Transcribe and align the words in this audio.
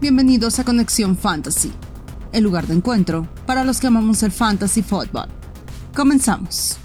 Bienvenidos 0.00 0.60
a 0.60 0.64
Conexión 0.64 1.16
Fantasy, 1.16 1.72
el 2.32 2.44
lugar 2.44 2.68
de 2.68 2.74
encuentro 2.74 3.26
para 3.46 3.64
los 3.64 3.80
que 3.80 3.88
amamos 3.88 4.22
el 4.22 4.30
fantasy 4.30 4.80
football. 4.80 5.28
Comenzamos. 5.92 6.78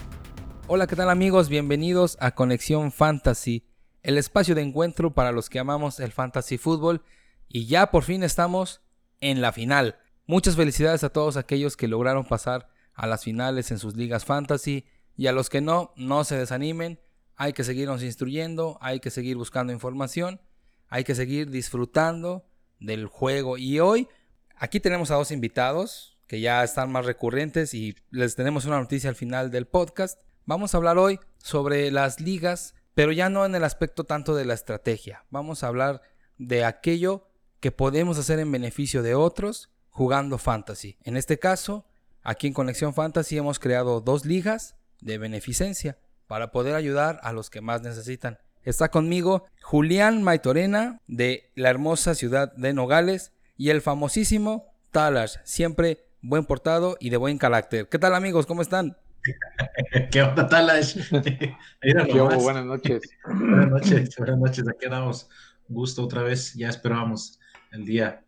Hola, 0.65 0.87
¿qué 0.87 0.95
tal 0.95 1.11
amigos? 1.11 1.47
Bienvenidos 1.47 2.17
a 2.19 2.31
Conexión 2.31 2.91
Fantasy, 2.91 3.67
el 4.01 4.17
espacio 4.17 4.55
de 4.55 4.63
encuentro 4.63 5.13
para 5.13 5.31
los 5.31 5.51
que 5.51 5.59
amamos 5.59 5.99
el 5.99 6.11
fantasy 6.11 6.57
fútbol 6.57 7.03
y 7.47 7.67
ya 7.67 7.91
por 7.91 8.03
fin 8.03 8.23
estamos 8.23 8.81
en 9.21 9.41
la 9.41 9.51
final. 9.51 9.99
Muchas 10.25 10.55
felicidades 10.55 11.03
a 11.03 11.09
todos 11.09 11.37
aquellos 11.37 11.77
que 11.77 11.87
lograron 11.87 12.25
pasar 12.25 12.67
a 12.95 13.05
las 13.05 13.23
finales 13.23 13.69
en 13.69 13.77
sus 13.77 13.95
ligas 13.95 14.25
fantasy 14.25 14.85
y 15.15 15.27
a 15.27 15.33
los 15.33 15.51
que 15.51 15.61
no, 15.61 15.93
no 15.97 16.23
se 16.23 16.35
desanimen. 16.35 16.99
Hay 17.35 17.53
que 17.53 17.63
seguirnos 17.63 18.01
instruyendo, 18.01 18.79
hay 18.81 18.99
que 18.99 19.11
seguir 19.11 19.37
buscando 19.37 19.71
información, 19.71 20.41
hay 20.89 21.03
que 21.03 21.13
seguir 21.13 21.51
disfrutando 21.51 22.43
del 22.79 23.07
juego. 23.07 23.57
Y 23.57 23.79
hoy 23.79 24.07
aquí 24.55 24.79
tenemos 24.79 25.11
a 25.11 25.15
dos 25.15 25.31
invitados 25.31 26.17
que 26.27 26.41
ya 26.41 26.63
están 26.63 26.91
más 26.91 27.05
recurrentes 27.05 27.73
y 27.73 27.95
les 28.09 28.35
tenemos 28.35 28.65
una 28.65 28.79
noticia 28.79 29.09
al 29.09 29.15
final 29.15 29.51
del 29.51 29.67
podcast. 29.67 30.19
Vamos 30.45 30.73
a 30.73 30.77
hablar 30.77 30.97
hoy 30.97 31.19
sobre 31.37 31.91
las 31.91 32.19
ligas, 32.19 32.75
pero 32.93 33.11
ya 33.11 33.29
no 33.29 33.45
en 33.45 33.55
el 33.55 33.63
aspecto 33.63 34.03
tanto 34.03 34.35
de 34.35 34.45
la 34.45 34.53
estrategia. 34.53 35.25
Vamos 35.29 35.63
a 35.63 35.67
hablar 35.67 36.01
de 36.37 36.65
aquello 36.65 37.27
que 37.59 37.71
podemos 37.71 38.17
hacer 38.17 38.39
en 38.39 38.51
beneficio 38.51 39.03
de 39.03 39.15
otros 39.15 39.69
jugando 39.89 40.37
fantasy. 40.37 40.97
En 41.03 41.17
este 41.17 41.39
caso, 41.39 41.85
aquí 42.23 42.47
en 42.47 42.53
Conexión 42.53 42.93
Fantasy 42.93 43.37
hemos 43.37 43.59
creado 43.59 44.01
dos 44.01 44.25
ligas 44.25 44.75
de 45.01 45.17
beneficencia 45.17 45.97
para 46.27 46.51
poder 46.51 46.75
ayudar 46.75 47.19
a 47.21 47.31
los 47.31 47.49
que 47.49 47.61
más 47.61 47.81
necesitan. 47.81 48.39
Está 48.65 48.89
conmigo 48.89 49.45
Julián 49.61 50.23
Maitorena 50.23 51.01
de 51.07 51.51
la 51.55 51.69
hermosa 51.69 52.15
ciudad 52.15 52.53
de 52.55 52.71
Nogales 52.73 53.33
y 53.57 53.69
el 53.71 53.81
famosísimo 53.81 54.73
Talas, 54.91 55.41
siempre 55.43 56.05
buen 56.21 56.45
portado 56.45 56.95
y 56.99 57.09
de 57.09 57.17
buen 57.17 57.37
carácter. 57.37 57.89
¿Qué 57.89 57.99
tal 57.99 58.15
amigos? 58.15 58.45
¿Cómo 58.45 58.61
están? 58.61 58.95
¿Qué 60.11 60.21
onda, 60.21 60.47
Talas? 60.47 60.97
buenas 61.11 62.65
noches. 62.65 63.01
buenas 63.25 63.69
noches, 63.69 64.15
buenas 64.17 64.37
noches. 64.37 64.65
Aquí 64.69 64.85
andamos. 64.85 65.29
Gusto 65.67 66.03
otra 66.03 66.23
vez. 66.23 66.53
Ya 66.53 66.69
esperábamos 66.69 67.39
el 67.73 67.83
día. 67.83 68.23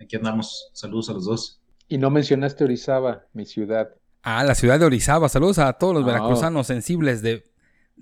Aquí 0.00 0.14
andamos. 0.14 0.70
Saludos 0.72 1.10
a 1.10 1.14
los 1.14 1.24
dos. 1.24 1.60
Y 1.88 1.98
no 1.98 2.10
mencionaste 2.10 2.62
Orizaba, 2.62 3.24
mi 3.32 3.44
ciudad. 3.44 3.90
Ah, 4.22 4.44
la 4.44 4.54
ciudad 4.54 4.78
de 4.78 4.84
Orizaba. 4.84 5.28
Saludos 5.28 5.58
a 5.58 5.72
todos 5.72 5.94
los 5.94 6.04
veracruzanos 6.04 6.68
sensibles 6.68 7.22
de, 7.22 7.49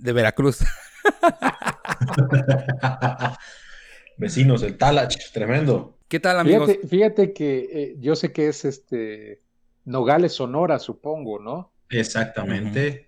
de 0.01 0.13
Veracruz. 0.13 0.59
Vecinos, 4.17 4.63
el 4.63 4.77
Talach, 4.77 5.17
tremendo. 5.33 5.99
¿Qué 6.09 6.21
tal, 6.21 6.41
amigos? 6.41 6.71
Fíjate, 6.89 7.33
que 7.33 7.69
eh, 7.73 7.97
yo 8.01 8.17
sé 8.17 8.33
que 8.33 8.49
es 8.49 8.65
este 8.65 9.43
Nogales, 9.85 10.33
Sonora, 10.33 10.79
supongo, 10.79 11.39
¿no? 11.39 11.73
Exactamente. 11.91 13.07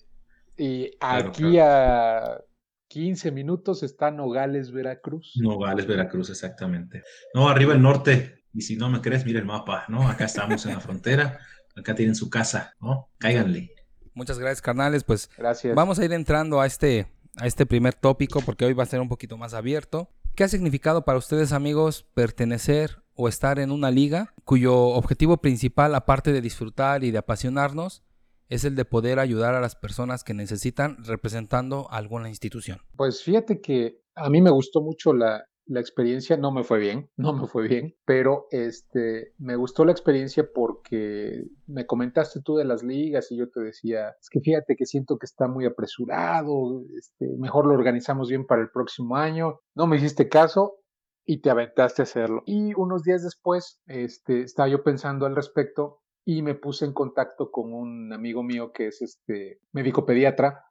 Y 0.56 0.90
aquí 1.00 1.58
a 1.58 2.40
15 2.88 3.32
minutos 3.32 3.82
está 3.82 4.10
Nogales, 4.10 4.70
Veracruz. 4.70 5.32
Nogales, 5.36 5.86
Veracruz, 5.86 6.30
exactamente. 6.30 7.02
No, 7.34 7.48
arriba 7.48 7.72
el 7.72 7.82
norte. 7.82 8.44
Y 8.52 8.62
si 8.62 8.76
no 8.76 8.88
me 8.88 9.00
crees, 9.00 9.24
mira 9.24 9.38
el 9.38 9.46
mapa, 9.46 9.84
¿no? 9.88 10.08
Acá 10.08 10.24
estamos 10.24 10.66
en 10.66 10.74
la 10.74 10.80
frontera. 10.80 11.38
Acá 11.76 11.94
tienen 11.94 12.14
su 12.14 12.28
casa, 12.28 12.74
¿no? 12.80 13.08
Cáiganle. 13.18 13.70
Muchas 14.14 14.38
gracias, 14.38 14.62
carnales. 14.62 15.04
Pues 15.04 15.30
gracias. 15.36 15.74
vamos 15.74 15.98
a 15.98 16.04
ir 16.04 16.12
entrando 16.12 16.60
a 16.60 16.66
este, 16.66 17.06
a 17.36 17.46
este 17.46 17.66
primer 17.66 17.94
tópico 17.94 18.40
porque 18.40 18.64
hoy 18.64 18.72
va 18.72 18.82
a 18.82 18.86
ser 18.86 19.00
un 19.00 19.08
poquito 19.08 19.36
más 19.36 19.54
abierto. 19.54 20.08
¿Qué 20.34 20.44
ha 20.44 20.48
significado 20.48 21.04
para 21.04 21.18
ustedes, 21.18 21.52
amigos, 21.52 22.06
pertenecer 22.14 23.02
o 23.14 23.28
estar 23.28 23.58
en 23.58 23.70
una 23.70 23.90
liga 23.90 24.34
cuyo 24.44 24.74
objetivo 24.74 25.38
principal, 25.38 25.94
aparte 25.94 26.32
de 26.32 26.40
disfrutar 26.40 27.04
y 27.04 27.10
de 27.10 27.18
apasionarnos, 27.18 28.02
es 28.48 28.64
el 28.64 28.74
de 28.74 28.84
poder 28.84 29.18
ayudar 29.18 29.54
a 29.54 29.60
las 29.60 29.76
personas 29.76 30.24
que 30.24 30.34
necesitan 30.34 31.04
representando 31.04 31.90
alguna 31.90 32.28
institución? 32.28 32.80
Pues 32.96 33.22
fíjate 33.22 33.60
que 33.60 34.00
a 34.14 34.30
mí 34.30 34.40
me 34.40 34.50
gustó 34.50 34.80
mucho 34.80 35.12
la, 35.12 35.44
la 35.70 35.80
experiencia 35.80 36.36
no 36.36 36.50
me 36.50 36.64
fue 36.64 36.80
bien, 36.80 37.08
no 37.16 37.32
me 37.32 37.46
fue 37.46 37.68
bien, 37.68 37.94
pero 38.04 38.46
este, 38.50 39.32
me 39.38 39.54
gustó 39.54 39.84
la 39.84 39.92
experiencia 39.92 40.44
porque 40.52 41.44
me 41.66 41.86
comentaste 41.86 42.40
tú 42.42 42.56
de 42.56 42.64
las 42.64 42.82
ligas 42.82 43.30
y 43.30 43.36
yo 43.36 43.48
te 43.48 43.60
decía, 43.60 44.10
es 44.20 44.28
que 44.28 44.40
fíjate 44.40 44.74
que 44.76 44.84
siento 44.84 45.16
que 45.16 45.26
está 45.26 45.46
muy 45.46 45.66
apresurado, 45.66 46.82
este, 46.98 47.36
mejor 47.38 47.66
lo 47.66 47.74
organizamos 47.74 48.28
bien 48.28 48.46
para 48.46 48.62
el 48.62 48.70
próximo 48.70 49.16
año. 49.16 49.60
No 49.76 49.86
me 49.86 49.96
hiciste 49.96 50.28
caso 50.28 50.78
y 51.24 51.40
te 51.40 51.50
aventaste 51.50 52.02
a 52.02 52.04
hacerlo. 52.04 52.42
Y 52.46 52.74
unos 52.74 53.04
días 53.04 53.22
después, 53.22 53.80
este, 53.86 54.42
estaba 54.42 54.68
yo 54.68 54.82
pensando 54.82 55.26
al 55.26 55.36
respecto 55.36 56.00
y 56.24 56.42
me 56.42 56.56
puse 56.56 56.84
en 56.84 56.92
contacto 56.92 57.52
con 57.52 57.72
un 57.72 58.12
amigo 58.12 58.42
mío 58.42 58.72
que 58.72 58.88
es 58.88 59.00
este 59.02 59.60
médico 59.72 60.04
pediatra 60.04 60.64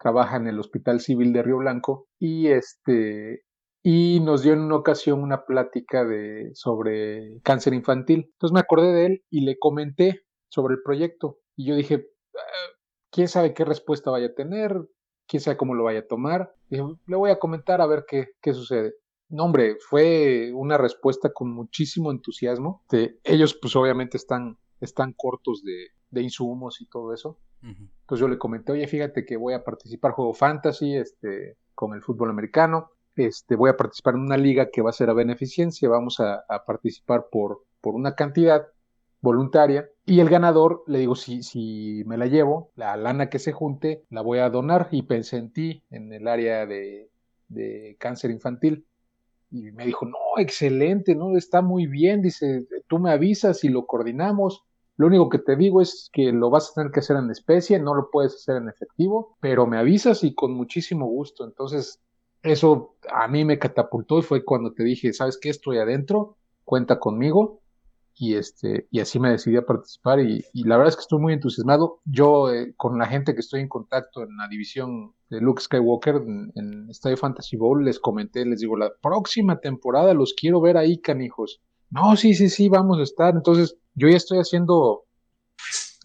trabaja 0.00 0.36
en 0.36 0.48
el 0.48 0.58
Hospital 0.58 1.00
Civil 1.00 1.32
de 1.32 1.42
Río 1.42 1.58
Blanco 1.58 2.08
y 2.18 2.48
este 2.48 3.42
y 3.82 4.20
nos 4.20 4.42
dio 4.42 4.52
en 4.52 4.60
una 4.60 4.76
ocasión 4.76 5.22
una 5.22 5.44
plática 5.44 6.04
de, 6.04 6.50
sobre 6.54 7.40
cáncer 7.42 7.72
infantil. 7.72 8.28
Entonces 8.32 8.52
me 8.52 8.60
acordé 8.60 8.92
de 8.92 9.06
él 9.06 9.24
y 9.30 9.42
le 9.42 9.58
comenté 9.58 10.22
sobre 10.48 10.74
el 10.74 10.82
proyecto. 10.82 11.38
Y 11.56 11.66
yo 11.66 11.74
dije, 11.74 12.08
ah, 12.36 12.76
quién 13.10 13.28
sabe 13.28 13.54
qué 13.54 13.64
respuesta 13.64 14.10
vaya 14.10 14.28
a 14.28 14.34
tener, 14.34 14.76
quién 15.26 15.40
sabe 15.40 15.56
cómo 15.56 15.74
lo 15.74 15.84
vaya 15.84 16.00
a 16.00 16.06
tomar. 16.06 16.54
le 16.68 17.16
voy 17.16 17.30
a 17.30 17.38
comentar 17.38 17.80
a 17.80 17.86
ver 17.86 18.04
qué, 18.06 18.28
qué 18.42 18.52
sucede. 18.52 18.94
No, 19.28 19.44
hombre, 19.44 19.76
fue 19.88 20.50
una 20.54 20.76
respuesta 20.76 21.32
con 21.32 21.52
muchísimo 21.52 22.10
entusiasmo. 22.10 22.84
ellos, 23.24 23.56
pues 23.60 23.76
obviamente 23.76 24.16
están, 24.16 24.58
están 24.80 25.14
cortos 25.16 25.62
de, 25.62 25.88
de 26.10 26.22
insumos 26.22 26.80
y 26.80 26.86
todo 26.86 27.14
eso. 27.14 27.38
Entonces 27.62 28.20
yo 28.20 28.26
le 28.26 28.38
comenté, 28.38 28.72
oye, 28.72 28.86
fíjate 28.86 29.26
que 29.26 29.36
voy 29.36 29.52
a 29.52 29.62
participar 29.62 30.12
juego 30.12 30.32
fantasy 30.32 30.96
este, 30.96 31.58
con 31.74 31.92
el 31.92 32.02
fútbol 32.02 32.30
americano 32.30 32.90
este, 33.16 33.56
voy 33.56 33.70
a 33.70 33.76
participar 33.76 34.14
en 34.14 34.20
una 34.20 34.36
liga 34.36 34.70
que 34.70 34.82
va 34.82 34.90
a 34.90 34.94
ser 34.94 35.10
a 35.10 35.14
beneficencia, 35.14 35.88
vamos 35.88 36.20
a, 36.20 36.44
participar 36.66 37.26
por, 37.30 37.64
por 37.80 37.94
una 37.94 38.14
cantidad 38.14 38.66
voluntaria. 39.20 39.88
Y 40.06 40.20
el 40.20 40.28
ganador 40.28 40.82
le 40.86 40.98
digo 40.98 41.14
si, 41.14 41.42
si 41.42 42.02
me 42.06 42.16
la 42.16 42.26
llevo, 42.26 42.72
la 42.76 42.96
lana 42.96 43.28
que 43.28 43.38
se 43.38 43.52
junte 43.52 44.04
la 44.10 44.22
voy 44.22 44.38
a 44.38 44.50
donar. 44.50 44.88
Y 44.90 45.02
pensé 45.02 45.36
en 45.36 45.52
ti 45.52 45.82
en 45.90 46.12
el 46.12 46.26
área 46.26 46.66
de, 46.66 47.10
de 47.48 47.96
cáncer 47.98 48.30
infantil. 48.30 48.86
Y 49.50 49.72
me 49.72 49.84
dijo 49.84 50.06
no, 50.06 50.16
excelente, 50.38 51.14
no, 51.14 51.36
está 51.36 51.60
muy 51.60 51.86
bien, 51.86 52.22
dice, 52.22 52.66
tú 52.86 52.98
me 52.98 53.10
avisas 53.10 53.64
y 53.64 53.68
lo 53.68 53.86
coordinamos. 53.86 54.64
Lo 54.96 55.06
único 55.06 55.28
que 55.28 55.38
te 55.38 55.56
digo 55.56 55.80
es 55.80 56.08
que 56.12 56.30
lo 56.30 56.50
vas 56.50 56.70
a 56.70 56.74
tener 56.74 56.92
que 56.92 57.00
hacer 57.00 57.16
en 57.16 57.30
especie, 57.30 57.78
no 57.80 57.94
lo 57.94 58.10
puedes 58.10 58.34
hacer 58.34 58.56
en 58.56 58.68
efectivo, 58.68 59.36
pero 59.40 59.66
me 59.66 59.78
avisas 59.78 60.22
y 60.24 60.34
con 60.34 60.52
muchísimo 60.52 61.06
gusto. 61.06 61.44
Entonces, 61.44 62.00
eso 62.42 62.96
a 63.10 63.28
mí 63.28 63.44
me 63.44 63.58
catapultó 63.58 64.18
y 64.18 64.22
fue 64.22 64.44
cuando 64.44 64.72
te 64.72 64.84
dije, 64.84 65.12
¿sabes 65.12 65.38
qué? 65.40 65.50
Estoy 65.50 65.78
adentro, 65.78 66.36
cuenta 66.64 66.98
conmigo. 66.98 67.60
Y, 68.14 68.34
este, 68.34 68.86
y 68.90 69.00
así 69.00 69.18
me 69.18 69.30
decidí 69.30 69.56
a 69.56 69.64
participar 69.64 70.20
y, 70.20 70.44
la 70.52 70.76
verdad 70.76 70.90
es 70.90 70.96
que 70.96 71.02
estoy 71.02 71.20
muy 71.20 71.32
entusiasmado. 71.32 72.00
Yo 72.04 72.52
eh, 72.52 72.74
con 72.76 72.98
la 72.98 73.06
gente 73.06 73.34
que 73.34 73.40
estoy 73.40 73.60
en 73.60 73.68
contacto 73.68 74.22
en 74.22 74.36
la 74.36 74.46
división 74.46 75.14
de 75.30 75.40
Luke 75.40 75.62
Skywalker 75.62 76.16
en, 76.16 76.52
en 76.54 76.90
Estadio 76.90 77.16
Fantasy 77.16 77.56
Bowl 77.56 77.82
les 77.82 77.98
comenté, 77.98 78.44
les 78.44 78.60
digo, 78.60 78.76
la 78.76 78.92
próxima 79.00 79.60
temporada 79.60 80.12
los 80.12 80.34
quiero 80.34 80.60
ver 80.60 80.76
ahí, 80.76 81.00
canijos. 81.00 81.62
No, 81.88 82.14
sí, 82.16 82.34
sí, 82.34 82.50
sí, 82.50 82.68
vamos 82.68 82.98
a 82.98 83.02
estar. 83.02 83.34
Entonces 83.34 83.76
yo 83.94 84.08
ya 84.08 84.16
estoy 84.16 84.38
haciendo 84.38 85.04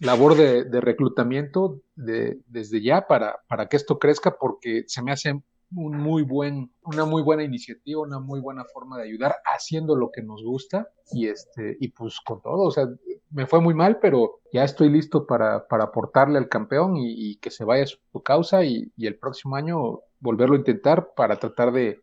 labor 0.00 0.36
de, 0.36 0.80
reclutamiento 0.80 1.80
de, 1.94 2.40
desde 2.46 2.82
ya 2.82 3.06
para, 3.06 3.40
para 3.48 3.68
que 3.68 3.76
esto 3.76 3.98
crezca 3.98 4.36
porque 4.38 4.84
se 4.86 5.02
me 5.02 5.12
hace 5.12 5.42
un 5.74 5.98
muy 5.98 6.22
buen, 6.22 6.70
una 6.84 7.04
muy 7.04 7.22
buena 7.22 7.42
iniciativa, 7.42 8.00
una 8.00 8.20
muy 8.20 8.40
buena 8.40 8.64
forma 8.64 8.98
de 8.98 9.04
ayudar 9.04 9.36
haciendo 9.44 9.96
lo 9.96 10.10
que 10.12 10.22
nos 10.22 10.42
gusta 10.42 10.88
y 11.12 11.28
este, 11.28 11.76
y 11.80 11.88
pues 11.88 12.20
con 12.20 12.40
todo, 12.40 12.62
o 12.62 12.70
sea, 12.70 12.88
me 13.30 13.46
fue 13.46 13.60
muy 13.60 13.74
mal, 13.74 13.98
pero 14.00 14.40
ya 14.52 14.64
estoy 14.64 14.88
listo 14.88 15.26
para, 15.26 15.66
para 15.66 15.84
aportarle 15.84 16.38
al 16.38 16.48
campeón 16.48 16.96
y, 16.96 17.36
que 17.36 17.50
se 17.50 17.64
vaya 17.64 17.84
a 17.84 17.86
su 17.86 17.98
causa 18.24 18.64
y, 18.64 18.92
el 18.98 19.18
próximo 19.18 19.56
año 19.56 20.00
volverlo 20.20 20.54
a 20.54 20.58
intentar 20.58 21.12
para 21.14 21.38
tratar 21.38 21.72
de, 21.72 22.00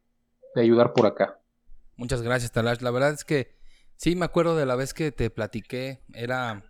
ayudar 0.55 0.93
por 0.93 1.07
acá. 1.07 1.39
Muchas 1.95 2.21
gracias, 2.21 2.51
Talash. 2.51 2.81
La 2.81 2.91
verdad 2.91 3.11
es 3.11 3.23
que 3.23 3.55
sí 3.95 4.15
me 4.15 4.25
acuerdo 4.25 4.55
de 4.55 4.67
la 4.67 4.75
vez 4.75 4.93
que 4.93 5.11
te 5.11 5.29
platiqué, 5.29 6.03
era 6.13 6.63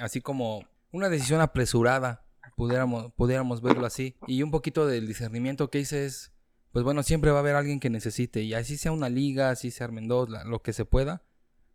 así 0.00 0.20
como 0.20 0.64
una 0.90 1.08
decisión 1.08 1.40
apresurada 1.40 2.24
pudiéramos, 2.60 3.10
pudiéramos 3.14 3.62
verlo 3.62 3.86
así. 3.86 4.16
Y 4.26 4.42
un 4.42 4.50
poquito 4.50 4.86
del 4.86 5.06
discernimiento 5.06 5.70
que 5.70 5.80
hice 5.80 6.04
es, 6.04 6.30
pues 6.72 6.84
bueno, 6.84 7.02
siempre 7.02 7.30
va 7.30 7.38
a 7.38 7.40
haber 7.40 7.56
alguien 7.56 7.80
que 7.80 7.88
necesite. 7.88 8.42
Y 8.42 8.52
así 8.52 8.76
sea 8.76 8.92
una 8.92 9.08
liga, 9.08 9.48
así 9.48 9.70
sea 9.70 9.86
armen 9.86 10.08
dos, 10.08 10.28
lo 10.28 10.60
que 10.60 10.74
se 10.74 10.84
pueda, 10.84 11.22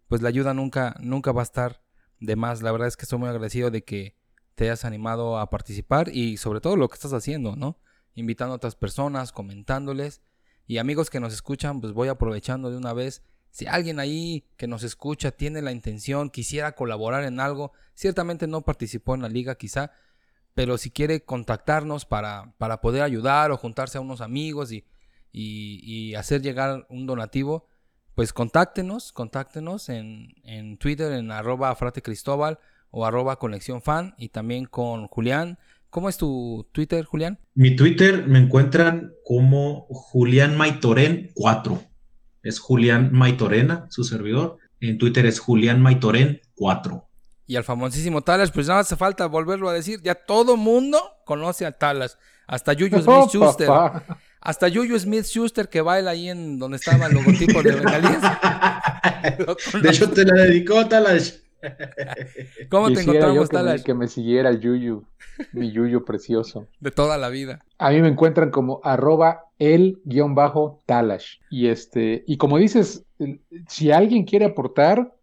pues 0.07 0.21
la 0.21 0.29
ayuda 0.29 0.53
nunca, 0.53 0.95
nunca 0.99 1.31
va 1.31 1.41
a 1.41 1.43
estar 1.43 1.81
de 2.19 2.35
más. 2.35 2.61
La 2.61 2.71
verdad 2.71 2.87
es 2.87 2.97
que 2.97 3.03
estoy 3.03 3.17
muy 3.17 3.29
agradecido 3.29 3.71
de 3.71 3.83
que 3.83 4.15
te 4.53 4.65
hayas 4.65 4.85
animado 4.85 5.39
a 5.39 5.49
participar 5.49 6.09
y 6.09 6.37
sobre 6.37 6.61
todo 6.61 6.75
lo 6.75 6.87
que 6.87 6.93
estás 6.93 7.13
haciendo, 7.13 7.55
¿no? 7.55 7.79
Invitando 8.13 8.53
a 8.53 8.57
otras 8.57 8.75
personas, 8.75 9.31
comentándoles. 9.31 10.21
Y 10.67 10.77
amigos 10.77 11.09
que 11.09 11.19
nos 11.19 11.33
escuchan, 11.33 11.81
pues 11.81 11.93
voy 11.93 12.09
aprovechando 12.09 12.69
de 12.69 12.77
una 12.77 12.93
vez. 12.93 13.23
Si 13.49 13.65
alguien 13.65 13.99
ahí 13.99 14.45
que 14.55 14.67
nos 14.67 14.83
escucha 14.83 15.31
tiene 15.31 15.63
la 15.63 15.71
intención, 15.71 16.29
quisiera 16.29 16.73
colaborar 16.73 17.23
en 17.23 17.39
algo, 17.39 17.71
ciertamente 17.95 18.45
no 18.45 18.61
participó 18.61 19.15
en 19.15 19.23
la 19.23 19.29
liga 19.29 19.55
quizá, 19.55 19.91
pero 20.55 20.77
si 20.77 20.89
quiere 20.89 21.23
contactarnos 21.23 22.05
para, 22.05 22.53
para 22.57 22.81
poder 22.81 23.03
ayudar 23.03 23.51
o 23.51 23.57
juntarse 23.57 23.97
a 23.97 24.01
unos 24.01 24.21
amigos 24.21 24.71
y, 24.71 24.85
y, 25.31 26.15
hacer 26.15 26.41
llegar 26.41 26.87
un 26.89 27.05
donativo, 27.05 27.67
pues 28.15 28.31
contáctenos, 28.31 29.11
contáctenos 29.11 29.89
en, 29.89 30.33
en 30.43 30.77
Twitter 30.77 31.11
en 31.11 31.29
arroba 31.31 31.75
frate 31.75 32.01
cristóbal 32.01 32.57
o 32.89 33.05
arroba 33.05 33.37
conexión 33.37 33.81
fan 33.81 34.15
y 34.17 34.29
también 34.29 34.65
con 34.65 35.07
Julián. 35.07 35.59
¿Cómo 35.89 36.07
es 36.07 36.17
tu 36.17 36.65
Twitter, 36.71 37.03
Julián? 37.03 37.37
Mi 37.53 37.75
Twitter 37.75 38.25
me 38.25 38.39
encuentran 38.39 39.13
como 39.25 39.85
Julián 39.89 40.55
Maitoren 40.55 41.31
4. 41.35 41.83
Es 42.43 42.59
Julián 42.59 43.09
Maitorena, 43.11 43.87
su 43.89 44.05
servidor. 44.05 44.57
En 44.79 44.97
Twitter 44.97 45.25
es 45.25 45.39
Julián 45.39 45.81
Maitoren 45.81 46.39
4. 46.55 47.05
Y 47.47 47.55
al 47.55 47.63
famosísimo 47.63 48.21
Talas, 48.21 48.51
pues 48.51 48.67
nada 48.67 48.79
hace 48.81 48.95
falta 48.95 49.27
volverlo 49.27 49.69
a 49.69 49.73
decir. 49.73 50.01
Ya 50.01 50.15
todo 50.15 50.57
mundo 50.57 50.99
conoce 51.25 51.65
a 51.65 51.71
Talas. 51.71 52.17
Hasta 52.47 52.73
Yuyu 52.73 53.01
Smith 53.01 53.29
Schuster. 53.29 53.69
Hasta 54.41 54.67
Yuyu 54.67 54.99
Smith 54.99 55.25
Schuster 55.25 55.69
que 55.69 55.81
baila 55.81 56.11
ahí 56.11 56.29
en 56.29 56.59
donde 56.59 56.77
estaba 56.77 57.07
el 57.07 57.13
logotipo 57.13 57.61
de 57.61 57.71
Bengalíes. 57.71 58.21
de 59.81 59.89
hecho, 59.89 60.09
te 60.09 60.25
la 60.25 60.43
dedicó 60.43 60.87
Talas. 60.87 61.41
¿Cómo 62.69 62.91
te 62.91 63.01
encontramos, 63.01 63.49
Talas? 63.49 63.83
Que 63.83 63.93
me, 63.93 64.07
siguiera 64.07 64.49
el 64.49 64.59
Yuyu, 64.59 65.05
mi 65.53 65.71
Yuyu 65.71 66.05
precioso. 66.05 66.67
De 66.79 66.91
toda 66.91 67.17
la 67.17 67.29
vida. 67.29 67.63
A 67.77 67.91
mí 67.91 68.01
me 68.01 68.07
encuentran 68.07 68.51
como 68.51 68.81
arroba 68.83 69.45
el 69.59 70.01
guion 70.05 70.35
bajo 70.35 70.81
Talash. 70.85 71.39
Y 71.49 71.67
este, 71.67 72.23
y 72.27 72.37
como 72.37 72.57
dices, 72.57 73.05
si 73.67 73.91
alguien 73.91 74.25
quiere 74.25 74.45
aportar, 74.45 75.14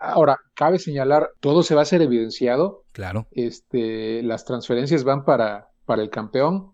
Ahora, 0.00 0.38
cabe 0.54 0.78
señalar, 0.78 1.30
todo 1.40 1.62
se 1.62 1.74
va 1.74 1.82
a 1.82 1.86
ser 1.86 2.02
evidenciado. 2.02 2.84
Claro. 2.92 3.26
Este, 3.30 4.22
las 4.22 4.44
transferencias 4.44 5.04
van 5.04 5.24
para, 5.24 5.68
para 5.84 6.02
el 6.02 6.10
campeón. 6.10 6.72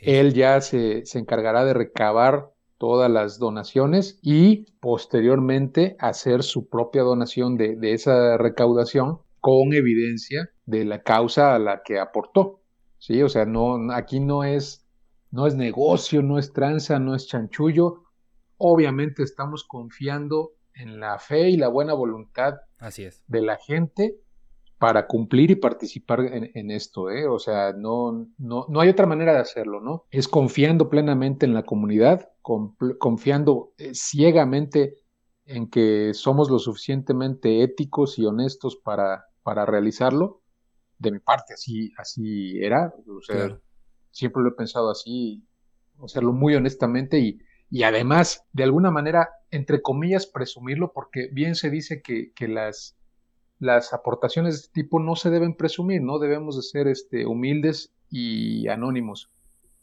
Él 0.00 0.34
ya 0.34 0.60
se, 0.60 1.06
se 1.06 1.18
encargará 1.18 1.64
de 1.64 1.74
recabar 1.74 2.50
todas 2.78 3.10
las 3.10 3.38
donaciones 3.38 4.18
y 4.22 4.72
posteriormente 4.80 5.96
hacer 5.98 6.42
su 6.42 6.68
propia 6.68 7.02
donación 7.02 7.56
de, 7.56 7.76
de, 7.76 7.92
esa 7.92 8.36
recaudación 8.36 9.20
con 9.40 9.72
evidencia 9.72 10.50
de 10.66 10.84
la 10.84 11.02
causa 11.02 11.54
a 11.54 11.58
la 11.58 11.82
que 11.84 11.98
aportó. 11.98 12.60
Sí, 12.98 13.22
o 13.22 13.28
sea, 13.28 13.44
no, 13.44 13.92
aquí 13.92 14.20
no 14.20 14.44
es, 14.44 14.84
no 15.30 15.46
es 15.46 15.54
negocio, 15.54 16.22
no 16.22 16.38
es 16.38 16.52
tranza, 16.52 16.98
no 16.98 17.14
es 17.14 17.28
chanchullo. 17.28 18.02
Obviamente 18.58 19.22
estamos 19.22 19.64
confiando 19.64 20.52
en 20.74 21.00
la 21.00 21.18
fe 21.18 21.50
y 21.50 21.56
la 21.56 21.68
buena 21.68 21.94
voluntad 21.94 22.54
Así 22.78 23.04
es. 23.04 23.22
de 23.26 23.40
la 23.40 23.56
gente 23.56 24.16
para 24.78 25.06
cumplir 25.06 25.50
y 25.50 25.56
participar 25.56 26.20
en, 26.20 26.70
esto, 26.70 27.10
¿eh? 27.10 27.26
O 27.26 27.38
sea, 27.38 27.72
no, 27.72 28.28
no, 28.36 28.66
no, 28.68 28.80
hay 28.80 28.90
otra 28.90 29.06
manera 29.06 29.32
de 29.32 29.38
hacerlo, 29.38 29.80
¿no? 29.80 30.04
Es 30.10 30.28
confiando 30.28 30.90
plenamente 30.90 31.46
en 31.46 31.54
la 31.54 31.62
comunidad, 31.62 32.30
confiando 32.42 33.72
eh, 33.78 33.94
ciegamente 33.94 34.96
en 35.46 35.70
que 35.70 36.12
somos 36.12 36.50
lo 36.50 36.58
suficientemente 36.58 37.62
éticos 37.62 38.18
y 38.18 38.26
honestos 38.26 38.76
para, 38.76 39.24
para 39.42 39.64
realizarlo. 39.64 40.42
De 40.98 41.10
mi 41.10 41.20
parte, 41.20 41.54
así, 41.54 41.92
así 41.96 42.58
era. 42.62 42.92
O 43.08 43.22
sea, 43.22 43.58
siempre 44.10 44.42
lo 44.42 44.50
he 44.50 44.52
pensado 44.52 44.90
así, 44.90 45.42
hacerlo 46.02 46.32
muy 46.32 46.54
honestamente 46.54 47.18
y, 47.18 47.38
y 47.70 47.82
además, 47.82 48.44
de 48.52 48.64
alguna 48.64 48.90
manera, 48.90 49.30
entre 49.56 49.82
comillas, 49.82 50.26
presumirlo, 50.26 50.92
porque 50.92 51.28
bien 51.32 51.54
se 51.54 51.70
dice 51.70 52.02
que, 52.02 52.32
que 52.32 52.48
las, 52.48 52.96
las 53.58 53.92
aportaciones 53.92 54.54
de 54.54 54.60
este 54.60 54.82
tipo 54.82 55.00
no 55.00 55.16
se 55.16 55.30
deben 55.30 55.54
presumir, 55.54 56.02
no 56.02 56.18
debemos 56.18 56.56
de 56.56 56.62
ser 56.62 56.88
este, 56.88 57.26
humildes 57.26 57.92
y 58.10 58.68
anónimos. 58.68 59.30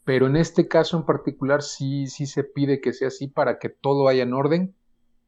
Pero 0.04 0.26
en 0.26 0.36
este 0.36 0.68
caso 0.68 0.96
en 0.96 1.04
particular 1.04 1.62
sí, 1.62 2.06
sí 2.06 2.26
se 2.26 2.44
pide 2.44 2.80
que 2.80 2.92
sea 2.92 3.08
así 3.08 3.26
para 3.26 3.58
que 3.58 3.68
todo 3.68 4.04
vaya 4.04 4.22
en 4.22 4.34
orden, 4.34 4.74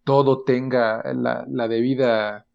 todo 0.05 0.45
tenga 0.45 1.03
la, 1.15 1.45
la 1.49 1.69
debida, 1.69 2.47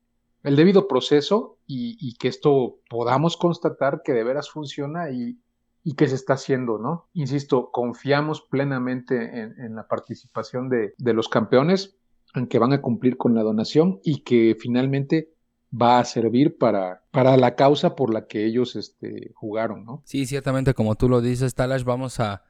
el 0.44 0.55
debido 0.55 0.87
proceso 0.87 1.57
y, 1.67 1.97
y, 1.99 2.15
que 2.15 2.27
esto 2.27 2.79
podamos 2.89 3.37
constatar 3.37 4.01
que 4.03 4.13
de 4.13 4.23
veras 4.23 4.49
funciona 4.49 5.09
y, 5.11 5.37
y 5.83 5.95
qué 5.95 6.07
se 6.07 6.16
está 6.16 6.33
haciendo, 6.33 6.78
¿no? 6.78 7.10
Insisto, 7.13 7.72
confiamos 7.72 8.42
plenamente 8.42 9.42
en, 9.42 9.75
la 9.75 9.88
participación 9.88 10.69
de, 10.69 10.94
los 11.13 11.28
campeones, 11.28 11.98
en 12.36 12.48
que 12.48 12.60
van 12.60 12.74
a 12.74 12.81
cumplir 12.81 13.18
con 13.18 13.33
la 13.33 13.44
donación 13.44 14.00
y 14.04 14.24
que 14.24 14.56
finalmente 14.60 15.33
va 15.74 16.00
a 16.00 16.06
servir 16.06 16.57
para, 16.57 17.04
para 17.12 17.38
la 17.38 17.56
causa 17.56 17.95
por 17.95 18.13
la 18.13 18.28
que 18.28 18.45
ellos 18.45 18.75
este, 18.75 19.31
jugaron, 19.33 19.86
¿no? 19.86 20.04
Sí, 20.06 20.25
ciertamente, 20.25 20.74
como 20.74 20.95
tú 20.95 21.10
lo 21.10 21.22
dices, 21.22 21.56
Talash, 21.56 21.83
vamos 21.83 22.19
a, 22.19 22.44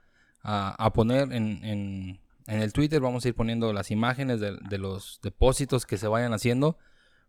poner 0.94 1.32
en, 1.32 1.64
en, 1.64 2.20
el 2.48 2.74
Twitter, 2.74 3.00
vamos 3.00 3.24
a 3.24 3.30
ir 3.30 3.36
poniendo 3.36 3.72
las 3.72 3.92
imágenes 3.92 4.40
de, 4.40 4.58
de 4.70 4.78
los 4.78 5.20
depósitos 5.24 5.86
que 5.86 5.98
se 5.98 6.08
vayan 6.08 6.34
haciendo. 6.34 6.78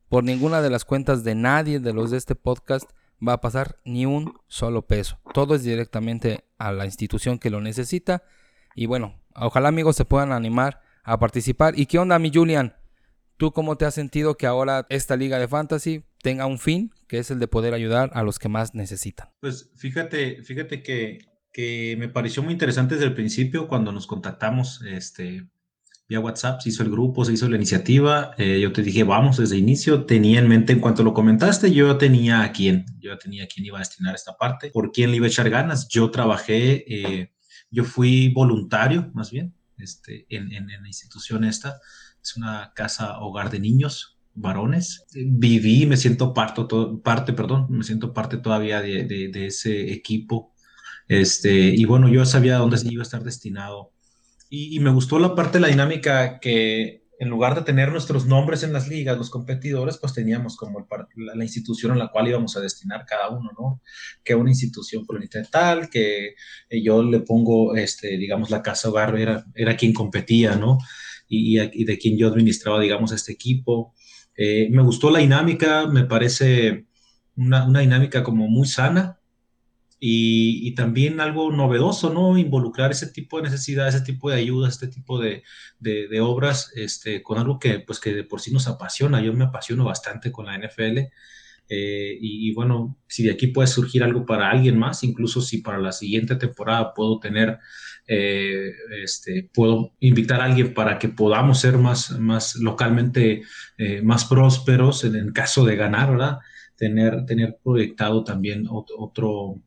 Por 0.09 0.25
ninguna 0.25 0.61
de 0.61 0.69
las 0.69 0.85
cuentas 0.85 1.25
de 1.25 1.35
nadie 1.35 1.79
de 1.79 1.93
los 1.93 2.11
de 2.11 2.19
este 2.19 2.35
podcast 2.35 2.91
va 3.27 3.35
a 3.35 3.41
pasar 3.41 3.79
ni 3.85 4.07
un 4.07 4.35
solo 4.49 4.87
peso. 4.87 5.19
Todo 5.33 5.55
es 5.55 5.63
directamente 5.63 6.45
a 6.59 6.73
la 6.73 6.87
institución 6.87 7.39
que 7.39 7.51
lo 7.51 7.61
necesita. 7.61 8.23
Y 8.75 8.87
bueno, 8.87 9.21
ojalá 9.35 9.69
amigos 9.69 9.97
se 9.97 10.05
puedan 10.05 10.33
animar 10.33 10.81
a 11.05 11.19
participar. 11.19 11.79
¿Y 11.79 11.87
qué 11.87 11.99
onda, 11.99 12.19
mi 12.19 12.31
Julian? 12.33 12.77
¿Tú 13.37 13.53
cómo 13.53 13.77
te 13.77 13.85
has 13.85 13.95
sentido 13.95 14.37
que 14.37 14.47
ahora 14.47 14.87
esta 14.89 15.17
liga 15.17 15.39
de 15.39 15.49
fantasy 15.49 16.05
tenga 16.23 16.47
un 16.47 16.59
fin, 16.59 16.93
que 17.09 17.19
es 17.19 17.31
el 17.31 17.39
de 17.39 17.49
poder 17.49 17.75
ayudar 17.75 18.11
a 18.15 18.23
los 18.23 18.39
que 18.39 18.49
más 18.49 18.75
necesitan? 18.75 19.31
Pues 19.41 19.73
fíjate, 19.77 20.43
fíjate 20.43 20.83
que, 20.83 21.19
que 21.53 21.97
me 21.99 22.09
pareció 22.09 22.43
muy 22.43 22.53
interesante 22.53 22.95
desde 22.95 23.09
el 23.09 23.15
principio 23.15 23.67
cuando 23.67 23.91
nos 23.91 24.07
contactamos 24.07 24.83
este, 24.83 25.49
vía 26.13 26.21
WhatsApp, 26.21 26.61
se 26.61 26.69
hizo 26.69 26.83
el 26.83 26.91
grupo, 26.91 27.25
se 27.25 27.33
hizo 27.33 27.49
la 27.49 27.57
iniciativa. 27.57 28.33
Eh, 28.37 28.61
yo 28.61 28.71
te 28.71 28.83
dije, 28.83 29.03
vamos 29.03 29.39
desde 29.39 29.57
inicio. 29.57 30.05
Tenía 30.05 30.41
en 30.41 30.49
mente, 30.49 30.75
en 30.75 30.81
cuanto 30.81 31.03
lo 31.03 31.15
comentaste, 31.15 31.73
yo 31.73 31.97
tenía 31.97 32.43
a 32.43 32.53
quién, 32.53 32.85
yo 33.01 33.17
tenía 33.17 33.45
a 33.45 33.47
quién 33.47 33.65
iba 33.65 33.79
a 33.79 33.81
destinar 33.81 34.15
esta 34.15 34.37
parte, 34.37 34.71
por 34.71 34.93
quién 34.93 35.11
le 35.11 35.17
iba 35.17 35.27
a 35.27 35.31
echar 35.31 35.49
ganas. 35.49 35.89
Yo 35.89 36.11
trabajé, 36.11 36.85
eh, 36.87 37.33
yo 37.71 37.85
fui 37.85 38.29
voluntario, 38.29 39.11
más 39.15 39.31
bien, 39.31 39.55
este, 39.79 40.27
en, 40.29 40.53
en, 40.53 40.67
la 40.67 40.87
institución 40.87 41.45
esta. 41.45 41.81
Es 42.23 42.37
una 42.37 42.73
casa 42.75 43.19
hogar 43.21 43.51
de 43.51 43.61
niños, 43.61 44.19
varones. 44.35 45.07
Viví, 45.15 45.87
me 45.87 45.97
siento 45.97 46.35
parte, 46.35 46.63
parte 47.03 47.33
perdón, 47.33 47.69
me 47.71 47.85
siento 47.85 48.13
parte 48.13 48.37
todavía 48.37 48.83
de, 48.83 49.05
de, 49.05 49.29
de, 49.29 49.47
ese 49.47 49.93
equipo. 49.93 50.53
Este, 51.09 51.53
y 51.75 51.87
bueno, 51.87 52.09
yo 52.11 52.27
sabía 52.27 52.59
dónde 52.59 52.79
iba 52.85 53.01
a 53.01 53.09
estar 53.09 53.25
destinado 53.25 53.93
y, 54.55 54.79
me 54.81 54.91
gustó 54.91 55.19
la 55.19 55.35
parte 55.35 55.57
de 55.57 55.63
la 55.63 55.69
dinámica 55.69 56.39
que 56.39 57.07
en 57.19 57.31
lugar 57.31 57.55
de 57.55 57.63
tener 57.63 57.91
nuestros 57.91 58.27
nombres 58.27 58.63
en 58.63 58.75
las 58.75 58.87
ligas, 58.87 59.17
los 59.17 59.31
competidores, 59.31 59.97
pues 59.97 60.13
teníamos 60.13 60.59
como 60.59 60.87
la, 61.17 61.43
institución 61.43 61.93
a 61.93 61.97
la 61.97 62.09
cual 62.09 62.29
íbamos 62.29 62.55
a 62.55 62.61
destinar 62.61 63.07
cada 63.07 63.31
uno, 63.31 63.51
¿no? 63.59 63.81
Que 64.23 64.35
una 64.35 64.51
institución 64.51 65.07
colonista 65.07 65.43
tal, 65.51 65.89
que 65.89 66.35
eh, 66.69 66.83
yo 66.83 67.03
le 67.03 67.21
pongo, 67.21 67.75
este, 67.77 68.19
digamos, 68.19 68.51
la 68.51 68.61
casa 68.61 68.91
hogar 68.91 69.19
era, 69.19 69.43
era 69.55 69.75
quien 69.75 69.95
competía, 69.95 70.55
¿no? 70.55 70.77
Y, 71.27 71.59
y, 71.59 71.85
de 71.85 71.97
quien 71.97 72.19
yo 72.19 72.29
administraba, 72.29 72.79
digamos, 72.79 73.13
este 73.13 73.33
equipo. 73.33 73.95
Eh, 74.37 74.69
me 74.71 74.83
gustó 74.83 75.11
la 75.11 75.21
dinámica, 75.21 75.87
me 75.87 76.05
parece 76.05 76.85
una, 77.37 77.67
una 77.67 77.81
dinámica 77.81 78.23
como 78.23 78.49
muy 78.49 78.69
sana, 78.69 79.19
y, 80.05 80.75
también 80.75 81.21
algo 81.21 81.53
novedoso, 81.53 82.13
¿no? 82.13 82.37
Involucrar 82.37 82.91
ese 82.91 83.07
tipo 83.07 83.37
de 83.37 83.45
necesidades, 83.45 83.95
ese 83.95 84.05
tipo 84.05 84.31
de 84.31 84.37
ayuda, 84.37 84.69
este 84.69 84.89
tipo 84.89 85.21
de, 85.21 85.45
de, 85.79 86.21
obras, 86.21 86.73
este, 86.75 87.23
con 87.23 87.39
algo 87.39 87.61
que, 87.61 87.79
pues, 87.79 88.01
que 88.01 88.13
de 88.13 88.25
por 88.25 88.41
sí 88.41 88.53
nos 88.53 88.67
apasiona. 88.67 89.23
Yo 89.23 89.33
me 89.33 89.45
apasiono 89.45 89.85
bastante 89.85 90.33
con 90.33 90.47
la 90.47 90.59
NFL. 90.59 90.99
Eh, 91.69 92.19
y, 92.21 92.53
bueno, 92.53 92.99
si 93.07 93.23
de 93.23 93.31
aquí 93.31 93.47
puede 93.49 93.69
surgir 93.69 94.03
algo 94.03 94.27
para 94.27 94.51
alguien 94.51 94.77
más, 94.77 95.05
incluso 95.05 95.41
si 95.41 95.59
para 95.59 95.79
la 95.79 95.93
siguiente 95.93 96.35
temporada 96.35 96.95
puedo 96.95 97.21
tener, 97.21 97.61
eh, 98.09 98.73
este, 99.05 99.51
puedo 99.55 99.93
invitar 100.01 100.41
a 100.41 100.47
alguien 100.47 100.75
para 100.75 100.99
que 100.99 101.11
podamos 101.11 101.61
ser 101.61 101.79
más, 101.79 102.11
más 102.19 102.57
localmente 102.57 103.43
eh, 103.79 104.03
más 104.03 104.25
prósperos 104.25 105.05
en 105.05 105.15
el 105.15 105.33
caso 105.33 105.65
de 105.65 105.77
ganar, 105.77 106.11
¿verdad? 106.11 106.39
Tener, 106.77 107.25
tener 107.25 107.59
proyectado 107.63 108.25
también 108.25 108.67
otro 108.69 109.63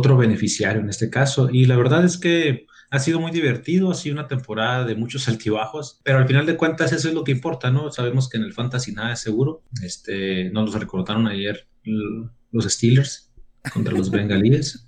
beneficiario 0.00 0.80
en 0.80 0.88
este 0.88 1.10
caso. 1.10 1.50
Y 1.50 1.66
la 1.66 1.76
verdad 1.76 2.04
es 2.04 2.18
que 2.18 2.66
ha 2.90 2.98
sido 2.98 3.20
muy 3.20 3.30
divertido, 3.30 3.90
ha 3.90 3.94
sido 3.94 4.14
una 4.14 4.28
temporada 4.28 4.84
de 4.84 4.94
muchos 4.94 5.28
altibajos, 5.28 6.00
pero 6.02 6.18
al 6.18 6.26
final 6.26 6.46
de 6.46 6.56
cuentas 6.56 6.92
eso 6.92 7.08
es 7.08 7.14
lo 7.14 7.24
que 7.24 7.32
importa, 7.32 7.70
¿no? 7.70 7.90
Sabemos 7.90 8.28
que 8.28 8.38
en 8.38 8.44
el 8.44 8.52
fantasy 8.52 8.92
nada 8.92 9.12
es 9.12 9.20
seguro. 9.20 9.62
Este, 9.82 10.50
nos 10.50 10.66
los 10.66 10.80
recordaron 10.80 11.26
ayer 11.26 11.68
los 12.52 12.64
Steelers 12.64 13.32
contra 13.72 13.92
los 13.92 14.10
bengalíes. 14.10 14.86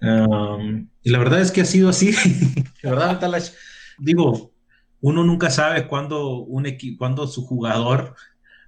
Um, 0.00 0.88
y 1.02 1.10
la 1.10 1.18
verdad 1.18 1.40
es 1.40 1.50
que 1.50 1.62
ha 1.62 1.64
sido 1.64 1.88
así. 1.88 2.12
la 2.82 2.90
verdad, 2.90 3.20
Talash, 3.20 3.50
digo, 3.98 4.52
uno 5.00 5.24
nunca 5.24 5.50
sabe 5.50 5.86
cuándo, 5.86 6.38
un 6.38 6.66
cuándo 6.98 7.26
su 7.26 7.44
jugador 7.44 8.14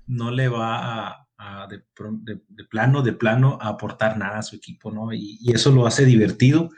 no 0.06 0.30
le 0.30 0.48
va 0.48 1.08
a, 1.08 1.27
de, 1.68 2.64
plano, 2.64 3.02
de 3.02 3.12
plano, 3.12 3.58
a 3.60 3.68
aportar 3.68 4.18
nada 4.18 4.38
a 4.38 4.42
su 4.42 4.56
equipo, 4.56 4.90
¿no? 4.90 5.12
Y, 5.12 5.38
y, 5.40 5.52
eso 5.52 5.70
lo 5.70 5.86
hace 5.86 6.04
divertido. 6.04 6.70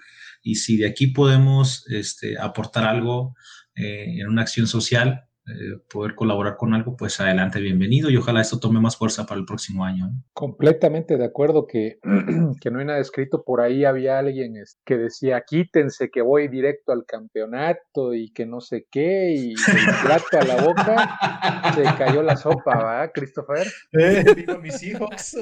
Y 0.43 0.57
si 0.57 0.76
de 0.76 0.87
aquí 0.87 1.09
podemos 1.09 1.85
este, 1.88 2.38
aportar 2.38 2.85
algo 2.85 3.35
eh, 3.75 4.21
en 4.21 4.29
una 4.29 4.43
acción 4.43 4.67
social, 4.67 5.25
eh, 5.47 5.78
poder 5.88 6.14
colaborar 6.14 6.56
con 6.56 6.75
algo, 6.75 6.97
pues 6.97 7.18
adelante, 7.18 7.61
bienvenido 7.61 8.11
y 8.11 8.16
ojalá 8.16 8.42
esto 8.42 8.61
tome 8.61 8.78
más 8.78 8.97
fuerza 8.97 9.26
para 9.26 9.40
el 9.40 9.47
próximo 9.47 9.85
año. 9.85 10.11
Completamente 10.32 11.16
de 11.16 11.25
acuerdo 11.25 11.66
que, 11.66 11.99
que 12.61 12.70
no 12.70 12.78
hay 12.78 12.85
nada 12.85 12.99
escrito. 12.99 13.42
Por 13.42 13.61
ahí 13.61 13.85
había 13.85 14.18
alguien 14.18 14.54
que 14.85 14.97
decía, 14.99 15.42
quítense 15.47 16.11
que 16.11 16.20
voy 16.20 16.49
directo 16.49 16.92
al 16.92 17.04
campeonato 17.06 18.14
y 18.14 18.30
que 18.32 18.44
no 18.47 18.61
sé 18.61 18.87
qué, 18.90 19.32
y 19.35 19.54
el 19.54 19.94
plato 20.04 20.38
a 20.38 20.44
la 20.44 20.62
boca, 20.62 21.73
se 21.75 21.82
cayó 21.97 22.23
la 22.23 22.37
sopa, 22.37 22.76
¿va, 22.76 23.11
Christopher? 23.11 23.66
Eh, 23.92 24.25
mis 24.62 24.82
hijos. 24.82 25.37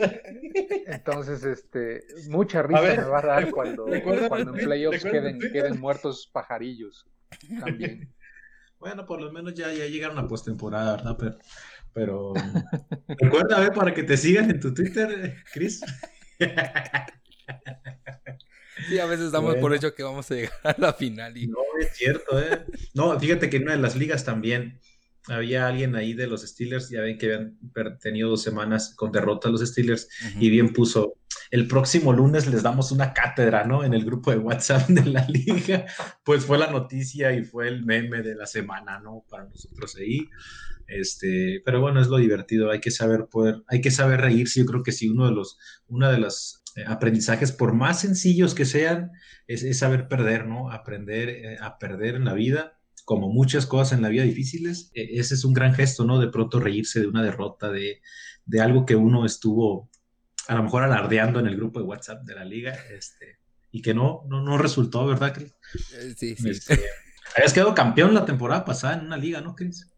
Entonces, 0.87 1.45
este, 1.45 2.03
mucha 2.31 2.63
risa 2.63 2.83
me 2.83 3.05
va 3.05 3.19
a 3.19 3.27
dar 3.27 3.51
cuando, 3.51 3.87
cuando 4.29 4.57
en 4.57 4.65
playoffs 4.65 5.03
queden, 5.03 5.39
queden 5.39 5.81
muertos 5.81 6.31
pajarillos 6.33 7.07
también. 7.61 8.13
Bueno, 8.79 9.05
por 9.07 9.21
lo 9.21 9.33
menos 9.33 9.55
ya, 9.55 9.73
ya 9.73 9.87
llegaron 9.87 10.19
a 10.19 10.29
postemporada, 10.29 10.97
¿verdad? 10.97 11.17
Pero, 11.19 11.39
pero 11.93 12.33
recuerda, 13.09 13.61
ver, 13.61 13.73
para 13.73 13.93
que 13.93 14.05
te 14.05 14.17
sigan 14.17 14.51
en 14.51 14.61
tu 14.61 14.73
Twitter, 14.73 15.43
Chris. 15.53 15.81
Sí, 18.89 18.99
a 18.99 19.07
veces 19.07 19.33
damos 19.33 19.57
por 19.57 19.75
hecho 19.75 19.95
que 19.95 20.03
vamos 20.03 20.31
a 20.31 20.35
llegar 20.35 20.53
a 20.63 20.75
la 20.79 20.93
final. 20.93 21.37
Y... 21.37 21.49
No, 21.49 21.59
es 21.81 21.97
cierto, 21.97 22.41
¿eh? 22.41 22.65
No, 22.95 23.19
fíjate 23.19 23.51
que 23.51 23.57
en 23.57 23.65
una 23.65 23.73
de 23.73 23.83
las 23.83 23.97
ligas 23.97 24.25
también 24.25 24.79
había 25.29 25.67
alguien 25.67 25.97
ahí 25.97 26.15
de 26.15 26.27
los 26.27 26.43
Steelers, 26.43 26.91
ya 26.91 27.01
ven 27.01 27.19
que 27.19 27.27
habían 27.35 27.59
tenido 28.01 28.31
dos 28.31 28.43
semanas 28.43 28.95
con 28.97 29.13
derrota 29.13 29.49
a 29.49 29.53
los 29.53 29.61
Steelers, 29.61 30.09
y 30.39 30.51
bien 30.51 30.73
puso, 30.73 31.15
el 31.51 31.67
próximo 31.67 32.13
lunes 32.13 32.47
les 32.47 32.63
damos 32.63 32.93
una 32.93 33.13
cátedra, 33.13 33.65
¿no? 33.65 33.85
En 33.85 33.95
el 33.95 34.05
grupo 34.05 34.31
de 34.31 34.39
WhatsApp 34.39 34.89
de 34.89 35.05
la 35.07 35.27
liga, 35.29 35.87
pues 36.25 36.45
fue 36.45 36.59
la 36.59 36.71
noticia 36.71 37.33
y 37.33 37.45
fue 37.45 37.69
el 37.69 37.85
meme 37.85 38.23
de 38.23 38.35
la 38.35 38.47
semana, 38.47 39.01
¿no? 39.01 39.25
Para 39.29 39.45
nosotros 39.45 39.97
ahí. 39.97 40.29
Este, 40.87 41.61
pero 41.65 41.81
bueno, 41.81 42.01
es 42.01 42.09
lo 42.09 42.17
divertido, 42.17 42.71
hay 42.71 42.81
que 42.81 42.91
saber 42.91 43.27
poder, 43.31 43.63
hay 43.69 43.81
que 43.81 43.91
saber 43.91 44.23
reírse. 44.23 44.61
Yo 44.61 44.67
creo 44.67 44.83
que 44.83 44.93
si 44.93 45.09
uno 45.09 45.27
de 45.27 45.33
los, 45.33 45.59
una 45.87 46.11
de 46.11 46.19
los 46.19 46.63
eh, 46.77 46.85
aprendizajes, 46.87 47.53
por 47.53 47.75
más 47.75 48.01
sencillos 48.01 48.55
que 48.55 48.65
sean, 48.65 49.13
es, 49.47 49.79
saber 49.79 50.09
perder, 50.09 50.47
¿no? 50.47 50.71
Aprender 50.71 51.29
eh, 51.29 51.57
a 51.61 51.79
perder 51.79 52.15
en 52.15 52.25
la 52.25 52.35
vida, 52.35 52.78
como 53.09 53.31
muchas 53.31 53.65
cosas 53.65 53.97
en 53.97 54.03
la 54.03 54.11
vida 54.11 54.23
difíciles. 54.25 54.91
E, 54.93 55.19
ese 55.19 55.33
es 55.33 55.43
un 55.47 55.55
gran 55.55 55.73
gesto, 55.73 56.05
¿no? 56.05 56.21
De 56.21 56.29
pronto 56.29 56.61
reírse 56.61 57.01
de 57.01 57.07
una 57.07 57.23
derrota, 57.23 57.71
de, 57.71 58.03
de 58.45 58.61
algo 58.61 58.85
que 58.85 58.97
uno 58.97 59.25
estuvo 59.25 59.89
a 60.47 60.55
lo 60.55 60.63
mejor 60.63 60.83
alardeando 60.83 61.41
en 61.41 61.47
el 61.47 61.57
grupo 61.57 61.81
de 61.81 61.87
WhatsApp 61.87 62.23
de 62.25 62.35
la 62.35 62.45
liga, 62.45 62.75
este, 62.91 63.39
y 63.73 63.81
que 63.81 63.95
no, 63.95 64.25
no, 64.29 64.43
no 64.43 64.59
resultó, 64.59 65.07
¿verdad, 65.07 65.33
Chris? 65.33 65.55
Eh, 65.95 66.15
sí, 66.19 66.37
sí. 66.37 66.51
Este, 66.51 66.79
habías 67.35 67.55
quedado 67.55 67.75
campeón 67.75 68.13
la 68.13 68.27
temporada 68.27 68.67
pasada 68.67 68.99
en 68.99 69.07
una 69.07 69.17
liga, 69.17 69.41
¿no, 69.41 69.57
Chris? 69.57 69.91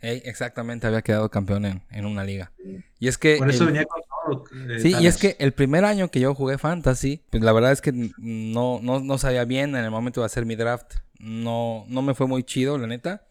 exactamente, 0.00 0.86
había 0.88 1.02
quedado 1.02 1.28
campeón 1.28 1.64
en, 1.64 1.82
en, 1.90 2.06
una 2.06 2.24
liga. 2.24 2.52
Y 2.98 3.06
es 3.06 3.18
que. 3.18 3.36
Por 3.36 3.50
eso 3.50 3.66
venía 3.66 3.84
con 3.84 4.02
todo. 4.02 4.44
Eh, 4.68 4.80
sí, 4.80 4.94
y 4.98 5.06
es 5.06 5.16
que 5.16 5.36
el 5.38 5.52
primer 5.52 5.84
año 5.84 6.08
que 6.08 6.20
yo 6.20 6.34
jugué 6.34 6.58
Fantasy, 6.58 7.22
pues 7.30 7.42
la 7.42 7.52
verdad 7.52 7.72
es 7.72 7.80
que 7.80 7.92
no, 7.92 8.80
no, 8.82 9.00
no 9.00 9.18
sabía 9.18 9.44
bien 9.44 9.76
en 9.76 9.84
el 9.84 9.90
momento 9.90 10.20
de 10.20 10.26
hacer 10.26 10.44
mi 10.44 10.56
draft. 10.56 10.94
No, 11.18 11.84
no 11.88 12.02
me 12.02 12.14
fue 12.14 12.26
muy 12.26 12.44
chido, 12.44 12.78
la 12.78 12.86
neta. 12.86 13.26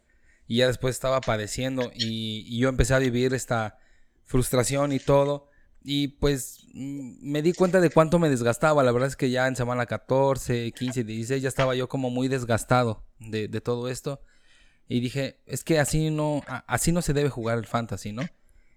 Y 0.48 0.58
ya 0.58 0.68
después 0.68 0.96
estaba 0.96 1.22
padeciendo. 1.22 1.92
Y, 1.94 2.58
yo 2.58 2.70
empecé 2.70 2.94
a 2.94 3.00
vivir 3.00 3.34
esta 3.34 3.80
frustración 4.26 4.92
y 4.92 5.00
todo. 5.00 5.50
Y 5.84 6.10
pues 6.10 6.68
mm, 6.74 7.30
me 7.32 7.42
di 7.42 7.54
cuenta 7.54 7.80
de 7.80 7.90
cuánto 7.90 8.20
me 8.20 8.30
desgastaba. 8.30 8.84
La 8.84 8.92
verdad 8.92 9.10
es 9.10 9.16
que 9.16 9.30
ya 9.30 9.48
en 9.48 9.56
semana 9.56 9.86
14, 9.86 10.72
15, 10.72 11.04
16 11.04 11.42
ya 11.42 11.50
estaba 11.50 11.76
yo 11.76 11.88
como 11.88 12.10
muy 12.10 12.28
desgastado 12.28 13.06
de, 13.20 13.48
todo 13.62 13.90
esto. 13.90 14.22
Y 14.90 15.00
dije, 15.00 15.42
es 15.46 15.64
que 15.64 15.80
así 15.80 16.10
no, 16.10 16.44
así 16.68 16.92
no 16.92 17.02
se 17.02 17.14
debe 17.14 17.30
jugar 17.30 17.58
el 17.58 17.66
fantasy, 17.66 18.14
¿no? 18.14 18.24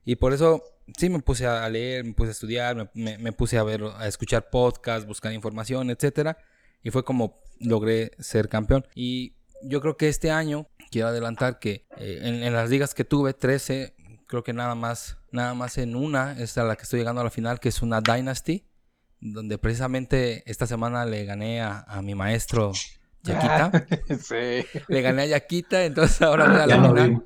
Y 0.05 0.17
por 0.17 0.33
eso 0.33 0.65
sí 0.97 1.09
me 1.09 1.21
puse 1.21 1.47
a 1.47 1.69
leer, 1.69 2.05
me 2.05 2.15
puse 2.15 2.31
a 2.31 2.33
estudiar, 2.33 2.91
me, 2.95 3.33
puse 3.33 3.59
a 3.59 3.63
ver, 3.63 3.83
a 3.97 4.07
escuchar 4.07 4.51
podcasts, 4.51 5.07
buscar 5.07 5.33
información, 5.33 5.91
etcétera. 5.91 6.39
Y 6.83 6.91
fue 6.91 7.05
como 7.05 7.41
logré 7.59 8.13
ser 8.19 8.49
campeón. 8.49 8.87
Y 8.95 9.35
yo 9.63 9.81
creo 9.81 9.97
que 9.97 10.09
este 10.09 10.31
año, 10.31 10.67
quiero 10.91 11.09
adelantar 11.09 11.59
que 11.59 11.87
eh, 11.97 12.21
en, 12.23 12.43
en, 12.43 12.53
las 12.53 12.71
ligas 12.71 12.95
que 12.95 13.05
tuve, 13.05 13.35
13, 13.35 13.95
creo 14.27 14.45
que 14.45 14.53
nada 14.53 14.75
más, 14.75 15.19
nada 15.33 15.55
más 15.55 15.77
en 15.79 15.97
una, 15.97 16.41
es 16.41 16.57
a 16.57 16.65
la 16.65 16.77
que 16.77 16.85
estoy 16.85 17.01
llegando 17.01 17.21
a 17.21 17.25
la 17.25 17.31
final, 17.31 17.61
que 17.61 17.69
es 17.69 17.83
una 17.83 18.01
Dynasty, 18.01 18.65
donde 19.21 19.59
precisamente 19.59 20.43
esta 20.51 20.67
semana 20.67 21.05
le 21.05 21.25
gané 21.25 21.61
a, 21.61 22.01
mi 22.03 22.15
maestro 22.15 22.73
Yaquita. 23.23 23.87
sí. 24.21 24.65
Le 24.89 25.03
gané 25.03 25.23
a 25.23 25.27
Yaquita, 25.27 25.85
entonces 25.85 26.23
ahora 26.23 26.49
voy 26.49 26.61
a 26.61 26.67
la 26.67 26.77
final. 26.77 27.25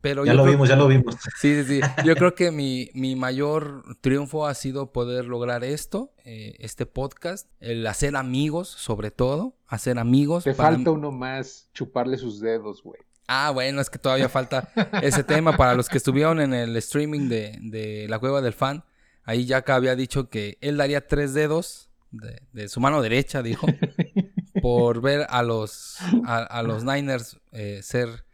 Pero 0.00 0.24
ya 0.24 0.34
lo 0.34 0.44
vimos, 0.44 0.68
ya 0.68 0.76
lo 0.76 0.88
vimos. 0.88 1.16
Sí, 1.40 1.62
sí, 1.62 1.64
sí. 1.64 1.80
Yo 2.04 2.16
creo 2.16 2.34
que 2.34 2.50
mi, 2.94 3.16
mayor 3.16 3.96
triunfo 4.00 4.46
ha 4.46 4.54
sido 4.54 4.92
poder 4.92 5.26
lograr 5.26 5.64
esto, 5.64 6.12
eh, 6.24 6.56
este 6.58 6.86
podcast, 6.86 7.48
el 7.60 7.86
hacer 7.86 8.16
amigos, 8.16 8.68
sobre 8.68 9.10
todo, 9.10 9.56
hacer 9.66 9.98
amigos. 9.98 10.44
Te 10.44 10.54
falta 10.54 10.90
uno 10.90 11.12
más, 11.12 11.68
chuparle 11.72 12.18
sus 12.18 12.40
dedos, 12.40 12.82
güey. 12.82 13.00
Ah, 13.28 13.50
bueno, 13.50 13.80
es 13.80 13.90
que 13.90 13.98
todavía 13.98 14.28
falta 14.28 14.70
ese 15.02 15.24
tema 15.24 15.56
para 15.56 15.74
los 15.74 15.88
que 15.88 15.98
estuvieron 15.98 16.40
en 16.40 16.54
el 16.54 16.76
streaming 16.76 17.28
de, 17.28 18.06
la 18.08 18.18
cueva 18.18 18.40
del 18.40 18.52
fan. 18.52 18.84
Ahí 19.24 19.46
Yaka 19.46 19.74
había 19.74 19.96
dicho 19.96 20.28
que 20.30 20.58
él 20.60 20.76
daría 20.76 21.08
tres 21.08 21.34
dedos 21.34 21.90
de, 22.12 22.68
su 22.68 22.80
mano 22.80 23.02
derecha, 23.02 23.42
dijo, 23.42 23.66
por 24.62 25.00
ver 25.00 25.26
a 25.28 25.42
los, 25.42 25.96
a, 26.24 26.62
los 26.62 26.84
Niners 26.84 27.38
eh, 27.50 27.80
ser 27.82 28.25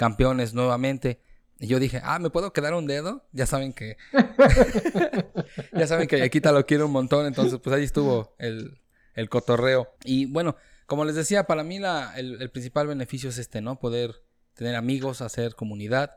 campeones 0.00 0.54
nuevamente. 0.54 1.20
Y 1.58 1.66
yo 1.66 1.78
dije, 1.78 2.00
ah, 2.02 2.18
¿me 2.18 2.30
puedo 2.30 2.54
quedar 2.54 2.72
un 2.72 2.86
dedo? 2.86 3.28
Ya 3.32 3.44
saben 3.44 3.74
que. 3.74 3.98
ya 5.74 5.86
saben 5.86 6.08
que 6.08 6.18
Yaquita 6.18 6.52
lo 6.52 6.64
quiere 6.64 6.84
un 6.84 6.92
montón. 6.92 7.26
Entonces, 7.26 7.60
pues 7.62 7.76
ahí 7.76 7.84
estuvo 7.84 8.34
el, 8.38 8.80
cotorreo. 9.28 9.94
Y 10.02 10.24
bueno, 10.24 10.56
como 10.86 11.04
les 11.04 11.16
decía, 11.16 11.44
para 11.44 11.64
mí 11.64 11.78
la, 11.78 12.14
el, 12.16 12.40
el, 12.40 12.50
principal 12.50 12.86
beneficio 12.86 13.28
es 13.28 13.36
este, 13.36 13.60
¿no? 13.60 13.78
Poder 13.78 14.22
tener 14.54 14.74
amigos, 14.74 15.20
hacer 15.20 15.54
comunidad 15.54 16.12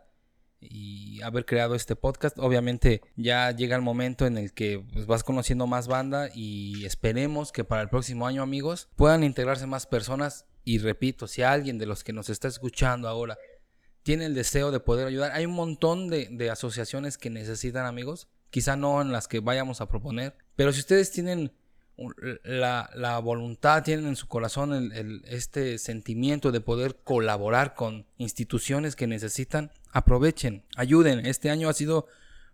y 0.62 1.22
haber 1.22 1.46
creado 1.46 1.76
este 1.76 1.98
podcast. 1.98 2.40
Obviamente 2.40 3.02
ya 3.18 3.52
llega 3.52 3.76
el 3.76 3.82
momento 3.82 4.26
en 4.26 4.38
el 4.38 4.54
que 4.54 4.82
pues, 4.94 5.08
vas 5.08 5.26
conociendo 5.26 5.68
más 5.68 5.90
banda 5.90 6.30
y 6.34 6.86
esperemos 6.86 7.52
que 7.52 7.66
para 7.66 7.82
el 7.82 7.90
próximo 7.90 8.28
año 8.28 8.44
amigos 8.44 8.88
puedan 8.96 9.26
integrarse 9.26 9.68
más 9.68 9.88
personas 9.88 10.46
y 10.66 10.78
repito, 10.78 11.28
si 11.28 11.42
alguien 11.42 11.78
de 11.78 11.86
los 11.86 12.04
que 12.04 12.14
nos 12.14 12.30
está 12.30 12.48
escuchando 12.48 13.10
ahora 13.10 13.38
tiene 14.04 14.26
el 14.26 14.36
deseo 14.36 14.72
de 14.72 14.80
poder 14.80 15.08
ayudar, 15.08 15.32
hay 15.32 15.46
un 15.46 15.54
montón 15.54 16.10
de, 16.10 16.50
asociaciones 16.52 17.18
que 17.18 17.30
necesitan 17.30 17.86
amigos, 17.86 18.28
quizá 18.50 18.76
no 18.76 19.02
en 19.02 19.12
las 19.12 19.28
que 19.28 19.40
vayamos 19.40 19.82
a 19.82 19.88
proponer, 19.88 20.36
pero 20.56 20.72
si 20.72 20.82
ustedes 20.82 21.12
tienen 21.12 21.52
la, 22.44 23.20
voluntad, 23.24 23.84
tienen 23.84 24.08
en 24.08 24.16
su 24.16 24.28
corazón 24.28 24.92
este 25.26 25.78
sentimiento 25.78 26.52
de 26.52 26.62
poder 26.62 26.98
colaborar 27.04 27.76
con 27.76 28.06
instituciones 28.18 28.96
que 28.96 29.08
necesitan, 29.08 29.72
aprovechen, 29.92 30.64
ayuden. 30.76 31.26
Este 31.26 31.50
año 31.50 31.70
ha 31.70 31.74
sido 31.74 32.08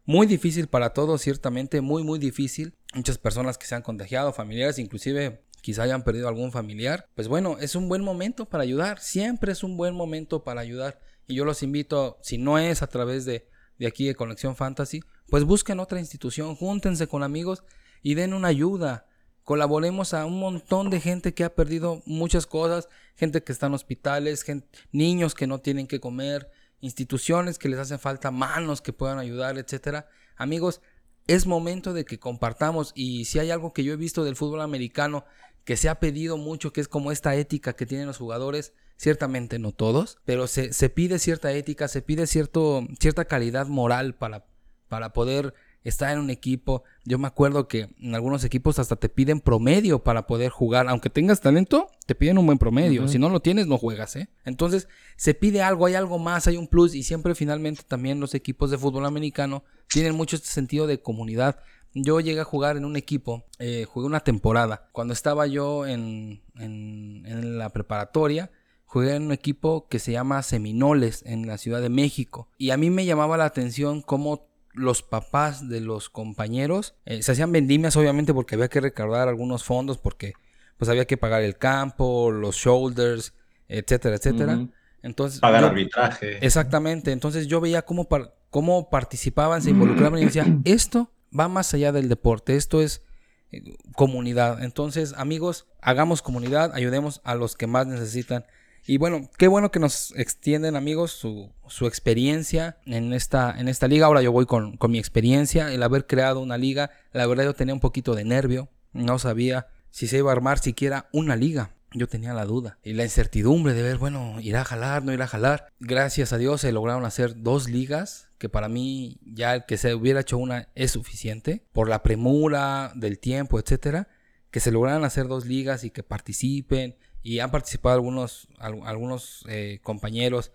muy 0.06 0.28
difícil 0.28 0.68
para 0.68 0.92
todos, 0.92 1.22
ciertamente 1.22 1.82
muy, 1.82 2.04
muy 2.04 2.20
difícil. 2.20 2.74
Muchas 2.94 3.18
personas 3.18 3.58
que 3.58 3.66
se 3.66 3.76
han 3.76 3.82
contagiado, 3.82 4.34
familiares, 4.34 4.80
inclusive 4.80 5.42
quizá 5.62 5.84
hayan 5.84 6.04
perdido 6.04 6.28
algún 6.28 6.52
familiar. 6.52 7.08
Pues 7.16 7.28
bueno, 7.28 7.58
es 7.60 7.76
un 7.76 7.88
buen 7.88 8.04
momento 8.04 8.46
para 8.46 8.64
ayudar, 8.64 9.00
siempre 9.00 9.52
es 9.52 9.64
un 9.64 9.78
buen 9.78 9.96
momento 9.96 10.44
para 10.44 10.62
ayudar. 10.62 11.00
Y 11.30 11.36
yo 11.36 11.46
los 11.46 11.64
invito, 11.64 12.18
si 12.22 12.38
no 12.38 12.60
es 12.60 12.82
a 12.82 12.88
través 12.88 13.24
de, 13.24 13.48
de 13.78 13.88
aquí 13.88 14.06
de 14.06 14.16
Conexión 14.16 14.58
Fantasy, 14.58 15.02
pues 15.30 15.46
busquen 15.46 15.80
otra 15.80 16.00
institución, 16.00 16.58
júntense 16.58 17.08
con 17.08 17.24
amigos 17.24 17.64
y 18.02 18.16
den 18.16 18.34
una 18.34 18.50
ayuda 18.50 19.06
Colaboremos 19.50 20.14
a 20.14 20.28
un 20.28 20.40
montón 20.40 20.92
de 20.92 21.02
gente 21.02 21.34
que 21.34 21.44
ha 21.44 21.56
perdido 21.56 22.04
muchas 22.06 22.46
cosas, 22.46 22.88
gente 23.16 23.42
que 23.42 23.52
está 23.52 23.66
en 23.66 23.74
hospitales, 23.74 24.46
niños 24.92 25.34
que 25.34 25.48
no 25.48 25.58
tienen 25.58 25.88
que 25.88 26.00
comer, 26.00 26.52
instituciones 26.82 27.58
que 27.58 27.68
les 27.68 27.80
hacen 27.80 27.98
falta 27.98 28.30
manos 28.30 28.80
que 28.80 28.94
puedan 28.94 29.18
ayudar, 29.18 29.58
etcétera. 29.58 30.08
Amigos, 30.36 30.82
es 31.26 31.48
momento 31.48 31.94
de 31.94 32.06
que 32.06 32.20
compartamos 32.20 32.92
y 32.94 33.26
si 33.26 33.40
hay 33.40 33.50
algo 33.50 33.74
que 33.74 33.84
yo 33.84 33.92
he 33.92 33.96
visto 33.96 34.24
del 34.24 34.36
fútbol 34.36 34.62
americano 34.62 35.26
que 35.64 35.78
se 35.78 35.90
ha 35.90 36.00
pedido 36.00 36.38
mucho, 36.38 36.72
que 36.72 36.82
es 36.82 36.88
como 36.88 37.12
esta 37.12 37.34
ética 37.34 37.74
que 37.74 37.88
tienen 37.88 38.06
los 38.06 38.20
jugadores, 38.20 38.74
ciertamente 39.00 39.60
no 39.60 39.72
todos, 39.72 40.18
pero 40.26 40.46
se, 40.46 40.74
se 40.74 40.90
pide 40.90 41.20
cierta 41.20 41.54
ética, 41.54 41.88
se 41.88 42.02
pide 42.02 42.28
cierto, 42.28 42.86
cierta 43.00 43.24
calidad 43.26 43.66
moral 43.68 44.14
para, 44.14 44.46
para 44.90 45.14
poder 45.14 45.54
estar 45.86 46.12
en 46.12 46.20
un 46.20 46.30
equipo. 46.30 46.84
Yo 47.06 47.18
me 47.18 47.28
acuerdo 47.28 47.70
que 47.70 47.88
en 47.98 48.14
algunos 48.14 48.44
equipos 48.44 48.78
hasta 48.78 48.98
te 48.98 49.08
piden 49.08 49.40
promedio 49.40 50.04
para 50.04 50.28
poder 50.28 50.50
jugar. 50.50 50.90
Aunque 50.90 51.10
tengas 51.10 51.40
talento, 51.40 51.88
te 52.08 52.14
piden 52.14 52.40
un 52.40 52.46
buen 52.46 52.58
promedio. 52.58 53.08
Si 53.08 53.18
no 53.18 53.30
lo 53.30 53.40
tienes, 53.40 53.68
no 53.68 53.78
juegas, 53.78 54.18
¿eh? 54.18 54.28
Entonces, 54.44 54.90
se 55.16 55.34
pide 55.34 55.62
algo, 55.62 55.86
hay 55.86 55.96
algo 55.96 56.20
más, 56.20 56.48
hay 56.48 56.58
un 56.58 56.68
plus. 56.68 56.94
Y 56.94 57.04
siempre 57.04 57.36
finalmente 57.36 57.84
también 57.88 58.20
los 58.20 58.36
equipos 58.36 58.70
de 58.70 58.78
fútbol 58.78 59.06
americano 59.06 59.64
tienen 59.88 60.14
mucho 60.14 60.36
este 60.36 60.50
sentido 60.50 60.88
de 60.88 61.02
comunidad. 61.02 61.62
Yo 61.94 62.20
llegué 62.20 62.42
a 62.42 62.44
jugar 62.44 62.76
en 62.76 62.84
un 62.84 62.98
equipo, 62.98 63.46
eh, 63.60 63.86
jugué 63.86 64.08
una 64.08 64.20
temporada. 64.20 64.90
Cuando 64.92 65.14
estaba 65.14 65.48
yo 65.48 65.88
en, 65.88 66.42
en 66.56 67.58
la 67.58 67.70
preparatoria, 67.70 68.52
jugué 68.90 69.16
en 69.16 69.28
un 69.28 69.32
equipo 69.32 69.88
que 69.88 70.00
se 70.00 70.12
llama 70.12 70.42
Seminoles 70.42 71.22
en 71.28 71.46
la 71.46 71.60
Ciudad 71.60 71.80
de 71.80 71.90
México. 71.90 72.50
Y 72.58 72.72
a 72.72 72.78
mí 72.78 72.90
me 72.90 73.06
llamaba 73.06 73.38
la 73.38 73.46
atención 73.46 74.02
cómo 74.02 74.50
los 74.74 75.04
papás 75.04 75.70
de 75.70 75.80
los 75.80 76.10
compañeros 76.10 76.96
eh, 77.06 77.22
se 77.22 77.34
hacían 77.34 77.52
vendimias 77.52 77.96
obviamente 77.98 78.34
porque 78.34 78.56
había 78.56 78.68
que 78.68 78.82
recaudar 78.82 79.28
algunos 79.28 79.64
fondos 79.64 80.00
porque 80.00 80.34
pues 80.78 80.90
había 80.90 81.06
que 81.06 81.18
pagar 81.18 81.44
el 81.44 81.58
campo, 81.58 82.32
los 82.32 82.56
shoulders, 82.56 83.36
etcétera, 83.68 84.16
etcétera. 84.16 84.68
Entonces, 85.04 85.40
pagar 85.40 85.66
arbitraje. 85.66 86.44
Exactamente. 86.44 87.12
Entonces 87.12 87.46
yo 87.46 87.62
veía 87.62 87.84
cómo, 87.84 88.08
cómo 88.50 88.90
participaban, 88.90 89.62
se 89.62 89.70
involucraban 89.70 90.20
y 90.20 90.26
decía, 90.26 90.48
esto 90.66 91.12
va 91.38 91.48
más 91.48 91.76
allá 91.76 91.92
del 91.92 92.10
deporte, 92.10 92.56
esto 92.56 92.82
es 92.82 93.04
eh, 93.52 93.76
comunidad. 93.96 94.64
Entonces, 94.64 95.14
amigos, 95.16 95.68
hagamos 95.80 96.24
comunidad, 96.24 96.72
ayudemos 96.74 97.22
a 97.24 97.36
los 97.36 97.56
que 97.56 97.68
más 97.68 97.86
necesitan. 97.86 98.46
Y 98.90 98.98
bueno, 98.98 99.30
qué 99.38 99.48
bueno 99.48 99.70
que 99.70 99.80
nos 99.80 100.16
extienden 100.16 100.76
amigos 100.76 101.12
su, 101.12 101.54
su 101.68 101.86
experiencia 101.86 102.80
en 102.88 103.14
esta, 103.14 103.54
en 103.56 103.68
esta 103.68 103.88
liga. 103.88 104.08
Ahora 104.08 104.24
yo 104.24 104.32
voy 104.32 104.48
con, 104.48 104.78
con, 104.78 104.90
mi 104.90 104.98
experiencia, 104.98 105.72
el 105.72 105.84
haber 105.84 106.08
creado 106.08 106.40
una 106.40 106.58
liga. 106.58 106.90
La 107.12 107.28
verdad 107.28 107.44
yo 107.44 107.54
tenía 107.54 107.76
un 107.76 107.82
poquito 107.82 108.16
de 108.16 108.24
nervio, 108.24 108.68
no 108.92 109.20
sabía 109.20 109.68
si 109.92 110.08
se 110.08 110.18
iba 110.18 110.32
a 110.32 110.34
armar 110.34 110.58
siquiera 110.58 111.08
una 111.14 111.36
liga. 111.36 111.76
Yo 111.92 112.08
tenía 112.08 112.34
la 112.34 112.46
duda 112.46 112.80
y 112.82 112.94
la 112.94 113.04
incertidumbre 113.04 113.76
de 113.76 113.84
ver, 113.84 113.98
bueno, 113.98 114.38
irá 114.42 114.62
a 114.62 114.66
jalar, 114.66 115.04
no 115.04 115.14
irá 115.14 115.26
a 115.26 115.28
jalar. 115.28 115.68
Gracias 115.80 116.34
a 116.34 116.40
Dios 116.40 116.62
se 116.62 116.72
lograron 116.72 117.06
hacer 117.06 117.44
dos 117.44 117.70
ligas, 117.70 118.30
que 118.40 118.50
para 118.50 118.70
mí 118.70 119.20
ya 119.24 119.54
el 119.54 119.66
que 119.68 119.78
se 119.78 119.94
hubiera 119.94 120.22
hecho 120.22 120.40
una 120.40 120.70
es 120.74 120.90
suficiente, 120.90 121.64
por 121.74 121.90
la 121.90 122.02
premura 122.02 122.92
del 122.96 123.20
tiempo, 123.20 123.60
etcétera. 123.60 124.08
Que 124.50 124.60
se 124.60 124.72
lograran 124.72 125.04
hacer 125.04 125.28
dos 125.28 125.46
ligas 125.46 125.84
y 125.84 125.92
que 125.92 126.02
participen 126.02 126.96
y 127.22 127.40
han 127.40 127.52
participado 127.52 127.96
algunos, 127.96 128.48
algunos 128.60 129.46
eh, 129.50 129.80
compañeros 129.84 130.52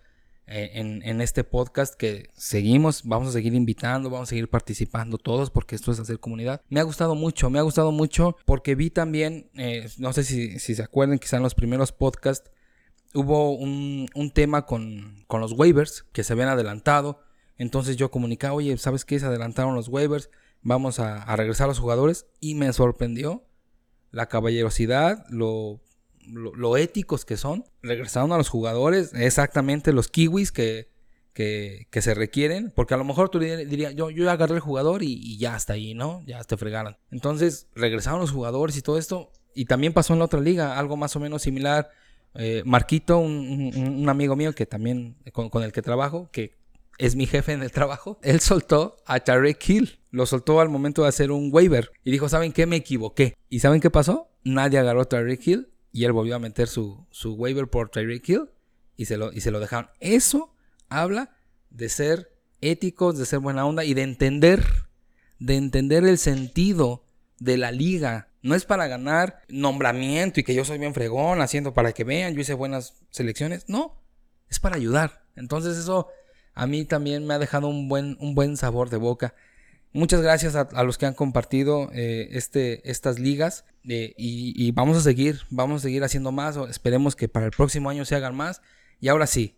eh, 0.47 0.71
en, 0.75 1.21
este 1.21 1.43
podcast 1.43 1.95
que 1.95 2.29
seguimos, 2.35 3.01
vamos 3.03 3.29
a 3.29 3.31
seguir 3.31 3.55
invitando, 3.55 4.11
vamos 4.11 4.29
a 4.29 4.31
seguir 4.31 4.47
participando 4.47 5.17
todos 5.17 5.49
porque 5.49 5.75
esto 5.75 5.91
es 5.91 5.99
hacer 5.99 6.19
comunidad. 6.19 6.61
Me 6.69 6.79
ha 6.79 6.83
gustado 6.83 7.15
mucho, 7.15 7.49
me 7.49 7.57
ha 7.57 7.63
gustado 7.63 7.91
mucho 7.91 8.37
porque 8.45 8.75
vi 8.75 8.91
también, 8.91 9.49
eh, 9.55 9.89
no 9.97 10.13
sé 10.13 10.23
si, 10.23 10.59
se 10.59 10.83
acuerdan, 10.83 11.17
quizá 11.17 11.37
en 11.37 11.43
los 11.43 11.55
primeros 11.55 11.91
podcasts 11.91 12.51
hubo 13.15 13.53
un, 13.55 14.07
tema 14.35 14.67
con, 14.67 15.23
con, 15.27 15.41
los 15.41 15.53
waivers 15.53 16.05
que 16.11 16.23
se 16.23 16.33
habían 16.33 16.49
adelantado. 16.49 17.21
Entonces 17.57 17.97
yo 17.97 18.11
comunicaba, 18.11 18.53
oye, 18.53 18.77
¿sabes 18.77 19.03
qué? 19.03 19.19
Se 19.19 19.25
adelantaron 19.25 19.73
los 19.73 19.87
waivers, 19.87 20.29
vamos 20.61 20.99
a 20.99 21.35
regresar 21.35 21.65
a 21.65 21.67
los 21.69 21.79
jugadores 21.79 22.27
y 22.39 22.53
me 22.53 22.71
sorprendió 22.71 23.45
la 24.11 24.27
caballerosidad, 24.27 25.25
lo 25.29 25.81
lo, 26.27 26.77
éticos 26.77 27.25
que 27.25 27.37
son. 27.37 27.65
Regresaron 27.81 28.31
a 28.31 28.37
los 28.37 28.49
jugadores, 28.49 29.13
exactamente 29.13 29.93
los 29.93 30.07
kiwis 30.07 30.51
que, 30.51 30.89
que, 31.33 32.01
se 32.01 32.13
requieren. 32.13 32.71
Porque 32.75 32.93
a 32.93 32.97
lo 32.97 33.03
mejor 33.03 33.29
tú 33.29 33.39
dirías, 33.39 33.95
yo, 33.95 34.09
yo 34.09 34.29
agarré 34.31 34.55
el 34.55 34.61
jugador 34.61 35.03
y, 35.03 35.37
ya 35.37 35.55
está 35.55 35.73
ahí, 35.73 35.93
¿no? 35.93 36.23
Ya 36.25 36.43
te 36.43 36.57
fregaron. 36.57 36.97
Entonces 37.11 37.67
regresaron 37.75 38.19
los 38.19 38.31
jugadores 38.31 38.77
y 38.77 38.81
todo 38.81 38.97
esto. 38.97 39.31
Y 39.53 39.65
también 39.65 39.93
pasó 39.93 40.13
en 40.13 40.19
la 40.19 40.25
otra 40.25 40.41
liga, 40.41 40.77
algo 40.79 40.97
más 40.97 41.15
o 41.15 41.19
menos 41.19 41.41
similar. 41.41 41.89
Eh, 42.35 42.63
Marquito, 42.65 43.17
un, 43.19 44.05
amigo 44.09 44.35
mío 44.35 44.53
que 44.53 44.65
también 44.65 45.15
con, 45.31 45.63
el 45.63 45.71
que 45.71 45.81
trabajo, 45.81 46.29
que 46.31 46.53
es 46.97 47.15
mi 47.15 47.25
jefe 47.25 47.53
en 47.53 47.63
el 47.63 47.71
trabajo, 47.71 48.19
él 48.23 48.39
soltó 48.39 48.97
a 49.05 49.19
Tarek 49.19 49.69
Hill. 49.69 49.99
Lo 50.11 50.25
soltó 50.25 50.61
al 50.61 50.69
momento 50.69 51.03
de 51.03 51.09
hacer 51.09 51.31
un 51.31 51.49
waiver. 51.51 51.91
Y 52.03 52.11
dijo, 52.11 52.29
¿saben 52.29 52.53
qué? 52.53 52.65
Me 52.65 52.77
equivoqué. 52.77 53.35
¿Y 53.49 53.59
saben 53.59 53.81
qué 53.81 53.89
pasó? 53.89 54.29
Nadie 54.43 54.79
agarró 54.79 55.01
a 55.01 55.05
Tarek 55.05 55.45
Hill 55.45 55.69
y 55.95 56.03
él 56.03 56.11
volvió 56.11 56.35
a 56.35 56.39
meter 56.39 56.67
su, 56.67 57.07
su 57.09 57.35
waiver 57.35 57.69
por 57.69 57.87
Tyreek 57.87 58.27
Hill 58.27 58.49
y 58.97 59.05
se, 59.05 59.15
lo, 59.15 59.31
y 59.31 59.39
se 59.39 59.49
lo 59.49 59.61
dejaron. 59.61 59.89
Eso 60.01 60.53
habla 60.89 61.37
de 61.69 61.87
ser 61.87 62.37
éticos, 62.59 63.17
de 63.17 63.25
ser 63.25 63.39
buena 63.39 63.65
onda 63.65 63.85
y 63.85 63.93
de 63.93 64.03
entender, 64.03 64.61
de 65.39 65.55
entender 65.55 66.03
el 66.03 66.17
sentido 66.17 67.05
de 67.39 67.55
la 67.55 67.71
liga. 67.71 68.27
No 68.41 68.55
es 68.55 68.65
para 68.65 68.87
ganar 68.87 69.39
nombramiento 69.47 70.41
y 70.41 70.43
que 70.43 70.53
yo 70.53 70.65
soy 70.65 70.79
bien 70.79 70.93
fregón 70.93 71.39
haciendo 71.39 71.73
para 71.73 71.93
que 71.93 72.03
vean, 72.03 72.33
yo 72.33 72.41
hice 72.41 72.55
buenas 72.55 72.95
selecciones. 73.09 73.63
No, 73.69 74.03
es 74.49 74.59
para 74.59 74.75
ayudar. 74.75 75.23
Entonces 75.37 75.77
eso 75.77 76.09
a 76.53 76.67
mí 76.67 76.83
también 76.83 77.25
me 77.25 77.35
ha 77.35 77.39
dejado 77.39 77.69
un 77.69 77.87
buen, 77.87 78.17
un 78.19 78.35
buen 78.35 78.57
sabor 78.57 78.89
de 78.89 78.97
boca. 78.97 79.33
Muchas 79.95 80.21
gracias 80.21 80.55
a, 80.57 80.83
los 80.83 80.97
que 80.97 81.05
han 81.05 81.13
compartido 81.13 81.89
eh, 81.93 82.27
este, 82.33 82.91
estas 82.91 83.17
ligas 83.17 83.63
eh, 83.87 84.13
y, 84.17 84.69
vamos 84.73 84.97
a 84.97 84.99
seguir, 84.99 85.43
vamos 85.49 85.79
a 85.79 85.83
seguir 85.83 86.03
haciendo 86.03 86.33
más. 86.33 86.57
esperemos 86.69 87.15
que 87.15 87.29
para 87.29 87.45
el 87.45 87.53
próximo 87.53 87.89
año 87.89 88.03
se 88.03 88.13
hagan 88.13 88.35
más. 88.35 88.61
Y 88.99 89.07
ahora 89.07 89.25
sí, 89.25 89.57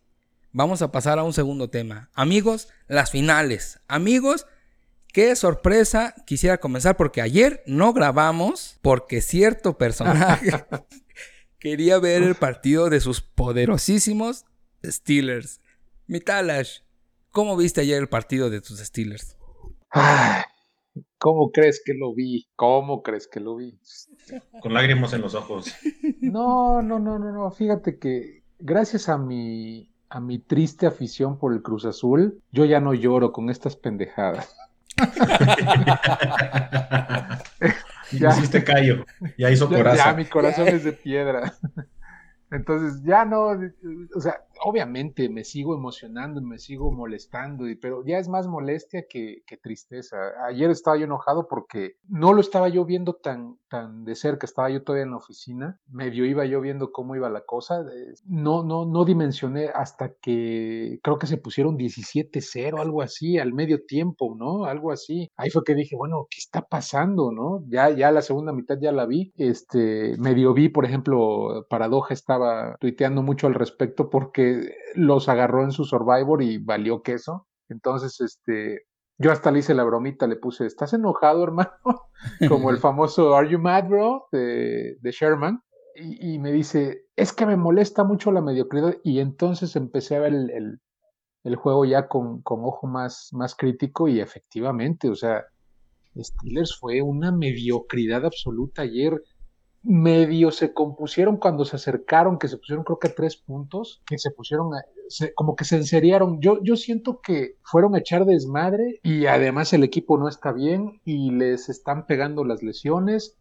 vamos 0.52 0.84
a 0.84 0.91
pasar 0.91 1.17
a 1.17 1.23
un 1.23 1.34
segundo 1.34 1.71
tema. 1.71 2.12
Amigos, 2.13 2.67
las 2.88 3.10
finales. 3.10 3.80
Amigos, 3.88 4.45
qué 5.12 5.36
sorpresa 5.36 6.13
quisiera 6.28 6.60
comenzar 6.60 6.97
porque 6.97 7.23
ayer 7.23 7.63
no 7.65 7.91
grabamos 7.91 8.78
porque 8.84 9.21
cierto 9.21 9.80
personaje 9.80 10.52
quería 11.60 11.97
ver 11.97 12.21
el 12.21 12.36
partido 12.36 12.91
de 12.91 13.00
sus 13.00 13.21
poderosísimos 13.21 14.45
Steelers. 14.86 15.62
Mitalash, 16.06 16.82
¿cómo 17.32 17.58
viste 17.58 17.82
ayer 17.82 17.97
el 17.97 18.08
partido 18.08 18.52
de 18.52 18.62
tus 18.62 18.78
Steelers? 18.78 19.37
¿Cómo 21.17 21.52
crees 21.52 21.82
que 21.84 21.93
lo 21.93 22.13
vi? 22.13 22.47
¿Cómo 22.56 23.02
crees 23.02 23.28
que 23.28 23.39
lo 23.39 23.56
vi? 23.56 23.80
Con 24.62 24.73
lágrimas 24.73 25.13
en 25.13 25.21
los 25.21 25.36
ojos. 25.36 25.73
No, 26.21 26.82
no, 26.82 27.00
no, 27.00 27.17
no, 27.19 27.32
no. 27.32 27.52
Fíjate 27.52 27.97
que 27.97 28.43
gracias 28.60 29.10
a 29.10 29.17
mi, 29.17 29.91
a 30.10 30.19
mi 30.19 30.39
triste 30.39 30.88
afición 30.88 31.39
por 31.39 31.54
el 31.54 31.62
Cruz 31.62 31.86
Azul, 31.86 32.41
yo 32.52 32.65
ya 32.65 32.80
no 32.80 32.93
lloro 32.93 33.32
con 33.32 33.50
estas 33.50 33.76
pendejadas. 33.76 34.56
ya 38.12 38.30
hiciste 38.30 38.63
callo, 38.63 39.06
ya 39.38 39.52
hizo 39.52 39.69
corazón. 39.69 40.06
Ya, 40.06 40.13
mi 40.13 40.26
corazón 40.26 40.67
es 40.69 40.84
de 40.84 40.93
piedra. 40.93 41.54
Entonces 42.50 43.04
ya 43.04 43.26
no, 43.26 43.50
o 44.15 44.21
sea, 44.21 44.41
obviamente 44.63 45.30
me 45.30 45.43
sigo 45.43 45.76
emocionando, 45.76 46.41
me 46.41 46.60
sigo 46.60 46.91
molestando, 46.91 47.65
pero 47.82 48.04
ya 48.06 48.17
es 48.17 48.28
más 48.30 48.48
molestia 48.48 49.06
que, 49.10 49.43
tristeza. 49.62 50.17
Ayer 50.48 50.70
estaba 50.70 50.98
yo 50.98 51.06
enojado 51.06 51.48
porque 51.48 51.96
no 52.08 52.32
lo 52.34 52.41
estaba 52.41 52.70
yo 52.70 52.86
viendo 52.86 53.13
tan, 53.13 53.58
tan 53.70 54.06
de 54.06 54.15
cerca, 54.15 54.46
estaba 54.46 54.70
yo 54.70 54.84
todavía 54.84 55.06
en 55.06 55.12
la 55.12 55.17
oficina, 55.17 55.80
medio 55.88 56.26
iba 56.26 56.46
yo 56.46 56.62
viendo 56.62 56.91
cómo 56.91 57.15
iba 57.15 57.30
la 57.30 57.41
cosa, 57.41 57.84
no, 58.26 58.63
no, 58.63 58.86
no 58.86 59.04
dimensioné 59.04 59.70
hasta 59.74 60.13
que 60.13 61.00
creo 61.02 61.17
que 61.17 61.28
se 61.28 61.38
pusieron 61.38 61.78
17-0, 61.78 62.80
algo 62.80 63.02
así, 63.02 63.39
al 63.39 63.54
medio 63.54 63.84
tiempo, 63.86 64.36
¿no? 64.38 64.65
Algo 64.65 64.91
así. 64.91 65.32
Ahí 65.38 65.50
fue 65.50 65.63
que 65.63 65.76
dije, 65.76 65.96
bueno, 65.96 66.28
¿qué 66.30 66.38
está 66.38 66.62
pasando, 66.62 67.32
no? 67.32 67.63
Ya, 67.67 67.89
ya 67.89 68.12
la 68.12 68.22
segunda 68.22 68.54
mitad 68.54 68.78
ya 68.80 68.91
la 68.91 69.06
vi, 69.06 69.34
este, 69.38 70.15
medio 70.17 70.54
vi, 70.54 70.70
por 70.70 70.86
ejemplo, 70.86 71.65
Paradoja 71.70 72.13
estaba 72.13 72.76
tuiteando 72.80 73.24
mucho 73.24 73.48
al 73.48 73.56
respecto 73.56 74.10
porque 74.10 74.46
los 74.95 75.29
agarró 75.29 75.63
en 75.63 75.71
su 75.71 75.86
Survivor 75.86 76.41
y 76.41 76.57
valió 76.57 77.01
queso. 77.01 77.47
Entonces, 77.69 78.19
este, 78.21 78.83
yo 79.17 79.31
hasta 79.31 79.51
le 79.51 79.60
hice 79.60 79.73
la 79.73 79.83
bromita, 79.83 80.27
le 80.27 80.36
puse, 80.36 80.65
¿estás 80.65 80.93
enojado, 80.93 81.43
hermano? 81.43 81.71
Como 82.49 82.69
el 82.69 82.77
famoso 82.79 83.36
Are 83.36 83.49
You 83.49 83.60
Mad, 83.60 83.88
Bro? 83.88 84.27
de, 84.31 84.97
Sherman. 85.03 85.62
Y, 85.95 86.38
me 86.38 86.51
dice, 86.51 87.05
es 87.15 87.33
que 87.33 87.47
me 87.47 87.57
molesta 87.57 88.03
mucho 88.03 88.31
la 88.31 88.41
mediocridad. 88.41 88.95
Y 89.03 89.19
entonces 89.19 89.75
empecé 89.75 90.15
a 90.15 90.19
ver 90.19 90.33
el, 90.33 90.79
el, 91.43 91.55
juego 91.55 91.86
ya 91.86 92.07
con, 92.07 92.43
con, 92.43 92.60
ojo 92.63 92.86
más, 92.86 93.29
más 93.31 93.55
crítico 93.55 94.07
y 94.07 94.19
efectivamente, 94.19 95.10
o 95.10 95.15
sea, 95.15 95.43
Steelers 96.15 96.77
fue 96.77 97.01
una 97.01 97.31
mediocridad 97.31 98.25
absoluta 98.25 98.83
ayer 98.83 99.19
medio 99.88 100.52
se 100.52 100.73
compusieron 100.73 101.38
cuando 101.38 101.63
se 101.63 101.78
acercaron, 101.78 102.38
que 102.38 102.50
se 102.50 102.58
pusieron 102.58 102.84
creo 102.84 103.00
que 103.00 103.08
tres 103.08 103.38
puntos, 103.38 104.02
que 104.06 104.17
se 104.17 104.32
pusieron, 104.32 104.71
como 105.34 105.56
que 105.56 105.63
se 105.63 105.78
enseriaron. 105.78 106.41
Yo, 106.41 106.62
yo 106.62 106.76
siento 106.76 107.21
que 107.21 107.56
fueron 107.63 107.95
a 107.95 108.00
echar 108.00 108.26
desmadre 108.26 109.00
y 109.02 109.28
además 109.28 109.71
el 109.71 109.86
equipo 109.86 110.17
no 110.17 110.28
está 110.28 110.52
bien 110.52 111.00
y 111.06 111.32
les 111.32 111.69
están 111.69 112.06
pegando 112.06 112.43
las 112.43 112.62
lesiones, 112.63 113.38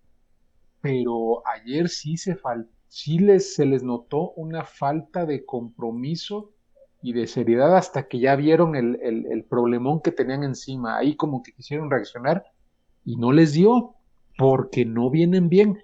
pero 0.81 1.43
ayer 1.49 1.89
sí 1.89 2.17
se 2.17 2.39
sí 2.87 3.19
les, 3.19 3.57
se 3.57 3.67
les 3.67 3.83
notó 3.83 4.31
una 4.37 4.65
falta 4.65 5.27
de 5.27 5.45
compromiso 5.45 6.53
y 7.03 7.13
de 7.13 7.27
seriedad 7.27 7.77
hasta 7.77 8.07
que 8.07 8.21
ya 8.21 8.37
vieron 8.37 8.77
el, 8.77 9.01
el, 9.03 9.45
problemón 9.45 10.01
que 10.01 10.13
tenían 10.13 10.45
encima. 10.45 10.97
Ahí 10.97 11.17
como 11.17 11.43
que 11.43 11.53
quisieron 11.53 11.91
reaccionar 11.91 12.45
y 13.05 13.17
no 13.17 13.33
les 13.33 13.53
dio 13.53 13.97
porque 14.39 14.85
no 14.85 15.11
vienen 15.11 15.49
bien. 15.49 15.79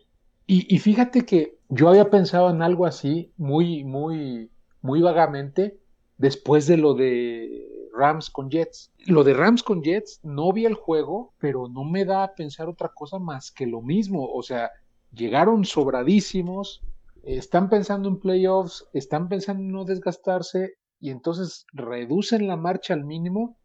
Y, 0.55 0.67
y, 0.69 0.81
fíjate 0.81 1.25
que 1.25 1.57
yo 1.71 1.88
había 1.88 2.11
pensado 2.11 2.51
en 2.51 2.61
algo 2.61 2.85
así 2.85 3.33
muy, 3.38 3.85
muy, 3.85 4.51
muy 4.83 5.01
vagamente 5.01 5.81
después 6.19 6.67
de 6.67 6.77
lo 6.77 6.93
de 6.93 7.88
Rams 7.95 8.29
con 8.29 8.51
Jets. 8.51 8.93
Lo 9.07 9.25
de 9.25 9.33
Rams 9.33 9.62
con 9.62 9.83
Jets, 9.83 10.21
no 10.23 10.53
vi 10.53 10.67
el 10.67 10.75
juego, 10.75 11.33
pero 11.38 11.69
no 11.69 11.85
me 11.85 12.05
da 12.05 12.25
a 12.25 12.35
pensar 12.35 12.69
otra 12.69 12.91
cosa 12.95 13.19
más 13.19 13.51
que 13.51 13.67
lo 13.67 13.81
mismo. 13.81 14.31
O 14.31 14.43
sea, 14.43 14.71
llegaron 15.11 15.65
sobradísimos, 15.65 16.83
están 17.23 17.71
pensando 17.71 18.11
en 18.11 18.21
playoffs, 18.21 18.87
están 18.93 19.31
pensando 19.31 19.62
en 19.62 19.73
no 19.73 19.87
desgastarse 19.87 20.75
y 21.01 21.09
entonces 21.09 21.65
reducen 21.73 22.47
la 22.47 22.59
marcha 22.59 22.93
al 22.93 23.07
mínimo 23.07 23.57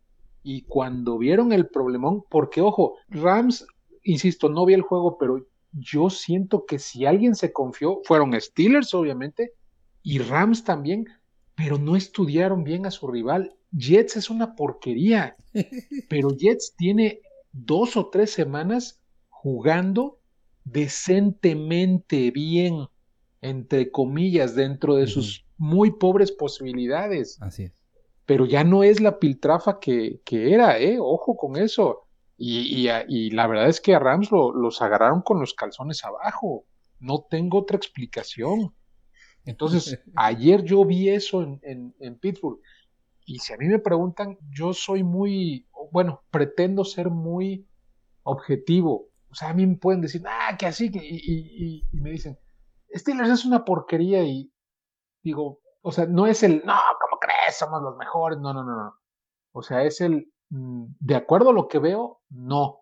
y 0.41 0.61
cuando 0.61 1.17
vieron 1.17 1.51
el 1.51 1.67
problemón, 1.67 2.23
porque 2.29 2.61
ojo, 2.61 2.93
Rams, 3.09 3.67
insisto, 4.03 4.47
no 4.47 4.65
vi 4.65 4.73
el 4.73 4.83
juego, 4.83 5.17
pero 5.17 5.45
yo 5.79 6.09
siento 6.09 6.65
que 6.65 6.79
si 6.79 7.05
alguien 7.05 7.35
se 7.35 7.53
confió, 7.53 8.01
fueron 8.03 8.39
Steelers 8.39 8.93
obviamente 8.93 9.53
y 10.01 10.19
Rams 10.19 10.63
también, 10.63 11.07
pero 11.55 11.77
no 11.77 11.95
estudiaron 11.95 12.63
bien 12.63 12.85
a 12.85 12.91
su 12.91 13.07
rival. 13.07 13.55
Jets 13.71 14.17
es 14.17 14.29
una 14.29 14.55
porquería, 14.55 15.35
pero 16.09 16.29
Jets 16.29 16.75
tiene 16.77 17.21
dos 17.51 17.97
o 17.97 18.09
tres 18.09 18.31
semanas 18.31 19.01
jugando 19.29 20.19
decentemente 20.63 22.31
bien, 22.31 22.87
entre 23.41 23.91
comillas, 23.91 24.55
dentro 24.55 24.95
de 24.95 25.07
sus 25.07 25.45
muy 25.57 25.91
pobres 25.91 26.31
posibilidades. 26.31 27.41
Así 27.41 27.63
es. 27.63 27.83
Pero 28.25 28.45
ya 28.45 28.63
no 28.63 28.83
es 28.83 28.99
la 28.99 29.19
piltrafa 29.19 29.79
que, 29.79 30.21
que 30.25 30.53
era, 30.53 30.79
¿eh? 30.79 30.97
Ojo 30.99 31.37
con 31.37 31.55
eso. 31.55 32.06
Y, 32.37 32.87
y, 33.07 33.31
la 33.31 33.47
verdad 33.47 33.67
es 33.67 33.81
que 33.81 33.95
a 33.95 33.99
Rams 33.99 34.29
los 34.31 34.81
agarraron 34.81 35.21
con 35.21 35.39
los 35.39 35.53
calzones 35.53 36.05
abajo. 36.05 36.65
No 36.99 37.25
tengo 37.29 37.59
otra 37.59 37.77
explicación. 37.77 38.75
Entonces, 39.43 39.99
ayer 40.15 40.63
yo 40.63 40.85
vi 40.85 41.09
eso 41.09 41.41
en, 41.41 41.59
en, 41.63 41.95
en, 41.99 42.19
Pittsburgh. 42.19 42.59
Y 43.25 43.39
si 43.39 43.53
a 43.53 43.57
mí 43.57 43.65
me 43.65 43.79
preguntan, 43.79 44.37
yo 44.51 44.73
soy 44.73 45.03
muy, 45.03 45.67
bueno, 45.91 46.21
pretendo 46.29 46.85
ser 46.85 47.09
muy 47.09 47.67
objetivo. 48.23 49.09
O 49.29 49.35
sea, 49.35 49.49
a 49.49 49.53
mí 49.53 49.65
me 49.65 49.77
pueden 49.77 50.01
decir, 50.01 50.21
ah, 50.27 50.55
que 50.57 50.67
así, 50.67 50.91
que, 50.91 50.99
y, 51.03 51.83
y 51.91 51.99
me 51.99 52.11
dicen, 52.11 52.37
Steelers 52.93 53.29
es 53.29 53.45
una 53.45 53.65
porquería 53.65 54.23
y, 54.23 54.51
digo, 55.23 55.59
o 55.81 55.91
sea, 55.91 56.05
no 56.05 56.27
es 56.27 56.43
el, 56.43 56.63
no, 56.65 56.73
¿cómo 56.99 57.19
crees? 57.19 57.57
Somos 57.57 57.81
los 57.81 57.97
mejores. 57.97 58.39
No, 58.39 58.53
no, 58.53 58.63
no, 58.63 58.75
no. 58.75 58.93
O 59.53 59.61
sea, 59.61 59.83
es 59.83 60.01
el, 60.01 60.31
de 60.49 61.15
acuerdo 61.15 61.49
a 61.49 61.53
lo 61.53 61.67
que 61.67 61.79
veo, 61.79 62.21
no. 62.29 62.79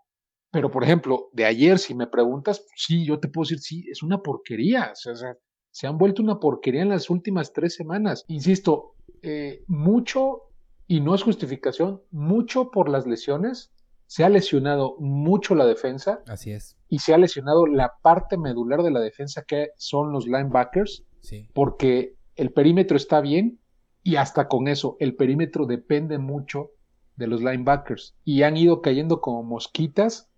Pero, 0.51 0.71
por 0.71 0.83
ejemplo, 0.83 1.29
de 1.33 1.45
ayer, 1.45 1.79
si 1.79 1.93
me 1.93 2.07
preguntas, 2.07 2.65
sí, 2.75 3.05
yo 3.05 3.19
te 3.19 3.27
puedo 3.27 3.43
decir, 3.43 3.59
sí, 3.59 3.85
es 3.91 4.03
una 4.03 4.21
porquería. 4.21 4.91
O 4.91 5.15
sea, 5.15 5.35
se 5.69 5.87
han 5.87 5.97
vuelto 5.97 6.23
una 6.23 6.39
porquería 6.39 6.81
en 6.81 6.89
las 6.89 7.09
últimas 7.09 7.51
tres 7.51 7.75
semanas. 7.75 8.23
Insisto, 8.29 8.95
eh, 9.21 9.63
mucho, 9.67 10.43
y 10.87 11.01
no 11.01 11.13
es 11.13 11.23
justificación, 11.23 12.01
mucho 12.11 12.71
por 12.71 12.87
las 12.87 13.05
lesiones. 13.05 13.73
Se 14.07 14.23
ha 14.23 14.29
lesionado 14.29 14.95
mucho 14.99 15.55
la 15.55 15.65
defensa. 15.65 16.21
Así 16.27 16.51
es. 16.51 16.77
Y 16.87 16.99
se 16.99 17.13
ha 17.13 17.17
lesionado 17.17 17.65
la 17.65 17.91
parte 18.01 18.37
medular 18.37 18.83
de 18.83 18.91
la 18.91 19.01
defensa, 19.01 19.43
que 19.45 19.71
son 19.77 20.13
los 20.13 20.25
linebackers. 20.25 21.03
Sí. 21.21 21.49
Porque 21.53 22.15
el 22.35 22.53
perímetro 22.53 22.95
está 22.95 23.19
bien 23.19 23.59
y 24.03 24.17
hasta 24.17 24.47
con 24.47 24.67
eso 24.67 24.95
el 24.99 25.15
perímetro 25.15 25.65
depende 25.65 26.19
mucho 26.19 26.69
de 27.15 27.27
los 27.27 27.41
linebackers 27.41 28.15
y 28.23 28.43
han 28.43 28.57
ido 28.57 28.81
cayendo 28.81 29.21
como 29.21 29.43
mosquitas 29.43 30.29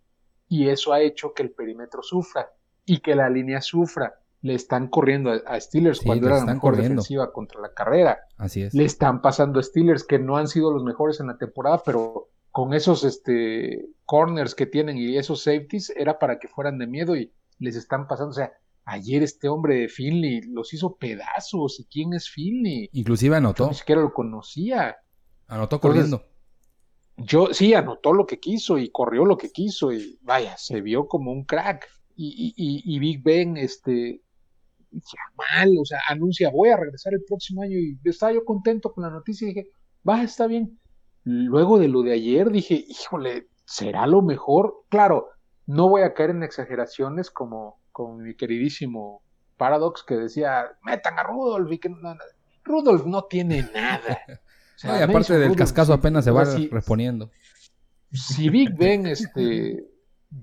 y 0.48 0.70
eso 0.70 0.94
ha 0.94 1.02
hecho 1.02 1.34
que 1.34 1.44
el 1.44 1.52
perímetro 1.52 2.02
sufra 2.04 2.50
y 2.86 3.00
que 3.00 3.16
la 3.16 3.30
línea 3.30 3.62
sufra. 3.62 4.22
Le 4.42 4.54
están 4.54 4.88
corriendo 4.88 5.32
a 5.32 5.60
Steelers 5.60 6.00
cuando 6.02 6.28
era 6.28 6.38
la 6.38 6.54
mejor 6.54 6.78
defensiva 6.78 7.34
contra 7.34 7.60
la 7.60 7.74
carrera. 7.74 8.20
Así 8.38 8.62
es. 8.62 8.74
Le 8.74 8.86
están 8.86 9.22
pasando 9.22 9.60
a 9.60 9.64
Steelers 9.64 10.04
que 10.04 10.20
no 10.20 10.38
han 10.38 10.48
sido 10.48 10.72
los 10.72 10.84
mejores 10.84 11.20
en 11.20 11.28
la 11.28 11.38
temporada, 11.38 11.82
pero 11.84 12.30
con 12.52 12.74
esos 12.74 13.04
este, 13.04 13.88
corners 14.06 14.54
que 14.54 14.68
tienen 14.68 14.98
y 14.98 15.18
esos 15.18 15.44
safeties 15.44 15.90
era 15.90 16.20
para 16.20 16.40
que 16.40 16.48
fueran 16.48 16.78
de 16.78 16.88
miedo 16.88 17.16
y 17.16 17.34
les 17.58 17.76
están 17.76 18.08
pasando. 18.08 18.30
O 18.30 18.34
sea, 18.34 18.54
Ayer 18.90 19.22
este 19.22 19.50
hombre 19.50 19.82
de 19.82 19.90
Finley 19.90 20.44
los 20.44 20.74
hizo 20.74 20.96
pedazos. 20.96 21.78
¿Y 21.82 21.86
quién 21.88 22.14
es 22.14 22.30
Finley? 22.30 22.90
Inclusive 22.94 23.36
anotó. 23.36 23.66
Yo 23.66 23.72
ni 23.72 23.76
siquiera 23.76 24.00
lo 24.00 24.14
conocía. 24.14 24.96
Anotó 25.48 25.82
corriendo. 25.82 26.24
Yo 27.18 27.54
sí, 27.54 27.74
anotó 27.74 28.14
lo 28.14 28.26
que 28.26 28.40
quiso 28.40 28.78
y 28.78 28.90
corrió 28.90 29.26
lo 29.26 29.38
que 29.38 29.52
quiso 29.52 29.92
y 29.92 30.20
vaya, 30.22 30.56
se 30.58 30.82
vio 30.82 31.08
como 31.08 31.32
un 31.32 31.44
crack. 31.44 31.88
Y, 32.20 32.54
y, 32.56 33.00
Big 33.00 33.22
Ben, 33.22 33.58
este, 33.58 34.24
mal, 35.36 35.76
o 35.80 35.86
sea, 35.86 36.00
anuncia, 36.10 36.50
voy 36.50 36.70
a 36.70 36.78
regresar 36.78 37.14
el 37.14 37.24
próximo 37.24 37.62
año 37.62 37.78
y 37.78 38.00
estaba 38.04 38.32
yo 38.32 38.44
contento 38.44 38.92
con 38.92 39.04
la 39.04 39.12
noticia 39.12 39.46
y 39.46 39.54
dije, 39.54 39.70
va, 40.08 40.24
está 40.24 40.48
bien. 40.48 40.80
Luego 41.24 41.78
de 41.78 41.90
lo 41.90 42.02
de 42.02 42.14
ayer 42.14 42.50
dije, 42.50 42.86
híjole, 42.88 43.50
¿será 43.66 44.08
lo 44.08 44.24
mejor? 44.24 44.86
Claro, 44.90 45.30
no 45.68 45.90
voy 45.90 46.02
a 46.02 46.14
caer 46.16 46.32
en 46.32 46.42
exageraciones 46.42 47.30
como, 47.30 47.82
con 47.92 48.24
mi 48.24 48.36
queridísimo 48.36 49.22
Paradox 49.58 50.04
que 50.04 50.16
decía, 50.16 50.72
metan 50.84 51.20
a 51.20 51.24
Rudolf 51.24 51.72
y 51.72 51.78
que 51.78 51.90
no, 51.90 52.16
no 53.06 53.24
tiene 53.26 53.70
nada. 53.74 54.20
y 54.84 54.88
aparte 54.88 55.38
del 55.38 55.56
cascazo 55.56 55.94
apenas 55.94 56.26
se 56.26 56.32
va 56.32 56.44
reponiendo. 56.72 57.30
Si 58.12 58.50
Big 58.50 58.76
Ben 58.78 59.06
este, 59.08 59.88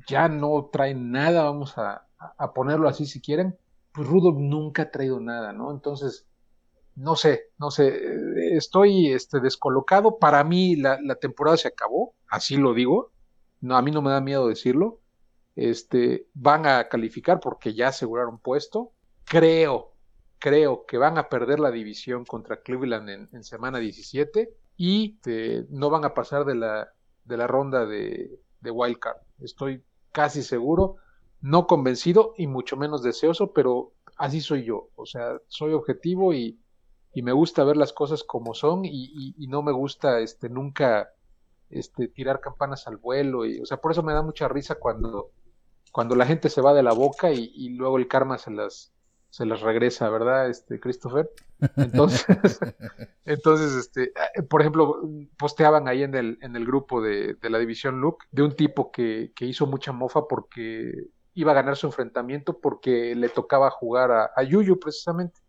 ya 0.07 0.29
no 0.29 0.69
trae 0.73 0.95
nada, 0.95 1.45
vamos 1.45 1.75
a, 1.77 2.07
ponerlo 2.55 2.89
así 2.89 3.07
si 3.07 3.21
quieren, 3.21 3.57
pues 3.93 4.09
Rudolf 4.09 4.39
nunca 4.39 4.83
ha 4.83 4.91
traído 4.91 5.21
nada, 5.21 5.53
¿no? 5.53 5.71
Entonces, 5.71 6.27
no 6.97 7.17
sé, 7.17 7.45
no 7.59 7.71
sé, 7.71 8.01
estoy 8.53 9.13
este, 9.13 9.41
descolocado. 9.41 10.19
Para 10.19 10.45
mí 10.45 10.77
la, 10.77 10.99
la 11.03 11.17
temporada 11.17 11.57
se 11.57 11.69
acabó, 11.69 12.15
así 12.29 12.57
lo 12.57 12.75
digo. 12.75 13.13
No, 13.61 13.77
a 13.77 13.83
mí 13.83 13.91
no 13.91 14.03
me 14.03 14.11
da 14.11 14.21
miedo 14.21 14.49
decirlo 14.49 15.01
este, 15.57 16.27
van 16.35 16.67
a 16.67 16.89
calificar 16.89 17.41
porque 17.41 17.75
ya 17.75 17.89
aseguraron 17.89 18.39
puesto. 18.39 18.93
Creo, 19.25 19.94
creo 20.45 20.85
que 20.85 20.99
van 20.99 21.17
a 21.17 21.31
perder 21.31 21.59
la 21.59 21.71
división 21.71 22.27
contra 22.27 22.61
Cleveland 22.61 23.31
en, 23.33 23.45
semana 23.45 23.79
17 23.79 24.55
y 24.77 25.15
este, 25.15 25.65
no 25.71 25.89
van 25.89 26.05
a 26.05 26.13
pasar 26.13 26.45
de 26.45 26.55
la, 26.55 26.93
de 27.25 27.39
la 27.39 27.47
ronda 27.47 27.87
de, 27.87 28.39
de 28.61 28.71
Wildcard. 28.71 29.17
Estoy 29.41 29.83
casi 30.13 30.43
seguro, 30.43 30.97
no 31.41 31.67
convencido 31.67 32.35
y 32.37 32.47
mucho 32.47 32.77
menos 32.77 33.03
deseoso, 33.03 33.55
pero 33.55 33.95
así 34.19 34.43
soy 34.43 34.65
yo. 34.65 34.91
O 34.97 35.07
sea, 35.07 35.41
soy 35.47 35.73
objetivo 35.73 36.35
y, 36.35 36.61
y 37.15 37.23
me 37.23 37.33
gusta 37.33 37.65
ver 37.65 37.79
las 37.79 37.95
cosas 37.95 38.23
como 38.23 38.53
son 38.53 38.85
y, 38.85 39.35
y, 39.39 39.47
no 39.47 39.63
me 39.63 39.73
gusta 39.73 40.21
este, 40.21 40.51
nunca 40.51 41.09
este, 41.71 42.09
tirar 42.09 42.41
campanas 42.41 42.87
al 42.87 42.99
vuelo. 42.99 43.47
Y, 43.47 43.63
o 43.63 43.65
sea, 43.65 43.79
por 43.79 43.93
eso 43.93 44.03
me 44.03 44.13
da 44.13 44.21
mucha 44.21 44.47
risa 44.47 44.75
cuando 44.75 45.31
cuando 45.95 46.17
la 46.17 46.27
gente 46.27 46.51
se 46.51 46.61
va 46.61 46.75
de 46.75 46.83
la 46.83 46.93
boca 46.93 47.31
y, 47.31 47.69
luego 47.69 47.99
el 47.99 48.09
karma 48.09 48.37
se 48.37 48.51
las, 48.51 48.93
se 49.35 49.45
las 49.47 49.63
regresa, 49.63 50.09
¿verdad, 50.11 50.49
este 50.49 50.79
Christopher? 50.79 51.29
Entonces, 51.77 52.25
entonces 53.25 53.75
este, 53.75 54.13
eh, 54.37 54.43
por 54.43 54.61
ejemplo, 54.61 55.01
posteaban 55.37 55.89
ahí 55.89 56.05
en 56.05 56.15
el, 56.15 56.39
en 56.41 56.55
el 56.55 56.65
grupo 56.65 57.03
de, 57.03 57.37
la 57.43 57.59
división 57.59 58.01
Luke 58.01 58.27
de 58.31 58.43
un 58.45 58.55
tipo 58.55 58.93
que, 58.93 59.33
hizo 59.41 59.67
mucha 59.67 59.91
mofa 59.91 60.29
porque 60.29 61.09
iba 61.35 61.51
a 61.51 61.55
ganar 61.57 61.77
su 61.77 61.89
enfrentamiento 61.89 62.61
porque 62.61 63.17
le 63.17 63.29
tocaba 63.29 63.71
jugar 63.71 64.31
a, 64.37 64.43
Yuyu 64.45 64.79
precisamente. 64.79 65.41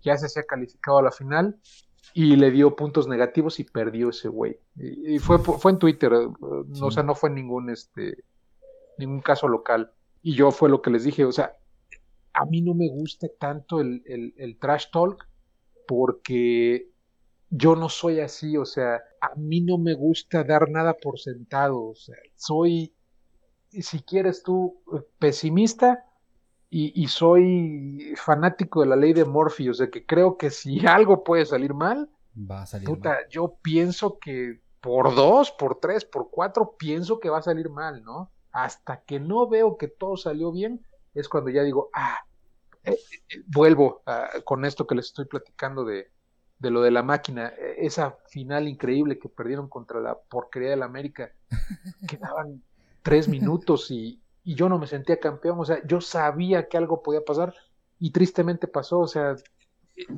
Ya 0.00 0.16
se 0.16 0.26
había 0.26 0.46
calificado 0.46 0.96
a 0.96 1.02
la 1.02 1.12
final 1.12 1.60
y 2.14 2.36
le 2.36 2.50
dio 2.50 2.76
puntos 2.76 3.08
negativos 3.08 3.60
y 3.60 3.64
perdió 3.64 4.08
ese 4.08 4.28
güey. 4.28 4.58
Y, 4.74 5.18
fue, 5.18 5.38
fue 5.38 5.72
en 5.72 5.78
Twitter, 5.78 6.14
eh, 6.14 6.28
o 6.80 6.90
sea, 6.90 7.02
no 7.02 7.14
fue 7.14 7.28
ningún 7.28 7.68
este 7.68 8.24
ningún 8.96 9.20
caso 9.20 9.48
local. 9.48 9.92
Y 10.22 10.34
yo 10.34 10.50
fue 10.50 10.70
lo 10.70 10.80
que 10.80 10.90
les 10.90 11.04
dije, 11.04 11.26
o 11.26 11.32
sea, 11.32 11.57
a 12.38 12.44
mí 12.44 12.60
no 12.60 12.74
me 12.74 12.88
gusta 12.88 13.26
tanto 13.38 13.80
el, 13.80 14.02
el, 14.36 14.58
trash 14.58 14.86
talk 14.92 15.26
porque 15.86 16.90
yo 17.50 17.74
no 17.76 17.88
soy 17.88 18.20
así, 18.20 18.56
o 18.56 18.64
sea, 18.64 19.02
a 19.20 19.34
mí 19.36 19.60
no 19.60 19.78
me 19.78 19.94
gusta 19.94 20.44
dar 20.44 20.70
nada 20.70 20.94
por 20.94 21.18
sentado, 21.18 21.82
o 21.82 21.94
sea, 21.94 22.16
soy, 22.36 22.94
si 23.70 24.00
quieres 24.02 24.42
tú, 24.42 24.82
pesimista 25.18 26.04
y, 26.70 26.92
y 27.02 27.08
soy 27.08 28.14
fanático 28.16 28.82
de 28.82 28.86
la 28.86 28.96
ley 28.96 29.14
de 29.14 29.24
Murphy, 29.24 29.70
o 29.70 29.74
sea, 29.74 29.90
que 29.90 30.04
creo 30.04 30.36
que 30.36 30.50
si 30.50 30.78
algo 30.86 31.24
puede 31.24 31.46
salir 31.46 31.74
mal, 31.74 32.08
va 32.38 32.62
a 32.62 32.66
salir 32.66 32.88
puta, 32.88 33.26
yo 33.30 33.56
pienso 33.62 34.18
que 34.18 34.60
por 34.80 35.14
dos, 35.14 35.50
por 35.50 35.80
tres, 35.80 36.04
por 36.04 36.30
cuatro, 36.30 36.76
pienso 36.78 37.18
que 37.18 37.30
va 37.30 37.38
a 37.38 37.42
salir 37.42 37.68
mal, 37.68 38.04
¿no? 38.04 38.30
hasta 38.52 39.02
que 39.02 39.20
no 39.20 39.48
veo 39.48 39.76
que 39.76 39.88
todo 39.88 40.16
salió 40.16 40.52
bien, 40.52 40.84
es 41.14 41.28
cuando 41.28 41.50
ya 41.50 41.62
digo, 41.62 41.90
ah, 41.94 42.18
eh, 42.92 42.98
eh, 43.30 43.42
vuelvo 43.46 44.02
con 44.44 44.64
esto 44.64 44.86
que 44.86 44.94
les 44.94 45.06
estoy 45.06 45.26
platicando 45.26 45.84
de, 45.84 46.10
de 46.58 46.70
lo 46.70 46.82
de 46.82 46.90
la 46.90 47.02
máquina, 47.02 47.52
e, 47.56 47.86
esa 47.86 48.16
final 48.28 48.68
increíble 48.68 49.18
que 49.18 49.28
perdieron 49.28 49.68
contra 49.68 50.00
la 50.00 50.18
porquería 50.18 50.70
del 50.70 50.82
América, 50.82 51.32
quedaban 52.08 52.62
tres 53.02 53.28
minutos 53.28 53.90
y, 53.90 54.20
y 54.44 54.54
yo 54.54 54.68
no 54.68 54.78
me 54.78 54.86
sentía 54.86 55.20
campeón, 55.20 55.58
o 55.60 55.64
sea, 55.64 55.84
yo 55.86 56.00
sabía 56.00 56.68
que 56.68 56.76
algo 56.76 57.02
podía 57.02 57.24
pasar 57.24 57.54
y 57.98 58.10
tristemente 58.10 58.66
pasó, 58.66 59.00
o 59.00 59.08
sea, 59.08 59.36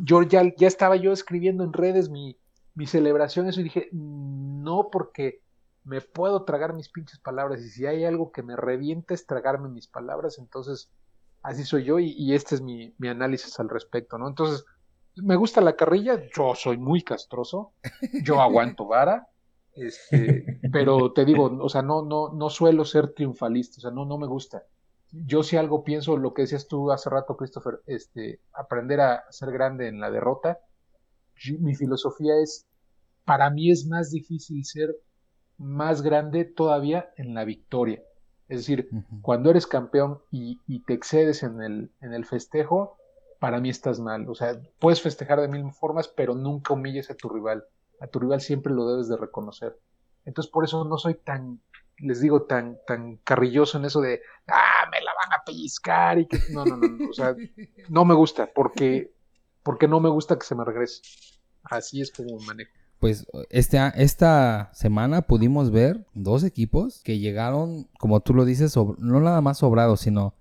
yo 0.03 0.23
ya, 0.23 0.43
ya 0.57 0.69
estaba 0.69 0.97
yo 0.97 1.13
escribiendo 1.13 1.65
en 1.65 1.73
redes 1.73 2.09
mi, 2.09 2.39
mi 2.75 2.87
celebración, 2.87 3.49
eso 3.49 3.61
y 3.61 3.65
dije, 3.65 3.89
no, 3.93 4.89
porque 4.91 5.43
me 5.85 6.01
puedo 6.01 6.45
tragar 6.45 6.75
mis 6.75 6.89
pinches 6.89 7.19
palabras 7.19 7.61
y 7.61 7.71
si 7.71 7.87
hay 7.87 8.05
algo 8.05 8.33
que 8.33 8.43
me 8.43 8.57
revienta 8.57 9.15
es 9.15 9.27
tragarme 9.27 9.69
mis 9.69 9.87
palabras, 9.87 10.39
entonces 10.39 10.91
así 11.43 11.65
soy 11.65 11.85
yo 11.85 11.99
y, 11.99 12.35
este 12.35 12.55
es 12.55 12.61
mi, 12.61 12.95
mi, 12.99 13.09
análisis 13.09 13.59
al 13.61 13.69
respecto, 13.69 14.19
¿no? 14.19 14.29
Entonces, 14.29 14.65
me 15.17 15.37
gusta 15.37 15.61
la 15.61 15.77
carrilla, 15.77 16.23
yo 16.37 16.55
soy 16.55 16.79
muy 16.79 17.03
castroso, 17.03 17.73
yo 18.25 18.41
aguanto 18.41 18.87
vara, 18.87 19.29
este, 19.75 20.61
pero 20.73 21.13
te 21.13 21.25
digo, 21.25 21.45
o 21.61 21.69
sea, 21.69 21.83
no, 21.83 22.03
no, 22.03 22.33
no 22.33 22.51
suelo 22.51 22.85
ser 22.85 23.13
triunfalista, 23.15 23.79
o 23.79 23.81
sea, 23.81 23.91
no, 23.91 24.05
no 24.05 24.19
me 24.19 24.27
gusta. 24.27 24.65
Yo 25.13 25.43
si 25.43 25.57
algo 25.57 25.83
pienso, 25.83 26.17
lo 26.17 26.35
que 26.35 26.43
decías 26.43 26.69
tú 26.69 26.93
hace 26.93 27.11
rato, 27.11 27.37
Christopher, 27.37 27.81
este, 27.87 28.41
aprender 28.53 29.01
a 29.01 29.25
ser 29.31 29.51
grande 29.51 29.89
en 29.89 30.01
la 30.01 30.11
derrota, 30.11 30.59
mi 31.59 31.75
filosofía 31.75 32.35
es, 32.43 32.67
para 33.25 33.51
mí 33.51 33.71
es 33.71 33.87
más 33.87 34.11
difícil 34.11 34.65
ser 34.65 34.95
más 35.57 36.03
grande 36.03 36.45
todavía 36.45 37.11
en 37.17 37.35
la 37.35 37.45
victoria. 37.45 38.03
Es 38.51 38.59
decir, 38.59 38.91
cuando 39.23 39.49
eres 39.51 39.69
campeón 39.69 40.21
y, 40.33 40.59
te 40.81 40.93
excedes 40.93 41.45
en 41.45 41.63
el, 41.63 41.93
en 42.01 42.13
el 42.13 42.27
festejo, 42.27 42.97
para 43.39 43.61
mí 43.61 43.71
estás 43.71 44.01
mal. 44.01 44.29
O 44.29 44.35
sea, 44.35 44.61
puedes 44.81 45.01
festejar 45.01 45.41
de 45.41 45.47
mil 45.47 45.71
formas, 45.71 46.09
pero 46.09 46.35
nunca 46.35 46.75
humilles 46.75 47.11
a 47.11 47.15
tu 47.15 47.29
rival. 47.29 47.65
A 48.01 48.09
tu 48.09 48.19
rival 48.19 48.41
siempre 48.41 48.73
lo 48.73 48.89
debes 48.89 49.09
de 49.09 49.17
reconocer. 49.17 49.79
Entonces, 50.25 50.51
por 50.51 50.65
eso 50.65 50.85
no 50.85 50.99
soy 50.99 51.15
tan, 51.15 51.61
les 51.99 52.21
digo, 52.21 52.43
tan, 52.43 52.77
tan 52.89 53.19
carrilloso 53.19 53.79
en 53.79 53.85
eso 53.85 54.01
de, 54.01 54.21
ah, 54.49 54.85
me 54.91 55.01
la 55.01 55.13
van 55.15 55.41
a 55.41 55.45
pellizcar 55.47 56.19
y 56.19 56.27
que, 56.27 56.41
no, 56.51 56.65
no, 56.65 56.77
no, 56.77 57.09
o 57.09 57.13
sea, 57.13 57.37
no 57.89 58.05
me 58.05 58.15
gusta, 58.15 58.51
porque, 58.53 59.15
porque 59.63 59.87
no 59.87 60.01
me 60.01 60.09
gusta 60.09 60.37
que 60.37 60.45
se 60.45 60.57
me 60.57 60.65
regrese. 60.65 61.03
Así 61.63 62.01
es 62.01 62.11
como 62.11 62.37
manejo 62.41 62.80
pues 63.01 63.27
este, 63.49 63.79
esta 63.97 64.71
semana 64.75 65.23
pudimos 65.23 65.71
ver 65.71 66.07
dos 66.13 66.45
equipos 66.45 67.01
que 67.03 67.19
llegaron, 67.19 67.89
como 67.99 68.21
tú 68.21 68.35
lo 68.35 68.45
dices, 68.45 68.77
no 68.77 69.21
nada 69.21 69.41
más 69.41 69.59
sobrados, 69.59 70.01
sino 70.01 70.35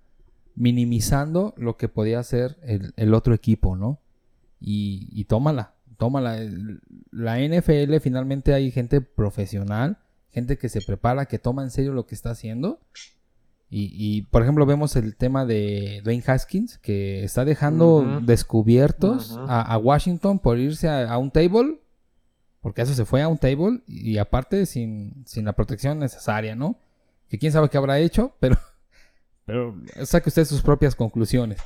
minimizando 0.54 1.54
lo 1.56 1.78
que 1.78 1.88
podía 1.88 2.18
hacer 2.18 2.58
el, 2.96 3.14
otro 3.14 3.32
equipo, 3.32 3.76
¿no? 3.76 3.98
Y, 4.60 5.08
y, 5.10 5.24
tómala, 5.24 5.72
tómala. 5.96 6.38
La 7.10 7.38
NFL 7.38 7.96
finalmente 8.02 8.52
hay 8.52 8.70
gente 8.70 9.00
profesional, 9.00 9.96
gente 10.30 10.58
que 10.58 10.68
se 10.68 10.82
prepara, 10.82 11.24
que 11.24 11.38
toma 11.38 11.62
en 11.62 11.70
serio 11.70 11.94
lo 11.94 12.04
que 12.04 12.14
está 12.14 12.30
haciendo. 12.30 12.78
Y, 13.72 14.22
por 14.32 14.42
ejemplo, 14.42 14.66
vemos 14.66 14.96
el 14.96 15.14
tema 15.14 15.46
de 15.46 16.00
Dwayne 16.02 16.24
Haskins, 16.26 16.76
que 16.78 17.22
está 17.22 17.44
dejando 17.44 18.20
descubiertos 18.20 19.38
a, 19.46 19.78
Washington 19.78 20.40
por 20.40 20.58
irse 20.58 20.88
a 20.88 21.16
un 21.18 21.30
table 21.30 21.78
porque 22.60 22.82
eso 22.82 22.94
se 22.94 23.04
fue 23.04 23.22
a 23.22 23.28
un 23.28 23.38
table 23.38 23.82
y, 23.86 24.18
aparte 24.18 24.66
sin, 24.66 25.24
la 25.36 25.52
protección 25.54 25.98
necesaria, 25.98 26.54
¿no? 26.54 26.78
Que 27.28 27.38
quién 27.38 27.52
sabe 27.52 27.68
qué 27.68 27.78
habrá 27.78 27.98
hecho, 27.98 28.34
pero, 28.40 28.58
pero 29.44 29.74
saque 30.04 30.28
usted 30.28 30.44
sus 30.44 30.62
propias 30.62 30.94
conclusiones. 30.94 31.58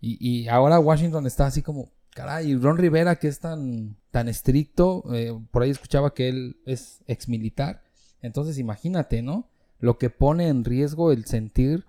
Y, 0.00 0.48
ahora 0.48 0.80
Washington 0.80 1.26
está 1.26 1.46
así 1.46 1.62
como, 1.62 1.90
caray, 2.14 2.56
Ron 2.56 2.78
Rivera 2.78 3.16
que 3.16 3.28
es 3.28 3.38
tan, 3.38 3.96
tan 4.10 4.28
estricto, 4.28 5.04
eh, 5.14 5.38
por 5.50 5.62
ahí 5.62 5.70
escuchaba 5.70 6.14
que 6.14 6.28
él 6.28 6.56
es 6.64 7.00
ex 7.06 7.28
militar. 7.28 7.82
Entonces 8.22 8.58
imagínate, 8.58 9.22
¿no? 9.22 9.48
Lo 9.78 9.98
que 9.98 10.10
pone 10.10 10.48
en 10.48 10.64
riesgo 10.64 11.12
el 11.12 11.26
sentir 11.26 11.84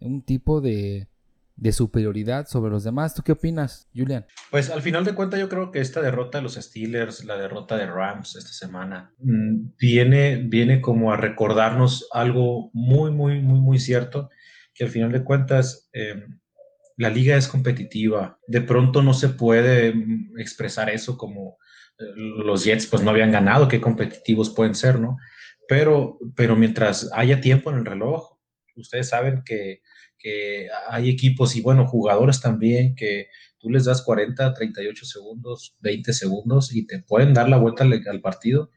un 0.00 0.20
tipo 0.22 0.60
de, 0.60 1.08
de 1.56 1.72
superioridad 1.72 2.46
sobre 2.46 2.70
los 2.70 2.84
demás. 2.84 3.14
¿Tú 3.14 3.22
qué 3.22 3.32
opinas, 3.32 3.88
Julian? 3.94 4.26
Pues 4.50 4.70
al 4.70 4.82
final 4.82 5.04
de 5.04 5.14
cuentas 5.14 5.40
yo 5.40 5.48
creo 5.48 5.70
que 5.70 5.80
esta 5.80 6.02
derrota 6.02 6.38
de 6.38 6.42
los 6.42 6.54
Steelers, 6.54 7.24
la 7.24 7.36
derrota 7.36 7.76
de 7.76 7.86
Rams 7.86 8.36
esta 8.36 8.52
semana, 8.52 9.14
mm, 9.18 9.76
viene, 9.78 10.36
viene 10.36 10.80
como 10.80 11.12
a 11.12 11.16
recordarnos 11.16 12.08
algo 12.12 12.70
muy, 12.74 13.10
muy, 13.10 13.40
muy, 13.40 13.60
muy 13.60 13.78
cierto, 13.78 14.28
que 14.74 14.84
al 14.84 14.90
final 14.90 15.12
de 15.12 15.24
cuentas 15.24 15.88
em, 15.92 16.38
la 16.98 17.08
liga 17.08 17.36
es 17.36 17.48
competitiva. 17.48 18.38
De 18.46 18.60
pronto 18.60 19.02
no 19.02 19.14
se 19.14 19.30
puede 19.30 19.94
mm, 19.94 20.38
expresar 20.38 20.90
eso 20.90 21.16
como 21.16 21.56
eh, 21.98 22.04
los 22.14 22.64
Jets 22.64 22.86
pues 22.86 23.02
no 23.02 23.10
habían 23.10 23.32
ganado, 23.32 23.68
qué 23.68 23.80
competitivos 23.80 24.50
pueden 24.50 24.74
ser, 24.74 25.00
¿no? 25.00 25.16
Pero, 25.68 26.18
pero 26.36 26.54
mientras 26.54 27.10
haya 27.14 27.40
tiempo 27.40 27.70
en 27.70 27.78
el 27.78 27.86
reloj, 27.86 28.36
ustedes 28.76 29.08
saben 29.08 29.42
que 29.44 29.80
que 30.18 30.68
hay 30.88 31.10
equipos 31.10 31.56
y 31.56 31.60
bueno, 31.60 31.86
jugadores 31.86 32.40
también 32.40 32.94
que 32.94 33.28
tú 33.58 33.70
les 33.70 33.84
das 33.84 34.02
40, 34.02 34.54
38 34.54 35.04
segundos, 35.04 35.76
20 35.80 36.12
segundos 36.12 36.74
y 36.74 36.86
te 36.86 37.02
pueden 37.02 37.34
dar 37.34 37.48
la 37.48 37.58
vuelta 37.58 37.84
al, 37.84 38.20
partido. 38.20 38.70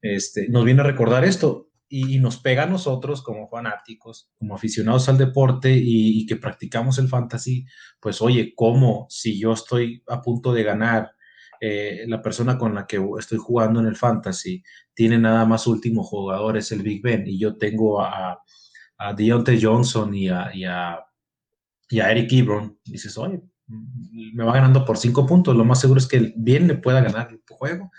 Este, 0.00 0.48
nos 0.48 0.64
viene 0.64 0.80
a 0.80 0.84
recordar 0.84 1.24
esto 1.24 1.70
y, 1.88 2.18
nos 2.18 2.38
pega 2.38 2.62
a 2.62 2.66
nosotros 2.66 3.22
como 3.22 3.48
fanáticos, 3.48 4.30
como 4.38 4.54
aficionados 4.54 5.08
al 5.08 5.18
deporte 5.18 5.76
y, 5.76 6.24
que 6.26 6.36
practicamos 6.36 6.98
el 6.98 7.08
fantasy, 7.08 7.66
pues 8.00 8.22
oye, 8.22 8.54
¿cómo 8.56 9.06
si 9.10 9.38
yo 9.38 9.52
estoy 9.52 10.02
a 10.08 10.22
punto 10.22 10.52
de 10.52 10.62
ganar? 10.62 11.12
Eh, 11.60 12.06
la 12.08 12.20
persona 12.22 12.58
con 12.58 12.74
la 12.74 12.86
que 12.86 12.98
estoy 13.18 13.38
jugando 13.38 13.78
en 13.78 13.86
el 13.86 13.94
fantasy 13.94 14.64
tiene 14.94 15.16
nada 15.18 15.44
más 15.44 15.66
último 15.68 16.02
jugador, 16.02 16.56
es 16.56 16.72
el 16.72 16.82
Big 16.82 17.02
Ben, 17.02 17.24
y 17.26 17.38
yo 17.38 17.56
tengo 17.56 18.02
a, 18.02 18.42
a 18.98 19.12
Deontay 19.12 19.60
Johnson 19.60 20.14
y 20.14 20.28
a, 20.28 20.50
y 20.54 20.64
a, 20.64 20.98
Eric 21.90 22.32
Ebron, 22.32 22.78
dices, 22.84 23.16
oye, 23.18 23.42
me 23.66 24.44
va 24.44 24.54
ganando 24.54 24.84
por 24.84 24.96
cinco 24.96 25.26
puntos, 25.26 25.56
lo 25.56 25.64
más 25.64 25.80
seguro 25.80 25.98
es 25.98 26.06
que 26.06 26.32
bien 26.36 26.68
le 26.68 26.74
pueda 26.74 27.00
ganar 27.00 27.28
el 27.30 27.42
juego 27.48 27.90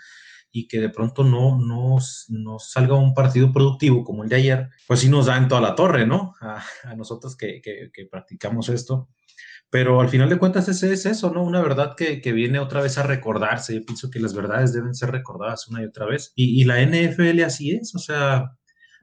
y 0.56 0.68
que 0.68 0.80
de 0.80 0.88
pronto 0.88 1.24
no, 1.24 1.58
no, 1.58 1.98
no, 2.28 2.58
salga 2.60 2.94
un 2.94 3.12
partido 3.12 3.52
productivo 3.52 4.04
como 4.04 4.22
el 4.22 4.28
de 4.28 4.36
ayer, 4.36 4.70
pues 4.86 5.00
sí 5.00 5.08
nos 5.08 5.26
da 5.26 5.36
en 5.36 5.48
toda 5.48 5.60
la 5.60 5.74
torre, 5.74 6.06
¿no? 6.06 6.34
A, 6.40 6.62
nosotros 6.96 7.36
que, 7.36 7.60
practicamos 8.08 8.68
esto. 8.68 9.08
Pero 9.68 10.00
al 10.00 10.08
final 10.08 10.28
de 10.28 10.38
cuentas 10.38 10.68
ese 10.68 10.92
es 10.92 11.06
eso, 11.06 11.32
¿no? 11.32 11.42
Una 11.42 11.60
verdad 11.60 11.96
que, 11.96 12.32
viene 12.32 12.60
otra 12.60 12.80
vez 12.80 12.98
a 12.98 13.02
recordarse. 13.02 13.74
Yo 13.74 13.84
pienso 13.84 14.10
que 14.10 14.20
las 14.20 14.32
verdades 14.32 14.72
deben 14.72 14.94
ser 14.94 15.10
recordadas 15.10 15.66
una 15.66 15.82
y 15.82 15.86
otra 15.86 16.06
vez. 16.06 16.32
Y, 16.36 16.60
y 16.60 16.64
la 16.64 16.80
NFL 16.80 17.42
así 17.42 17.72
es, 17.72 17.92
o 17.96 17.98
sea, 17.98 18.52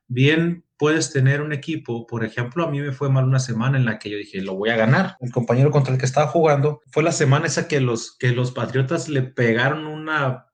bien 0.07 0.63
puedes 0.81 1.13
tener 1.13 1.43
un 1.43 1.53
equipo, 1.53 2.07
por 2.07 2.25
ejemplo, 2.25 2.63
a 2.63 2.71
mí 2.71 2.81
me 2.81 2.91
fue 2.91 3.07
mal 3.07 3.25
una 3.25 3.37
semana 3.37 3.77
en 3.77 3.85
la 3.85 3.99
que 3.99 4.09
yo 4.09 4.17
dije, 4.17 4.41
lo 4.41 4.55
voy 4.55 4.71
a 4.71 4.75
ganar. 4.75 5.15
El 5.19 5.31
compañero 5.31 5.69
contra 5.69 5.93
el 5.93 5.99
que 5.99 6.07
estaba 6.07 6.25
jugando 6.25 6.81
fue 6.87 7.03
la 7.03 7.11
semana 7.11 7.45
esa 7.45 7.67
que 7.67 7.79
los, 7.79 8.17
que 8.17 8.31
los 8.31 8.51
Patriotas 8.51 9.07
le 9.07 9.21
pegaron 9.21 9.85
una 9.85 10.47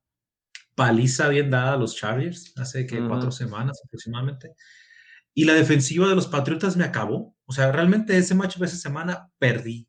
paliza 0.76 1.30
bien 1.30 1.50
dada 1.50 1.76
a 1.76 1.78
los 1.78 1.96
Chargers, 1.96 2.52
hace 2.58 2.86
que 2.86 3.00
cuatro 3.08 3.32
semanas 3.32 3.80
aproximadamente. 3.86 4.54
Y 5.34 5.46
la 5.46 5.54
defensiva 5.54 6.10
de 6.10 6.16
los 6.16 6.28
Patriotas 6.28 6.76
me 6.76 6.84
acabó. 6.84 7.34
O 7.46 7.54
sea, 7.54 7.72
realmente 7.72 8.18
ese 8.18 8.36
match 8.36 8.58
de 8.58 8.66
esa 8.66 8.76
semana 8.76 9.32
perdí. 9.40 9.88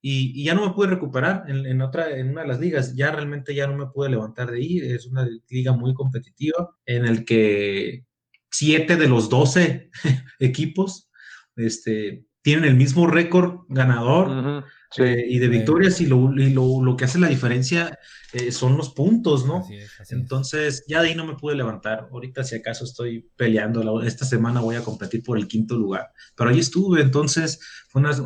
Y, 0.00 0.44
ya 0.44 0.54
no 0.54 0.68
me 0.68 0.72
pude 0.72 0.86
recuperar 0.86 1.46
en, 1.48 1.66
en, 1.66 1.82
otra, 1.82 2.16
en 2.16 2.30
una 2.30 2.42
de 2.42 2.48
las 2.48 2.60
ligas. 2.60 2.94
Ya 2.94 3.10
realmente 3.10 3.56
ya 3.56 3.66
no 3.66 3.76
me 3.76 3.86
pude 3.86 4.08
levantar 4.08 4.52
de 4.52 4.58
ahí. 4.58 4.78
Es 4.78 5.06
una 5.06 5.26
liga 5.48 5.72
muy 5.72 5.94
competitiva 5.94 6.76
en 6.86 7.06
el 7.06 7.24
que 7.24 8.06
siete 8.54 8.96
de 8.96 9.08
los 9.08 9.28
doce 9.28 9.90
equipos 10.38 11.10
este, 11.56 12.24
tienen 12.42 12.66
el 12.66 12.76
mismo 12.76 13.06
récord 13.06 13.60
ganador 13.68 14.64
eh, 14.98 15.24
y 15.28 15.38
de 15.38 15.48
victorias 15.48 16.00
y, 16.00 16.06
lo, 16.06 16.30
lo, 16.30 16.96
que 16.96 17.06
hace 17.06 17.18
la 17.18 17.28
diferencia 17.28 17.98
eh, 18.32 18.52
son 18.52 18.76
los 18.76 18.90
puntos, 18.90 19.46
¿no? 19.46 19.66
Entonces 20.10 20.84
ya 20.86 21.00
de 21.00 21.08
ahí 21.08 21.14
no 21.14 21.26
me 21.26 21.36
pude 21.36 21.56
levantar. 21.56 22.08
Ahorita 22.12 22.44
si 22.44 22.56
acaso 22.56 22.84
estoy 22.84 23.30
peleando, 23.36 24.02
esta 24.02 24.24
semana 24.24 24.60
voy 24.60 24.76
a 24.76 24.84
competir 24.84 25.22
por 25.24 25.38
el 25.38 25.48
quinto 25.48 25.76
lugar, 25.76 26.10
pero 26.36 26.50
ahí 26.50 26.58
estuve, 26.58 27.00
entonces 27.00 27.60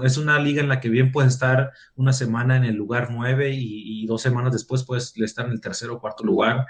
es 0.04 0.16
una 0.16 0.40
liga 0.40 0.60
en 0.60 0.68
la 0.68 0.80
que 0.80 0.88
bien 0.88 1.12
puedes 1.12 1.34
estar 1.34 1.70
una 1.94 2.12
semana 2.12 2.56
en 2.56 2.64
el 2.64 2.74
lugar 2.74 3.08
nueve 3.10 3.52
y, 3.54 4.04
dos 4.06 4.22
semanas 4.22 4.52
después 4.52 4.84
puedes 4.84 5.12
estar 5.16 5.46
en 5.46 5.52
el 5.52 5.60
tercero 5.60 5.94
o 5.94 6.00
cuarto 6.00 6.24
lugar. 6.24 6.66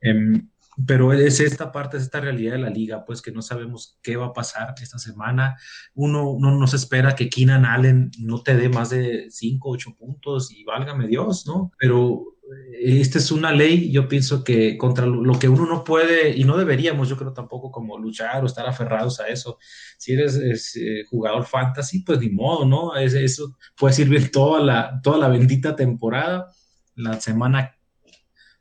Em, 0.00 0.48
pero 0.86 1.12
es 1.12 1.40
esta 1.40 1.70
parte, 1.70 1.96
es 1.96 2.04
esta 2.04 2.20
realidad 2.20 2.52
de 2.52 2.58
la 2.58 2.70
liga, 2.70 3.04
pues 3.04 3.22
que 3.22 3.32
no 3.32 3.42
sabemos 3.42 3.98
qué 4.02 4.16
va 4.16 4.26
a 4.26 4.32
pasar 4.32 4.74
esta 4.80 4.98
semana. 4.98 5.56
Uno 5.94 6.36
no 6.38 6.58
nos 6.58 6.74
espera 6.74 7.14
que 7.14 7.28
Keenan 7.28 7.64
Allen 7.64 8.10
no 8.18 8.42
te 8.42 8.56
dé 8.56 8.68
más 8.68 8.90
de 8.90 9.26
5, 9.30 9.70
8 9.70 9.94
puntos 9.96 10.50
y 10.52 10.64
válgame 10.64 11.06
Dios, 11.06 11.46
¿no? 11.46 11.70
Pero 11.78 12.34
eh, 12.72 13.00
esta 13.00 13.18
es 13.18 13.30
una 13.30 13.52
ley, 13.52 13.90
yo 13.90 14.08
pienso 14.08 14.42
que 14.42 14.76
contra 14.76 15.06
lo 15.06 15.38
que 15.38 15.48
uno 15.48 15.66
no 15.66 15.84
puede 15.84 16.36
y 16.36 16.44
no 16.44 16.56
deberíamos, 16.56 17.08
yo 17.08 17.16
creo 17.16 17.32
tampoco 17.32 17.70
como 17.70 17.98
luchar 17.98 18.42
o 18.42 18.46
estar 18.46 18.66
aferrados 18.66 19.20
a 19.20 19.28
eso. 19.28 19.58
Si 19.96 20.12
eres 20.12 20.36
eh, 20.76 21.04
jugador 21.08 21.44
fantasy, 21.46 22.00
pues 22.00 22.18
ni 22.18 22.30
modo, 22.30 22.64
¿no? 22.64 22.96
Es, 22.96 23.14
eso 23.14 23.56
puede 23.76 23.94
servir 23.94 24.30
toda 24.30 24.60
la, 24.60 25.00
toda 25.02 25.18
la 25.18 25.28
bendita 25.28 25.76
temporada. 25.76 26.50
La 26.96 27.20
semana 27.20 27.76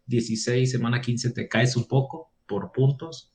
16, 0.06 0.72
semana 0.72 1.02
15 1.02 1.32
te 1.32 1.48
caes 1.48 1.76
un 1.76 1.88
poco 1.88 2.32
por 2.46 2.72
puntos. 2.72 3.32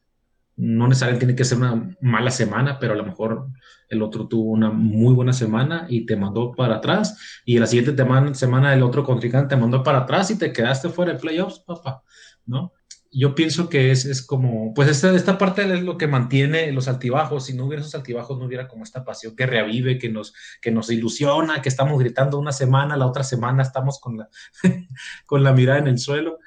No 0.57 0.89
necesariamente 0.89 1.27
tiene 1.27 1.37
que 1.37 1.45
ser 1.45 1.59
una 1.59 1.97
mala 2.01 2.31
semana, 2.31 2.79
pero 2.79 2.95
a 2.95 2.97
lo 2.97 3.05
mejor 3.05 3.47
el 3.89 4.03
otro 4.03 4.27
tuvo 4.27 4.51
una 4.51 4.71
muy 4.71 5.15
buena 5.15 5.33
semana 5.33 5.87
y 5.89 6.05
te 6.05 6.17
mandó 6.17 6.53
para 6.53 6.77
atrás. 6.77 7.43
Y 7.45 7.59
la 7.59 7.67
siguiente 7.67 7.95
semana 8.35 8.75
el 8.75 8.83
otro 8.83 9.05
contrincante 9.05 9.55
te 9.55 9.61
mandó 9.61 9.83
para 9.83 9.99
atrás 9.99 10.31
y 10.31 10.39
te 10.39 10.53
quedaste 10.53 10.89
fuera 10.89 11.13
de 11.13 11.19
playoffs, 11.19 11.61
papá, 11.61 12.03
¿no? 12.45 12.73
yo 13.11 13.35
pienso 13.35 13.69
que 13.69 13.91
es, 13.91 14.05
es 14.05 14.23
como, 14.25 14.75
pues 14.75 14.89
esta, 14.89 15.15
esta 15.15 15.39
parte 15.39 15.63
es 15.63 15.83
lo 15.83 15.97
que 15.97 16.07
mantiene 16.07 16.71
los 16.73 16.89
altibajos. 16.89 17.47
Si 17.47 17.55
no 17.55 17.65
hubiera 17.65 17.81
esos 17.81 17.95
altibajos, 17.95 18.39
no 18.39 18.45
hubiera 18.45 18.69
como 18.69 18.85
esta 18.85 19.05
pasión 19.05 19.35
que 19.35 19.47
revive, 19.47 19.99
que 19.99 20.11
nos, 20.11 20.35
que 20.61 20.71
nos 20.71 20.91
ilusiona, 20.91 21.63
que 21.63 21.69
estamos 21.69 21.99
gritando 21.99 22.39
una 22.39 22.53
semana, 22.53 22.97
la 22.97 23.07
otra 23.07 23.25
semana 23.25 23.63
estamos 23.63 23.99
con 23.99 24.19
la, 24.19 24.29
con 25.27 25.43
la 25.43 25.53
mirada 25.53 25.79
en 25.79 25.89
el 25.89 25.99
suelo. 25.99 26.39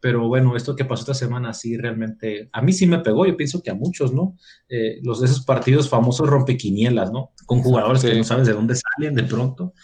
Pero 0.00 0.28
bueno, 0.28 0.56
esto 0.56 0.76
que 0.76 0.84
pasó 0.84 1.02
esta 1.02 1.14
semana 1.14 1.52
sí 1.54 1.76
realmente, 1.76 2.48
a 2.52 2.62
mí 2.62 2.72
sí 2.72 2.86
me 2.86 3.00
pegó, 3.00 3.26
yo 3.26 3.36
pienso 3.36 3.62
que 3.62 3.70
a 3.70 3.74
muchos, 3.74 4.12
¿no? 4.12 4.36
Eh, 4.68 5.00
los 5.02 5.20
de 5.20 5.26
esos 5.26 5.44
partidos 5.44 5.88
famosos 5.88 6.28
rompequinielas, 6.28 7.10
¿no? 7.10 7.32
Con 7.46 7.62
jugadores 7.62 8.02
que 8.02 8.14
no 8.14 8.24
sabes 8.24 8.46
de 8.46 8.52
dónde 8.52 8.76
salen 8.76 9.14
de 9.14 9.24
pronto. 9.24 9.74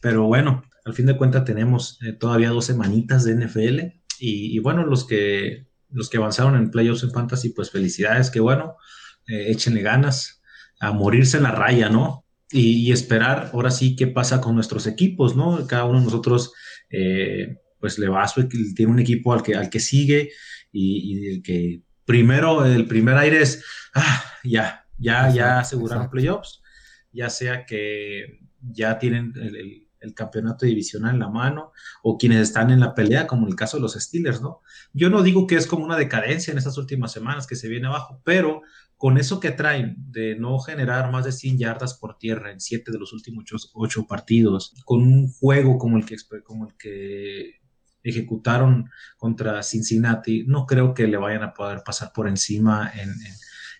Pero 0.00 0.24
bueno, 0.24 0.62
al 0.84 0.94
fin 0.94 1.06
de 1.06 1.16
cuentas 1.16 1.44
tenemos 1.44 1.98
eh, 2.02 2.12
todavía 2.12 2.50
dos 2.50 2.66
semanitas 2.66 3.24
de 3.24 3.34
NFL 3.34 3.80
y, 4.18 4.56
y 4.56 4.58
bueno, 4.58 4.84
los 4.84 5.06
que 5.06 5.66
los 5.94 6.10
que 6.10 6.18
avanzaron 6.18 6.56
en 6.56 6.70
playoffs 6.70 7.04
en 7.04 7.12
fantasy, 7.12 7.50
pues 7.50 7.70
felicidades, 7.70 8.30
que 8.30 8.40
bueno, 8.40 8.76
eh, 9.26 9.50
échenle 9.50 9.80
ganas 9.80 10.42
a 10.80 10.92
morirse 10.92 11.38
en 11.38 11.44
la 11.44 11.52
raya, 11.52 11.88
¿no? 11.88 12.24
Y, 12.50 12.92
esperar 12.92 13.50
ahora 13.52 13.70
sí 13.70 13.96
qué 13.96 14.06
pasa 14.06 14.40
con 14.40 14.54
nuestros 14.54 14.86
equipos, 14.86 15.34
¿no? 15.34 15.66
Cada 15.66 15.84
uno 15.84 16.00
de 16.00 16.04
nosotros, 16.04 16.52
eh, 16.90 17.56
pues 17.84 17.98
le 17.98 18.08
va 18.08 18.22
a 18.22 18.28
su, 18.28 18.48
tiene 18.48 18.90
un 18.90 18.98
equipo 18.98 19.34
al 19.34 19.42
que, 19.42 19.54
al 19.54 19.68
que 19.68 19.78
sigue 19.78 20.30
y, 20.72 21.28
el 21.28 21.42
que 21.42 21.82
primero, 22.06 22.64
el 22.64 22.86
primer 22.86 23.14
aire 23.18 23.42
es, 23.42 23.62
ah, 23.92 24.24
ya, 24.42 24.86
ya, 24.96 25.28
ya 25.28 25.58
aseguraron 25.58 26.08
playoffs, 26.08 26.62
ya 27.12 27.28
sea 27.28 27.66
que 27.66 28.40
ya 28.62 28.98
tienen 28.98 29.34
el 29.36 29.84
el 30.04 30.14
campeonato 30.14 30.66
divisional 30.66 31.14
en 31.14 31.20
la 31.20 31.28
mano, 31.28 31.72
o 32.02 32.18
quienes 32.18 32.40
están 32.40 32.70
en 32.70 32.80
la 32.80 32.94
pelea, 32.94 33.26
como 33.26 33.46
en 33.46 33.52
el 33.52 33.56
caso 33.56 33.78
de 33.78 33.82
los 33.82 33.94
Steelers, 33.94 34.40
¿no? 34.40 34.60
Yo 34.92 35.10
no 35.10 35.22
digo 35.22 35.46
que 35.46 35.56
es 35.56 35.66
como 35.66 35.84
una 35.84 35.96
decadencia 35.96 36.52
en 36.52 36.58
estas 36.58 36.78
últimas 36.78 37.12
semanas 37.12 37.46
que 37.46 37.56
se 37.56 37.68
viene 37.68 37.86
abajo, 37.86 38.20
pero 38.24 38.62
con 38.96 39.18
eso 39.18 39.40
que 39.40 39.50
traen 39.50 39.96
de 40.10 40.36
no 40.36 40.58
generar 40.58 41.10
más 41.10 41.24
de 41.24 41.32
100 41.32 41.58
yardas 41.58 41.94
por 41.94 42.16
tierra 42.16 42.52
en 42.52 42.60
siete 42.60 42.92
de 42.92 42.98
los 42.98 43.12
últimos 43.12 43.44
ocho, 43.74 44.06
partidos, 44.06 44.74
con 44.84 45.02
un 45.02 45.28
juego 45.32 45.78
como 45.78 45.96
el 45.96 46.06
que, 46.06 46.16
como 46.44 46.68
el 46.68 46.74
que 46.76 47.60
ejecutaron 48.04 48.90
contra 49.16 49.62
Cincinnati, 49.62 50.44
no 50.46 50.66
creo 50.66 50.94
que 50.94 51.08
le 51.08 51.16
vayan 51.16 51.42
a 51.42 51.52
poder 51.52 51.82
pasar 51.84 52.12
por 52.12 52.28
encima 52.28 52.92
en 52.94 53.12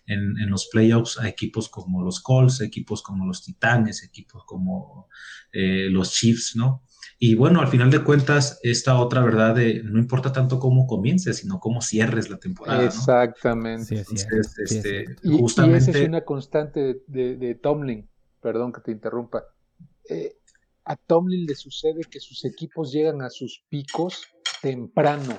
en, 0.07 0.49
los 0.49 0.67
playoffs 0.67 1.19
a 1.19 1.27
equipos 1.27 1.69
como 1.69 2.03
los 2.03 2.21
Colts, 2.21 2.61
equipos 2.61 3.01
como 3.01 3.25
los 3.25 3.43
Titanes, 3.43 4.03
equipos 4.03 4.43
como 4.45 5.07
eh, 5.51 5.87
los 5.89 6.11
Chiefs, 6.11 6.55
¿no? 6.55 6.83
Y 7.17 7.35
bueno, 7.35 7.61
al 7.61 7.69
final 7.69 7.89
de 7.89 8.03
cuentas, 8.03 8.59
esta 8.61 8.99
otra 8.99 9.21
verdad 9.21 9.55
de 9.55 9.81
no 9.83 9.99
importa 9.99 10.33
tanto 10.33 10.59
cómo 10.59 10.85
comiences, 10.85 11.37
sino 11.37 11.59
cómo 11.59 11.81
cierres 11.81 12.29
la 12.29 12.37
temporada. 12.37 12.83
Exactamente. 12.83 14.03
este, 14.11 15.05
y, 15.23 15.37
justamente... 15.37 15.91
esa 15.91 15.99
es 15.99 16.07
una 16.07 16.21
constante 16.21 17.01
de, 17.07 17.55
Tomlin, 17.61 18.07
perdón 18.41 18.73
que 18.73 18.81
te 18.81 18.91
interrumpa. 18.91 19.45
Eh, 20.09 20.35
a 20.85 20.95
Tomlin 20.95 21.45
le 21.45 21.55
sucede 21.55 22.01
que 22.09 22.19
sus 22.19 22.45
equipos 22.45 22.91
llegan 22.91 23.21
a 23.21 23.29
sus 23.29 23.65
picos 23.69 24.27
temprano, 24.61 25.37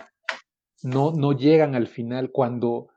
no, 0.83 1.13
no 1.13 1.33
llegan 1.33 1.75
al 1.75 1.87
final 1.87 2.31
cuando 2.31 2.89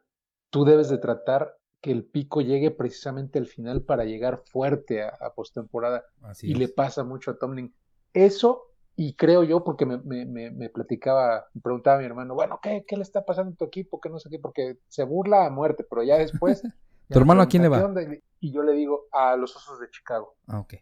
tú 0.50 0.66
debes 0.66 0.90
de 0.90 0.98
tratar 0.98 1.56
que 1.82 1.92
el 1.92 2.04
pico 2.04 2.42
llegue 2.42 2.72
precisamente 2.72 3.40
al 3.40 3.48
final 3.48 3.84
para 3.84 4.04
llegar 4.04 4.44
fuerte 4.52 5.04
a, 5.04 5.34
postemporada. 5.34 6.04
Y 6.42 6.56
le 6.56 6.68
pasa 6.68 7.04
mucho 7.04 7.32
a 7.32 7.38
Tomlin. 7.38 7.74
Eso, 8.14 8.74
y 8.96 9.16
creo 9.16 9.44
yo, 9.44 9.64
porque 9.64 9.86
me, 9.86 9.98
me, 9.98 10.26
me, 10.26 10.70
platicaba, 10.70 11.48
me 11.54 11.62
preguntaba 11.62 11.98
a 11.98 12.00
mi 12.00 12.06
hermano, 12.06 12.36
bueno, 12.36 12.60
¿qué, 12.62 12.84
¿qué, 12.86 12.98
le 12.98 13.04
está 13.04 13.24
pasando 13.24 13.54
a 13.54 13.56
tu 13.56 13.66
equipo? 13.66 14.02
¿Qué 14.02 14.10
no 14.10 14.20
sé 14.20 14.30
qué? 14.30 14.40
Porque 14.40 14.80
se 14.88 15.04
burla 15.04 15.46
a 15.46 15.50
muerte, 15.50 15.86
pero 15.90 16.04
ya 16.04 16.18
después. 16.18 16.62
¿Tu 17.10 17.18
hermano 17.18 17.42
a 17.42 17.48
quién 17.48 17.64
le 17.64 17.70
va? 17.70 17.92
Y 18.40 18.52
yo 18.52 18.62
le 18.62 18.74
digo, 18.74 19.08
a 19.12 19.36
los 19.36 19.56
Osos 19.56 19.80
de 19.80 19.90
Chicago. 19.90 20.36
Ah, 20.48 20.60
ok. 20.60 20.76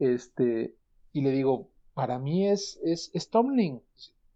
este, 0.00 0.76
y 1.12 1.20
le 1.22 1.30
digo, 1.30 1.68
para 1.94 2.18
mí 2.18 2.48
es, 2.48 2.80
es, 2.82 3.30
Tomlin 3.30 3.82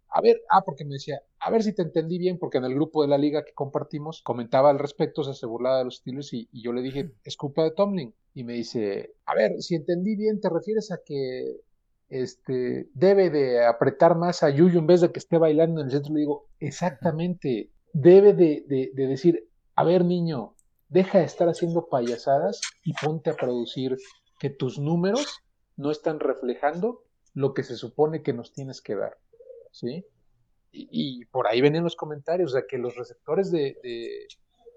a 0.09 0.21
ver, 0.21 0.41
ah, 0.49 0.61
porque 0.65 0.85
me 0.85 0.93
decía, 0.93 1.21
a 1.39 1.51
ver 1.51 1.63
si 1.63 1.73
te 1.73 1.81
entendí 1.81 2.17
bien, 2.17 2.37
porque 2.37 2.57
en 2.57 2.65
el 2.65 2.73
grupo 2.73 3.01
de 3.01 3.07
la 3.07 3.17
liga 3.17 3.43
que 3.43 3.53
compartimos 3.53 4.21
comentaba 4.21 4.69
al 4.69 4.79
respecto, 4.79 5.23
se 5.23 5.45
burlaba 5.45 5.79
de 5.79 5.85
los 5.85 5.95
estilos 5.95 6.33
y, 6.33 6.49
yo 6.53 6.73
le 6.73 6.81
dije, 6.81 7.11
es 7.23 7.37
culpa 7.37 7.63
de 7.63 7.71
Tomlin. 7.71 8.13
Y 8.33 8.43
me 8.43 8.53
dice, 8.53 9.13
a 9.25 9.35
ver, 9.35 9.61
si 9.61 9.75
entendí 9.75 10.15
bien, 10.15 10.39
¿te 10.39 10.49
refieres 10.49 10.91
a 10.91 10.99
que 11.05 11.57
este, 12.09 12.89
debe 12.93 13.29
de 13.29 13.65
apretar 13.65 14.15
más 14.15 14.43
a 14.43 14.49
Yuyu 14.49 14.79
en 14.79 14.87
vez 14.87 15.01
de 15.01 15.11
que 15.11 15.19
esté 15.19 15.37
bailando 15.37 15.81
en 15.81 15.87
el 15.87 15.91
centro? 15.91 16.13
Le 16.13 16.21
digo, 16.21 16.47
exactamente, 16.59 17.71
debe 17.93 18.33
de, 18.33 18.63
de 18.67 19.07
decir, 19.07 19.49
a 19.75 19.83
ver 19.83 20.05
niño, 20.05 20.55
deja 20.89 21.19
de 21.19 21.25
estar 21.25 21.49
haciendo 21.49 21.89
payasadas 21.89 22.61
y 22.83 22.93
ponte 22.93 23.29
a 23.29 23.35
producir 23.35 23.97
que 24.39 24.49
tus 24.49 24.79
números 24.79 25.41
no 25.77 25.91
están 25.91 26.19
reflejando 26.19 27.03
lo 27.33 27.53
que 27.53 27.63
se 27.63 27.75
supone 27.75 28.23
que 28.23 28.33
nos 28.33 28.51
tienes 28.51 28.81
que 28.81 28.95
dar. 28.95 29.17
¿sí? 29.71 30.05
Y, 30.71 31.25
por 31.25 31.47
ahí 31.47 31.61
ven 31.61 31.81
los 31.83 31.95
comentarios, 31.95 32.53
de 32.53 32.65
que 32.67 32.77
los 32.77 32.95
receptores 32.95 33.51
de, 33.51 33.77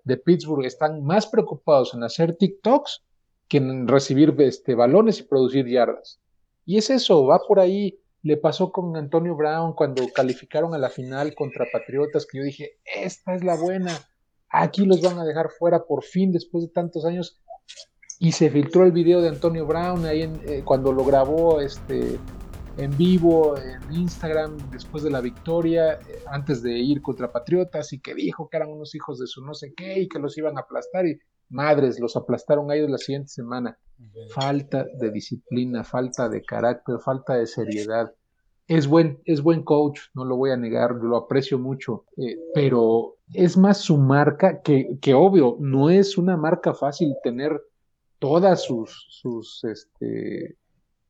de, 0.04 0.16
Pittsburgh 0.16 0.64
están 0.64 1.02
más 1.04 1.26
preocupados 1.26 1.94
en 1.94 2.04
hacer 2.04 2.36
TikToks 2.36 3.04
que 3.48 3.58
en 3.58 3.88
recibir 3.88 4.34
este, 4.38 4.74
balones 4.74 5.18
y 5.18 5.24
producir 5.24 5.66
yardas. 5.66 6.20
Y 6.64 6.78
es 6.78 6.90
eso, 6.90 7.26
va 7.26 7.40
por 7.40 7.58
ahí. 7.58 7.98
Le 8.22 8.36
pasó 8.36 8.70
con 8.70 8.96
Antonio 8.96 9.34
Brown 9.34 9.72
cuando 9.72 10.06
calificaron 10.14 10.74
a 10.74 10.78
la 10.78 10.90
final 10.90 11.34
contra 11.34 11.66
Patriotas, 11.72 12.26
que 12.26 12.38
yo 12.38 12.44
dije, 12.44 12.78
esta 12.84 13.34
es 13.34 13.42
la 13.42 13.56
buena, 13.56 13.98
aquí 14.50 14.84
los 14.84 15.00
van 15.00 15.18
a 15.18 15.24
dejar 15.24 15.50
fuera 15.50 15.84
por 15.84 16.04
fin 16.04 16.30
después 16.30 16.64
de 16.64 16.70
tantos 16.70 17.04
años. 17.04 17.40
Y 18.22 18.32
se 18.32 18.50
filtró 18.50 18.84
el 18.84 18.92
video 18.92 19.22
de 19.22 19.30
Antonio 19.30 19.64
Brown 19.64 20.04
ahí 20.04 20.30
eh, 20.46 20.60
cuando 20.62 20.92
lo 20.92 21.06
grabó 21.06 21.58
este, 21.62 22.18
en 22.76 22.94
vivo 22.98 23.56
en 23.56 23.80
Instagram 23.94 24.58
después 24.70 25.02
de 25.02 25.10
la 25.10 25.22
victoria, 25.22 25.94
eh, 25.94 26.22
antes 26.26 26.62
de 26.62 26.78
ir 26.78 27.00
contra 27.00 27.32
Patriotas, 27.32 27.94
y 27.94 27.98
que 27.98 28.14
dijo 28.14 28.50
que 28.50 28.58
eran 28.58 28.68
unos 28.68 28.94
hijos 28.94 29.18
de 29.18 29.26
su 29.26 29.42
no 29.42 29.54
sé 29.54 29.72
qué 29.74 30.00
y 30.00 30.06
que 30.06 30.18
los 30.18 30.36
iban 30.36 30.58
a 30.58 30.60
aplastar, 30.60 31.06
y 31.06 31.18
madres, 31.48 31.98
los 31.98 32.14
aplastaron 32.14 32.70
a 32.70 32.74
ellos 32.74 32.90
la 32.90 32.98
siguiente 32.98 33.28
semana. 33.28 33.78
Falta 34.34 34.84
de 34.98 35.10
disciplina, 35.10 35.82
falta 35.82 36.28
de 36.28 36.42
carácter, 36.42 36.98
falta 36.98 37.36
de 37.36 37.46
seriedad. 37.46 38.12
Es 38.68 38.86
buen, 38.86 39.18
es 39.24 39.40
buen 39.42 39.62
coach, 39.62 39.98
no 40.12 40.26
lo 40.26 40.36
voy 40.36 40.50
a 40.50 40.58
negar, 40.58 40.92
lo 40.92 41.16
aprecio 41.16 41.58
mucho, 41.58 42.04
eh, 42.18 42.36
pero 42.54 43.16
es 43.32 43.56
más 43.56 43.78
su 43.78 43.96
marca 43.96 44.60
que, 44.60 44.98
que 45.00 45.14
obvio, 45.14 45.56
no 45.58 45.88
es 45.88 46.18
una 46.18 46.36
marca 46.36 46.74
fácil 46.74 47.14
tener 47.24 47.62
todas 48.20 48.62
sus, 48.62 49.06
sus 49.08 49.64
este, 49.64 50.56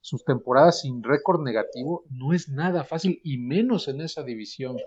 sus 0.00 0.24
temporadas 0.24 0.80
sin 0.80 1.02
récord 1.02 1.42
negativo 1.42 2.04
no 2.08 2.32
es 2.32 2.48
nada 2.48 2.84
fácil 2.84 3.20
y 3.22 3.36
menos 3.36 3.88
en 3.88 4.00
esa 4.00 4.22
división. 4.22 4.78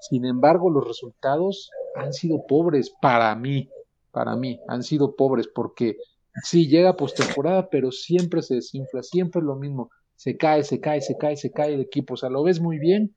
Sin 0.00 0.24
embargo, 0.24 0.70
los 0.70 0.86
resultados 0.86 1.70
han 1.96 2.14
sido 2.14 2.46
pobres 2.46 2.90
para 3.02 3.34
mí, 3.34 3.68
para 4.10 4.36
mí, 4.36 4.60
han 4.68 4.82
sido 4.82 5.16
pobres 5.16 5.48
porque 5.48 5.96
sí 6.42 6.68
llega 6.68 6.96
postemporada, 6.96 7.68
pero 7.68 7.92
siempre 7.92 8.40
se 8.40 8.54
desinfla, 8.54 9.02
siempre 9.02 9.40
es 9.40 9.44
lo 9.44 9.56
mismo. 9.56 9.90
Se 10.16 10.36
cae, 10.36 10.64
se 10.64 10.80
cae, 10.80 11.00
se 11.02 11.18
cae, 11.18 11.36
se 11.36 11.50
cae 11.50 11.74
el 11.74 11.80
equipo. 11.80 12.14
O 12.14 12.16
sea, 12.16 12.30
lo 12.30 12.42
ves 12.42 12.60
muy 12.60 12.78
bien 12.78 13.14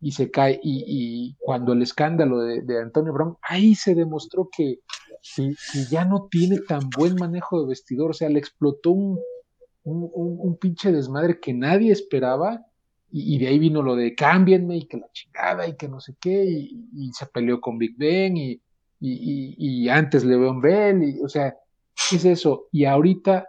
y 0.00 0.12
se 0.12 0.30
cae. 0.30 0.60
Y, 0.62 1.34
cuando 1.38 1.72
el 1.72 1.82
escándalo 1.82 2.40
de, 2.40 2.80
Antonio 2.80 3.12
Brown, 3.12 3.36
ahí 3.42 3.74
se 3.74 3.94
demostró 3.94 4.48
que, 4.54 4.80
que, 5.34 5.54
ya 5.90 6.04
no 6.04 6.28
tiene 6.30 6.58
tan 6.60 6.88
buen 6.96 7.16
manejo 7.16 7.60
de 7.60 7.68
vestidor. 7.68 8.10
O 8.10 8.14
sea, 8.14 8.28
le 8.28 8.38
explotó 8.38 8.90
un, 8.90 9.18
un, 9.84 10.56
pinche 10.58 10.92
desmadre 10.92 11.40
que 11.40 11.52
nadie 11.52 11.92
esperaba. 11.92 12.64
Y, 13.10 13.38
de 13.38 13.48
ahí 13.48 13.58
vino 13.58 13.82
lo 13.82 13.96
de 13.96 14.14
cámbienme 14.14 14.76
y 14.76 14.86
que 14.86 14.98
la 14.98 15.10
chingada 15.12 15.66
y 15.66 15.76
que 15.76 15.88
no 15.88 16.00
sé 16.00 16.14
qué. 16.20 16.44
Y, 16.44 17.10
se 17.12 17.26
peleó 17.26 17.60
con 17.60 17.78
Big 17.78 17.96
Ben 17.96 18.36
y, 18.36 18.60
y, 19.00 19.88
antes 19.88 20.24
Le'Veon 20.24 20.60
Bell. 20.60 21.02
Y, 21.02 21.20
o 21.22 21.28
sea, 21.28 21.54
¿qué 22.08 22.16
es 22.16 22.24
eso? 22.24 22.66
Y 22.70 22.84
ahorita 22.84 23.46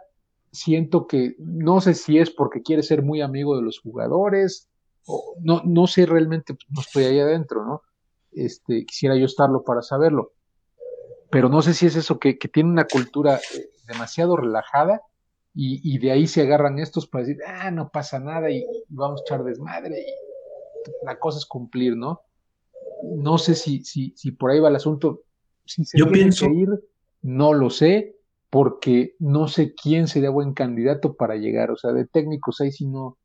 siento 0.52 1.06
que 1.06 1.36
no 1.38 1.80
sé 1.80 1.94
si 1.94 2.18
es 2.18 2.30
porque 2.30 2.62
quiere 2.62 2.82
ser 2.82 3.02
muy 3.02 3.20
amigo 3.20 3.56
de 3.56 3.62
los 3.62 3.78
jugadores. 3.78 4.68
No, 5.42 5.62
no 5.64 5.86
sé 5.86 6.06
realmente, 6.06 6.54
pues, 6.54 6.66
no 6.70 6.80
estoy 6.80 7.04
ahí 7.04 7.20
adentro, 7.20 7.64
¿no? 7.64 7.82
Este, 8.32 8.84
quisiera 8.86 9.16
yo 9.16 9.26
estarlo 9.26 9.62
para 9.64 9.82
saberlo. 9.82 10.32
Pero 11.30 11.48
no 11.48 11.62
sé 11.62 11.74
si 11.74 11.86
es 11.86 11.96
eso, 11.96 12.18
que, 12.18 12.38
que 12.38 12.48
tiene 12.48 12.70
una 12.70 12.86
cultura 12.86 13.36
eh, 13.36 13.70
demasiado 13.86 14.36
relajada 14.36 15.00
y, 15.52 15.98
de 15.98 16.12
ahí 16.12 16.28
se 16.28 16.42
agarran 16.42 16.78
estos 16.78 17.08
para 17.08 17.24
decir, 17.24 17.42
ah, 17.44 17.72
no 17.72 17.90
pasa 17.90 18.20
nada 18.20 18.50
y, 18.50 18.64
vamos 18.88 19.20
a 19.20 19.24
echar 19.24 19.44
desmadre 19.44 20.00
y 20.00 21.04
la 21.04 21.18
cosa 21.18 21.38
es 21.38 21.46
cumplir, 21.46 21.96
¿no? 21.96 22.22
no 23.02 23.38
sé 23.38 23.54
si, 23.54 23.84
si, 23.84 24.12
si 24.16 24.32
por 24.32 24.50
ahí 24.50 24.60
va 24.60 24.68
el 24.68 24.76
asunto. 24.76 25.22
Si 25.64 25.84
se 25.84 25.98
Yo 25.98 26.10
pienso... 26.10 26.46
que 26.46 26.54
ir, 26.54 26.68
no 27.22 27.52
lo 27.52 27.70
sé, 27.70 28.16
porque 28.50 29.14
no 29.18 29.48
sé 29.48 29.74
quién 29.74 30.08
sería 30.08 30.30
buen 30.30 30.54
candidato 30.54 31.14
para 31.14 31.36
llegar. 31.36 31.70
O 31.70 31.76
sea, 31.76 31.92
de 31.92 32.06
técnicos 32.06 32.60
ahí 32.60 32.72
sí 32.72 32.86
no, 32.86 33.18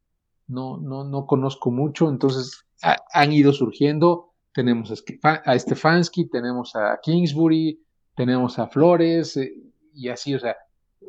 no, 0.47 0.77
no, 0.77 1.03
no 1.03 1.25
conozco 1.25 1.71
mucho. 1.71 2.09
Entonces, 2.09 2.65
han 2.81 3.31
ido 3.31 3.53
surgiendo. 3.53 4.33
Tenemos 4.53 4.91
a 5.23 5.59
Stefanski, 5.59 6.29
tenemos 6.29 6.75
a 6.75 6.99
Kingsbury, 7.01 7.81
tenemos 8.15 8.57
a 8.57 8.67
Flores, 8.67 9.35
eh, 9.37 9.53
y 9.93 10.09
así, 10.09 10.33
o 10.33 10.39
sea, 10.39 10.55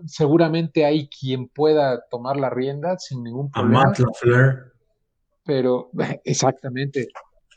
seguramente 0.07 0.84
hay 0.84 1.09
quien 1.09 1.49
pueda 1.49 2.05
tomar 2.11 2.37
la 2.37 2.51
rienda 2.51 2.99
sin 2.99 3.22
ningún 3.22 3.51
problema. 3.51 3.82
A 3.82 3.84
Matt 3.84 3.99
LaFleur. 4.01 4.72
Pero, 5.45 5.91
exactamente, 6.24 7.09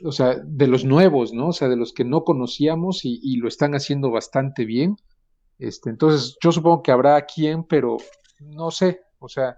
o 0.03 0.11
sea, 0.11 0.35
de 0.43 0.67
los 0.67 0.85
nuevos, 0.85 1.33
¿no? 1.33 1.47
O 1.47 1.53
sea, 1.53 1.67
de 1.67 1.75
los 1.75 1.91
que 1.91 2.05
no 2.05 2.23
conocíamos 2.23 3.01
y, 3.03 3.37
lo 3.37 3.47
están 3.47 3.73
haciendo 3.73 4.11
bastante 4.11 4.65
bien. 4.65 4.95
Este, 5.57 5.89
entonces, 5.89 6.37
yo 6.41 6.51
supongo 6.51 6.83
que 6.83 6.91
habrá 6.91 7.25
quien, 7.25 7.63
pero 7.63 7.97
no 8.39 8.71
sé, 8.71 9.01
o 9.19 9.27
sea, 9.27 9.57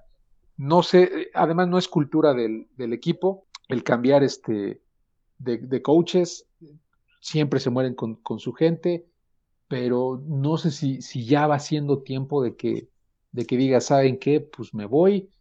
no 0.61 0.83
sé, 0.83 1.31
además 1.33 1.67
no 1.67 1.77
es 1.77 1.87
cultura 1.87 2.33
del, 2.33 2.67
del 2.77 2.93
equipo 2.93 3.47
el 3.67 3.83
cambiar 3.83 4.23
este 4.23 4.79
de, 5.39 5.57
de, 5.57 5.81
coaches, 5.81 6.45
siempre 7.19 7.59
se 7.59 7.71
mueren 7.71 7.95
con, 7.95 8.15
con, 8.17 8.39
su 8.39 8.53
gente, 8.53 9.07
pero 9.67 10.21
no 10.27 10.57
sé 10.57 10.69
si, 10.69 11.01
si 11.01 11.25
ya 11.25 11.47
va 11.47 11.57
siendo 11.57 12.03
tiempo 12.03 12.43
de 12.43 12.55
que, 12.55 12.89
de 13.31 13.45
que 13.45 13.57
diga, 13.57 13.81
¿saben 13.81 14.19
qué? 14.19 14.39
Pues 14.39 14.73
me 14.75 14.85
voy. 14.85 15.31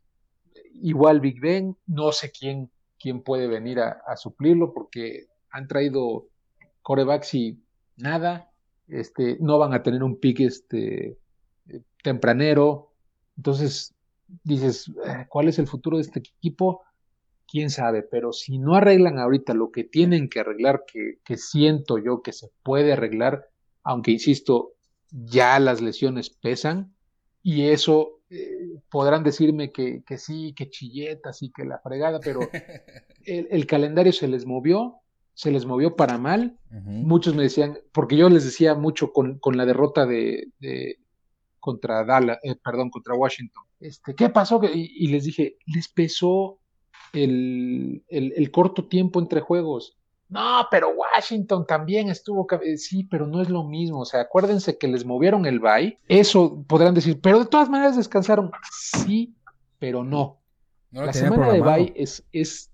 Igual 0.73 1.21
Big 1.21 1.39
Ben, 1.39 1.77
no 1.87 2.13
sé 2.13 2.31
quién 2.31 2.71
quién 3.01 3.23
puede 3.23 3.49
venir 3.49 3.81
a, 3.81 4.17
suplirlo, 4.17 4.73
porque 4.73 5.27
han 5.51 5.67
traído 5.67 6.29
corebacks 6.83 7.35
y 7.35 7.59
nada, 7.97 8.51
este, 8.87 9.39
no 9.41 9.59
van 9.59 9.73
a 9.73 9.83
tener 9.83 10.03
un 10.03 10.21
pick 10.21 10.41
este, 10.41 11.19
tempranero. 12.03 12.93
Entonces, 13.37 13.95
dices, 14.45 14.91
eh, 15.07 15.27
¿cuál 15.29 15.49
es 15.49 15.59
el 15.59 15.67
futuro 15.67 15.97
de 15.97 16.03
este 16.03 16.21
equipo? 16.21 16.83
Quién 17.47 17.71
sabe, 17.71 18.03
pero 18.03 18.33
si 18.33 18.59
no 18.59 18.75
arreglan 18.75 19.19
ahorita 19.19 19.55
lo 19.55 19.71
que 19.71 19.85
tienen 19.85 20.29
que 20.29 20.41
arreglar, 20.41 20.85
que, 20.87 21.19
que 21.25 21.37
siento 21.37 21.99
yo 21.99 22.23
que 22.23 22.33
se 22.33 22.51
puede 22.63 22.93
arreglar, 22.93 23.49
aunque 23.83 24.13
insisto, 24.13 24.75
ya 25.11 25.59
las 25.59 25.81
lesiones 25.81 26.31
pesan, 26.31 26.95
y 27.43 27.69
eso 27.69 28.21
eh, 28.31 28.81
podrán 28.91 29.25
decirme 29.25 29.73
que, 29.73 30.03
que, 30.07 30.17
sí, 30.17 30.55
que 30.57 30.71
chilletas 30.71 31.43
y 31.43 31.51
que 31.51 31.65
la 31.65 31.79
fregada, 31.79 32.21
pero 32.21 32.41
el, 33.25 33.67
calendario 33.67 34.13
se 34.13 34.29
les 34.29 34.47
movió, 34.47 34.97
se 35.35 35.51
les 35.51 35.67
movió 35.67 35.97
para 35.97 36.19
mal. 36.19 36.59
Muchos 36.71 37.35
me 37.35 37.43
decían, 37.43 37.79
porque 37.93 38.17
yo 38.17 38.29
les 38.29 38.45
decía 38.45 38.75
mucho 38.75 39.13
con, 39.13 39.39
con 39.39 39.57
la 39.57 39.67
derrota 39.67 40.07
de, 40.07 40.49
contra 41.61 42.05
Dallas, 42.05 42.39
eh, 42.43 42.57
perdón, 42.57 42.91
contra 42.91 43.15
Washington. 43.15 43.65
Este, 43.79 44.15
¿Qué 44.15 44.29
pasó? 44.29 44.61
Y, 44.65 45.07
les 45.09 45.25
dije, 45.25 45.57
les 45.67 45.89
pesó 45.89 46.59
el, 47.13 48.05
el, 48.09 48.33
el 48.37 48.51
corto 48.51 48.89
tiempo 48.89 49.21
entre 49.21 49.41
juegos 49.41 50.01
no, 50.31 50.69
pero 50.71 50.91
Washington 50.91 51.67
también 51.67 52.09
estuvo, 52.09 52.47
eh, 52.63 52.79
sí, 52.79 53.03
pero 53.03 53.27
no 53.27 53.43
es 53.43 53.51
lo 53.51 53.65
mismo, 53.65 54.01
o 54.01 54.05
sea, 54.05 54.21
acuérdense 54.21 54.79
que 54.79 54.87
les 54.87 55.05
movieron 55.05 55.45
el 55.45 55.59
bye, 55.59 55.99
eso 56.07 56.65
podrán 56.69 56.95
decir, 56.95 57.21
pero 57.21 57.41
de 57.41 57.47
todas 57.47 57.69
maneras 57.69 57.97
descansaron, 57.97 58.53
sí, 58.71 59.35
pero 59.81 60.05
no. 60.05 60.41
la 60.93 61.13
semana 61.13 61.53
de 61.53 61.61
bye 61.61 61.93
es, 61.97 62.25
es 62.31 62.71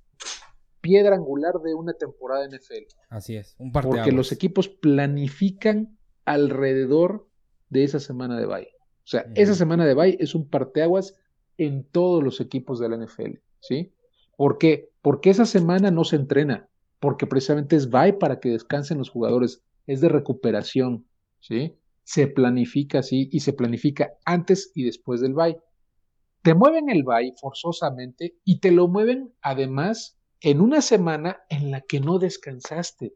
piedra 0.83 1.17
angular 1.17 1.55
de 1.65 1.75
una 1.75 1.95
temporada 1.95 2.47
NFL. 2.47 2.85
Así 3.09 3.37
es, 3.37 3.57
un 3.59 3.73
Porque 3.73 4.13
los 4.13 4.33
equipos 4.33 4.69
planifican 4.69 5.97
alrededor 6.27 7.27
de 7.71 7.85
esa 7.85 8.01
semana 8.01 8.39
de 8.39 8.45
bye. 8.45 8.69
O 9.07 9.09
sea, 9.09 9.27
esa 9.37 9.55
semana 9.55 9.87
de 9.87 9.95
bye 9.95 10.17
es 10.19 10.35
un 10.35 10.49
parteaguas 10.49 11.15
en 11.59 11.85
todos 11.85 12.25
los 12.25 12.41
equipos 12.41 12.81
de 12.81 12.89
la 12.89 12.97
NFL, 12.97 13.39
¿sí? 13.61 13.93
¿Por 14.37 14.59
qué? 14.59 14.91
Porque 15.01 15.31
esa 15.31 15.47
semana 15.47 15.93
no 15.93 16.03
se 16.03 16.17
entrena 16.17 16.69
porque 16.99 17.29
precisamente 17.29 17.77
es 17.77 17.89
bye 17.89 18.15
para 18.15 18.41
que 18.41 18.51
descansen 18.51 18.99
los 18.99 19.11
jugadores, 19.11 19.63
es 19.87 20.01
de 20.01 20.09
recuperación, 20.09 21.07
¿sí? 21.39 21.79
Se 22.03 22.27
planifica 22.27 22.99
así 22.99 23.29
y 23.31 23.41
se 23.41 23.53
planifica 23.53 24.15
antes 24.25 24.73
y 24.75 24.83
después 24.83 25.21
del 25.21 25.35
bye. 25.35 25.61
Te 26.43 26.55
mueven 26.55 26.89
el 26.89 27.05
bye 27.05 27.35
forzosamente 27.41 28.37
y 28.45 28.59
te 28.59 28.73
lo 28.73 28.89
mueven 28.89 29.33
además 29.41 30.19
en 30.41 30.61
una 30.61 30.81
semana 30.81 31.45
en 31.49 31.71
la 31.71 31.81
que 31.81 32.01
no 32.01 32.19
descansaste, 32.19 33.15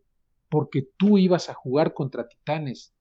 porque 0.48 0.88
tú 0.96 1.18
ibas 1.18 1.48
a 1.48 1.54
jugar 1.54 1.94
contra 1.94 2.28
Titanes, 2.28 2.94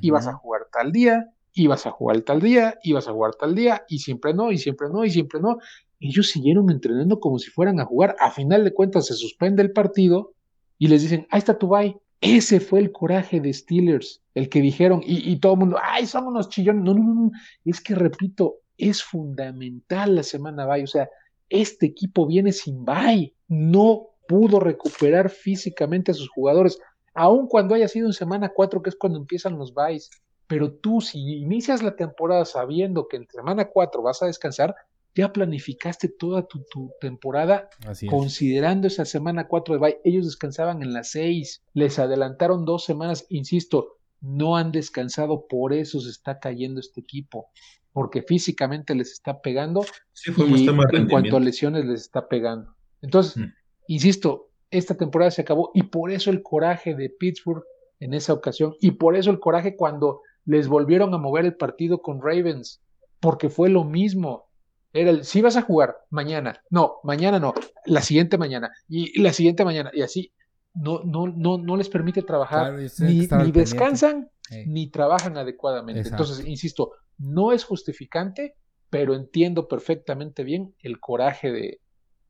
ibas 0.00 0.26
a 0.26 0.32
jugar 0.32 0.68
tal 0.72 0.92
día, 0.92 1.34
ibas 1.54 1.86
a 1.86 1.90
jugar 1.90 2.20
tal 2.22 2.40
día, 2.40 2.78
ibas 2.82 3.08
a 3.08 3.12
jugar 3.12 3.34
tal 3.34 3.54
día, 3.54 3.84
y 3.88 3.98
siempre 3.98 4.34
no, 4.34 4.52
y 4.52 4.58
siempre 4.58 4.88
no, 4.88 5.04
y 5.04 5.10
siempre 5.10 5.40
no, 5.40 5.58
ellos 6.00 6.28
siguieron 6.30 6.70
entrenando 6.70 7.20
como 7.20 7.38
si 7.38 7.50
fueran 7.50 7.80
a 7.80 7.84
jugar. 7.84 8.16
A 8.18 8.30
final 8.30 8.64
de 8.64 8.74
cuentas 8.74 9.06
se 9.06 9.14
suspende 9.14 9.62
el 9.62 9.72
partido 9.72 10.34
y 10.78 10.88
les 10.88 11.02
dicen, 11.02 11.26
ahí 11.30 11.38
está 11.38 11.58
tu 11.58 11.68
bye. 11.68 11.96
Ese 12.20 12.60
fue 12.60 12.80
el 12.80 12.92
coraje 12.92 13.40
de 13.40 13.52
Steelers, 13.52 14.22
el 14.34 14.48
que 14.48 14.60
dijeron, 14.60 15.00
y, 15.04 15.36
todo 15.36 15.54
el 15.54 15.58
mundo, 15.58 15.78
ay, 15.82 16.06
son 16.06 16.26
unos 16.26 16.48
chillones. 16.48 16.84
No, 16.84 16.94
no, 16.94 17.14
no, 17.14 17.30
es 17.64 17.80
que 17.80 17.94
repito, 17.94 18.56
es 18.76 19.02
fundamental 19.02 20.16
la 20.16 20.22
semana 20.22 20.66
bye. 20.66 20.84
O 20.84 20.88
sea, 20.88 21.08
este 21.48 21.86
equipo 21.86 22.26
viene 22.26 22.52
sin 22.52 22.84
bye. 22.84 23.34
No 23.48 24.08
pudo 24.26 24.60
recuperar 24.60 25.30
físicamente 25.30 26.10
a 26.12 26.14
sus 26.14 26.28
jugadores, 26.30 26.78
aun 27.14 27.46
cuando 27.46 27.74
haya 27.74 27.88
sido 27.88 28.06
en 28.06 28.12
semana 28.12 28.52
4, 28.54 28.82
que 28.82 28.90
es 28.90 28.96
cuando 28.96 29.18
empiezan 29.18 29.58
los 29.58 29.74
byes. 29.74 30.10
Pero 30.52 30.70
tú, 30.70 31.00
si 31.00 31.18
inicias 31.38 31.82
la 31.82 31.96
temporada 31.96 32.44
sabiendo 32.44 33.08
que 33.08 33.16
en 33.16 33.26
semana 33.26 33.70
4 33.70 34.02
vas 34.02 34.22
a 34.22 34.26
descansar, 34.26 34.74
ya 35.14 35.32
planificaste 35.32 36.08
toda 36.10 36.46
tu, 36.46 36.92
temporada 37.00 37.70
considerando 38.10 38.86
esa 38.86 39.06
semana 39.06 39.48
4 39.48 39.76
de 39.76 39.80
bye. 39.80 40.00
Ellos 40.04 40.26
descansaban 40.26 40.82
en 40.82 40.92
las 40.92 41.08
6, 41.12 41.62
les 41.72 41.98
adelantaron 41.98 42.66
dos 42.66 42.84
semanas, 42.84 43.24
insisto, 43.30 43.96
no 44.20 44.58
han 44.58 44.72
descansado, 44.72 45.46
por 45.48 45.72
eso 45.72 46.00
se 46.00 46.10
está 46.10 46.38
cayendo 46.38 46.80
este 46.80 47.00
equipo, 47.00 47.48
porque 47.94 48.20
físicamente 48.20 48.94
les 48.94 49.10
está 49.10 49.40
pegando 49.40 49.86
y 50.26 50.68
en 50.68 51.08
cuanto 51.08 51.38
a 51.38 51.40
lesiones 51.40 51.86
les 51.86 52.02
está 52.02 52.28
pegando. 52.28 52.76
Entonces, 53.00 53.38
mm. 53.38 53.52
insisto, 53.86 54.50
esta 54.70 54.98
temporada 54.98 55.30
se 55.30 55.40
acabó 55.40 55.70
y 55.72 55.84
por 55.84 56.10
eso 56.10 56.28
el 56.28 56.42
coraje 56.42 56.94
de 56.94 57.08
Pittsburgh 57.08 57.64
en 58.00 58.12
esa 58.12 58.34
ocasión 58.34 58.74
y 58.82 58.90
por 58.90 59.16
eso 59.16 59.30
el 59.30 59.40
coraje 59.40 59.76
cuando 59.76 60.20
les 60.44 60.68
volvieron 60.68 61.14
a 61.14 61.18
mover 61.18 61.44
el 61.44 61.56
partido 61.56 62.02
con 62.02 62.20
Ravens, 62.20 62.82
porque 63.20 63.48
fue 63.48 63.68
lo 63.68 63.84
mismo. 63.84 64.48
Era 64.92 65.10
el, 65.10 65.24
si 65.24 65.40
vas 65.40 65.56
a 65.56 65.62
jugar 65.62 65.96
mañana, 66.10 66.62
no, 66.68 66.96
mañana 67.02 67.38
no, 67.38 67.54
la 67.86 68.02
siguiente 68.02 68.36
mañana, 68.36 68.70
y 68.88 69.20
la 69.20 69.32
siguiente 69.32 69.64
mañana, 69.64 69.90
y 69.94 70.02
así, 70.02 70.32
no, 70.74 71.02
no, 71.04 71.26
no, 71.28 71.58
no 71.58 71.76
les 71.76 71.88
permite 71.88 72.22
trabajar, 72.22 72.74
ni, 72.98 73.26
descansan, 73.52 74.30
ni 74.66 74.90
trabajan 74.90 75.36
adecuadamente. 75.36 76.08
Entonces, 76.08 76.46
insisto, 76.46 76.92
no 77.18 77.52
es 77.52 77.64
justificante, 77.64 78.56
pero 78.90 79.14
entiendo 79.14 79.68
perfectamente 79.68 80.44
bien 80.44 80.74
el 80.80 81.00
coraje 81.00 81.50
de, 81.52 81.80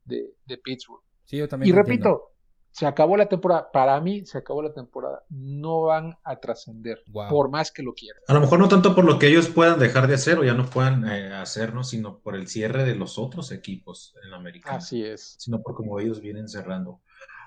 de, 0.05 0.59
Pittsburgh. 0.59 1.03
Sí, 1.25 1.39
yo 1.39 1.49
también 1.49 1.71
y 1.71 1.77
repito, 1.77 2.32
se 2.73 2.87
acabó 2.87 3.17
la 3.17 3.29
temporada. 3.29 3.71
Para 3.71 4.01
mí, 4.01 4.25
se 4.27 4.39
acabó 4.39 4.63
la 4.63 4.73
temporada. 4.73 5.25
No 5.29 5.83
van 5.83 6.17
a 6.25 6.37
trascender, 6.41 7.03
por 7.31 7.51
más 7.51 7.71
que 7.71 7.83
lo 7.83 7.95
quieran. 7.95 8.23
A 8.29 8.35
lo 8.35 8.41
mejor 8.41 8.59
no 8.59 8.69
tanto 8.69 8.95
por 8.95 9.05
lo 9.05 9.19
que 9.19 9.29
ellos 9.29 9.49
puedan 9.49 9.79
dejar 9.79 10.09
de 10.09 10.15
hacer 10.15 10.39
o 10.39 10.45
ya 10.45 10.55
no 10.55 10.67
puedan 10.67 11.07
eh, 11.07 11.33
hacerlo, 11.35 11.85
sino 11.85 12.19
por 12.21 12.35
el 12.35 12.49
cierre 12.49 12.85
de 12.85 12.95
los 12.95 13.19
otros 13.19 13.53
equipos 13.53 14.15
en 14.25 14.31
la 14.31 14.39
América. 14.39 14.75
Así 14.75 15.05
es. 15.05 15.37
Sino 15.39 15.63
por 15.63 15.75
cómo 15.75 16.01
ellos 16.01 16.21
vienen 16.21 16.49
cerrando. 16.49 17.01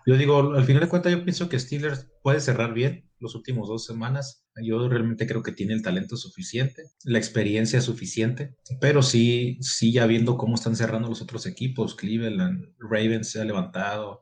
Yo 0.08 0.16
digo, 0.18 0.54
al 0.54 0.64
final 0.66 0.84
de 0.84 0.90
cuentas, 0.90 1.12
yo 1.12 1.24
pienso 1.24 1.50
que 1.50 1.60
Steelers 1.60 2.08
puede 2.22 2.40
cerrar 2.40 2.76
bien 2.76 3.10
los 3.20 3.34
últimos 3.34 3.68
dos 3.68 3.86
semanas. 3.86 4.46
Yo 4.64 4.88
realmente 4.88 5.26
creo 5.26 5.42
que 5.42 5.52
tiene 5.52 5.74
el 5.74 5.82
talento 5.82 6.16
suficiente, 6.16 6.84
la 7.04 7.18
experiencia 7.18 7.82
suficiente, 7.82 8.56
pero 8.80 9.02
sí, 9.02 9.58
sí, 9.62 9.92
ya 9.92 10.06
viendo 10.06 10.38
cómo 10.38 10.54
están 10.54 10.76
cerrando 10.76 11.10
los 11.10 11.24
otros 11.24 11.48
equipos, 11.48 11.96
Cleveland, 11.96 12.76
Ravens 12.78 13.32
se 13.32 13.42
ha 13.42 13.46
levantado, 13.46 14.22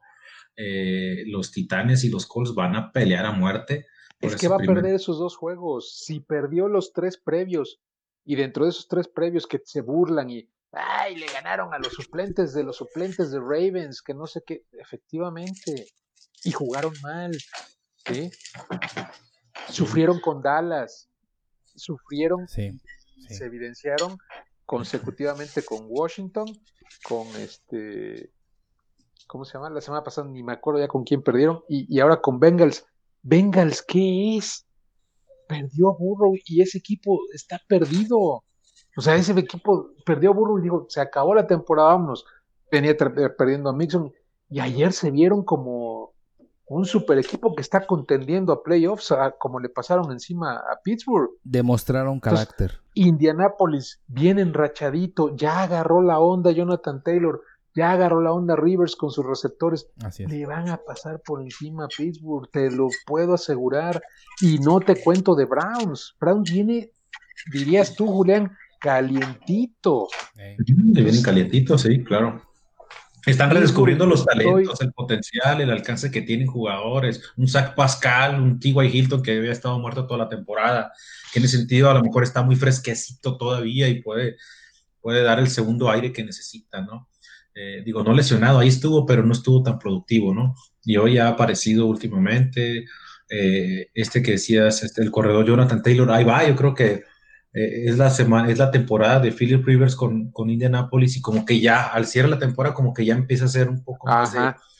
eh, 0.56 1.24
los 1.28 1.52
Titanes 1.52 2.04
y 2.04 2.10
los 2.10 2.26
Colts 2.26 2.54
van 2.54 2.76
a 2.76 2.92
pelear 2.92 3.26
a 3.26 3.32
muerte. 3.32 3.88
Es 4.20 4.36
que 4.36 4.48
va 4.48 4.56
a 4.56 4.60
perder 4.60 4.96
esos 4.96 5.20
dos 5.20 5.36
juegos. 5.36 6.00
Si 6.06 6.20
perdió 6.20 6.68
los 6.68 6.94
tres 6.94 7.18
previos 7.18 7.82
y 8.24 8.36
dentro 8.36 8.64
de 8.64 8.72
esos 8.72 8.88
tres 8.88 9.08
previos 9.08 9.48
que 9.48 9.60
se 9.64 9.82
burlan 9.82 10.30
y 10.30 10.50
ay, 10.72 11.16
le 11.16 11.28
ganaron 11.28 11.74
a 11.74 11.80
los 11.80 11.94
suplentes 11.94 12.54
de 12.54 12.64
los 12.64 12.78
suplentes 12.78 13.32
de 13.32 13.40
Ravens, 13.40 14.02
que 14.02 14.14
no 14.14 14.28
sé 14.28 14.42
qué, 14.46 14.64
efectivamente, 14.72 15.88
y 16.44 16.52
jugaron 16.52 16.94
mal, 17.02 17.32
Sufrieron 19.70 20.20
con 20.20 20.42
Dallas, 20.42 21.10
sufrieron, 21.76 22.48
se 22.48 22.76
evidenciaron 23.46 24.18
consecutivamente 24.66 25.64
con 25.64 25.86
Washington, 25.88 26.46
con 27.04 27.28
este 27.38 28.32
¿cómo 29.28 29.46
se 29.46 29.54
llama? 29.54 29.70
La 29.70 29.82
semana 29.82 30.04
pasada 30.04 30.28
ni 30.28 30.44
me 30.44 30.54
acuerdo 30.54 30.80
ya 30.80 30.88
con 30.88 31.04
quién 31.04 31.22
perdieron, 31.22 31.64
y, 31.68 32.00
ahora 32.00 32.22
con 32.22 32.40
Bengals. 32.40 32.86
Bengals, 33.22 33.82
¿qué 33.82 34.38
es? 34.38 34.66
Perdió 35.48 35.90
a 35.90 35.98
Burrow 35.98 36.34
y 36.46 36.62
ese 36.62 36.78
equipo 36.78 37.20
está 37.34 37.62
perdido. 37.68 38.44
O 38.96 39.02
sea, 39.02 39.16
ese 39.16 39.32
equipo 39.40 39.92
perdió 40.06 40.32
a 40.32 40.34
Burrow 40.34 40.60
y 40.60 40.64
dijo, 40.64 40.86
se 40.90 41.02
acabó 41.02 41.34
la 41.34 41.48
temporada, 41.48 41.90
vámonos. 41.90 42.26
Venía 42.72 42.92
eh, 42.92 43.30
perdiendo 43.38 43.70
a 43.70 43.74
Mixon 43.74 44.12
y 44.50 44.60
ayer 44.60 44.92
se 44.94 45.12
vieron 45.12 45.44
como 45.44 46.14
un 46.68 46.86
super 46.86 47.18
equipo 47.18 47.56
que 47.56 47.62
está 47.62 47.86
contendiendo 47.86 48.54
a 48.54 48.64
playoffs, 48.64 49.14
como 49.40 49.60
le 49.60 49.70
pasaron 49.70 50.12
encima 50.12 50.56
a 50.56 50.80
Pittsburgh. 50.84 51.32
Demostraron 51.44 52.20
carácter. 52.20 52.82
Indianapolis 52.94 54.02
bien 54.08 54.40
enrachadito, 54.40 55.36
ya 55.36 55.64
agarró 55.64 56.02
la 56.02 56.20
onda 56.20 56.52
Jonathan 56.52 57.04
Taylor 57.04 57.42
ya 57.76 57.92
agarró 57.92 58.22
la 58.22 58.32
onda 58.32 58.56
Rivers 58.56 58.96
con 58.96 59.12
sus 59.12 59.26
receptores. 59.26 59.88
Así 60.04 60.24
es. 60.24 60.30
Le 60.30 60.46
van 60.46 60.70
a 60.70 60.78
pasar 60.78 61.22
por 61.22 61.42
encima 61.42 61.86
a 61.86 61.88
Pittsburgh, 61.88 62.50
te 62.52 62.70
lo 62.70 62.90
puedo 63.06 63.34
asegurar. 63.34 64.02
Y 64.42 64.60
no 64.60 64.80
te 64.80 64.96
cuento 65.02 65.36
de 65.36 65.46
Browns. 65.46 66.16
Browns 66.20 66.52
viene, 66.52 66.92
dirías 67.52 67.96
tú, 67.96 68.08
Julián, 68.08 68.56
calientito. 68.80 70.08
Le 70.36 71.02
vienen 71.02 71.24
calientitos, 71.24 71.82
sí, 71.82 72.04
claro. 72.04 72.42
Están 73.26 73.52
redescubriendo 73.52 74.06
los 74.06 74.26
talentos, 74.26 74.82
el 74.82 74.92
potencial, 74.92 75.62
el 75.62 75.72
alcance 75.72 76.12
que 76.12 76.24
tienen 76.24 76.46
jugadores. 76.46 77.22
Un 77.38 77.48
Zach 77.48 77.74
Pascal, 77.74 78.42
un 78.42 78.60
T.Y. 78.60 78.76
Hilton 78.86 79.24
que 79.24 79.38
había 79.38 79.54
estado 79.54 79.80
muerto 79.80 80.06
toda 80.06 80.26
la 80.26 80.30
temporada, 80.30 80.92
que 81.32 81.40
en 81.40 81.46
ese 81.46 81.58
sentido 81.58 81.90
a 81.90 81.94
lo 81.94 82.02
mejor 82.02 82.24
está 82.24 82.44
muy 82.44 82.58
fresquecito 82.58 83.38
todavía 83.38 83.88
y 83.88 84.02
puede, 84.02 84.36
puede 85.00 85.24
dar 85.24 85.40
el 85.40 85.48
segundo 85.48 85.90
aire 85.90 86.12
que 86.12 86.26
necesita, 86.26 86.82
¿no? 86.82 87.08
Eh, 87.56 87.84
digo, 87.86 88.04
no 88.04 88.14
lesionado, 88.14 88.60
ahí 88.60 88.68
estuvo, 88.68 89.06
pero 89.06 89.24
no 89.24 89.34
estuvo 89.34 89.62
tan 89.62 89.78
productivo, 89.78 90.34
¿no? 90.34 90.56
Y 90.84 90.98
hoy 90.98 91.20
ha 91.20 91.28
aparecido 91.28 91.86
últimamente, 91.86 92.86
eh, 93.30 93.90
este 93.94 94.24
que 94.24 94.32
decías, 94.32 94.82
este, 94.84 95.04
el 95.04 95.12
corredor 95.12 95.46
Jonathan 95.46 95.84
Taylor, 95.84 96.12
ahí 96.12 96.24
va, 96.24 96.48
yo 96.48 96.56
creo 96.56 96.74
que 96.74 97.04
eh, 97.54 97.84
es, 97.86 97.98
la 97.98 98.10
semana, 98.10 98.50
es 98.50 98.58
la 98.58 98.72
temporada 98.72 99.20
de 99.20 99.32
Philip 99.32 99.64
Rivers 99.64 99.96
con, 99.96 100.32
con 100.32 100.50
Indianapolis 100.50 101.16
y 101.18 101.22
como 101.22 101.46
que 101.46 101.60
ya, 101.60 101.88
al 101.88 102.08
cierre 102.08 102.28
de 102.28 102.36
la 102.36 102.40
temporada, 102.40 102.74
como 102.74 102.92
que 102.92 103.06
ya 103.06 103.14
empieza 103.14 103.46
a 103.46 103.50
ser 103.50 103.70
un 103.70 103.84
poco 103.84 104.08
más 104.08 104.34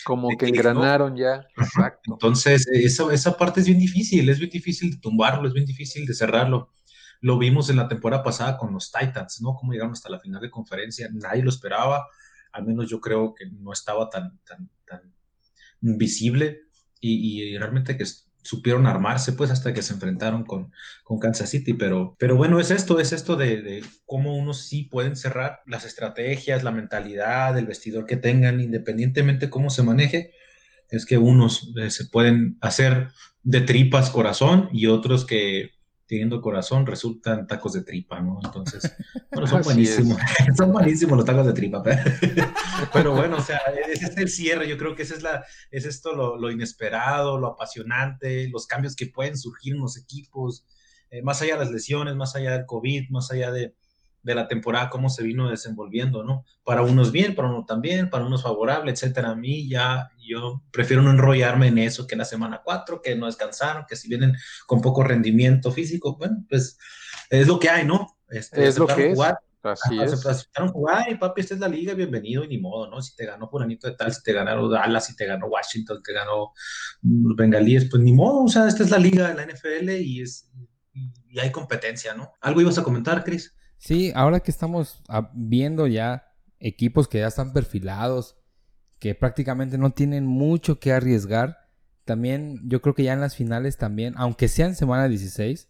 como 0.04 0.36
que 0.38 0.48
engranaron 0.48 1.16
ya. 1.16 1.48
Exacto. 1.56 2.12
Entonces, 2.14 2.68
esa, 2.68 3.14
esa 3.14 3.38
parte 3.38 3.62
es 3.62 3.68
bien 3.68 3.80
difícil, 3.80 4.28
es 4.28 4.38
bien 4.38 4.52
difícil 4.52 4.92
de 4.92 4.98
tumbarlo, 4.98 5.48
es 5.48 5.54
bien 5.54 5.66
difícil 5.66 6.06
de 6.06 6.14
cerrarlo. 6.14 6.74
Lo 7.22 7.38
vimos 7.38 7.70
en 7.70 7.78
la 7.78 7.88
temporada 7.88 8.22
pasada 8.22 8.58
con 8.58 8.74
los 8.74 8.92
Titans, 8.92 9.42
¿no? 9.42 9.56
Cómo 9.56 9.72
llegaron 9.72 9.94
hasta 9.94 10.10
la 10.10 10.20
final 10.20 10.42
de 10.42 10.52
conferencia, 10.52 11.08
nadie 11.14 11.42
lo 11.42 11.50
esperaba 11.50 12.06
al 12.54 12.66
menos 12.66 12.90
yo 12.90 13.02
creo 13.02 13.34
que 13.34 13.46
no 13.48 13.74
estaba 13.74 14.10
tan, 14.10 14.40
tan, 14.46 14.70
tan 14.86 15.14
visible 15.82 16.62
y, 17.00 17.58
realmente 17.58 17.98
que 17.98 18.06
supieron 18.44 18.88
armarse 18.88 19.34
pues 19.34 19.52
hasta 19.52 19.74
que 19.74 19.82
se 19.82 19.94
enfrentaron 19.94 20.44
con, 20.46 20.72
con 21.04 21.20
Kansas 21.20 21.50
City, 21.50 21.74
pero, 21.74 22.16
pero 22.20 22.36
bueno, 22.36 22.60
es 22.60 22.72
esto, 22.72 23.00
es 23.00 23.12
esto 23.12 23.36
de, 23.36 23.84
cómo 24.06 24.38
unos 24.38 24.66
sí 24.66 24.84
pueden 24.84 25.16
cerrar 25.16 25.62
las 25.66 25.86
estrategias, 25.86 26.64
la 26.64 26.72
mentalidad, 26.72 27.58
el 27.58 27.66
vestidor 27.66 28.06
que 28.06 28.18
tengan, 28.18 28.62
independientemente 28.62 29.50
cómo 29.50 29.70
se 29.70 29.84
maneje, 29.84 30.32
es 30.90 31.06
que 31.06 31.18
unos 31.18 31.74
eh, 31.78 31.90
se 31.90 32.06
pueden 32.06 32.58
hacer 32.62 33.10
de 33.44 33.62
tripas 33.62 34.10
corazón 34.10 34.70
y 34.72 34.88
otros 34.88 35.26
que 35.26 35.72
teniendo 36.14 36.42
corazón 36.42 36.86
resultan 36.86 37.48
tacos 37.48 37.74
de 37.74 37.82
tripa, 37.82 38.22
¿no? 38.22 38.40
Entonces, 38.44 38.96
bueno, 39.32 39.48
son 39.48 39.64
buenísimos, 39.64 40.20
son 40.58 40.72
buenísimos 40.72 41.18
los 41.18 41.26
tacos 41.26 41.48
de 41.48 41.54
tripa, 41.54 41.82
pero, 42.94 43.14
bueno, 43.16 43.38
o 43.38 43.42
sea, 43.42 43.58
ese 43.90 44.06
es 44.06 44.18
el 44.18 44.30
cierre, 44.30 44.70
yo 44.70 44.78
creo 44.78 44.96
que 44.96 45.02
ese 45.02 45.16
es, 45.16 45.24
la, 45.24 45.44
es 45.72 45.86
esto 45.86 46.14
lo, 46.14 46.52
inesperado, 46.52 47.40
lo 47.40 47.48
apasionante, 47.48 48.48
los 48.50 48.68
cambios 48.68 48.96
que 48.96 49.08
pueden 49.08 49.36
surgir 49.36 49.74
en 49.74 49.82
los 49.82 49.98
equipos, 49.98 50.68
eh, 51.10 51.24
más 51.24 51.42
allá 51.42 51.54
de 51.54 51.66
las 51.66 51.72
lesiones, 51.72 52.16
más 52.16 52.36
allá 52.36 52.52
del 52.52 52.68
COVID, 52.68 53.10
más 53.10 53.32
allá 53.32 53.52
de, 53.52 53.74
de 54.24 54.36
la 54.36 54.48
temporada, 54.48 54.90
cómo 54.90 55.10
se 55.10 55.24
vino 55.24 55.50
desenvolviendo, 55.50 56.24
¿no? 56.24 56.46
Para 56.64 56.82
unos 56.82 57.12
bien, 57.12 57.36
para 57.36 57.50
unos 57.50 57.66
también, 57.66 58.10
para 58.10 58.26
unos 58.26 58.44
favorable, 58.44 58.92
etcétera. 58.92 59.32
A 59.32 59.36
mí 59.36 59.68
ya, 59.68 60.10
yo 60.18 60.64
prefiero 60.72 61.02
no 61.02 61.12
enrollarme 61.12 61.68
en 61.68 61.78
eso 61.78 62.08
que 62.08 62.16
en 62.16 62.20
la 62.20 62.26
semana 62.26 62.62
4, 62.64 63.02
que 63.02 63.16
no 63.16 63.26
descansaron, 63.26 63.86
que 63.88 63.96
si 63.96 64.08
vienen 64.08 64.34
con 64.66 64.82
poco 64.82 65.04
rendimiento 65.04 65.72
físico, 65.72 66.18
bueno, 66.18 66.44
pues 66.50 66.78
es 67.30 67.48
lo 67.48 67.60
que 67.60 67.70
hay, 67.70 67.86
¿no? 67.86 68.18
Este, 68.30 68.66
es 68.66 68.78
lo 68.78 68.88
que 68.88 69.14
jugar, 69.14 69.38
es. 69.42 69.54
Así 69.64 70.02
es. 70.02 70.26
Aceptaron 70.26 70.72
jugar 70.72 71.10
y 71.10 71.16
papi, 71.16 71.42
esta 71.42 71.54
es 71.54 71.60
la 71.60 71.70
liga, 71.70 71.94
bienvenido 71.94 72.44
y 72.44 72.48
ni 72.48 72.58
modo, 72.58 72.90
¿no? 72.90 73.02
Si 73.02 73.16
te 73.16 73.26
ganó 73.26 73.50
Furanito 73.50 73.88
de 73.88 73.96
tal, 73.96 74.14
si 74.14 74.22
te 74.24 74.34
ganaron 74.34 74.70
Dallas, 74.70 75.06
si 75.06 75.16
te 75.16 75.26
ganó 75.26 75.48
Washington, 75.48 76.02
te 76.04 76.14
ganó 76.14 76.52
los 77.02 77.36
Bengalíes, 77.36 77.90
pues 77.90 78.02
ni 78.02 78.12
modo, 78.12 78.44
o 78.44 78.48
sea, 78.50 78.68
esta 78.68 78.84
es 78.84 78.92
la 78.92 78.98
liga 78.98 79.30
de 79.30 79.36
la 79.36 79.46
NFL 79.46 79.90
y 79.90 80.22
es 80.22 80.50
y 81.34 81.40
hay 81.40 81.52
competencia, 81.52 82.14
¿no? 82.14 82.32
¿Algo 82.42 82.62
ibas 82.62 82.78
a 82.78 82.84
comentar, 82.84 83.24
Chris? 83.24 83.56
Sí, 83.84 84.14
ahora 84.16 84.40
que 84.40 84.50
estamos 84.50 85.04
viendo 85.34 85.88
ya 85.88 86.32
equipos 86.62 87.10
que 87.10 87.20
ya 87.20 87.28
están 87.28 87.52
perfilados, 87.52 88.38
que 88.98 89.14
prácticamente 89.14 89.78
no 89.78 89.92
tienen 89.92 90.26
mucho 90.26 90.80
que 90.80 90.94
arriesgar, 90.94 91.68
también 92.06 92.62
yo 92.64 92.82
creo 92.82 92.96
que 92.96 93.04
ya 93.04 93.12
en 93.12 93.20
las 93.20 93.36
finales 93.36 93.76
también, 93.76 94.14
aunque 94.16 94.48
sean 94.48 94.76
semana 94.76 95.10
16, 95.10 95.68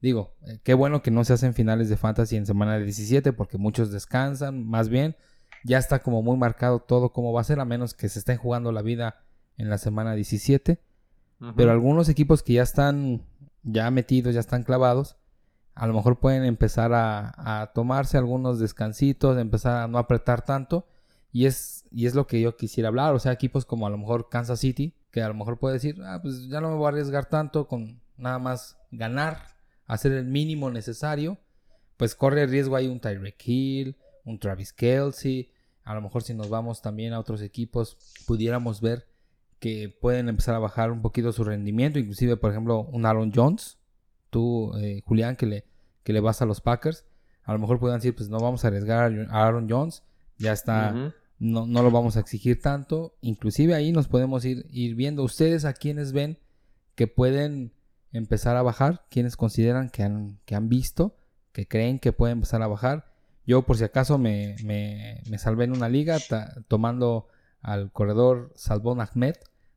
digo, 0.00 0.34
eh, 0.44 0.58
qué 0.64 0.74
bueno 0.74 1.02
que 1.02 1.12
no 1.12 1.22
se 1.22 1.34
hacen 1.34 1.54
finales 1.54 1.88
de 1.88 1.96
fantasy 1.96 2.34
en 2.34 2.46
semana 2.46 2.80
17 2.80 3.32
porque 3.32 3.58
muchos 3.58 3.92
descansan, 3.92 4.66
más 4.66 4.88
bien 4.88 5.14
ya 5.62 5.78
está 5.78 6.00
como 6.00 6.20
muy 6.20 6.36
marcado 6.36 6.80
todo 6.80 7.12
cómo 7.12 7.32
va 7.32 7.42
a 7.42 7.44
ser, 7.44 7.60
a 7.60 7.64
menos 7.64 7.94
que 7.94 8.08
se 8.08 8.18
estén 8.18 8.38
jugando 8.38 8.72
la 8.72 8.82
vida 8.82 9.22
en 9.56 9.70
la 9.70 9.78
semana 9.78 10.16
17. 10.16 10.80
Pero 11.56 11.70
algunos 11.70 12.08
equipos 12.08 12.42
que 12.42 12.54
ya 12.54 12.62
están 12.64 13.22
ya 13.62 13.88
metidos, 13.92 14.34
ya 14.34 14.40
están 14.40 14.64
clavados, 14.64 15.16
a 15.74 15.86
lo 15.86 15.94
mejor 15.94 16.18
pueden 16.18 16.44
empezar 16.44 16.92
a, 16.94 17.70
tomarse 17.74 18.18
algunos 18.18 18.58
descansitos, 18.58 19.38
empezar 19.38 19.82
a 19.82 19.88
no 19.88 19.98
apretar 19.98 20.44
tanto. 20.44 20.86
Y 21.34 21.46
es, 21.46 21.86
y 21.90 22.06
es 22.06 22.14
lo 22.14 22.26
que 22.26 22.40
yo 22.40 22.56
quisiera 22.56 22.88
hablar. 22.88 23.14
O 23.14 23.18
sea, 23.18 23.32
equipos 23.32 23.64
como 23.64 23.86
a 23.86 23.90
lo 23.90 23.96
mejor 23.96 24.28
Kansas 24.28 24.60
City, 24.60 24.94
que 25.10 25.22
a 25.22 25.28
lo 25.28 25.34
mejor 25.34 25.58
puede 25.58 25.74
decir, 25.74 26.02
ah, 26.04 26.20
pues 26.20 26.48
ya 26.48 26.60
no 26.60 26.68
me 26.68 26.76
voy 26.76 26.86
a 26.86 26.88
arriesgar 26.88 27.26
tanto 27.26 27.68
con 27.68 28.02
nada 28.18 28.38
más 28.38 28.76
ganar, 28.90 29.46
hacer 29.86 30.12
el 30.12 30.26
mínimo 30.26 30.70
necesario. 30.70 31.38
Pues 31.96 32.14
corre 32.14 32.42
el 32.42 32.50
riesgo 32.50 32.76
ahí 32.76 32.88
un 32.88 33.00
Tyreek 33.00 33.42
Hill, 33.46 33.96
un 34.24 34.38
Travis 34.38 34.74
Kelsey. 34.74 35.50
A 35.84 35.94
lo 35.94 36.02
mejor 36.02 36.22
si 36.22 36.34
nos 36.34 36.50
vamos 36.50 36.82
también 36.82 37.14
a 37.14 37.18
otros 37.18 37.40
equipos, 37.40 37.96
pudiéramos 38.26 38.80
ver 38.82 39.08
que 39.58 39.88
pueden 39.88 40.28
empezar 40.28 40.54
a 40.54 40.58
bajar 40.58 40.90
un 40.90 41.00
poquito 41.00 41.32
su 41.32 41.44
rendimiento. 41.44 41.98
Inclusive, 41.98 42.36
por 42.36 42.50
ejemplo, 42.50 42.80
un 42.80 43.06
Aaron 43.06 43.32
Jones 43.34 43.78
tú, 44.32 44.72
eh, 44.78 45.02
Julián, 45.04 45.36
que 45.36 45.46
le, 45.46 45.64
que 46.02 46.12
le 46.14 46.20
vas 46.20 46.40
a 46.40 46.46
los 46.46 46.62
Packers, 46.62 47.04
a 47.44 47.52
lo 47.52 47.58
mejor 47.58 47.78
puedan 47.78 47.98
decir, 47.98 48.16
pues 48.16 48.30
no 48.30 48.38
vamos 48.38 48.64
a 48.64 48.68
arriesgar 48.68 49.28
a 49.30 49.46
Aaron 49.46 49.68
Jones, 49.68 50.02
ya 50.38 50.52
está, 50.52 51.12
no, 51.38 51.66
no, 51.66 51.82
lo 51.82 51.90
vamos 51.90 52.16
a 52.16 52.20
exigir 52.20 52.60
tanto. 52.60 53.14
Inclusive 53.20 53.74
ahí 53.74 53.92
nos 53.92 54.08
podemos 54.08 54.44
ir, 54.44 54.66
ir 54.70 54.94
viendo 54.94 55.22
ustedes 55.22 55.64
a 55.64 55.74
quienes 55.74 56.12
ven 56.12 56.38
que 56.94 57.06
pueden 57.06 57.72
empezar 58.12 58.56
a 58.56 58.62
bajar, 58.62 59.04
quienes 59.10 59.36
consideran 59.36 59.90
que 59.90 60.02
han, 60.02 60.38
que 60.46 60.54
han 60.54 60.68
visto, 60.68 61.14
que 61.52 61.68
creen 61.68 61.98
que 61.98 62.12
pueden 62.12 62.38
empezar 62.38 62.62
a 62.62 62.68
bajar. 62.68 63.12
Yo 63.46 63.62
por 63.62 63.76
si 63.76 63.84
acaso 63.84 64.18
me, 64.18 64.56
me, 64.64 65.20
me 65.28 65.38
salvé 65.38 65.64
en 65.64 65.72
una 65.72 65.88
liga 65.88 66.18
tomando 66.68 67.28
al 67.60 67.92
corredor 67.92 68.52
Salvón 68.54 69.00
Ahmed 69.00 69.34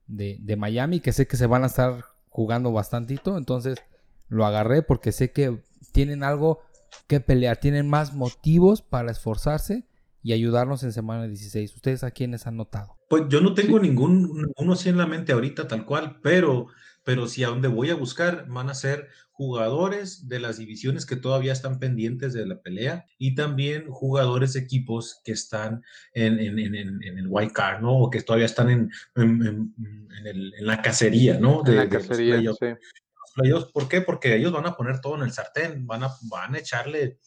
de, 0.08 0.38
de 0.40 0.56
Miami, 0.56 1.02
que 1.02 1.12
sé 1.12 1.28
que 1.28 1.36
se 1.36 1.46
van 1.46 1.64
a 1.64 1.68
estar 1.68 2.06
jugando 2.30 2.72
bastantito, 2.72 3.38
entonces 3.38 3.80
lo 4.28 4.46
agarré 4.46 4.82
porque 4.82 5.12
sé 5.12 5.32
que 5.32 5.62
tienen 5.92 6.24
algo 6.24 6.62
que 7.08 7.20
pelear, 7.20 7.58
tienen 7.58 7.90
más 7.90 8.14
motivos 8.14 8.82
para 8.82 9.12
esforzarse 9.12 9.86
y 10.24 10.34
ayudarnos 10.34 10.84
en 10.84 10.92
semana 10.92 11.28
16. 11.28 11.76
¿Ustedes 11.76 12.04
a 12.04 12.12
quiénes 12.12 12.48
han 12.48 12.58
notado? 12.58 12.98
Pues 13.10 13.24
yo 13.30 13.42
no 13.42 13.54
tengo 13.54 13.80
ningún 13.80 14.52
uno 14.58 14.74
así 14.74 14.90
en 14.90 14.98
la 14.98 15.06
mente 15.06 15.34
ahorita 15.34 15.68
tal 15.68 15.86
cual, 15.86 16.20
pero 16.24 16.68
pero 17.06 17.28
si 17.28 17.44
a 17.44 17.50
donde 17.50 17.68
voy 17.68 17.92
a 17.92 17.96
buscar 17.96 18.48
van 18.50 18.70
a 18.70 18.74
ser 18.74 19.10
jugadores 19.32 20.28
de 20.28 20.40
las 20.40 20.58
divisiones 20.58 21.06
que 21.06 21.16
todavía 21.16 21.54
están 21.54 21.78
pendientes 21.78 22.34
de 22.34 22.48
la 22.48 22.62
pelea 22.62 23.06
y 23.20 23.36
también 23.36 23.86
jugadores 23.90 24.54
de 24.54 24.62
equipos 24.62 25.22
que 25.24 25.34
están 25.34 25.84
en, 26.14 26.40
en, 26.40 26.58
en, 26.58 27.04
en 27.04 27.18
el 27.18 27.28
white 27.28 27.54
card, 27.54 27.82
¿no? 27.82 28.00
O 28.00 28.10
que 28.10 28.22
todavía 28.22 28.48
están 28.48 28.70
en, 28.72 28.92
el, 29.16 30.52
la 30.62 30.82
cacería, 30.82 31.38
¿no? 31.38 31.62
De, 31.62 31.76
la 31.76 31.90
cacería, 31.90 32.40
sí. 32.54 32.68
¿Por 33.74 33.90
qué? 33.90 34.02
Porque 34.02 34.36
ellos 34.36 34.52
van 34.52 34.66
a 34.66 34.76
poner 34.76 35.02
todo 35.02 35.16
en 35.16 35.24
el 35.24 35.32
sartén, 35.32 35.86
van 35.86 36.04
a, 36.04 36.12
van 36.30 36.56
a 36.56 36.60
echarle 36.60 37.20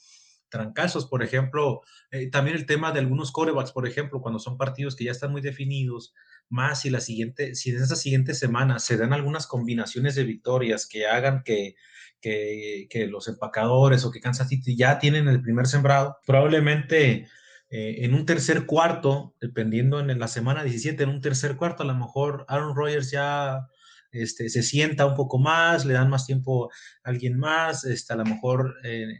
trancazos, 0.48 1.06
por 1.06 1.22
ejemplo, 1.22 1.82
eh, 2.10 2.30
también 2.30 2.56
el 2.56 2.66
tema 2.66 2.92
de 2.92 3.00
algunos 3.00 3.32
corebacks, 3.32 3.72
por 3.72 3.86
ejemplo, 3.86 4.20
cuando 4.20 4.38
son 4.38 4.56
partidos 4.56 4.96
que 4.96 5.04
ya 5.04 5.10
están 5.10 5.30
muy 5.30 5.42
definidos, 5.42 6.14
más 6.48 6.80
si 6.80 6.90
la 6.90 7.00
siguiente, 7.00 7.54
si 7.54 7.70
en 7.70 7.82
esa 7.82 7.96
siguiente 7.96 8.34
semana 8.34 8.78
se 8.78 8.96
dan 8.96 9.12
algunas 9.12 9.46
combinaciones 9.46 10.14
de 10.14 10.24
victorias 10.24 10.86
que 10.86 11.06
hagan 11.06 11.42
que, 11.44 11.74
que, 12.20 12.86
que 12.88 13.06
los 13.06 13.28
empacadores 13.28 14.04
o 14.04 14.10
que 14.10 14.20
Kansas 14.20 14.48
City 14.48 14.76
ya 14.76 14.98
tienen 14.98 15.28
el 15.28 15.42
primer 15.42 15.66
sembrado, 15.66 16.16
probablemente 16.26 17.28
eh, 17.70 17.96
en 18.04 18.14
un 18.14 18.24
tercer 18.24 18.64
cuarto, 18.64 19.34
dependiendo 19.40 20.00
en 20.00 20.18
la 20.18 20.28
semana 20.28 20.64
17, 20.64 21.02
en 21.02 21.10
un 21.10 21.20
tercer 21.20 21.56
cuarto, 21.56 21.82
a 21.82 21.86
lo 21.86 21.94
mejor 21.94 22.46
Aaron 22.48 22.74
Rodgers 22.74 23.10
ya 23.10 23.68
este, 24.10 24.48
se 24.48 24.62
sienta 24.62 25.06
un 25.06 25.14
poco 25.14 25.38
más, 25.38 25.84
le 25.84 25.94
dan 25.94 26.08
más 26.08 26.26
tiempo 26.26 26.70
a 27.04 27.10
alguien 27.10 27.38
más, 27.38 27.84
este, 27.84 28.12
a 28.12 28.16
lo 28.16 28.24
mejor 28.24 28.76
en, 28.82 29.10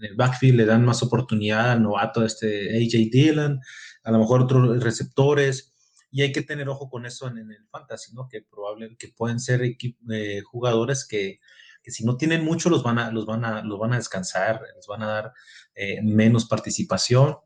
el 0.00 0.14
backfield 0.16 0.56
le 0.56 0.64
dan 0.64 0.84
más 0.84 1.02
oportunidad 1.02 1.72
al 1.72 1.82
novato, 1.82 2.24
este 2.24 2.76
AJ 2.76 3.10
Dillon, 3.10 3.60
a 4.04 4.10
lo 4.10 4.18
mejor 4.18 4.42
otros 4.42 4.82
receptores, 4.82 5.74
y 6.10 6.22
hay 6.22 6.32
que 6.32 6.42
tener 6.42 6.68
ojo 6.68 6.88
con 6.88 7.04
eso 7.04 7.26
en, 7.28 7.38
el 7.38 7.66
fantasy, 7.70 8.14
¿no? 8.14 8.28
Que 8.28 8.42
probablemente 8.42 9.06
que 9.06 9.12
pueden 9.12 9.40
ser 9.40 9.60
eh, 9.62 10.40
jugadores 10.42 11.06
que, 11.06 11.40
que, 11.82 11.90
si 11.90 12.04
no 12.04 12.16
tienen 12.16 12.44
mucho 12.44 12.70
los 12.70 12.82
van 12.82 12.98
a, 12.98 13.10
los 13.10 13.26
van 13.26 13.44
a, 13.44 13.62
los 13.62 13.78
van 13.78 13.92
a 13.92 13.96
descansar, 13.96 14.62
les 14.74 14.86
van 14.86 15.02
a 15.02 15.06
dar 15.06 15.32
eh, 15.74 16.00
menos 16.02 16.46
participación. 16.46 17.36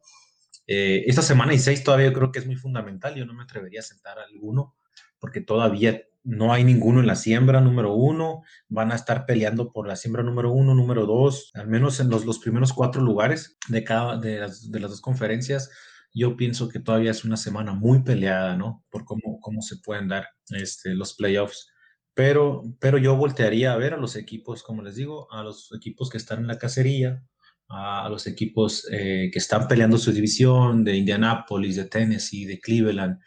Eh, 0.67 1.03
esta 1.07 1.23
semana 1.23 1.53
y 1.55 1.59
seis 1.59 1.83
todavía 1.83 2.13
creo 2.13 2.31
que 2.31 2.39
es 2.39 2.47
muy 2.47 2.55
fundamental, 2.55 3.17
yo 3.17 3.27
no 3.27 3.35
me 3.35 3.43
atrevería 3.43 3.81
a 3.81 3.85
sentar 3.85 4.21
a 4.21 4.25
alguno, 4.25 4.77
porque 5.19 5.41
todavía 5.41 6.01
no 6.25 6.53
hay 6.53 6.65
ninguno 6.65 7.01
en 7.01 7.07
la 7.07 7.17
siembra 7.17 7.61
número 7.61 7.95
uno, 7.95 8.43
van 8.69 8.93
a 8.93 8.97
estar 8.97 9.27
peleando 9.27 9.73
por 9.73 9.89
la 9.89 9.97
siembra 9.97 10.23
número 10.23 10.53
uno, 10.53 10.75
número 10.75 11.07
dos, 11.07 11.51
al 11.55 11.69
menos 11.69 12.01
en 12.01 12.11
los, 12.11 12.25
los 12.25 12.39
primeros 12.39 12.73
cuatro 12.73 13.03
lugares 13.03 13.57
de 13.69 13.85
cada 13.85 14.19
de 14.19 14.39
las, 14.39 14.71
de 14.71 14.81
las 14.81 14.91
dos 14.91 15.01
conferencias 15.01 15.71
yo 16.15 16.37
pienso 16.37 16.69
que 16.69 16.81
todavía 16.81 17.11
es 17.11 17.25
una 17.25 17.37
semana 17.37 17.73
muy 17.73 18.03
peleada, 18.03 18.57
¿no? 18.57 18.85
Por 18.91 19.05
cómo, 19.05 19.41
cómo 19.41 19.63
se 19.63 19.77
pueden 19.79 20.09
dar 20.09 20.29
este, 20.51 20.95
los 20.95 21.15
playoffs. 21.15 21.71
Pero, 22.15 22.63
pero 22.79 22.99
yo 22.99 23.17
voltearía 23.17 23.73
a 23.73 23.77
ver 23.77 23.95
a 23.95 23.97
los 23.97 24.17
equipos, 24.17 24.63
como 24.63 24.83
les 24.83 24.97
digo, 24.97 25.33
a 25.33 25.43
los 25.43 25.73
equipos 25.75 26.11
que 26.11 26.19
están 26.19 26.41
en 26.41 26.47
la 26.47 26.59
cacería, 26.59 27.25
a, 27.69 28.09
los 28.11 28.27
equipos 28.27 28.87
eh, 28.93 29.31
que 29.33 29.39
están 29.39 29.67
peleando 29.67 29.97
su 29.97 30.13
división, 30.13 30.85
de 30.85 30.97
Indianapolis, 30.97 31.77
de 31.77 31.87
Tennessee, 31.87 32.45
de 32.45 32.61
Cleveland, 32.61 33.19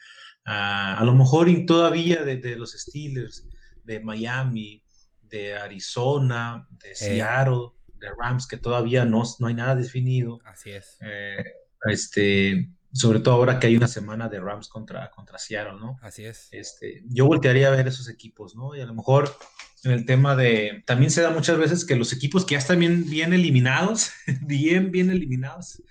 a 0.46 1.02
lo 1.04 1.14
mejor 1.14 1.48
todavía 1.66 2.24
de, 2.24 2.56
los 2.56 2.72
Steelers, 2.74 3.48
de 3.84 4.00
Miami, 4.00 4.84
de 5.22 5.56
Arizona, 5.56 6.68
de 6.70 6.92
eh. 6.92 6.96
Seattle, 6.96 7.72
de 7.96 8.08
Rams, 8.18 8.48
que 8.48 8.58
todavía 8.58 9.06
no, 9.06 9.24
no 9.40 9.48
hay 9.48 9.54
nada 9.54 9.76
definido. 9.76 10.40
Así 10.46 10.72
es. 10.72 10.98
Eh, 11.02 11.44
este, 11.86 12.70
sobre 12.94 13.20
todo 13.20 13.36
ahora 13.36 13.60
que 13.60 13.68
hay 13.68 13.76
una 13.76 13.88
semana 13.88 14.30
de 14.30 14.40
Rams 14.40 14.68
contra, 14.68 15.10
contra 15.12 15.38
Seattle, 15.38 15.80
¿no? 15.80 15.98
Así 16.02 16.26
es. 16.26 16.48
Este, 16.52 17.04
yo 17.08 17.26
voltearía 17.26 17.68
a 17.68 17.72
ver 17.72 17.88
esos 17.88 18.08
equipos, 18.10 18.56
¿no? 18.56 18.76
Y 18.76 18.82
a 18.82 18.86
lo 18.86 18.94
mejor 18.94 19.36
en 19.84 19.92
el 19.92 20.06
tema 20.06 20.36
de, 20.36 20.84
también 20.86 21.12
se 21.12 21.22
da 21.22 21.30
muchas 21.30 21.58
veces 21.58 21.86
que 21.86 21.96
los 21.96 22.14
equipos 22.14 22.46
que 22.46 22.54
ya 22.54 22.60
están 22.60 22.80
bien, 22.80 23.10
bien 23.10 23.34
eliminados, 23.34 24.12
bien, 24.42 24.92
bien 24.92 25.10
eliminados, 25.10 25.82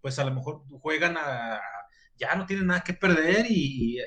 pues 0.00 0.18
a 0.18 0.24
lo 0.24 0.34
mejor 0.34 0.64
juegan 0.80 1.16
a, 1.16 1.60
ya 2.30 2.36
no 2.36 2.46
tienen 2.46 2.66
nada 2.66 2.82
que 2.82 2.94
perder 2.94 3.46
y, 3.48 4.00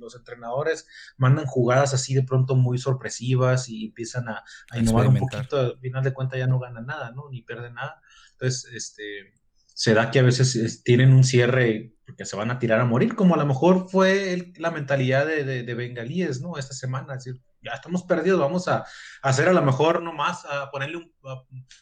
los 0.00 0.16
entrenadores 0.16 0.86
mandan 1.18 1.44
jugadas 1.44 1.92
así 1.92 2.14
de 2.14 2.22
pronto 2.22 2.56
muy 2.56 2.78
sorpresivas 2.78 3.68
y 3.68 3.84
empiezan 3.84 4.30
a, 4.30 4.42
a 4.70 4.78
innovar 4.78 5.06
un 5.06 5.18
poquito, 5.18 5.60
al 5.60 5.78
final 5.78 6.02
de 6.02 6.14
cuentas 6.14 6.38
ya 6.38 6.46
no 6.46 6.58
ganan 6.58 6.86
nada, 6.86 7.12
¿no? 7.12 7.28
Ni 7.30 7.42
pierden 7.42 7.74
nada. 7.74 8.00
Entonces, 8.32 8.72
este, 8.72 9.34
se 9.66 9.92
da 9.92 10.10
que 10.10 10.20
a 10.20 10.22
veces 10.22 10.82
tienen 10.84 11.12
un 11.12 11.22
cierre 11.22 11.94
porque 12.10 12.24
se 12.24 12.36
van 12.36 12.50
a 12.50 12.58
tirar 12.58 12.80
a 12.80 12.84
morir, 12.84 13.14
como 13.14 13.34
a 13.34 13.38
lo 13.38 13.46
mejor 13.46 13.88
fue 13.88 14.52
la 14.56 14.70
mentalidad 14.70 15.26
de, 15.26 15.62
de, 15.62 15.74
bengalíes, 15.74 16.40
¿no? 16.40 16.58
Esta 16.58 16.74
semana, 16.74 17.14
es 17.14 17.24
decir, 17.24 17.40
ya 17.62 17.72
estamos 17.72 18.02
perdidos, 18.02 18.40
vamos 18.40 18.68
a, 18.68 18.84
hacer 19.22 19.48
a 19.48 19.52
lo 19.52 19.62
mejor 19.62 20.02
nomás, 20.02 20.44
a 20.44 20.70
ponerle 20.70 20.96
un, 20.96 21.12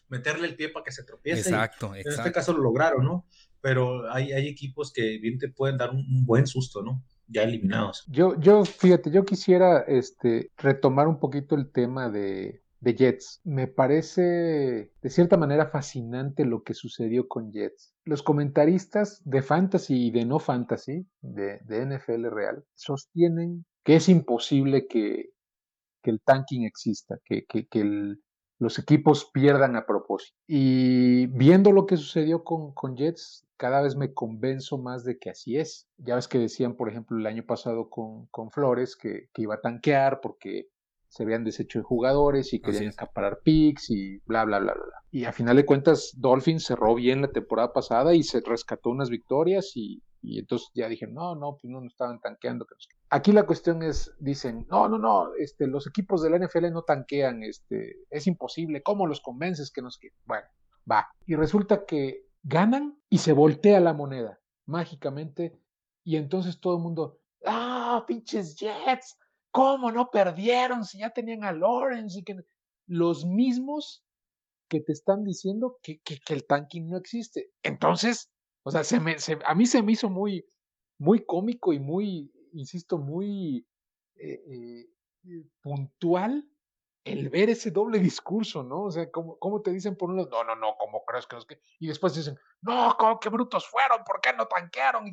meterle 0.08 0.46
el 0.46 0.56
pie 0.56 0.68
para 0.68 0.84
que 0.84 0.92
se 0.92 1.04
tropiece. 1.04 1.48
Exacto, 1.48 1.94
exacto. 1.94 2.10
En 2.10 2.26
este 2.26 2.32
caso 2.32 2.52
lo 2.52 2.62
lograron, 2.62 3.04
¿no? 3.04 3.26
Pero 3.60 4.10
hay, 4.12 4.32
hay 4.32 4.48
equipos 4.48 4.92
que 4.92 5.18
bien 5.18 5.38
te 5.38 5.48
pueden 5.48 5.76
dar 5.76 5.90
un, 5.90 6.24
buen 6.24 6.46
susto, 6.46 6.82
¿no? 6.82 7.02
Ya 7.26 7.42
eliminados. 7.42 8.04
Yo, 8.08 8.38
yo, 8.40 8.64
fíjate, 8.64 9.10
yo 9.10 9.24
quisiera 9.24 9.80
este, 9.80 10.50
retomar 10.56 11.08
un 11.08 11.18
poquito 11.18 11.54
el 11.56 11.70
tema 11.70 12.08
de, 12.08 12.62
de 12.80 12.94
Jets. 12.94 13.40
Me 13.44 13.66
parece 13.66 14.22
de 15.02 15.10
cierta 15.10 15.36
manera 15.36 15.66
fascinante 15.66 16.44
lo 16.44 16.62
que 16.62 16.74
sucedió 16.74 17.28
con 17.28 17.52
Jets. 17.52 17.94
Los 18.04 18.22
comentaristas 18.22 19.20
de 19.24 19.42
fantasy 19.42 20.06
y 20.06 20.10
de 20.10 20.24
no 20.24 20.38
fantasy, 20.38 21.06
de, 21.20 21.60
NFL 21.68 22.26
real, 22.30 22.64
sostienen 22.74 23.64
que 23.84 23.96
es 23.96 24.08
imposible 24.08 24.86
que, 24.86 25.30
el 26.04 26.22
tanking 26.22 26.64
exista, 26.64 27.18
que, 27.22 27.44
los 28.60 28.78
equipos 28.78 29.30
pierdan 29.32 29.76
a 29.76 29.86
propósito. 29.86 30.36
Y 30.48 31.26
viendo 31.26 31.70
lo 31.70 31.86
que 31.86 31.96
sucedió 31.96 32.42
con, 32.42 32.72
con 32.72 32.96
Jets, 32.96 33.46
cada 33.58 33.82
vez 33.82 33.96
me 33.96 34.14
convenzo 34.14 34.78
más 34.78 35.04
de 35.04 35.18
que 35.18 35.30
así 35.30 35.58
es. 35.58 35.88
Ya 35.98 36.14
ves 36.14 36.28
que 36.28 36.38
decían, 36.38 36.76
por 36.76 36.88
ejemplo, 36.88 37.18
el 37.18 37.26
año 37.26 37.44
pasado 37.44 37.90
con, 37.90 38.26
con 38.26 38.50
Flores 38.50 38.96
que, 38.96 39.28
que, 39.34 39.42
iba 39.42 39.56
a 39.56 39.60
tanquear 39.60 40.20
porque 40.22 40.68
se 41.08 41.24
habían 41.24 41.44
deshecho 41.44 41.78
de 41.78 41.84
jugadores 41.84 42.52
y 42.52 42.60
querían 42.60 42.92
acaparar 42.92 43.40
picks 43.42 43.90
y 43.90 44.18
bla, 44.26 44.44
bla, 44.44 44.60
bla, 44.60 44.74
bla. 44.74 45.02
Y 45.10 45.24
a 45.24 45.32
final 45.32 45.56
de 45.56 45.66
cuentas, 45.66 46.12
Dolphins 46.16 46.64
cerró 46.64 46.94
bien 46.94 47.22
la 47.22 47.32
temporada 47.32 47.72
pasada 47.72 48.14
y 48.14 48.22
se 48.22 48.40
rescató 48.40 48.90
unas 48.90 49.10
victorias 49.10 49.72
y, 49.74 50.02
entonces 50.22 50.70
ya 50.74 50.88
dije, 50.88 51.06
no, 51.06 51.34
no, 51.34 51.56
pues 51.60 51.70
no, 51.70 51.80
no 51.80 51.86
estaban 51.86 52.20
tanqueando. 52.20 52.66
Aquí 53.10 53.32
la 53.32 53.46
cuestión 53.46 53.82
es, 53.82 54.12
dicen, 54.20 54.66
no, 54.70 54.88
no, 54.88 54.98
no, 54.98 55.34
este, 55.34 55.66
los 55.66 55.86
equipos 55.86 56.22
de 56.22 56.30
la 56.30 56.38
NFL 56.38 56.70
no 56.70 56.82
tanquean, 56.82 57.42
este, 57.42 57.96
es 58.10 58.26
imposible, 58.26 58.82
¿cómo 58.82 59.06
los 59.06 59.20
convences 59.20 59.72
que 59.72 59.80
nos... 59.80 59.98
Bueno, 60.26 60.46
va. 60.90 61.08
Y 61.26 61.34
resulta 61.36 61.86
que 61.86 62.27
ganan 62.42 62.98
y 63.08 63.18
se 63.18 63.32
voltea 63.32 63.80
la 63.80 63.94
moneda, 63.94 64.40
mágicamente, 64.66 65.58
y 66.04 66.16
entonces 66.16 66.60
todo 66.60 66.76
el 66.76 66.82
mundo, 66.82 67.20
ah, 67.44 68.04
pinches 68.06 68.56
Jets, 68.56 69.16
¿Cómo 69.50 69.90
no 69.90 70.10
perdieron 70.10 70.84
si 70.84 70.98
ya 70.98 71.10
tenían 71.10 71.44
a 71.44 71.52
Lawrence 71.52 72.18
y 72.18 72.22
que 72.22 72.36
los 72.86 73.24
mismos 73.24 74.04
que 74.68 74.80
te 74.80 74.92
están 74.92 75.24
diciendo 75.24 75.78
que, 75.82 76.00
que, 76.00 76.18
el 76.28 76.46
tanking 76.46 76.88
no 76.88 76.98
existe? 76.98 77.50
Entonces, 77.62 78.30
o 78.62 78.70
sea, 78.70 78.84
se 78.84 79.00
me, 79.00 79.16
a 79.44 79.54
mí 79.54 79.66
se 79.66 79.82
me 79.82 79.92
hizo 79.92 80.10
muy, 80.10 80.46
muy 80.98 81.24
cómico 81.24 81.72
y 81.72 81.80
muy, 81.80 82.30
insisto, 82.52 82.98
muy 82.98 83.66
eh, 84.16 84.42
eh, 84.46 84.86
puntual 85.62 86.46
el 87.04 87.28
ver 87.30 87.50
ese 87.50 87.70
doble 87.70 87.98
discurso, 87.98 88.62
¿no? 88.62 88.84
O 88.84 88.90
sea, 88.90 89.10
¿cómo, 89.10 89.38
cómo 89.38 89.62
te 89.62 89.70
dicen 89.70 89.96
por 89.96 90.10
un 90.10 90.16
lado, 90.16 90.30
no, 90.30 90.44
no, 90.44 90.56
no, 90.56 90.76
¿cómo 90.78 91.04
crees 91.04 91.26
que 91.26 91.36
los 91.36 91.46
que... 91.46 91.60
Y 91.78 91.88
después 91.88 92.14
dicen, 92.14 92.38
no, 92.60 92.96
¿cómo, 92.98 93.18
qué 93.18 93.28
brutos 93.28 93.66
fueron? 93.66 94.04
¿Por 94.04 94.20
qué 94.20 94.32
no 94.32 94.46
tanquearon? 94.46 95.06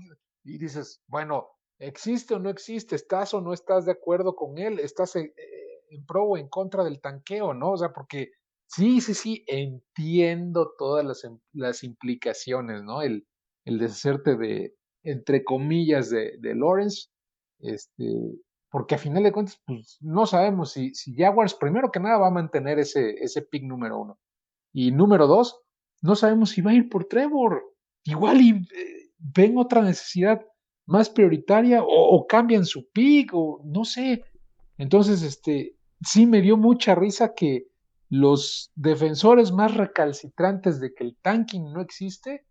y 0.44 0.58
dices, 0.60 1.02
bueno, 1.08 1.56
¿Existe 1.80 2.34
o 2.34 2.40
no 2.40 2.50
existe? 2.50 2.96
¿Estás 2.96 3.34
o 3.34 3.42
no 3.42 3.54
estás 3.54 3.86
de 3.86 3.92
acuerdo 3.92 4.36
con 4.36 4.58
él? 4.58 4.80
¿Estás 4.80 5.16
en, 5.18 5.34
pro 6.08 6.24
o 6.24 6.38
en 6.38 6.48
contra 6.48 6.84
del 6.84 7.02
tanqueo, 7.02 7.54
no? 7.54 7.72
O 7.72 7.78
sea, 7.78 7.92
porque 7.92 8.32
sí, 8.68 9.02
sí, 9.02 9.14
sí, 9.14 9.44
entiendo 9.48 10.74
todas 10.78 11.04
las, 11.06 11.28
las 11.54 11.84
implicaciones, 11.84 12.84
¿no? 12.84 13.02
El, 13.02 13.28
el 13.66 13.78
deshacerte 13.78 14.38
de, 14.38 14.76
entre 15.04 15.44
comillas, 15.44 16.10
de, 16.10 16.38
de 16.40 16.56
Lawrence, 16.56 17.10
este, 17.60 18.06
porque 18.76 18.96
a 18.96 18.98
final 18.98 19.24
de 19.24 19.32
cuentas, 19.32 19.62
pues 19.66 19.98
no 20.02 20.26
sabemos 20.26 20.74
si, 20.74 20.94
si 20.94 21.16
Jaguars, 21.16 21.54
primero 21.54 21.94
que 21.94 22.02
nada, 22.02 22.18
va 22.18 22.28
a 22.28 22.32
mantener 22.32 22.78
ese, 22.78 23.12
ese 23.24 23.42
pick 23.42 23.64
número 23.64 23.98
uno. 23.98 24.20
Y 24.74 24.92
número 24.92 25.28
dos, 25.28 25.62
no 26.02 26.14
sabemos 26.18 26.50
si 26.50 26.62
va 26.62 26.72
a 26.72 26.74
ir 26.74 26.90
por 26.90 27.06
Trevor. 27.06 27.64
Igual 28.04 28.42
y 28.42 28.50
eh, 28.50 29.12
ven 29.18 29.58
otra 29.58 29.82
necesidad 29.82 30.46
más 30.88 31.10
prioritaria 31.10 31.82
o, 31.88 32.28
cambian 32.28 32.66
su 32.66 32.90
pick 32.92 33.32
o 33.34 33.62
no 33.64 33.86
sé. 33.86 34.26
Entonces, 34.78 35.22
este, 35.22 35.78
sí 36.02 36.26
me 36.26 36.42
dio 36.42 36.58
mucha 36.58 36.96
risa 36.96 37.34
que 37.34 37.68
los 38.10 38.74
defensores 38.76 39.54
más 39.54 39.74
recalcitrantes 39.74 40.82
de 40.82 40.94
que 40.94 41.06
el 41.06 41.16
tanking 41.22 41.72
no 41.72 41.80
existe 41.80 42.44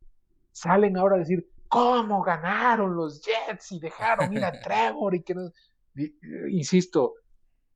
salen 0.52 0.96
ahora 0.96 1.16
a 1.16 1.18
decir, 1.18 1.46
¿cómo 1.68 2.22
ganaron 2.22 2.96
los 2.96 3.20
Jets 3.20 3.72
y 3.72 3.78
dejaron 3.78 4.32
ir 4.32 4.42
a 4.42 4.52
Trevor 4.62 5.14
y 5.16 5.22
que 5.22 5.34
no... 5.34 5.52
Insisto, 6.50 7.14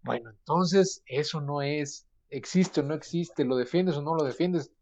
bueno, 0.03 0.31
entonces 0.31 1.03
eso 1.07 1.41
no 1.41 1.62
es, 1.62 2.07
existe 2.31 2.81
o 2.81 2.83
no 2.83 2.95
existe, 2.95 3.45
lo 3.45 3.57
defiendes 3.57 3.97
o 3.97 4.03
no 4.03 4.14
lo 4.14 4.25
defiendes, 4.25 4.73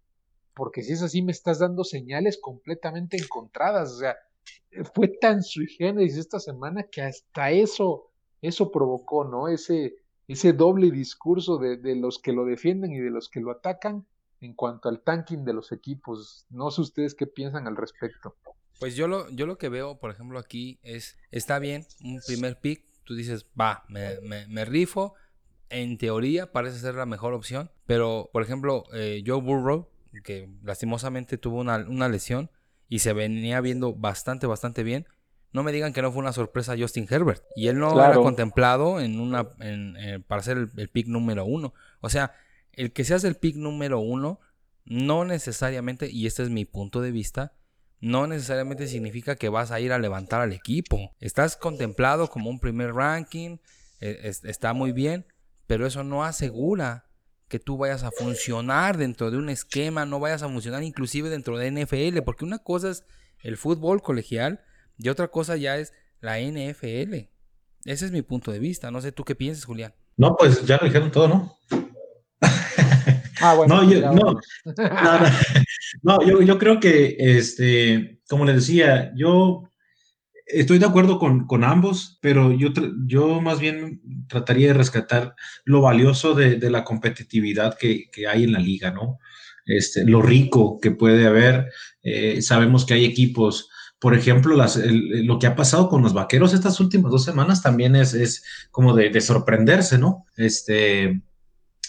porque 0.55 0.83
si 0.83 0.93
es 0.93 1.03
así 1.03 1.23
me 1.23 1.33
estás 1.33 1.59
dando 1.59 1.85
señales 1.85 2.39
completamente 2.41 3.17
encontradas, 3.17 3.93
o 3.93 3.99
sea, 3.99 4.17
fue 4.95 5.09
tan 5.09 5.43
sui 5.43 5.67
generis 5.67 6.17
esta 6.17 6.39
semana 6.39 6.85
que 6.85 7.03
hasta 7.03 7.51
eso, 7.51 8.11
eso 8.41 8.71
provocó, 8.71 9.25
¿no? 9.25 9.49
Ese, 9.49 9.97
ese 10.29 10.53
doble 10.53 10.91
discurso 10.91 11.59
de, 11.59 11.77
de, 11.77 11.97
los 11.97 12.19
que 12.19 12.33
lo 12.33 12.45
defienden 12.45 12.93
y 12.93 12.99
de 12.99 13.11
los 13.11 13.29
que 13.29 13.41
lo 13.41 13.51
atacan 13.51 14.07
en 14.41 14.55
cuanto 14.55 14.89
al 14.89 15.03
tanking 15.03 15.45
de 15.45 15.53
los 15.53 15.73
equipos. 15.73 16.47
No 16.51 16.71
sé 16.71 16.83
ustedes 16.83 17.15
qué 17.15 17.27
piensan 17.27 17.67
al 17.67 17.77
respecto. 17.77 18.37
Pues 18.79 18.95
yo 18.95 19.09
lo, 19.09 19.29
yo 19.31 19.47
lo 19.47 19.57
que 19.57 19.69
veo, 19.69 19.99
por 19.99 20.11
ejemplo, 20.11 20.39
aquí 20.39 20.79
es, 20.83 21.17
está 21.31 21.59
bien, 21.59 21.87
un 22.05 22.21
primer 22.27 22.59
pick, 22.61 22.85
tú 23.07 23.15
dices, 23.15 23.47
va, 23.59 23.85
me, 23.89 24.21
me, 24.49 24.65
rifo, 24.65 25.15
en 25.71 25.97
teoría 25.97 26.53
parece 26.53 26.79
ser 26.79 26.97
la 26.97 27.07
mejor 27.07 27.33
opción, 27.33 27.71
pero, 27.87 28.29
por 28.33 28.43
ejemplo, 28.43 28.85
eh, 28.93 29.23
Joe 29.25 29.41
Burrow, 29.41 29.89
que 30.25 30.51
lastimosamente 30.63 31.39
tuvo 31.39 31.61
una, 31.61 31.77
una 31.89 32.09
lesión, 32.09 32.51
y 32.89 32.99
se 32.99 33.13
venía 33.13 33.61
viendo 33.61 33.95
bastante, 33.95 34.47
bastante 34.47 34.83
bien. 34.83 35.07
No 35.53 35.63
me 35.63 35.73
digan 35.73 35.93
que 35.93 36.03
no 36.03 36.13
fue 36.13 36.21
una 36.21 36.33
sorpresa 36.33 36.77
Justin 36.79 37.07
Herbert. 37.09 37.43
Y 37.57 37.69
él 37.69 37.79
no 37.79 37.99
era 37.99 38.15
contemplado 38.15 39.01
en 39.01 39.19
una, 39.19 39.49
en, 39.61 40.23
para 40.25 40.43
ser 40.43 40.59
el, 40.59 40.71
el, 40.77 40.89
pick 40.89 41.07
número 41.09 41.45
uno. 41.45 41.75
O 42.01 42.11
sea, 42.11 42.33
el 42.73 42.93
que 42.93 43.05
seas 43.05 43.25
el 43.25 43.37
pick 43.37 43.57
número 43.57 43.99
uno, 43.99 44.39
no 44.85 45.25
necesariamente, 45.25 46.11
y 46.11 46.27
este 46.27 46.43
es 46.43 46.51
mi 46.51 46.65
punto 46.65 47.01
de 47.01 47.11
vista, 47.11 47.55
no 48.07 48.29
necesariamente 48.29 48.87
significa 48.87 49.35
que 49.35 49.49
vas 49.49 49.73
a 49.73 49.81
ir 49.81 49.93
a 49.93 49.99
levantar 49.99 50.41
al 50.41 50.53
equipo. 50.53 51.13
Estás 51.19 51.57
contemplado 51.57 52.29
como 52.29 52.49
un 52.51 52.61
primer 52.61 52.95
ranking, 52.95 53.59
e, 54.01 54.33
está 54.45 54.73
muy 54.73 54.93
bien, 54.93 55.27
pero 55.67 55.87
eso 55.87 56.05
no 56.05 56.23
asegura 56.23 57.07
que 57.49 57.59
tú 57.59 57.77
vayas 57.77 58.05
a 58.05 58.13
funcionar 58.13 58.97
dentro 58.97 59.33
de 59.33 59.39
un 59.39 59.49
esquema, 59.49 60.07
no 60.07 60.21
vayas 60.21 60.45
a 60.45 60.49
funcionar 60.49 60.85
inclusive 60.85 61.31
dentro 61.31 61.59
de 61.59 61.69
NFL, 61.69 62.23
porque 62.25 62.45
una 62.45 62.59
cosa 62.59 62.91
es 62.91 63.05
el 63.41 63.57
fútbol 63.57 64.03
colegial 64.03 64.61
y 64.97 65.09
otra 65.09 65.29
cosa 65.29 65.57
ya 65.57 65.77
es 65.77 65.93
la 66.21 66.39
NFL. 66.39 67.29
Ese 67.85 68.07
es 68.07 68.13
mi 68.13 68.23
punto 68.23 68.53
de 68.53 68.61
vista. 68.61 68.93
No 68.93 69.01
sé 69.01 69.11
tú 69.11 69.25
qué 69.25 69.35
piensas, 69.35 69.65
Julián. 69.65 69.95
No, 70.17 70.37
pues 70.37 70.65
ya 70.65 70.77
lo 70.77 70.87
dijeron 70.87 71.11
todo, 71.11 71.29
¿no? 71.29 71.59
Ah, 73.41 73.55
bueno. 73.55 73.77
No, 73.83 73.91
yo, 73.91 74.01
no, 74.01 74.13
no, 74.13 74.41
yo, 76.45 76.59
creo 76.59 76.81
que, 76.81 77.17
este, 77.19 78.21
como 78.29 78.45
les 78.45 78.57
decía, 78.57 79.13
yo 79.17 79.65
estoy 80.47 80.79
de 80.79 80.87
acuerdo 80.87 81.19
con, 81.19 81.47
con 81.47 81.65
ambos, 81.65 82.19
pero 82.21 82.53
yo, 82.53 82.69
yo 83.07 83.41
más 83.41 83.59
bien 83.61 84.01
trataría 84.29 84.69
de 84.69 84.75
rescatar 84.75 85.35
lo 85.65 85.81
valioso 85.81 86.35
de, 86.35 86.57
de 86.57 86.71
la 86.71 86.85
competitividad 86.85 87.77
que, 87.77 88.09
que, 88.11 88.27
hay 88.27 88.45
en 88.45 88.53
la 88.53 88.61
liga, 88.61 88.91
¿no? 88.91 89.19
Este, 89.67 90.05
lo 90.05 90.23
rico 90.23 90.79
que 90.81 90.93
puede 90.93 91.27
haber. 91.27 91.71
Eh, 92.03 92.41
sabemos 92.41 92.87
que 92.87 92.95
hay 92.95 93.05
equipos, 93.05 93.69
por 93.99 94.15
ejemplo, 94.15 94.57
lo 94.57 95.39
que 95.39 95.47
ha 95.47 95.57
pasado 95.57 95.89
con 95.89 96.03
los 96.03 96.15
vaqueros 96.15 96.55
estas 96.55 96.79
últimas 96.79 97.11
dos 97.11 97.25
semanas 97.25 97.63
también 97.63 97.97
es, 97.97 98.15
es 98.15 98.45
como 98.71 98.95
de, 98.95 99.11
de 99.11 99.21
sorprenderse, 99.21 99.99
¿no? 99.99 100.25
Este, 100.37 101.21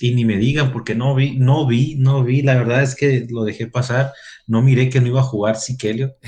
y 0.02 0.14
ni 0.14 0.26
me 0.26 0.38
digan 0.38 0.72
porque 0.72 0.96
no 0.96 1.16
vi, 1.16 1.38
no 1.38 1.66
vi, 1.68 1.96
no 1.96 2.24
vi, 2.24 2.42
la 2.42 2.56
verdad 2.56 2.84
es 2.84 2.96
que 2.96 3.28
lo 3.30 3.44
dejé 3.44 3.68
pasar, 3.68 4.14
no 4.46 4.62
miré 4.62 4.90
que 4.90 5.02
no 5.02 5.08
iba 5.08 5.22
a 5.22 5.24
jugar 5.24 5.58
Siquelio. 5.58 6.16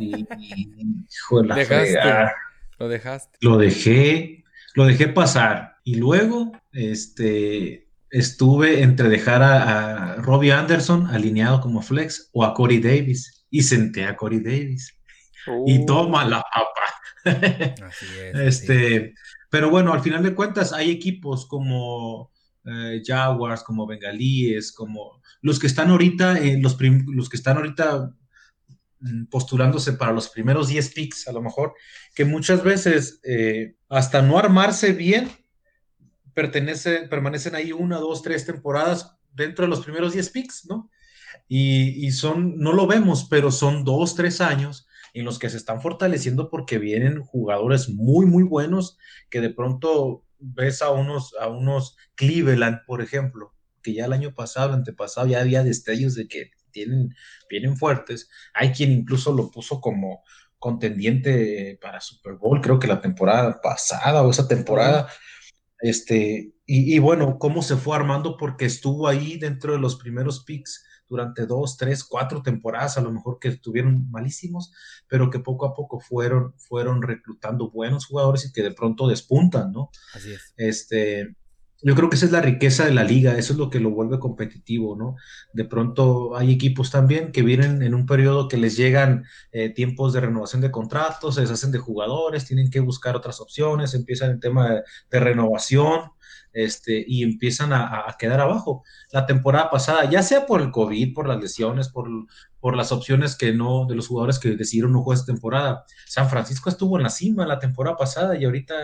Y, 0.00 0.26
lo 2.78 2.88
dejaste. 2.88 3.36
Lo 3.40 3.58
dejé, 3.58 4.44
lo 4.74 4.86
dejé 4.86 5.08
pasar. 5.08 5.78
Y 5.82 5.96
luego, 5.96 6.52
este, 6.70 7.88
estuve 8.10 8.82
entre 8.82 9.08
dejar 9.08 9.42
a, 9.42 10.16
Robbie 10.16 10.52
Anderson 10.52 11.08
alineado 11.08 11.60
como 11.60 11.82
flex 11.82 12.30
o 12.32 12.44
a 12.44 12.54
Corey 12.54 12.78
Davis. 12.78 13.46
Y 13.50 13.62
senté 13.62 14.04
a 14.04 14.14
Corey 14.14 14.38
Davis. 14.38 14.94
Y 15.66 15.80
uh. 15.80 15.86
toma 15.86 16.24
la 16.24 16.42
papa. 16.42 17.84
Así 17.84 18.06
es, 18.20 18.38
este, 18.62 19.14
pero 19.50 19.70
bueno, 19.70 19.92
al 19.92 20.00
final 20.00 20.22
de 20.22 20.34
cuentas 20.34 20.72
hay 20.72 20.90
equipos 20.90 21.46
como 21.46 22.30
eh, 22.68 23.02
Jaguars, 23.04 23.62
como 23.62 23.86
Bengalíes, 23.86 24.72
como 24.72 25.22
los 25.40 25.58
que 25.58 25.66
están 25.66 25.90
ahorita, 25.90 26.38
eh, 26.38 26.58
los, 26.60 26.76
los 27.06 27.28
que 27.28 27.36
están 27.36 27.56
ahorita 27.56 28.14
mm, 29.00 29.24
postulándose 29.26 29.94
para 29.94 30.12
los 30.12 30.28
primeros 30.28 30.68
10 30.68 30.92
picks, 30.92 31.28
a 31.28 31.32
lo 31.32 31.40
mejor, 31.40 31.74
que 32.14 32.24
muchas 32.24 32.62
veces 32.62 33.20
eh, 33.24 33.76
hasta 33.88 34.20
no 34.22 34.38
armarse 34.38 34.92
bien, 34.92 35.30
pertenece, 36.34 37.08
permanecen 37.08 37.54
ahí 37.54 37.72
una, 37.72 37.96
dos, 37.98 38.22
tres 38.22 38.44
temporadas 38.44 39.16
dentro 39.32 39.64
de 39.64 39.70
los 39.70 39.80
primeros 39.80 40.12
10 40.12 40.30
picks, 40.30 40.66
¿no? 40.66 40.90
Y, 41.46 42.06
y, 42.06 42.10
son, 42.10 42.58
no 42.58 42.72
lo 42.72 42.86
vemos, 42.86 43.26
pero 43.30 43.50
son 43.50 43.84
dos, 43.84 44.14
tres 44.14 44.42
años 44.42 44.86
en 45.14 45.24
los 45.24 45.38
que 45.38 45.48
se 45.48 45.56
están 45.56 45.80
fortaleciendo 45.80 46.50
porque 46.50 46.78
vienen 46.78 47.22
jugadores 47.22 47.88
muy, 47.88 48.26
muy 48.26 48.42
buenos 48.42 48.98
que 49.30 49.40
de 49.40 49.50
pronto 49.50 50.24
ves 50.38 50.82
a 50.82 50.90
unos, 50.90 51.34
a 51.40 51.48
unos 51.48 51.96
Cleveland, 52.14 52.80
por 52.86 53.02
ejemplo, 53.02 53.54
que 53.82 53.94
ya 53.94 54.06
el 54.06 54.12
año 54.12 54.34
pasado, 54.34 54.72
antepasado, 54.72 55.26
ya 55.26 55.40
había 55.40 55.62
destellos 55.62 56.14
de 56.14 56.28
que 56.28 56.50
tienen, 56.70 57.14
vienen 57.48 57.76
fuertes. 57.76 58.28
Hay 58.54 58.72
quien 58.72 58.92
incluso 58.92 59.32
lo 59.32 59.50
puso 59.50 59.80
como 59.80 60.22
contendiente 60.58 61.78
para 61.80 62.00
Super 62.00 62.34
Bowl, 62.34 62.60
creo 62.60 62.78
que 62.78 62.88
la 62.88 63.00
temporada 63.00 63.60
pasada 63.62 64.22
o 64.22 64.30
esa 64.30 64.48
temporada. 64.48 65.08
Este, 65.80 66.52
y, 66.66 66.94
y 66.94 66.98
bueno, 66.98 67.38
cómo 67.38 67.62
se 67.62 67.76
fue 67.76 67.96
armando 67.96 68.36
porque 68.36 68.64
estuvo 68.64 69.06
ahí 69.06 69.38
dentro 69.38 69.72
de 69.72 69.78
los 69.78 69.96
primeros 69.96 70.44
picks 70.44 70.84
durante 71.08 71.46
dos, 71.46 71.76
tres, 71.76 72.04
cuatro 72.04 72.42
temporadas, 72.42 72.98
a 72.98 73.00
lo 73.00 73.10
mejor 73.10 73.38
que 73.38 73.48
estuvieron 73.48 74.10
malísimos, 74.10 74.72
pero 75.08 75.30
que 75.30 75.40
poco 75.40 75.66
a 75.66 75.74
poco 75.74 76.00
fueron, 76.00 76.54
fueron 76.56 77.02
reclutando 77.02 77.70
buenos 77.70 78.06
jugadores 78.06 78.44
y 78.46 78.52
que 78.52 78.62
de 78.62 78.72
pronto 78.72 79.08
despuntan, 79.08 79.72
¿no? 79.72 79.90
Así 80.14 80.32
es. 80.32 80.54
Este, 80.56 81.36
yo 81.80 81.94
creo 81.94 82.10
que 82.10 82.16
esa 82.16 82.26
es 82.26 82.32
la 82.32 82.40
riqueza 82.40 82.84
de 82.84 82.92
la 82.92 83.04
liga, 83.04 83.38
eso 83.38 83.52
es 83.52 83.58
lo 83.58 83.70
que 83.70 83.78
lo 83.78 83.90
vuelve 83.90 84.18
competitivo, 84.18 84.96
¿no? 84.96 85.14
De 85.52 85.64
pronto 85.64 86.36
hay 86.36 86.52
equipos 86.52 86.90
también 86.90 87.30
que 87.30 87.42
vienen 87.42 87.82
en 87.82 87.94
un 87.94 88.04
periodo 88.04 88.48
que 88.48 88.56
les 88.56 88.76
llegan 88.76 89.24
eh, 89.52 89.68
tiempos 89.70 90.12
de 90.12 90.20
renovación 90.20 90.60
de 90.60 90.72
contratos, 90.72 91.36
se 91.36 91.42
deshacen 91.42 91.70
de 91.70 91.78
jugadores, 91.78 92.46
tienen 92.46 92.70
que 92.70 92.80
buscar 92.80 93.14
otras 93.14 93.40
opciones, 93.40 93.94
empiezan 93.94 94.32
el 94.32 94.40
tema 94.40 94.82
de 95.10 95.20
renovación, 95.20 96.10
este, 96.58 97.04
y 97.06 97.22
empiezan 97.22 97.72
a, 97.72 98.04
quedar 98.18 98.40
abajo. 98.40 98.82
La 99.12 99.26
temporada 99.26 99.70
pasada, 99.70 100.10
ya 100.10 100.24
sea 100.24 100.44
por 100.44 100.60
el 100.60 100.72
COVID, 100.72 101.14
por 101.14 101.28
las 101.28 101.40
lesiones, 101.40 101.88
por, 101.88 102.08
por 102.58 102.76
las 102.76 102.90
opciones 102.90 103.36
que 103.36 103.52
no, 103.52 103.86
de 103.86 103.94
los 103.94 104.08
jugadores 104.08 104.40
que 104.40 104.56
decidieron 104.56 104.92
no 104.92 105.02
jugar 105.02 105.18
esta 105.18 105.32
temporada, 105.32 105.84
San 106.06 106.28
Francisco 106.28 106.68
estuvo 106.68 106.96
en 106.96 107.04
la 107.04 107.10
cima 107.10 107.46
la 107.46 107.60
temporada 107.60 107.96
pasada 107.96 108.36
y 108.36 108.44
ahorita, 108.44 108.74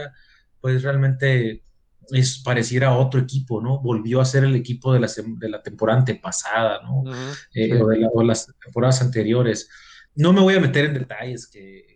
pues 0.61 0.85
realmente 0.85 1.65
es 2.11 2.39
pareciera 2.45 2.97
otro 2.97 3.19
equipo, 3.19 3.61
¿no? 3.61 3.81
Volvió 3.81 4.21
a 4.21 4.25
ser 4.25 4.45
el 4.45 4.55
equipo 4.55 4.93
de 4.93 5.01
la, 5.01 5.09
de 5.17 5.49
la 5.49 5.61
temporada 5.61 5.99
antepasada, 5.99 6.81
¿no? 6.83 7.03
Eh, 7.55 7.83
o, 7.83 7.89
de 7.89 8.25
las 8.25 8.47
temporadas 8.63 9.03
anteriores. 9.03 9.69
No 10.15 10.33
me 10.33 10.43
voy 10.43 10.55
a 10.55 10.61
meter 10.61 10.85
en 10.85 10.95
detalles 10.95 11.49
que 11.49 11.94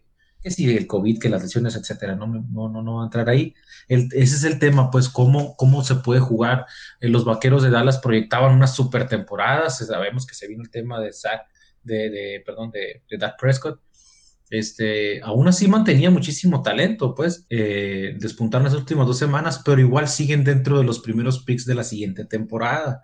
que 0.49 0.55
si 0.55 0.77
el 0.77 0.87
COVID, 0.87 1.21
que 1.21 1.29
las 1.29 1.43
lesiones, 1.43 1.77
etcétera, 1.77 2.17
no, 2.17 2.27
no, 2.27 2.69
no, 2.69 2.83
no 2.83 2.97
va 2.97 3.03
a 3.03 3.07
entrar 3.07 3.29
ahí. 3.29 3.55
ese 3.89 4.37
es 4.37 4.45
el 4.45 4.59
tema, 4.59 4.91
pues, 4.91 5.09
cómo, 5.09 5.57
cómo 5.57 5.85
se 5.85 5.97
puede 5.97 6.21
jugar. 6.21 6.67
Eh, 7.01 7.09
los 7.09 7.25
vaqueros 7.25 7.63
de 7.63 7.71
Dallas 7.71 7.99
proyectaban 7.99 8.55
unas 8.55 8.75
super 8.75 9.09
temporadas, 9.09 9.79
sabemos 9.79 10.27
que 10.27 10.35
se 10.35 10.49
vino 10.49 10.63
el 10.63 10.71
tema 10.71 11.01
de 11.01 11.13
Zach, 11.13 11.43
de, 11.83 12.11
de 12.11 12.43
perdón, 12.45 12.71
de, 12.71 13.03
de 13.09 13.19
Dak 13.19 13.39
Prescott. 13.39 13.81
Este, 14.51 15.21
aún 15.23 15.47
así 15.47 15.69
mantenía 15.69 16.11
muchísimo 16.11 16.63
talento, 16.63 17.15
pues, 17.15 17.47
eh, 17.51 18.17
despuntaron 18.19 18.65
las 18.65 18.75
últimas 18.75 19.07
dos 19.07 19.19
semanas, 19.19 19.61
pero 19.65 19.81
igual 19.81 20.09
siguen 20.09 20.43
dentro 20.43 20.79
de 20.79 20.85
los 20.85 21.01
primeros 21.01 21.45
picks 21.45 21.67
de 21.67 21.75
la 21.75 21.85
siguiente 21.85 22.25
temporada. 22.25 23.03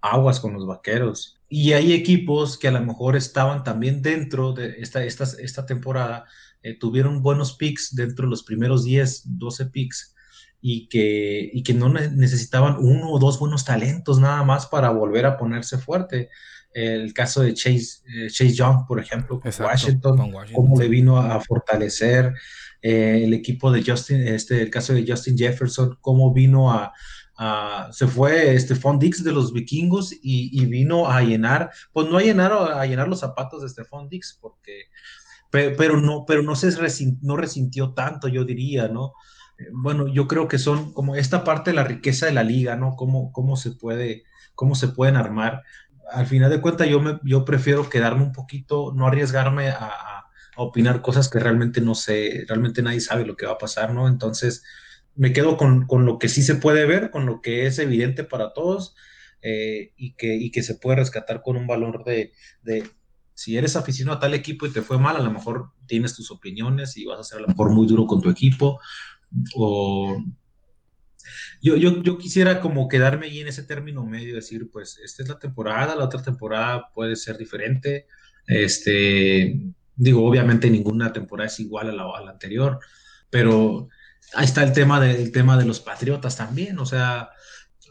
Aguas 0.00 0.40
con 0.40 0.52
los 0.52 0.66
vaqueros. 0.66 1.40
Y 1.48 1.72
hay 1.72 1.92
equipos 1.92 2.58
que 2.58 2.68
a 2.68 2.72
lo 2.72 2.80
mejor 2.82 3.16
estaban 3.16 3.64
también 3.64 4.02
dentro 4.02 4.52
de 4.52 4.74
esta, 4.78 5.04
esta, 5.04 5.24
esta 5.38 5.64
temporada, 5.64 6.26
eh, 6.64 6.78
tuvieron 6.78 7.22
buenos 7.22 7.56
picks 7.56 7.94
dentro 7.94 8.24
de 8.24 8.30
los 8.30 8.42
primeros 8.42 8.84
10, 8.84 9.38
12 9.38 9.66
picks 9.66 10.14
y 10.62 10.88
que, 10.88 11.50
y 11.52 11.62
que 11.62 11.74
no 11.74 11.90
necesitaban 11.90 12.76
uno 12.78 13.10
o 13.10 13.18
dos 13.18 13.38
buenos 13.38 13.66
talentos 13.66 14.18
nada 14.18 14.42
más 14.44 14.66
para 14.66 14.88
volver 14.88 15.26
a 15.26 15.36
ponerse 15.36 15.76
fuerte. 15.76 16.30
El 16.72 17.12
caso 17.12 17.42
de 17.42 17.52
Chase, 17.52 18.00
eh, 18.08 18.30
Chase 18.30 18.54
Young, 18.54 18.86
por 18.88 18.98
ejemplo, 18.98 19.38
con 19.38 19.52
Washington, 19.60 20.32
cómo 20.54 20.80
le 20.80 20.88
vino 20.88 21.18
a 21.18 21.38
fortalecer 21.38 22.32
eh, 22.80 23.20
el 23.24 23.34
equipo 23.34 23.70
de 23.70 23.84
Justin, 23.84 24.26
este, 24.26 24.62
el 24.62 24.70
caso 24.70 24.94
de 24.94 25.04
Justin 25.06 25.36
Jefferson, 25.36 25.98
cómo 26.00 26.32
vino 26.32 26.72
a, 26.72 26.94
se 27.92 28.06
fue 28.06 28.58
Stephon 28.58 28.98
Dix 28.98 29.22
de 29.22 29.32
los 29.32 29.52
vikingos 29.52 30.14
y, 30.14 30.48
y, 30.50 30.64
vino 30.64 31.10
a 31.10 31.20
llenar, 31.20 31.70
pues 31.92 32.08
no 32.08 32.16
a 32.16 32.22
llenar, 32.22 32.52
a 32.52 32.86
llenar 32.86 33.08
los 33.08 33.20
zapatos 33.20 33.60
de 33.60 33.68
Stephon 33.68 34.08
Dix, 34.08 34.38
porque 34.40 34.84
pero, 35.76 36.00
no, 36.00 36.24
pero 36.26 36.42
no 36.42 36.56
se 36.56 36.70
no 37.22 37.36
resintió 37.36 37.94
tanto, 37.94 38.28
yo 38.28 38.44
diría, 38.44 38.88
¿no? 38.88 39.12
Eh, 39.58 39.68
bueno, 39.72 40.08
yo 40.08 40.26
creo 40.26 40.48
que 40.48 40.58
son 40.58 40.92
como 40.92 41.14
esta 41.14 41.44
parte 41.44 41.70
de 41.70 41.76
la 41.76 41.84
riqueza 41.84 42.26
de 42.26 42.32
la 42.32 42.42
liga, 42.42 42.76
¿no? 42.76 42.96
Cómo, 42.96 43.30
cómo, 43.32 43.56
se, 43.56 43.70
puede, 43.72 44.24
cómo 44.54 44.74
se 44.74 44.88
pueden 44.88 45.16
armar. 45.16 45.62
Al 46.10 46.26
final 46.26 46.50
de 46.50 46.60
cuentas, 46.60 46.88
yo, 46.88 47.00
me, 47.00 47.20
yo 47.24 47.44
prefiero 47.44 47.88
quedarme 47.88 48.24
un 48.24 48.32
poquito, 48.32 48.92
no 48.94 49.06
arriesgarme 49.06 49.68
a, 49.68 49.86
a, 49.86 50.30
opinar 50.56 51.02
cosas 51.02 51.28
que 51.28 51.40
realmente 51.40 51.80
no 51.80 51.94
sé, 51.94 52.44
realmente 52.48 52.82
nadie 52.82 53.00
sabe 53.00 53.26
lo 53.26 53.36
que 53.36 53.46
va 53.46 53.52
a 53.52 53.58
pasar, 53.58 53.92
¿no? 53.92 54.08
Entonces, 54.08 54.64
me 55.16 55.32
quedo 55.32 55.56
con, 55.56 55.86
con 55.86 56.04
lo 56.04 56.18
que 56.18 56.28
sí 56.28 56.42
se 56.42 56.56
puede 56.56 56.84
ver, 56.86 57.10
con 57.10 57.26
lo 57.26 57.40
que 57.40 57.66
es 57.66 57.78
evidente 57.78 58.24
para 58.24 58.52
todos 58.52 58.94
eh, 59.42 59.92
y, 59.96 60.14
que, 60.14 60.34
y 60.36 60.50
que 60.50 60.62
se 60.62 60.76
puede 60.76 60.98
rescatar 60.98 61.42
con 61.42 61.56
un 61.56 61.66
valor 61.66 62.04
de, 62.04 62.32
de 62.62 62.84
si 63.34 63.56
eres 63.56 63.76
aficionado 63.76 64.16
a 64.16 64.20
tal 64.20 64.34
equipo 64.34 64.66
y 64.66 64.72
te 64.72 64.82
fue 64.82 64.98
mal, 64.98 65.16
a 65.16 65.22
lo 65.22 65.30
mejor 65.30 65.70
tienes 65.86 66.14
tus 66.14 66.30
opiniones 66.30 66.96
y 66.96 67.04
vas 67.04 67.18
a 67.18 67.24
ser 67.24 67.38
a 67.38 67.42
lo 67.42 67.48
mejor 67.48 67.70
muy 67.70 67.86
duro 67.86 68.06
con 68.06 68.20
tu 68.20 68.30
equipo. 68.30 68.80
O 69.56 70.22
yo, 71.60 71.76
yo, 71.76 72.02
yo 72.02 72.18
quisiera 72.18 72.60
como 72.60 72.88
quedarme 72.88 73.26
ahí 73.26 73.40
en 73.40 73.48
ese 73.48 73.64
término 73.64 74.04
medio, 74.04 74.36
decir, 74.36 74.70
pues 74.70 74.98
esta 75.02 75.22
es 75.22 75.28
la 75.28 75.38
temporada, 75.38 75.96
la 75.96 76.04
otra 76.04 76.22
temporada 76.22 76.90
puede 76.94 77.16
ser 77.16 77.36
diferente. 77.36 78.06
Este, 78.46 79.60
digo, 79.96 80.24
obviamente 80.24 80.70
ninguna 80.70 81.12
temporada 81.12 81.48
es 81.48 81.58
igual 81.60 81.90
a 81.90 81.92
la, 81.92 82.04
a 82.04 82.20
la 82.22 82.30
anterior, 82.30 82.78
pero 83.30 83.88
ahí 84.34 84.44
está 84.44 84.62
el 84.62 84.72
tema, 84.72 85.00
de, 85.00 85.30
tema 85.30 85.56
de 85.56 85.64
los 85.64 85.80
Patriotas 85.80 86.36
también, 86.36 86.78
o 86.78 86.86
sea, 86.86 87.30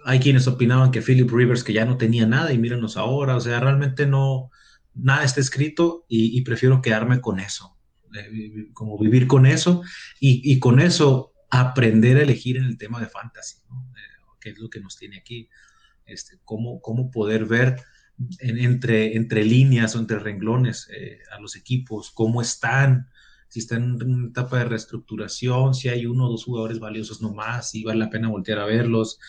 hay 0.06 0.20
quienes 0.20 0.48
opinaban 0.48 0.92
que 0.92 1.02
Philip 1.02 1.32
Rivers 1.32 1.64
que 1.64 1.74
ya 1.74 1.86
no 1.86 1.98
tenía 1.98 2.26
nada 2.26 2.54
y 2.54 2.58
mírenos 2.58 2.98
ahora, 2.98 3.36
o 3.36 3.42
sea, 3.42 3.60
realmente 3.60 4.06
no, 4.06 4.52
nada 4.96 5.24
está 5.24 5.42
escrito 5.42 6.06
y, 6.08 6.42
prefiero 6.42 6.82
quedarme 6.82 7.22
con 7.22 7.40
eso, 7.40 7.78
eh, 8.16 8.70
como 8.74 8.98
vivir 8.98 9.28
con 9.28 9.46
eso 9.46 9.82
y, 10.20 10.60
con 10.60 10.80
eso 10.80 11.34
aprender 11.50 12.18
a 12.18 12.24
elegir 12.24 12.58
en 12.58 12.66
el 12.66 12.78
tema 12.78 13.00
de 13.00 13.08
fantasy, 13.08 13.58
eh, 13.58 14.36
que 14.40 14.50
es 14.50 14.60
lo 14.60 14.70
que 14.70 14.80
nos 14.80 14.98
tiene 14.98 15.18
aquí, 15.18 15.50
este, 16.06 16.40
cómo, 16.44 16.82
cómo 16.82 17.12
poder 17.12 17.46
ver 17.46 17.82
entre, 18.40 19.16
entre 19.16 19.44
líneas 19.44 19.96
o 19.96 20.00
entre 20.00 20.20
renglones 20.20 20.88
eh, 20.92 21.20
a 21.36 21.40
los 21.40 21.56
equipos, 21.56 22.12
cómo 22.12 22.42
están, 22.42 23.10
si 23.48 23.60
están 23.60 23.98
en 24.02 24.14
una 24.14 24.28
etapa 24.30 24.60
de 24.60 24.66
reestructuración, 24.66 25.74
si 25.74 25.90
hay 25.90 26.06
uno 26.06 26.28
o 26.28 26.32
dos 26.32 26.46
jugadores 26.46 26.80
valiosos 26.80 27.22
nomás, 27.22 27.72
si 27.72 27.84
vale 27.84 28.00
la 28.00 28.10
pena 28.10 28.30
voltear 28.30 28.60
a 28.60 28.66
verlos. 28.66 29.20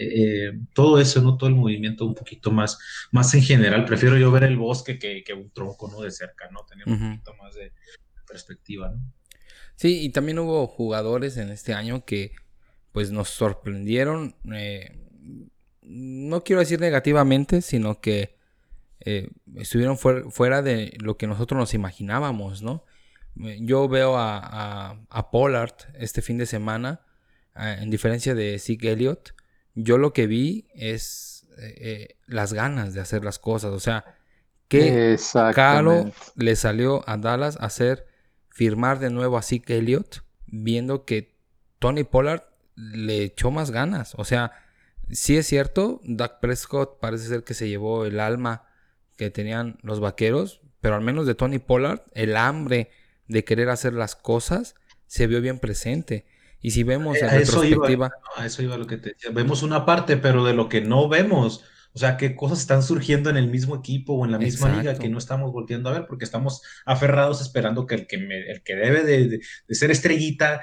Eh, 0.00 0.48
eh, 0.48 0.58
todo 0.72 0.98
eso, 0.98 1.20
¿no? 1.20 1.36
Todo 1.36 1.50
el 1.50 1.56
movimiento 1.56 2.06
un 2.06 2.14
poquito 2.14 2.50
más, 2.50 2.78
más 3.12 3.34
en 3.34 3.42
general. 3.42 3.84
Prefiero 3.84 4.16
yo 4.16 4.30
ver 4.30 4.44
el 4.44 4.56
bosque 4.56 4.98
que, 4.98 5.22
que 5.22 5.34
un 5.34 5.50
tronco, 5.50 5.90
¿no? 5.90 6.00
De 6.00 6.10
cerca, 6.10 6.48
¿no? 6.50 6.64
Tener 6.64 6.88
un 6.88 7.18
poquito 7.18 7.34
más 7.34 7.54
de 7.54 7.72
perspectiva, 8.26 8.88
¿no? 8.88 9.02
Sí, 9.76 10.00
y 10.00 10.08
también 10.08 10.38
hubo 10.38 10.66
jugadores 10.66 11.36
en 11.36 11.50
este 11.50 11.74
año 11.74 12.06
que 12.06 12.32
pues 12.92 13.10
nos 13.10 13.28
sorprendieron. 13.28 14.36
Eh, 14.54 14.96
no 15.82 16.44
quiero 16.44 16.60
decir 16.60 16.80
negativamente, 16.80 17.60
sino 17.60 18.00
que 18.00 18.38
estuvieron 19.56 19.98
fuera 19.98 20.62
de 20.62 20.96
lo 20.98 21.16
que 21.16 21.26
nosotros 21.26 21.58
nos 21.58 21.74
imaginábamos, 21.74 22.62
¿no? 22.62 22.84
Yo 23.34 23.88
veo 23.88 24.16
a, 24.16 24.98
a, 25.08 25.30
Pollard 25.30 25.74
este 25.94 26.20
fin 26.20 26.36
de 26.36 26.44
semana, 26.44 27.00
en 27.54 27.88
diferencia 27.90 28.34
de 28.34 28.58
Zeke 28.58 28.92
Elliott, 28.92 29.32
yo 29.74 29.98
lo 29.98 30.12
que 30.12 30.26
vi 30.26 30.68
es 30.74 31.46
eh, 31.58 31.74
eh, 31.78 32.16
las 32.26 32.52
ganas 32.52 32.94
de 32.94 33.00
hacer 33.00 33.24
las 33.24 33.38
cosas. 33.38 33.72
O 33.72 33.80
sea, 33.80 34.16
qué 34.68 35.16
caro 35.54 36.10
le 36.36 36.56
salió 36.56 37.08
a 37.08 37.16
Dallas 37.16 37.56
hacer 37.60 38.06
firmar 38.48 38.98
de 38.98 39.10
nuevo 39.10 39.36
a 39.38 39.42
Zeke 39.42 39.78
Elliott, 39.78 40.24
viendo 40.46 41.04
que 41.04 41.36
Tony 41.78 42.04
Pollard 42.04 42.42
le 42.76 43.24
echó 43.24 43.50
más 43.50 43.70
ganas. 43.70 44.14
O 44.16 44.24
sea, 44.24 44.52
sí 45.10 45.36
es 45.36 45.46
cierto, 45.46 46.00
Doug 46.04 46.40
Prescott 46.40 46.98
parece 47.00 47.28
ser 47.28 47.44
que 47.44 47.54
se 47.54 47.68
llevó 47.68 48.04
el 48.04 48.20
alma 48.20 48.66
que 49.16 49.30
tenían 49.30 49.78
los 49.82 50.00
vaqueros, 50.00 50.60
pero 50.80 50.94
al 50.94 51.02
menos 51.02 51.26
de 51.26 51.34
Tony 51.34 51.58
Pollard, 51.58 52.02
el 52.14 52.36
hambre 52.36 52.90
de 53.28 53.44
querer 53.44 53.68
hacer 53.68 53.92
las 53.92 54.16
cosas 54.16 54.74
se 55.06 55.26
vio 55.26 55.40
bien 55.40 55.58
presente. 55.58 56.26
Y 56.62 56.70
si 56.72 56.82
vemos 56.82 57.16
en 57.18 57.30
retrospectiva... 57.30 58.10
a 58.36 58.46
eso 58.46 58.62
iba 58.62 58.76
lo 58.76 58.86
que 58.86 58.98
te 58.98 59.10
decía. 59.10 59.30
Vemos 59.32 59.62
una 59.62 59.86
parte, 59.86 60.16
pero 60.16 60.44
de 60.44 60.54
lo 60.54 60.68
que 60.68 60.80
no 60.80 61.08
vemos, 61.08 61.64
o 61.92 61.98
sea, 61.98 62.16
qué 62.16 62.36
cosas 62.36 62.60
están 62.60 62.82
surgiendo 62.82 63.30
en 63.30 63.36
el 63.36 63.48
mismo 63.48 63.76
equipo 63.76 64.14
o 64.14 64.24
en 64.24 64.32
la 64.32 64.38
misma 64.38 64.76
liga 64.76 64.94
que 64.94 65.08
no 65.08 65.18
estamos 65.18 65.52
volviendo 65.52 65.88
a 65.88 65.92
ver 65.92 66.06
porque 66.06 66.24
estamos 66.24 66.62
aferrados 66.84 67.40
esperando 67.40 67.86
que 67.86 67.94
el 67.96 68.06
que, 68.06 68.16
el 68.16 68.62
que 68.62 68.74
debe 68.76 69.02
de, 69.02 69.40
ser 69.70 69.90
estrellita 69.90 70.62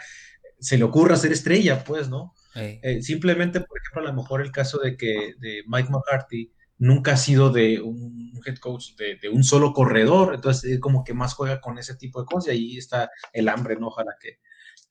se 0.59 0.77
le 0.77 0.83
ocurra 0.83 1.17
ser 1.17 1.31
estrella, 1.31 1.83
pues, 1.83 2.09
¿no? 2.09 2.33
Eh, 2.55 3.03
simplemente, 3.03 3.59
por 3.59 3.77
ejemplo, 3.77 4.01
a 4.01 4.11
lo 4.11 4.19
mejor 4.19 4.41
el 4.41 4.51
caso 4.51 4.79
de 4.79 4.97
que 4.97 5.35
de 5.37 5.61
Mike 5.67 5.89
McCarthy 5.91 6.51
nunca 6.79 7.13
ha 7.13 7.17
sido 7.17 7.51
de 7.51 7.81
un 7.81 8.31
head 8.45 8.57
coach 8.57 8.95
de, 8.95 9.29
un 9.29 9.43
solo 9.43 9.73
corredor, 9.73 10.35
entonces 10.35 10.79
como 10.79 11.03
que 11.03 11.13
más 11.13 11.33
juega 11.33 11.59
con 11.59 11.77
ese 11.77 11.95
tipo 11.95 12.21
de 12.21 12.25
cosas 12.25 12.47
y 12.47 12.57
ahí 12.57 12.77
está 12.77 13.11
el 13.33 13.49
hambre, 13.49 13.75
¿no? 13.75 13.87
Ojalá 13.87 14.15
que, 14.19 14.39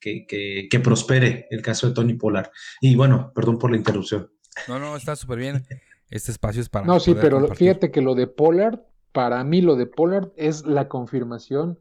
que, 0.01 0.27
que, 0.71 0.81
prospere 0.81 1.47
el 1.51 1.63
caso 1.63 1.89
de 1.89 1.95
Tony 1.95 2.15
Pollard. 2.15 2.51
Y 2.81 2.97
bueno, 2.97 3.33
perdón 3.35 3.59
por 3.59 3.71
la 3.71 3.77
interrupción. 3.77 4.31
No, 4.69 4.79
no, 4.79 4.97
está 4.97 5.17
súper 5.17 5.39
bien. 5.39 5.67
Este 6.11 6.31
espacio 6.31 6.63
es 6.63 6.69
para... 6.69 6.87
No, 6.87 7.01
sí, 7.01 7.15
pero 7.21 7.55
fíjate 7.55 7.91
que 7.91 8.01
lo 8.01 8.15
de 8.15 8.27
Pollard, 8.27 8.81
para 9.13 9.43
mí 9.45 9.61
lo 9.61 9.77
de 9.77 9.87
Pollard 9.87 10.31
es 10.37 10.65
la 10.65 10.89
confirmación 10.89 11.79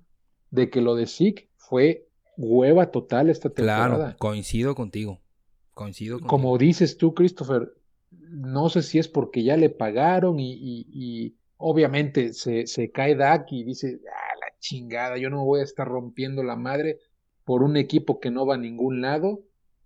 de 0.49 0.69
que 0.69 0.81
lo 0.81 0.95
de 0.95 1.05
Zeke 1.05 1.49
fue 1.57 2.07
hueva 2.37 2.91
total 2.91 3.29
esta 3.29 3.49
temporada. 3.49 3.97
Claro, 3.97 4.17
coincido 4.17 4.75
contigo. 4.75 5.21
Coincido 5.73 6.15
contigo. 6.17 6.29
Como 6.29 6.57
dices 6.57 6.97
tú, 6.97 7.13
Christopher, 7.13 7.73
no 8.11 8.69
sé 8.69 8.81
si 8.81 8.99
es 8.99 9.07
porque 9.07 9.43
ya 9.43 9.57
le 9.57 9.69
pagaron 9.69 10.37
y, 10.39 11.35
obviamente 11.57 12.33
se, 12.33 12.67
se, 12.67 12.91
cae 12.91 13.15
Dak 13.15 13.51
y 13.51 13.63
dice, 13.63 13.99
ah, 14.11 14.35
la 14.39 14.59
chingada, 14.59 15.17
yo 15.17 15.29
no 15.29 15.45
voy 15.45 15.61
a 15.61 15.63
estar 15.63 15.87
rompiendo 15.87 16.43
la 16.43 16.55
madre 16.55 16.99
por 17.45 17.63
un 17.63 17.77
equipo 17.77 18.19
que 18.19 18.31
no 18.31 18.45
va 18.45 18.55
a 18.55 18.59
ningún 18.59 19.01
lado 19.01 19.43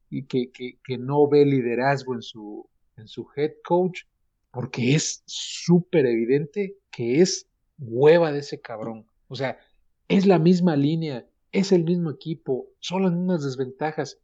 y 0.10 0.24
que, 0.24 0.51
que, 0.51 0.97
no 0.97 1.28
ve 1.28 1.45
liderazgo 1.45 2.16
en 2.16 2.24
su, 2.24 2.68
en 2.97 3.07
su 3.07 3.28
head 3.36 3.51
coach, 3.64 4.03
porque 4.49 4.95
es 4.95 5.22
súper 5.28 6.07
evidente 6.07 6.78
que 6.89 7.22
es 7.22 7.47
hueva 7.78 8.32
de 8.32 8.39
ese 8.39 8.60
cabrón. 8.60 9.05
O 9.28 9.36
sea, 9.36 9.60
es 10.07 10.26
la 10.26 10.39
misma 10.39 10.76
línea, 10.76 11.28
es 11.51 11.72
el 11.72 11.84
mismo 11.84 12.10
equipo, 12.10 12.68
son 12.80 13.03
las 13.03 13.12
mismas 13.12 13.43
desventajas. 13.43 14.18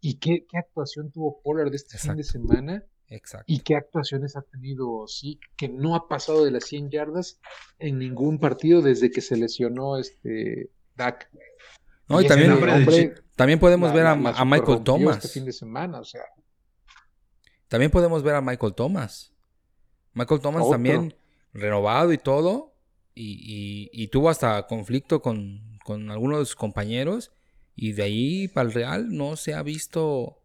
¿Y 0.00 0.14
qué, 0.14 0.46
qué 0.48 0.58
actuación 0.58 1.10
tuvo 1.10 1.40
Pollard 1.42 1.70
de 1.70 1.76
este 1.76 1.98
fin 1.98 2.16
de 2.16 2.24
semana? 2.24 2.84
Exacto. 3.08 3.44
¿Y 3.46 3.60
qué 3.60 3.76
actuaciones 3.76 4.36
ha 4.36 4.42
tenido 4.42 5.06
sí 5.06 5.38
que 5.56 5.68
no 5.68 5.94
ha 5.96 6.08
pasado 6.08 6.44
de 6.44 6.50
las 6.50 6.64
100 6.64 6.90
yardas 6.90 7.40
en 7.78 7.98
ningún 7.98 8.38
partido 8.38 8.80
desde 8.80 9.10
que 9.10 9.20
se 9.20 9.36
lesionó 9.36 9.98
este 9.98 10.70
Dak? 10.96 11.28
No, 12.12 12.20
y, 12.20 12.26
también, 12.26 13.14
también 13.36 13.58
podemos 13.58 13.92
ver 13.92 14.06
a, 14.06 14.14
Michael 14.14 14.82
Thomas. 14.84 15.16
Este 15.16 15.28
fin 15.28 15.46
de 15.46 15.52
semana, 15.52 16.00
o 16.00 16.04
sea. 16.04 16.22
También 17.68 17.90
podemos 17.90 18.22
ver 18.22 18.34
a 18.34 18.42
Michael 18.42 18.74
Thomas. 18.74 19.32
Michael 20.12 20.42
Thomas 20.42 20.68
también 20.68 21.16
renovado 21.54 22.12
y 22.12 22.18
todo. 22.18 22.74
Y, 23.14 23.88
y, 23.92 24.08
tuvo 24.08 24.28
hasta 24.28 24.66
conflicto 24.66 25.22
con, 25.22 25.78
con, 25.84 26.10
algunos 26.10 26.40
de 26.40 26.44
sus 26.44 26.54
compañeros. 26.54 27.32
Y 27.74 27.92
de 27.92 28.02
ahí 28.02 28.48
para 28.48 28.68
el 28.68 28.74
Real 28.74 29.16
no 29.16 29.36
se 29.36 29.54
ha 29.54 29.62
visto. 29.62 30.38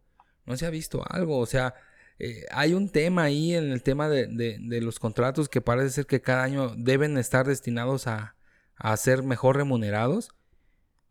No 0.46 0.56
se 0.56 0.66
ha 0.66 0.70
visto 0.70 1.04
algo. 1.10 1.38
O 1.40 1.46
sea, 1.46 1.76
eh, 2.18 2.46
hay 2.50 2.74
un 2.74 2.88
tema 2.90 3.24
ahí 3.24 3.56
en 3.56 3.74
el 3.74 3.84
tema 3.84 4.08
de, 4.08 4.28
de, 4.28 4.82
los 4.82 5.00
contratos 5.00 5.50
que 5.50 5.60
parece 5.60 5.90
ser 5.90 6.06
que 6.06 6.22
cada 6.22 6.44
año 6.44 6.74
deben 6.78 7.18
estar 7.18 7.46
destinados 7.46 8.08
a, 8.08 8.36
a 8.78 8.96
ser 8.96 9.22
mejor 9.22 9.58
remunerados. 9.58 10.30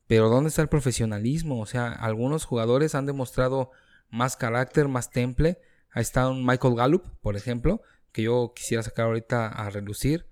Pero 0.06 0.28
¿dónde 0.28 0.48
está 0.48 0.62
el 0.62 0.68
profesionalismo? 0.68 1.60
O 1.60 1.66
sea, 1.66 1.92
algunos 1.92 2.44
jugadores 2.44 2.94
han 2.94 3.06
demostrado 3.06 3.70
más 4.10 4.36
carácter, 4.36 4.88
más 4.88 5.10
temple. 5.10 5.58
Ahí 5.90 6.02
está 6.02 6.28
un 6.28 6.44
Michael 6.46 6.76
Gallup, 6.76 7.04
por 7.20 7.36
ejemplo, 7.36 7.82
que 8.12 8.22
yo 8.22 8.52
quisiera 8.54 8.82
sacar 8.82 9.06
ahorita 9.06 9.48
a 9.48 9.70
relucir, 9.70 10.26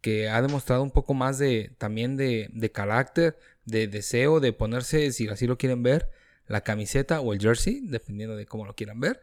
que 0.00 0.28
ha 0.28 0.40
demostrado 0.40 0.82
un 0.82 0.90
poco 0.90 1.14
más 1.14 1.38
de 1.38 1.74
también 1.78 2.16
de, 2.16 2.48
de 2.52 2.70
carácter, 2.70 3.38
de 3.64 3.88
deseo 3.88 4.40
de 4.40 4.52
ponerse, 4.52 5.12
si 5.12 5.28
así 5.28 5.46
lo 5.46 5.58
quieren 5.58 5.82
ver, 5.82 6.10
la 6.46 6.62
camiseta 6.62 7.20
o 7.20 7.32
el 7.32 7.40
jersey, 7.40 7.80
dependiendo 7.82 8.36
de 8.36 8.46
cómo 8.46 8.64
lo 8.64 8.74
quieran 8.74 9.00
ver. 9.00 9.20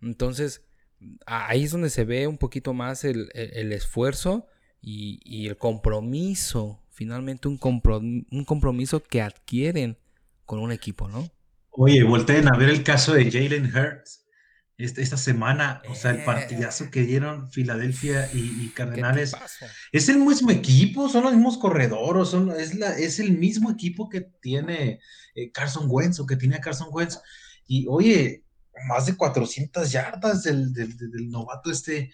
Entonces, 0.00 0.64
ahí 1.26 1.64
es 1.64 1.72
donde 1.72 1.90
se 1.90 2.04
ve 2.04 2.26
un 2.26 2.38
poquito 2.38 2.72
más 2.74 3.04
el, 3.04 3.30
esfuerzo 3.72 4.46
y, 4.80 5.20
y, 5.24 5.48
el 5.48 5.56
compromiso 5.56 6.81
finalmente 6.92 7.48
un, 7.48 7.58
un 8.30 8.44
compromiso 8.44 9.02
que 9.02 9.22
adquieren 9.22 9.96
con 10.44 10.60
un 10.60 10.72
equipo, 10.72 11.08
¿no? 11.08 11.28
Oye, 11.70 12.02
volteen 12.04 12.46
a 12.52 12.56
ver 12.56 12.68
el 12.68 12.82
caso 12.82 13.14
de 13.14 13.30
Jalen 13.30 13.72
Hurts 13.74 14.26
este, 14.76 15.00
esta, 15.00 15.16
semana, 15.16 15.80
o 15.88 15.94
sea, 15.94 16.10
el 16.10 16.18
eh. 16.18 16.22
partidazo 16.26 16.90
que 16.90 17.02
dieron 17.02 17.50
Filadelfia 17.50 18.28
y, 18.34 18.68
Cardenales. 18.70 19.34
Es 19.92 20.08
el 20.08 20.18
mismo 20.18 20.50
equipo, 20.50 21.08
son 21.08 21.24
los 21.24 21.32
mismos 21.32 21.56
corredores, 21.56 22.28
son, 22.28 22.50
es, 22.50 22.74
la, 22.74 22.98
es 22.98 23.20
el 23.20 23.38
mismo 23.38 23.70
equipo 23.70 24.08
que 24.08 24.20
tiene 24.20 25.00
eh, 25.34 25.50
Carson 25.52 25.86
Wentz 25.88 26.20
o 26.20 26.26
que 26.26 26.36
tiene 26.36 26.60
Carson 26.60 26.88
Wentz. 26.90 27.20
Y 27.66 27.86
oye, 27.88 28.44
más 28.88 29.06
de 29.06 29.16
400 29.16 29.90
yardas 29.90 30.42
del, 30.42 30.72
del, 30.72 30.96
del 30.96 31.30
novato 31.30 31.70
este, 31.70 32.10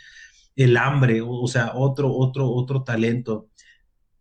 el 0.55 0.77
hambre, 0.77 1.21
o, 1.21 1.31
o 1.31 1.49
sea, 1.49 1.73
otro, 1.75 2.13
otro, 2.13 2.51
otro 2.51 2.85
talento. 2.85 3.49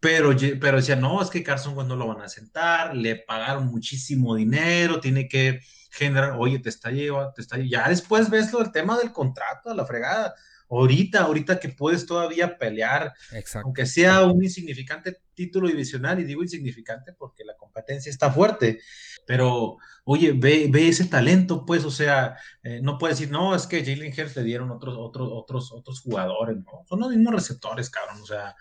Pero, 0.08 0.34
pero 0.62 0.78
decía, 0.78 0.95
no, 0.95 1.22
es 1.22 1.30
que 1.30 1.43
Carson 1.43 1.76
cuando 1.76 1.97
lo 1.97 2.08
van 2.08 2.22
a 2.22 2.30
sentar, 2.30 2.95
le 2.95 3.18
pagaron 3.18 3.68
muchísimo 3.68 4.36
dinero, 4.36 5.01
tiene 5.01 5.28
que 5.28 5.60
generar, 5.91 6.38
oye, 6.39 6.60
te 6.60 6.70
está 6.70 6.91
llevando, 6.91 7.34
te 7.34 7.41
está 7.41 7.58
ya 7.58 7.89
después 7.89 8.30
ves 8.30 8.53
lo 8.53 8.60
del 8.60 8.72
tema 8.72 8.97
del 8.97 9.12
contrato, 9.12 9.70
a 9.70 9.76
la 9.76 9.86
fregada. 9.86 10.34
Ahorita, 10.70 11.24
ahorita 11.24 11.60
que 11.60 11.68
puedes 11.68 12.05
todavía 12.05 12.58
pelear, 12.58 13.14
aunque 13.62 13.86
sea 13.86 14.24
un 14.24 14.41
insignificante, 14.41 15.18
título 15.38 15.68
divisional 15.68 16.20
y 16.20 16.26
digo 16.26 16.42
insignificante 16.42 17.14
porque 17.14 17.46
la 17.46 17.56
competencia 17.56 18.10
está 18.10 18.32
fuerte, 18.32 18.80
pero 19.26 19.78
oye, 20.04 20.34
ve, 20.34 20.68
ve 20.70 20.90
ese 20.90 21.06
talento, 21.06 21.66
pues, 21.66 21.86
o 21.86 21.92
sea, 21.92 22.36
eh, 22.64 22.82
no 22.82 22.98
puedes 22.98 23.20
decir, 23.20 23.32
no, 23.32 23.56
es 23.56 23.68
que 23.68 23.86
Jalen 23.86 24.12
Hurts 24.12 24.36
le 24.36 24.44
dieron 24.44 24.72
otros, 24.72 24.96
otros, 24.98 25.30
otros, 25.32 25.72
otros 25.72 26.02
jugadores, 26.02 26.58
no, 26.58 26.84
son 26.90 27.00
los 27.00 27.10
mismos 27.12 27.36
receptores, 27.36 27.90
cabrón, 27.90 28.22
o 28.22 28.26
sea, 28.26 28.56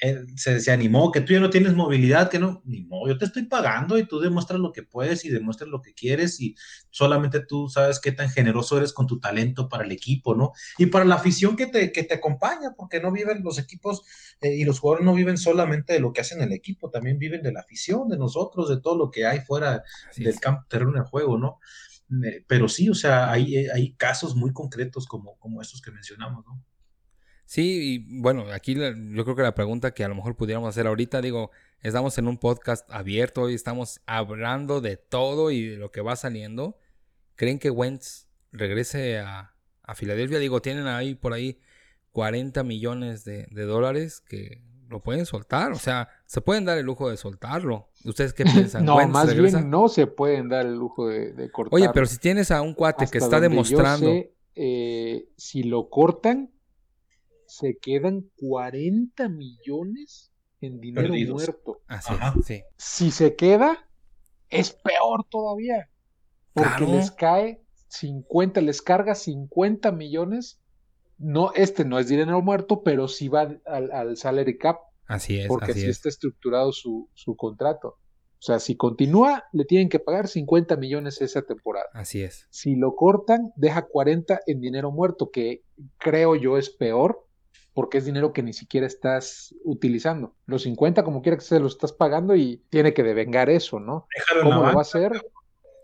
él 0.00 0.26
se, 0.36 0.60
se, 0.60 0.72
animó, 0.72 1.10
que 1.10 1.20
tú 1.20 1.32
ya 1.32 1.40
no 1.40 1.50
tienes 1.50 1.74
movilidad, 1.74 2.30
que 2.30 2.38
no, 2.38 2.62
ni 2.64 2.82
modo, 2.82 3.08
yo 3.08 3.18
te 3.18 3.24
estoy 3.24 3.44
pagando 3.44 3.98
y 3.98 4.06
tú 4.06 4.20
demuestras 4.20 4.60
lo 4.60 4.72
que 4.72 4.82
puedes 4.82 5.24
y 5.24 5.30
demuestras 5.30 5.68
lo 5.68 5.82
que 5.82 5.94
quieres 5.94 6.40
y 6.40 6.54
solamente 6.90 7.40
tú 7.40 7.68
sabes 7.68 8.00
qué 8.00 8.12
tan 8.12 8.30
generoso 8.30 8.78
eres 8.78 8.92
con 8.92 9.06
tu 9.06 9.20
talento 9.20 9.68
para 9.68 9.84
el 9.84 9.92
equipo, 9.92 10.34
¿no? 10.34 10.52
Y 10.78 10.86
para 10.86 11.04
la 11.04 11.16
afición 11.16 11.56
que 11.56 11.66
te, 11.66 11.92
que 11.92 12.04
te 12.04 12.14
acompaña, 12.14 12.74
porque 12.76 13.00
no 13.00 13.12
viven 13.12 13.42
los 13.42 13.58
equipos 13.58 14.02
eh, 14.40 14.54
y 14.54 14.64
los 14.64 14.80
jugadores 14.80 15.04
no 15.04 15.14
viven 15.14 15.38
solamente 15.38 15.92
de 15.92 16.00
lo 16.04 16.12
que 16.12 16.20
hacen 16.20 16.40
el 16.40 16.52
equipo, 16.52 16.90
también 16.90 17.18
viven 17.18 17.42
de 17.42 17.52
la 17.52 17.60
afición, 17.60 18.08
de 18.08 18.16
nosotros, 18.16 18.68
de 18.68 18.80
todo 18.80 18.96
lo 18.96 19.10
que 19.10 19.26
hay 19.26 19.40
fuera 19.40 19.82
Así 20.08 20.22
del 20.22 20.34
es. 20.34 20.40
campo 20.40 20.64
terreno 20.68 20.92
de 20.92 21.00
juego, 21.00 21.38
¿no? 21.38 21.58
Eh, 22.24 22.44
pero 22.46 22.68
sí, 22.68 22.88
o 22.88 22.94
sea, 22.94 23.30
hay, 23.32 23.66
hay 23.68 23.94
casos 23.94 24.36
muy 24.36 24.52
concretos 24.52 25.06
como, 25.06 25.36
como 25.38 25.60
estos 25.60 25.82
que 25.82 25.90
mencionamos, 25.90 26.44
¿no? 26.46 26.64
Sí, 27.46 27.94
y 27.94 28.20
bueno, 28.20 28.46
aquí 28.52 28.74
yo 28.74 29.24
creo 29.24 29.36
que 29.36 29.42
la 29.42 29.54
pregunta 29.54 29.92
que 29.92 30.04
a 30.04 30.08
lo 30.08 30.14
mejor 30.14 30.36
pudiéramos 30.36 30.68
hacer 30.68 30.86
ahorita, 30.86 31.20
digo, 31.20 31.50
estamos 31.80 32.16
en 32.18 32.26
un 32.26 32.38
podcast 32.38 32.90
abierto 32.90 33.50
y 33.50 33.54
estamos 33.54 34.00
hablando 34.06 34.80
de 34.80 34.96
todo 34.96 35.50
y 35.50 35.68
de 35.68 35.76
lo 35.76 35.90
que 35.90 36.00
va 36.00 36.16
saliendo. 36.16 36.78
¿Creen 37.36 37.58
que 37.58 37.70
Wentz 37.70 38.28
regrese 38.52 39.18
a, 39.18 39.54
a 39.82 39.94
Filadelfia? 39.94 40.38
Digo, 40.38 40.62
tienen 40.62 40.86
ahí 40.86 41.14
por 41.14 41.32
ahí 41.32 41.60
40 42.12 42.62
millones 42.62 43.24
de, 43.24 43.46
de, 43.50 43.62
dólares 43.64 44.20
que 44.20 44.62
lo 44.88 45.02
pueden 45.02 45.26
soltar, 45.26 45.72
o 45.72 45.78
sea, 45.78 46.08
se 46.26 46.40
pueden 46.40 46.64
dar 46.64 46.78
el 46.78 46.86
lujo 46.86 47.08
de 47.10 47.16
soltarlo. 47.16 47.88
¿Ustedes 48.04 48.32
qué 48.32 48.44
piensan? 48.74 48.84
no, 48.84 48.96
más 49.08 49.26
regresa? 49.28 49.58
bien 49.58 49.70
no 49.70 49.88
se 49.88 50.06
pueden 50.06 50.48
dar 50.48 50.66
el 50.66 50.74
lujo 50.74 51.08
de, 51.08 51.32
de 51.32 51.50
cortarlo. 51.50 51.76
Oye, 51.76 51.92
pero 51.92 52.06
si 52.06 52.18
tienes 52.18 52.50
a 52.50 52.62
un 52.62 52.74
cuate 52.74 53.04
Hasta 53.04 53.12
que 53.12 53.18
está 53.18 53.40
demostrando... 53.40 54.06
Sé, 54.06 54.34
eh, 54.56 55.28
si 55.36 55.64
lo 55.64 55.88
cortan, 55.90 56.52
se 57.46 57.76
quedan 57.78 58.30
40 58.36 59.28
millones 59.28 60.32
en 60.60 60.80
dinero 60.80 61.08
Perdidos. 61.08 61.34
muerto. 61.34 61.80
Así 61.86 62.14
es, 62.14 62.46
sí. 62.46 62.62
Si 62.76 63.10
se 63.10 63.34
queda, 63.36 63.88
es 64.50 64.72
peor 64.72 65.24
todavía. 65.28 65.90
Porque 66.52 66.84
claro. 66.84 66.92
les 66.94 67.10
cae 67.10 67.62
50, 67.88 68.60
les 68.60 68.80
carga 68.80 69.14
50 69.14 69.90
millones. 69.92 70.60
No, 71.18 71.52
este 71.54 71.84
no 71.84 71.98
es 71.98 72.08
dinero 72.08 72.40
muerto, 72.42 72.82
pero 72.82 73.08
sí 73.08 73.28
va 73.28 73.56
al, 73.64 73.90
al 73.92 74.16
salary 74.16 74.58
cap. 74.58 74.78
Así 75.06 75.38
es. 75.38 75.48
Porque 75.48 75.72
así, 75.72 75.80
así 75.80 75.90
es. 75.90 75.96
está 75.96 76.08
estructurado 76.08 76.72
su, 76.72 77.08
su 77.14 77.36
contrato. 77.36 77.98
O 78.44 78.46
sea, 78.46 78.58
si 78.58 78.76
continúa, 78.76 79.44
le 79.52 79.64
tienen 79.64 79.88
que 79.88 80.00
pagar 80.00 80.28
50 80.28 80.76
millones 80.76 81.22
esa 81.22 81.40
temporada. 81.40 81.86
Así 81.94 82.22
es. 82.22 82.46
Si 82.50 82.76
lo 82.76 82.94
cortan, 82.94 83.52
deja 83.56 83.86
40 83.86 84.42
en 84.46 84.60
dinero 84.60 84.90
muerto, 84.90 85.30
que 85.30 85.62
creo 85.96 86.36
yo 86.36 86.58
es 86.58 86.68
peor, 86.68 87.24
porque 87.72 87.96
es 87.96 88.04
dinero 88.04 88.34
que 88.34 88.42
ni 88.42 88.52
siquiera 88.52 88.86
estás 88.86 89.54
utilizando. 89.64 90.34
Los 90.44 90.64
50, 90.64 91.04
como 91.04 91.22
quiera 91.22 91.38
que 91.38 91.44
se 91.44 91.58
lo 91.58 91.66
estás 91.68 91.94
pagando 91.94 92.36
y 92.36 92.62
tiene 92.68 92.92
que 92.92 93.02
devengar 93.02 93.48
eso, 93.48 93.80
¿no? 93.80 94.06
Déjalo 94.14 94.42
¿Cómo 94.42 94.66
lo 94.66 94.74
va 94.74 94.78
a 94.78 94.82
hacer? 94.82 95.12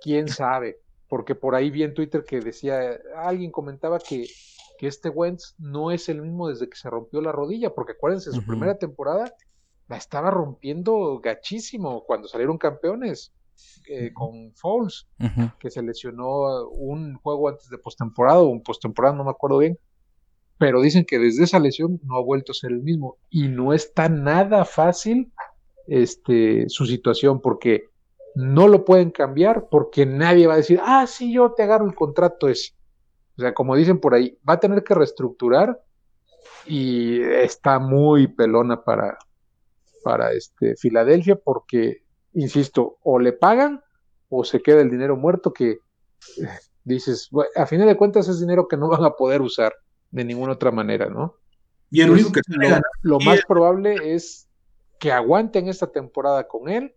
¿Quién 0.03 0.29
sabe? 0.29 0.81
Porque 1.09 1.35
por 1.35 1.55
ahí 1.55 1.71
vi 1.71 1.83
en 1.83 1.95
Twitter 1.95 2.25
que 2.25 2.41
decía, 2.41 3.01
alguien 3.17 3.51
comentaba 3.51 3.99
que, 3.99 4.27
que 4.81 4.87
este 4.87 5.11
Wentz 5.11 5.57
no 5.59 5.91
es 5.91 6.09
el 6.09 6.23
mismo 6.23 6.49
desde 6.49 6.67
que 6.67 6.79
se 6.79 6.89
rompió 6.89 7.21
la 7.21 7.33
rodilla, 7.33 7.75
porque 7.75 7.93
acuérdense, 7.93 8.31
su 8.31 8.39
uh 8.39 8.41
-huh. 8.41 8.47
primera 8.47 8.79
temporada 8.79 9.31
la 9.89 9.99
estaba 9.99 10.31
rompiendo 10.31 11.21
gachísimo 11.21 12.05
cuando 12.07 12.29
salieron 12.29 12.57
campeones. 12.57 13.35
Eh, 13.91 14.11
con 14.15 14.55
Foles, 14.55 15.07
uh 15.19 15.25
-huh. 15.25 15.59
que 15.59 15.71
se 15.71 15.83
lesionó 15.83 16.67
un 16.71 17.17
juego 17.17 17.51
antes 17.51 17.69
de 17.69 17.77
postemporada 17.77 18.41
o 18.41 18.47
un 18.47 18.63
postemporada, 18.63 19.15
no 19.15 19.25
me 19.25 19.31
acuerdo 19.33 19.59
bien, 19.59 19.79
pero 20.57 20.81
dicen 20.81 21.05
que 21.05 21.19
desde 21.19 21.45
esa 21.45 21.59
lesión 21.59 22.01
no 22.03 22.17
ha 22.17 22.25
vuelto 22.25 22.53
a 22.53 22.55
ser 22.55 22.71
el 22.71 22.81
mismo 22.81 23.19
y 23.29 23.49
no 23.49 23.75
está 23.75 24.09
nada 24.09 24.65
fácil 24.65 25.31
este, 25.89 26.71
su 26.71 26.87
situación 26.87 27.43
porque 27.43 27.85
no 28.35 28.67
lo 28.67 28.87
pueden 28.87 29.11
cambiar 29.11 29.69
porque 29.71 30.07
nadie 30.07 30.47
va 30.47 30.55
a 30.55 30.63
decir, 30.65 30.81
ah, 30.83 31.07
sí, 31.07 31.35
yo 31.35 31.53
te 31.53 31.65
agarro 31.65 31.85
el 31.87 31.95
contrato 31.95 32.49
ese. 32.49 32.73
O 33.41 33.43
sea, 33.43 33.55
como 33.55 33.75
dicen 33.75 33.99
por 33.99 34.13
ahí, 34.13 34.39
va 34.47 34.55
a 34.55 34.61
tener 34.61 34.85
que 34.85 34.95
reestructurar 34.95 35.83
y 36.67 37.23
está 37.23 37.79
muy 37.79 38.27
pelona 38.27 38.85
para, 38.85 39.17
para 40.05 40.33
este, 40.33 40.77
Filadelfia 40.77 41.37
porque, 41.37 42.03
insisto, 42.35 42.99
o 43.03 43.19
le 43.19 43.33
pagan 43.33 43.83
o 44.29 44.45
se 44.45 44.61
queda 44.61 44.83
el 44.83 44.91
dinero 44.91 45.17
muerto 45.17 45.55
que 45.55 45.71
eh, 45.71 45.79
dices, 46.85 47.29
bueno, 47.31 47.51
a 47.57 47.65
final 47.65 47.87
de 47.87 47.97
cuentas 47.97 48.29
es 48.29 48.41
dinero 48.41 48.69
que 48.69 48.77
no 48.77 48.89
van 48.89 49.05
a 49.05 49.13
poder 49.13 49.41
usar 49.41 49.73
de 50.11 50.23
ninguna 50.23 50.53
otra 50.53 50.71
manera, 50.71 51.09
¿no? 51.09 51.37
Y 51.91 52.03
el 52.03 52.11
único 52.11 52.33
que 52.33 52.43
lo, 52.47 52.69
lo 53.01 53.21
más 53.21 53.41
probable 53.47 54.15
es 54.15 54.51
que 54.99 55.13
aguanten 55.13 55.67
esta 55.67 55.91
temporada 55.91 56.47
con 56.47 56.69
él, 56.69 56.95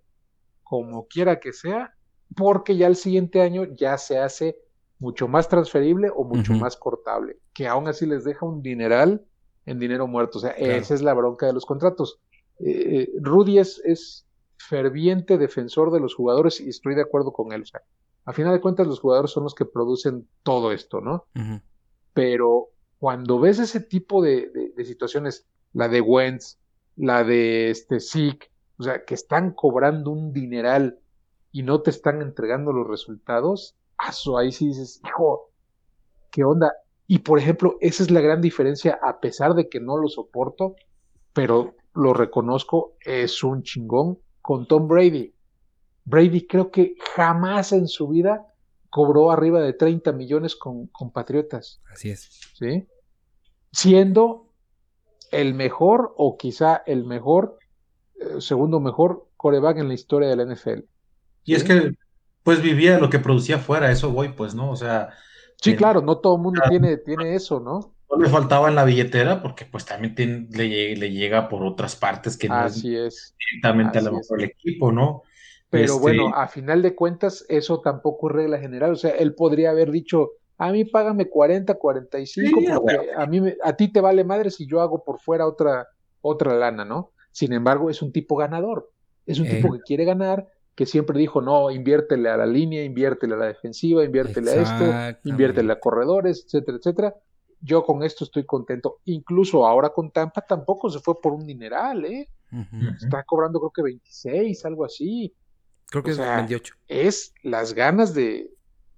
como 0.61 1.07
quiera 1.07 1.39
que 1.39 1.53
sea, 1.53 1.95
porque 2.35 2.75
ya 2.75 2.87
el 2.87 2.97
siguiente 2.97 3.41
año 3.41 3.63
ya 3.63 3.97
se 3.97 4.19
hace 4.19 4.57
mucho 5.03 5.27
más 5.27 5.49
transferible 5.49 6.09
o 6.15 6.23
mucho 6.23 6.53
uh 6.53 6.55
-huh. 6.55 6.61
más 6.61 6.77
cortable, 6.77 7.37
que 7.53 7.67
aún 7.67 7.89
así 7.89 8.05
les 8.05 8.23
deja 8.23 8.45
un 8.45 8.61
dineral 8.61 9.25
en 9.65 9.77
dinero 9.77 10.07
muerto. 10.07 10.37
O 10.37 10.41
sea, 10.41 10.55
claro. 10.55 10.71
esa 10.71 10.93
es 10.93 11.01
la 11.01 11.13
bronca 11.13 11.45
de 11.45 11.51
los 11.51 11.65
contratos. 11.65 12.21
Eh, 12.59 13.11
Rudy 13.21 13.59
es, 13.59 13.81
es, 13.83 14.25
ferviente 14.55 15.37
defensor 15.37 15.91
de 15.91 15.99
los 15.99 16.15
jugadores 16.15 16.61
y 16.61 16.69
estoy 16.69 16.95
de 16.95 17.01
acuerdo 17.01 17.33
con 17.33 17.51
él. 17.51 17.63
O 17.63 17.65
sea, 17.65 17.81
a 18.23 18.31
final 18.31 18.53
de 18.53 18.61
cuentas 18.61 18.87
los 18.87 19.01
jugadores 19.01 19.31
son 19.31 19.43
los 19.43 19.55
que 19.55 19.65
producen 19.65 20.25
todo 20.41 20.71
esto, 20.71 21.01
¿no? 21.01 21.25
Uh 21.35 21.39
-huh. 21.39 21.61
Pero 22.13 22.69
cuando 22.97 23.41
ves 23.41 23.59
ese 23.59 23.81
tipo 23.81 24.23
de, 24.23 24.49
de, 24.51 24.69
de, 24.69 24.85
situaciones, 24.85 25.45
la 25.73 25.89
de 25.89 25.99
Wentz, 25.99 26.59
la 26.95 27.25
de 27.25 27.71
este 27.71 27.99
Zeke, 27.99 28.51
o 28.77 28.83
sea, 28.83 29.03
que 29.03 29.15
están 29.15 29.51
cobrando 29.51 30.11
un 30.11 30.31
dineral 30.31 30.99
y 31.51 31.63
no 31.63 31.81
te 31.81 31.89
están 31.89 32.21
entregando 32.21 32.71
los 32.71 32.87
resultados, 32.87 33.75
ahí 34.37 34.51
sí 34.51 34.67
dices, 34.67 35.01
hijo, 35.05 35.51
¿qué 36.31 36.43
onda? 36.43 36.73
Y 37.07 37.19
por 37.19 37.39
ejemplo, 37.39 37.77
esa 37.81 38.03
es 38.03 38.11
la 38.11 38.21
gran 38.21 38.41
diferencia, 38.41 38.99
a 39.01 39.19
pesar 39.19 39.53
de 39.53 39.69
que 39.69 39.79
no 39.79 39.97
lo 39.97 40.07
soporto, 40.07 40.75
pero 41.33 41.75
lo 41.93 42.13
reconozco, 42.13 42.95
es 43.01 43.43
un 43.43 43.63
chingón 43.63 44.19
con 44.41 44.67
Tom 44.67 44.87
Brady. 44.87 45.33
Brady 46.05 46.47
creo 46.47 46.71
que 46.71 46.95
jamás 47.15 47.71
en 47.71 47.87
su 47.87 48.07
vida 48.07 48.47
cobró 48.89 49.31
arriba 49.31 49.61
de 49.61 49.73
30 49.73 50.11
millones 50.11 50.55
con, 50.55 50.87
con 50.87 51.11
Patriotas. 51.11 51.81
Así 51.91 52.09
es. 52.09 52.29
¿Sí? 52.53 52.87
Siendo 53.71 54.49
el 55.31 55.53
mejor 55.53 56.13
o 56.17 56.37
quizá 56.37 56.83
el 56.85 57.05
mejor, 57.05 57.57
eh, 58.15 58.39
segundo 58.39 58.79
mejor 58.79 59.27
coreback 59.37 59.77
en 59.77 59.87
la 59.87 59.93
historia 59.95 60.29
de 60.29 60.35
la 60.35 60.45
NFL. 60.45 60.81
Y 61.43 61.53
¿sí? 61.53 61.53
es 61.55 61.63
que 61.63 61.95
pues 62.43 62.61
vivía 62.61 62.99
lo 62.99 63.09
que 63.09 63.19
producía 63.19 63.57
fuera, 63.57 63.91
eso 63.91 64.11
voy, 64.11 64.29
pues, 64.29 64.53
¿no? 64.53 64.69
O 64.69 64.75
sea. 64.75 65.09
Sí, 65.61 65.71
eh, 65.71 65.75
claro, 65.75 66.01
no 66.01 66.17
todo 66.17 66.35
el 66.35 66.41
mundo 66.41 66.61
claro, 66.61 66.69
tiene, 66.69 66.97
tiene 66.97 67.35
eso, 67.35 67.59
¿no? 67.59 67.95
No 68.09 68.21
le 68.21 68.29
faltaba 68.29 68.69
en 68.69 68.75
la 68.75 68.83
billetera 68.83 69.41
porque 69.41 69.65
pues 69.65 69.85
también 69.85 70.13
tiene, 70.13 70.47
le, 70.51 70.95
le, 70.95 71.11
llega 71.11 71.49
por 71.49 71.63
otras 71.63 71.95
partes 71.95 72.37
que 72.37 72.47
no 72.47 72.55
Así 72.55 72.95
es, 72.95 73.33
directamente 73.39 73.97
Así 73.97 74.07
a 74.07 74.11
lo 74.11 74.17
mejor 74.17 74.39
el 74.41 74.49
equipo, 74.49 74.91
¿no? 74.91 75.23
Pero 75.69 75.85
este... 75.85 75.99
bueno, 75.99 76.27
a 76.35 76.47
final 76.47 76.83
de 76.83 76.93
cuentas, 76.93 77.45
eso 77.49 77.81
tampoco 77.81 78.29
es 78.29 78.35
regla 78.35 78.59
general. 78.59 78.91
O 78.91 78.95
sea, 78.95 79.11
él 79.11 79.33
podría 79.33 79.71
haber 79.71 79.89
dicho, 79.89 80.33
a 80.59 80.71
mí 80.71 80.85
págame 80.85 81.29
40, 81.29 81.73
45, 81.73 82.59
sí, 82.59 82.65
porque 82.75 82.97
bueno. 82.97 83.01
a, 83.17 83.25
mí, 83.25 83.41
a 83.63 83.73
ti 83.73 83.91
te 83.91 83.99
vale 83.99 84.23
madre 84.23 84.51
si 84.51 84.67
yo 84.67 84.81
hago 84.81 85.03
por 85.03 85.19
fuera 85.19 85.47
otra, 85.47 85.87
otra 86.21 86.53
lana, 86.53 86.85
¿no? 86.85 87.11
Sin 87.31 87.53
embargo, 87.53 87.89
es 87.89 88.03
un 88.03 88.11
tipo 88.11 88.35
ganador. 88.35 88.91
Es 89.25 89.39
un 89.39 89.47
eh. 89.47 89.55
tipo 89.55 89.73
que 89.73 89.79
quiere 89.79 90.05
ganar, 90.05 90.47
que 90.75 90.85
siempre 90.85 91.19
dijo, 91.19 91.41
no, 91.41 91.69
inviértele 91.69 92.29
a 92.29 92.37
la 92.37 92.45
línea, 92.45 92.83
inviértele 92.83 93.35
a 93.35 93.37
la 93.37 93.45
defensiva, 93.45 94.03
inviértele 94.03 94.51
a 94.51 94.55
esto, 94.55 95.19
inviértele 95.29 95.71
a 95.71 95.79
corredores, 95.79 96.43
etcétera, 96.45 96.77
etcétera. 96.77 97.15
Yo 97.61 97.83
con 97.83 98.03
esto 98.03 98.23
estoy 98.23 98.45
contento. 98.45 98.99
Incluso 99.05 99.65
ahora 99.65 99.89
con 99.89 100.11
Tampa 100.11 100.41
tampoco 100.41 100.89
se 100.89 100.99
fue 100.99 101.21
por 101.21 101.33
un 101.33 101.45
dineral, 101.45 102.05
¿eh? 102.05 102.27
Uh 102.51 102.57
-huh. 102.57 102.95
Está 102.95 103.23
cobrando 103.23 103.59
creo 103.59 103.71
que 103.71 103.81
26, 103.83 104.65
algo 104.65 104.83
así. 104.83 105.33
Creo 105.87 106.03
que 106.03 106.09
o 106.09 106.13
es 106.13 106.17
sea, 106.17 106.37
28. 106.37 106.75
Es 106.87 107.33
las 107.43 107.73
ganas 107.73 108.13
de, 108.13 108.51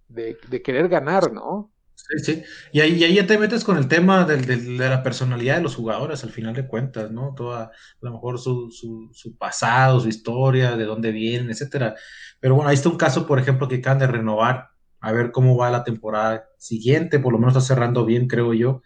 de, 0.08 0.38
de, 0.50 0.62
querer 0.62 0.88
ganar, 0.88 1.32
¿no? 1.32 1.72
Sí, 2.08 2.20
sí. 2.24 2.44
Y 2.72 2.82
ahí, 2.82 2.94
y 2.96 3.04
ahí 3.04 3.16
ya 3.16 3.26
te 3.26 3.38
metes 3.40 3.64
con 3.64 3.78
el 3.78 3.88
tema 3.88 4.26
del, 4.26 4.46
del, 4.46 4.78
de 4.78 4.90
la 4.90 5.02
personalidad 5.02 5.56
de 5.58 5.64
los 5.64 5.76
jugadores, 5.76 6.24
al 6.24 6.30
final 6.30 6.54
de 6.54 6.68
cuentas, 6.68 7.10
¿no? 7.12 7.34
Toda, 7.36 7.64
a 7.66 7.72
lo 8.02 8.12
mejor 8.12 8.38
su, 8.40 8.70
su, 8.72 9.10
su, 9.12 9.36
pasado, 9.38 10.00
su 10.00 10.08
historia, 10.10 10.78
de 10.78 10.86
dónde 10.86 11.12
vienen, 11.12 11.50
etcétera. 11.50 11.96
Pero 12.40 12.56
bueno, 12.56 12.70
ahí 12.70 12.76
está 12.76 12.90
un 12.90 12.98
caso, 12.98 13.26
por 13.26 13.40
ejemplo, 13.40 13.68
que 13.68 13.78
acaban 13.78 13.98
de 14.00 14.08
renovar, 14.08 14.70
a 15.00 15.12
ver 15.14 15.32
cómo 15.32 15.58
va 15.58 15.72
la 15.72 15.84
temporada 15.84 16.46
siguiente, 16.60 17.18
por 17.20 17.34
lo 17.34 17.40
menos 17.40 17.56
está 17.58 17.74
cerrando 17.74 18.06
bien, 18.06 18.28
creo 18.28 18.54
yo. 18.54 18.84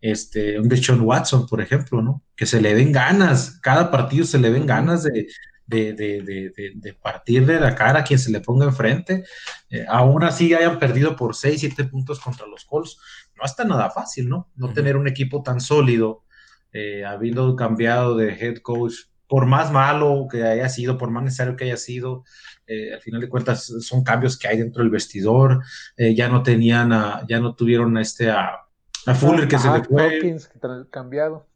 este, 0.00 0.60
un 0.60 0.68
Deshaun 0.68 1.00
Watson, 1.02 1.46
por 1.46 1.60
ejemplo, 1.60 2.02
¿no? 2.02 2.22
Que 2.36 2.46
se 2.46 2.60
le 2.60 2.74
ven 2.74 2.92
ganas, 2.92 3.58
cada 3.62 3.90
partido 3.90 4.24
se 4.26 4.38
le 4.38 4.50
ven 4.50 4.66
ganas 4.66 5.02
de, 5.04 5.28
de, 5.66 5.92
de, 5.94 6.72
de, 6.74 6.94
partir 6.94 7.44
de 7.44 7.58
la 7.58 7.74
cara 7.74 8.00
a 8.00 8.04
quien 8.04 8.18
se 8.18 8.30
le 8.30 8.40
ponga 8.40 8.66
enfrente. 8.66 9.24
Eh, 9.68 9.84
aún 9.88 10.22
así 10.22 10.54
hayan 10.54 10.78
perdido 10.78 11.16
por 11.16 11.34
6, 11.34 11.60
7 11.60 11.84
puntos 11.84 12.20
contra 12.20 12.46
los 12.46 12.64
Colts. 12.64 12.98
No 13.36 13.44
está 13.44 13.64
nada 13.64 13.90
fácil, 13.90 14.28
¿no? 14.28 14.50
No 14.54 14.72
tener 14.72 14.96
un 14.96 15.08
equipo 15.08 15.42
tan 15.42 15.60
sólido, 15.60 16.24
eh, 16.72 17.04
habiendo 17.04 17.56
cambiado 17.56 18.16
de 18.16 18.32
head 18.32 18.58
coach, 18.58 18.94
por 19.26 19.46
más 19.46 19.72
malo 19.72 20.28
que 20.30 20.44
haya 20.44 20.68
sido, 20.68 20.96
por 20.96 21.10
más 21.10 21.24
necesario 21.24 21.56
que 21.56 21.64
haya 21.64 21.76
sido, 21.76 22.24
eh, 22.66 22.94
al 22.94 23.00
final 23.00 23.20
de 23.20 23.28
cuentas 23.28 23.72
son 23.80 24.04
cambios 24.04 24.38
que 24.38 24.46
hay 24.46 24.58
dentro 24.58 24.82
del 24.82 24.90
vestidor. 24.90 25.64
ya 25.96 26.28
no 26.28 26.42
tenían, 26.42 26.90
ya 27.28 27.40
no 27.40 27.54
tuvieron 27.56 27.96
a 27.96 28.02
este, 28.02 28.30
a, 28.30 28.60
a 29.06 29.14
Fuller 29.14 29.48
que 29.48 29.58
se 29.58 29.70
le 29.70 29.82
fue. 29.82 30.16
Hopkins, 30.16 30.48
cambiado 30.90 31.46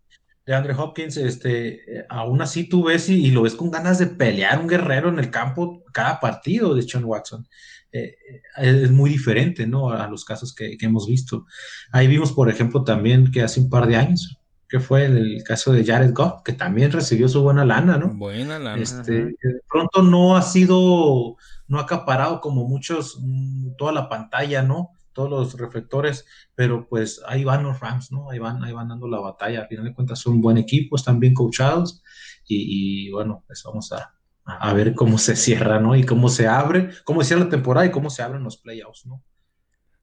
de 0.50 0.56
Andre 0.56 0.74
Hopkins, 0.74 1.16
este, 1.16 2.04
aún 2.08 2.42
así 2.42 2.68
tú 2.68 2.82
ves 2.82 3.08
y, 3.08 3.30
lo 3.30 3.42
ves 3.42 3.54
con 3.54 3.70
ganas 3.70 4.00
de 4.00 4.08
pelear 4.08 4.58
un 4.58 4.66
guerrero 4.66 5.08
en 5.08 5.20
el 5.20 5.30
campo 5.30 5.84
cada 5.92 6.18
partido 6.18 6.74
de 6.74 6.82
Sean 6.82 7.04
Watson. 7.04 7.46
Eh, 7.92 8.16
eh, 8.58 8.82
es 8.82 8.90
muy 8.90 9.10
diferente, 9.10 9.64
¿no? 9.64 9.90
A 9.90 10.08
los 10.08 10.24
casos 10.24 10.52
que, 10.52 10.76
hemos 10.80 11.06
visto. 11.06 11.46
Ahí 11.92 12.08
vimos, 12.08 12.32
por 12.32 12.48
ejemplo, 12.50 12.82
también 12.82 13.30
que 13.30 13.42
hace 13.42 13.60
un 13.60 13.70
par 13.70 13.86
de 13.86 13.94
años, 13.94 14.40
que 14.68 14.80
fue 14.80 15.04
el, 15.04 15.44
caso 15.44 15.72
de 15.72 15.84
Jared 15.84 16.12
Goff, 16.12 16.42
que 16.44 16.52
también 16.52 16.90
recibió 16.90 17.28
su 17.28 17.44
buena 17.44 17.64
lana, 17.64 17.96
¿no? 17.96 18.12
Buena 18.12 18.58
lana. 18.58 18.82
Este, 18.82 19.26
de 19.26 19.60
pronto 19.70 20.02
no 20.02 20.36
ha 20.36 20.42
sido, 20.42 21.36
no 21.68 21.78
ha 21.78 21.82
acaparado 21.82 22.40
como 22.40 22.66
muchos, 22.66 23.20
mm, 23.20 23.76
toda 23.78 23.92
la 23.92 24.08
pantalla, 24.08 24.64
¿no? 24.64 24.90
Todos 25.20 25.30
los 25.30 25.60
reflectores, 25.60 26.24
pero 26.54 26.88
pues 26.88 27.20
ahí 27.26 27.44
van 27.44 27.62
los 27.62 27.78
Rams, 27.78 28.10
¿no? 28.10 28.30
Ahí 28.30 28.38
van, 28.38 28.64
ahí 28.64 28.72
van 28.72 28.88
dando 28.88 29.06
la 29.06 29.20
batalla. 29.20 29.60
Al 29.60 29.68
final 29.68 29.84
de 29.84 29.94
cuentas 29.94 30.18
son 30.18 30.34
un 30.34 30.40
buen 30.40 30.56
equipo, 30.56 30.96
están 30.96 31.20
bien 31.20 31.34
coachados 31.34 32.02
y, 32.46 33.10
bueno, 33.10 33.44
pues 33.46 33.62
vamos 33.64 33.92
a, 33.92 34.14
a, 34.44 34.72
ver 34.72 34.94
cómo 34.94 35.18
se 35.18 35.36
cierra, 35.36 35.78
¿no? 35.78 35.94
Y 35.94 36.04
cómo 36.04 36.30
se 36.30 36.48
abre, 36.48 36.90
cómo 37.04 37.22
cierra 37.22 37.44
la 37.44 37.50
temporada 37.50 37.86
y 37.86 37.90
cómo 37.90 38.08
se 38.08 38.22
abren 38.22 38.42
los 38.42 38.56
playoffs, 38.56 39.04
¿no? 39.06 39.22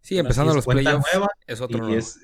Sí, 0.01 0.19
empezando 0.19 0.53
los 0.53 0.65
playoffs 0.65 1.09
es 1.47 1.61
otro 1.61 1.87
es, 1.89 2.19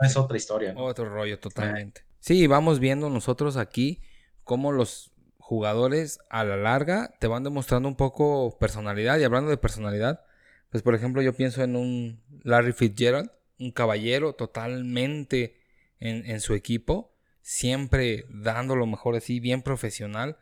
es, 0.00 0.16
otra 0.16 0.36
historia. 0.38 0.72
¿no? 0.72 0.84
Otro 0.84 1.08
rollo 1.08 1.38
totalmente. 1.38 2.04
Sí, 2.18 2.46
vamos 2.46 2.80
viendo 2.80 3.10
nosotros 3.10 3.56
aquí 3.58 4.00
cómo 4.42 4.72
los 4.72 5.12
jugadores 5.36 6.18
a 6.30 6.44
la 6.44 6.56
larga 6.56 7.14
te 7.20 7.26
van 7.26 7.44
demostrando 7.44 7.88
un 7.88 7.96
poco 7.96 8.56
personalidad 8.58 9.18
y 9.18 9.24
hablando 9.24 9.50
de 9.50 9.58
personalidad, 9.58 10.24
pues 10.70 10.82
por 10.82 10.94
ejemplo 10.94 11.22
yo 11.22 11.32
pienso 11.32 11.62
en 11.62 11.76
un 11.76 12.20
Larry 12.42 12.72
Fitzgerald, 12.72 13.30
un 13.58 13.72
caballero 13.72 14.34
totalmente 14.34 15.56
en, 16.00 16.40
su 16.40 16.54
equipo, 16.54 17.12
siempre 17.42 18.24
dando 18.28 18.76
lo 18.76 18.86
mejor 18.86 19.16
así, 19.16 19.40
bien 19.40 19.62
profesional. 19.62 20.36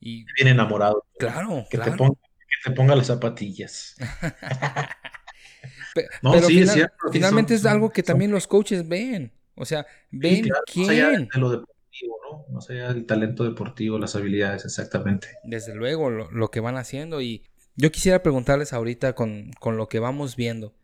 Y, 0.00 0.26
bien 0.34 0.48
enamorado. 0.48 1.06
Claro, 1.18 1.64
que 1.70 1.78
claro. 1.78 1.92
Te 1.92 1.96
ponga, 1.96 2.14
que 2.20 2.70
te 2.70 2.76
ponga 2.76 2.94
las 2.94 3.06
zapatillas. 3.06 3.96
pero, 5.94 6.42
sí, 6.42 6.60
es 6.60 6.72
cierto, 6.72 7.10
finalmente 7.10 7.54
es 7.54 7.64
algo 7.64 7.90
que 7.90 8.02
también 8.02 8.30
los 8.30 8.46
coaches 8.46 8.86
ven. 8.86 9.32
O 9.54 9.64
sea, 9.64 9.86
ven 10.10 10.46
quién. 10.66 11.28
lo 11.34 11.50
deportivo, 11.50 12.18
¿no? 12.30 12.54
Más 12.54 12.68
allá 12.70 12.92
del 12.92 13.06
talento 13.06 13.44
deportivo, 13.44 13.98
las 13.98 14.14
habilidades, 14.14 14.64
exactamente. 14.64 15.28
Desde 15.44 15.74
luego, 15.74 16.10
lo, 16.10 16.30
lo 16.30 16.50
que 16.50 16.60
van 16.60 16.76
haciendo. 16.76 17.22
Y 17.22 17.44
yo 17.78 17.92
quisiera 17.92 18.24
preguntarles 18.24 18.72
ahorita 18.72 19.14
con, 19.14 19.52
lo 19.64 19.88
que 19.88 20.00
vamos 20.00 20.34
viendo 20.34 20.74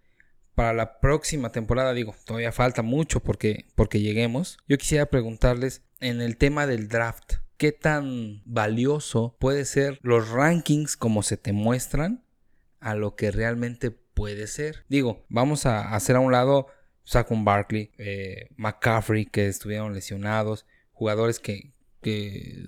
para 0.55 0.73
la 0.73 1.01
próxima 1.01 1.51
temporada, 1.51 1.93
digo, 1.93 2.15
todavía 2.25 2.53
falta 2.53 2.83
mucho 2.83 3.21
porque, 3.21 3.67
porque 3.75 4.01
lleguemos. 4.01 4.59
Yo 4.69 4.79
quisiera 4.79 5.07
preguntarles 5.07 5.83
en 5.99 6.21
el 6.21 6.37
tema 6.37 6.69
del 6.69 6.89
draft, 6.89 7.35
¿qué 7.57 7.73
tan 7.73 8.43
valioso 8.45 9.37
puede 9.41 9.65
ser 9.65 9.99
los 10.03 10.31
rankings 10.31 10.97
como 10.97 11.25
se 11.25 11.37
te 11.37 11.53
muestran 11.53 12.23
a 12.79 12.95
lo 12.95 13.17
que 13.17 13.33
realmente 13.33 13.91
puede 13.91 14.47
ser? 14.47 14.85
Digo, 14.89 15.27
vamos 15.29 15.67
a 15.67 15.97
hacer 15.97 16.15
a 16.15 16.21
un 16.21 16.31
lado 16.31 16.69
Saquon 17.03 17.45
Barkley, 17.45 17.91
eh, 17.99 18.51
McCaffrey, 18.57 19.27
que 19.27 19.49
estuvieron 19.49 19.95
lesionados, 19.95 20.65
jugadores 20.93 21.41
que 21.41 21.73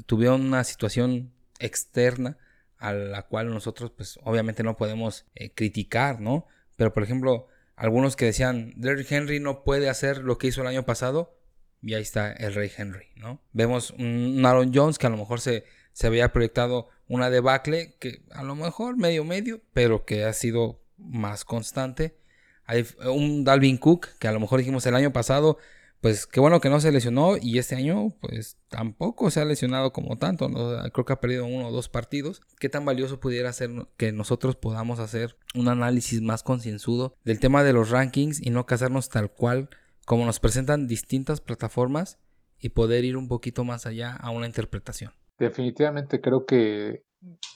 tuvieron 0.07 0.41
una 0.41 0.65
situación 0.65 1.33
externa 1.61 2.39
a 2.79 2.93
la 2.93 3.23
cual 3.23 3.49
nosotros 3.49 3.91
pues 3.91 4.19
obviamente 4.23 4.63
no 4.63 4.77
podemos 4.77 5.27
eh, 5.35 5.51
criticar, 5.51 6.21
¿no? 6.21 6.47
Pero 6.77 6.93
por 6.93 7.03
ejemplo, 7.03 7.49
algunos 7.75 8.17
que 8.17 8.27
decían, 8.27 8.73
Derrick 8.77 9.11
Henry 9.11 9.41
no 9.41 9.65
puede 9.65 9.89
hacer 9.89 10.19
lo 10.19 10.39
que 10.39 10.49
hizo 10.49 10.61
el 10.63 10.67
año 10.67 10.85
pasado, 10.85 11.37
y 11.83 11.95
ahí 11.95 12.03
está 12.03 12.33
el 12.33 12.55
Rey 12.55 12.71
Henry, 12.77 13.07
¿no? 13.17 13.41
Vemos 13.53 13.91
un 13.91 14.45
Aaron 14.45 14.73
Jones 14.75 14.99
que 14.99 15.07
a 15.07 15.11
lo 15.11 15.17
mejor 15.17 15.41
se, 15.41 15.65
se 15.93 16.07
había 16.07 16.33
proyectado 16.33 16.89
una 17.07 17.31
debacle, 17.31 17.95
que 18.01 18.23
a 18.33 18.43
lo 18.43 18.57
mejor 18.57 18.97
medio 18.97 19.25
medio, 19.25 19.61
pero 19.73 20.05
que 20.05 20.25
ha 20.25 20.33
sido 20.33 20.81
más 20.97 21.45
constante. 21.45 22.17
Hay 22.65 22.87
un 23.05 23.45
Dalvin 23.45 23.79
Cook 23.79 24.09
que 24.19 24.27
a 24.27 24.33
lo 24.33 24.41
mejor 24.41 24.59
dijimos 24.59 24.85
el 24.87 24.97
año 24.97 25.13
pasado 25.13 25.59
pues 26.07 26.29
qué 26.29 26.39
bueno 26.39 26.61
que 26.61 26.71
no 26.71 26.79
se 26.79 26.93
lesionó 26.93 27.37
y 27.37 27.59
este 27.59 27.75
año 27.75 28.13
pues 28.21 28.59
tampoco 28.69 29.29
se 29.33 29.41
ha 29.41 29.45
lesionado 29.45 29.93
como 29.93 30.19
tanto, 30.19 30.49
creo 30.93 31.05
que 31.05 31.13
ha 31.13 31.19
perdido 31.19 31.47
uno 31.47 31.67
o 31.67 31.73
dos 31.73 31.89
partidos. 31.89 32.43
¿Qué 32.61 32.69
tan 32.69 32.85
valioso 32.85 33.19
pudiera 33.19 33.53
ser 33.53 33.71
que 33.97 34.13
nosotros 34.13 34.55
podamos 34.55 35.01
hacer 35.01 35.37
un 35.57 35.67
análisis 35.67 36.23
más 36.23 36.45
concienzudo 36.45 37.17
del 37.25 37.41
tema 37.41 37.65
de 37.65 37.73
los 37.73 37.91
rankings 37.91 38.41
y 38.41 38.51
no 38.51 38.67
casarnos 38.67 39.09
tal 39.09 39.33
cual 39.33 39.69
como 40.05 40.25
nos 40.25 40.39
presentan 40.39 40.87
distintas 40.87 41.41
plataformas 41.41 42.21
y 42.61 42.69
poder 42.69 43.05
ir 43.05 43.17
un 43.17 43.27
poquito 43.27 43.65
más 43.65 43.85
allá 43.85 44.15
a 44.15 44.31
una 44.31 44.47
interpretación? 44.47 45.11
Definitivamente 45.41 46.21
creo 46.21 46.47
que 46.47 47.03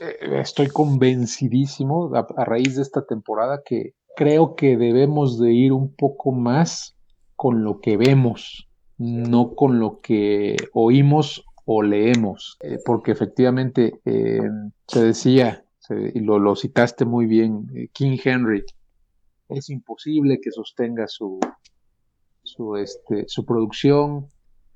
eh, 0.00 0.16
estoy 0.40 0.66
convencidísimo 0.70 2.10
a 2.16 2.44
raíz 2.44 2.74
de 2.74 2.82
esta 2.82 3.06
temporada 3.06 3.62
que 3.64 3.94
creo 4.16 4.56
que 4.56 4.76
debemos 4.76 5.38
de 5.38 5.52
ir 5.52 5.72
un 5.72 5.94
poco 5.94 6.32
más 6.32 6.96
con 7.40 7.64
lo 7.64 7.80
que 7.80 7.96
vemos, 7.96 8.68
no 8.98 9.54
con 9.54 9.80
lo 9.80 10.00
que 10.02 10.58
oímos 10.74 11.46
o 11.64 11.82
leemos, 11.82 12.58
eh, 12.60 12.76
porque 12.84 13.12
efectivamente 13.12 13.98
eh, 14.04 14.42
se 14.86 15.04
decía, 15.04 15.64
y 15.88 16.20
lo, 16.20 16.54
citaste 16.54 17.06
muy 17.06 17.24
bien, 17.24 17.66
eh, 17.74 17.88
King 17.94 18.18
Henry, 18.22 18.62
es 19.48 19.70
imposible 19.70 20.38
que 20.42 20.50
sostenga 20.50 21.08
su, 21.08 21.40
su, 22.42 22.76
este, 22.76 23.24
su 23.26 23.46
producción, 23.46 24.26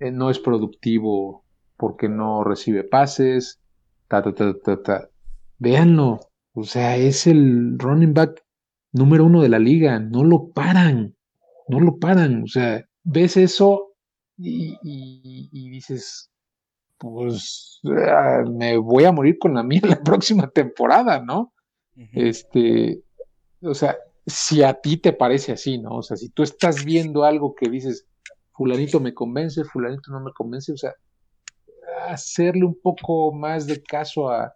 no 0.01 0.31
es 0.31 0.39
productivo 0.39 1.45
porque 1.77 2.09
no 2.09 2.45
recibe 2.45 2.83
pases, 2.83 3.61
ta, 4.09 4.23
ta, 4.23 4.35
ta, 4.35 4.55
ta, 4.59 4.83
ta. 4.83 5.11
O 6.55 6.65
sea, 6.65 6.97
es 6.97 7.27
el 7.27 7.79
running 7.79 8.15
back 8.15 8.43
número 8.91 9.27
uno 9.27 9.43
de 9.43 9.51
la 9.51 9.59
liga, 9.59 10.01
no 10.01 10.25
lo 10.25 10.49
paran 10.49 11.15
no 11.69 11.81
lo 11.81 11.99
paran, 11.99 12.43
o 12.43 12.47
sea, 12.47 12.85
ves 13.03 13.37
eso 13.37 13.95
y, 14.37 15.71
dices, 15.71 16.31
pues 16.99 17.81
ah, 17.85 18.43
me 18.51 18.77
voy 18.77 19.05
a 19.05 19.13
morir 19.13 19.39
con 19.39 19.55
la 19.55 19.63
mía 19.63 19.81
la 19.83 20.01
próxima 20.05 20.49
temporada, 20.49 21.21
¿no? 21.21 21.53
Este, 22.13 23.03
o 23.63 23.75
sea, 23.75 23.97
si 24.27 24.63
a 24.63 24.75
ti 24.75 24.97
te 24.97 25.13
parece 25.13 25.53
así, 25.53 25.79
¿no? 25.79 25.97
O 25.97 26.03
sea, 26.03 26.17
si 26.17 26.31
tú 26.31 26.43
estás 26.43 26.85
viendo 26.85 27.25
algo 27.25 27.55
que 27.55 27.69
dices, 27.69 28.07
fulanito 28.53 29.01
me 29.01 29.15
convence, 29.15 29.65
fulanito 29.65 30.11
no 30.11 30.21
me 30.21 30.33
convence, 30.33 30.73
o 30.73 30.77
sea, 30.77 30.95
hacerle 32.09 32.65
un 32.65 32.79
poco 32.81 33.33
más 33.33 33.67
de 33.67 33.83
caso 33.83 34.29
a, 34.29 34.55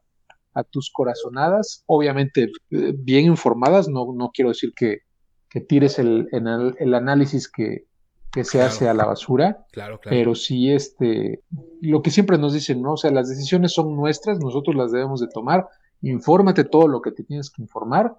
a 0.55 0.65
tus 0.65 0.91
corazonadas, 0.91 1.85
obviamente 1.87 2.51
eh, 2.71 2.93
bien 2.97 3.27
informadas, 3.27 3.89
no, 3.89 4.13
no 4.13 4.31
quiero 4.33 4.51
decir 4.51 4.73
que, 4.75 4.99
que 5.49 5.61
tires 5.61 5.99
el, 5.99 6.29
el, 6.33 6.95
análisis 6.95 7.51
que, 7.51 7.87
se 8.43 8.63
hace 8.63 8.89
a 8.89 8.95
la 8.95 9.05
basura. 9.05 9.67
Claro, 9.73 9.99
Pero 10.05 10.35
sí, 10.35 10.71
este, 10.71 11.43
lo 11.81 12.03
que 12.03 12.11
siempre 12.11 12.39
nos 12.39 12.53
dicen, 12.53 12.83
¿no? 12.83 12.93
O 12.93 12.97
sea, 12.97 13.11
las 13.11 13.29
decisiones 13.29 13.73
son 13.73 13.97
nuestras, 13.97 14.39
nosotros 14.39 14.77
las 14.77 14.93
debemos 14.93 15.21
de 15.21 15.29
tomar. 15.29 15.67
Infórmate 16.03 16.65
todo 16.65 16.87
lo 16.87 17.01
que 17.01 17.11
te 17.11 17.25
tienes 17.25 17.51
que 17.51 17.63
informar, 17.63 18.17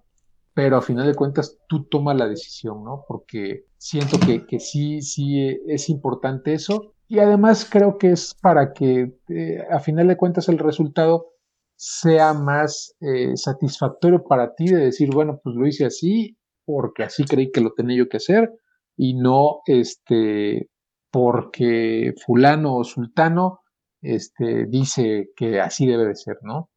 pero 0.54 0.76
a 0.76 0.82
final 0.82 1.08
de 1.08 1.16
cuentas 1.16 1.58
tú 1.70 1.86
toma 1.86 2.14
la 2.14 2.28
decisión, 2.28 2.84
¿no? 2.84 3.06
Porque 3.08 3.66
siento 3.78 4.20
que, 4.20 4.46
que 4.46 4.60
sí, 4.60 5.02
sí 5.02 5.58
es 5.68 5.88
importante 5.90 6.54
eso. 6.54 6.94
Y 7.08 7.20
además 7.20 7.66
creo 7.70 7.98
que 7.98 8.12
es 8.12 8.36
para 8.42 8.74
que 8.74 9.14
eh, 9.30 9.64
a 9.72 9.80
final 9.80 10.08
de 10.08 10.18
cuentas 10.18 10.50
el 10.50 10.58
resultado 10.58 11.28
sea 11.76 12.34
más 12.34 12.94
eh, 13.00 13.38
satisfactorio 13.38 14.24
para 14.24 14.54
ti 14.54 14.66
de 14.66 14.78
decir, 14.78 15.12
bueno, 15.14 15.40
pues 15.42 15.56
lo 15.56 15.66
hice 15.66 15.86
así 15.86 16.36
porque 16.70 17.02
así 17.02 17.24
creí 17.26 17.52
que 17.52 17.62
lo 17.62 17.74
tenía 17.74 17.98
yo 17.98 18.10
que 18.10 18.18
hacer 18.18 18.52
y 18.96 19.16
no 19.16 19.62
este 19.66 20.70
porque 21.10 22.14
fulano 22.24 22.76
o 22.76 22.84
sultano 22.84 23.62
este, 24.04 24.68
dice 24.68 25.32
que 25.36 25.60
así 25.60 25.88
debe 25.88 26.06
de 26.06 26.16
ser, 26.16 26.38
¿no? 26.44 26.70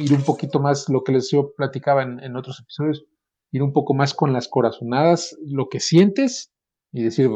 Ir 0.00 0.14
un 0.14 0.24
poquito 0.24 0.58
más, 0.58 0.88
lo 0.88 1.04
que 1.04 1.12
les 1.12 1.30
yo 1.30 1.52
platicaba 1.54 2.02
en, 2.02 2.34
otros 2.34 2.60
episodios, 2.60 3.04
ir 3.52 3.62
un 3.62 3.74
poco 3.74 3.92
más 3.92 4.14
con 4.14 4.32
las 4.32 4.48
corazonadas, 4.48 5.36
lo 5.46 5.68
que 5.68 5.80
sientes 5.80 6.50
y 6.90 7.02
decir, 7.02 7.28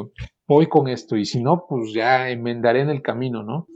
voy 0.48 0.70
con 0.70 0.88
esto 0.88 1.18
y 1.18 1.26
si 1.26 1.42
no, 1.42 1.66
pues 1.68 1.92
ya 1.92 2.30
enmendaré 2.30 2.80
en 2.80 2.88
el 2.88 3.02
camino, 3.02 3.42
¿no? 3.42 3.66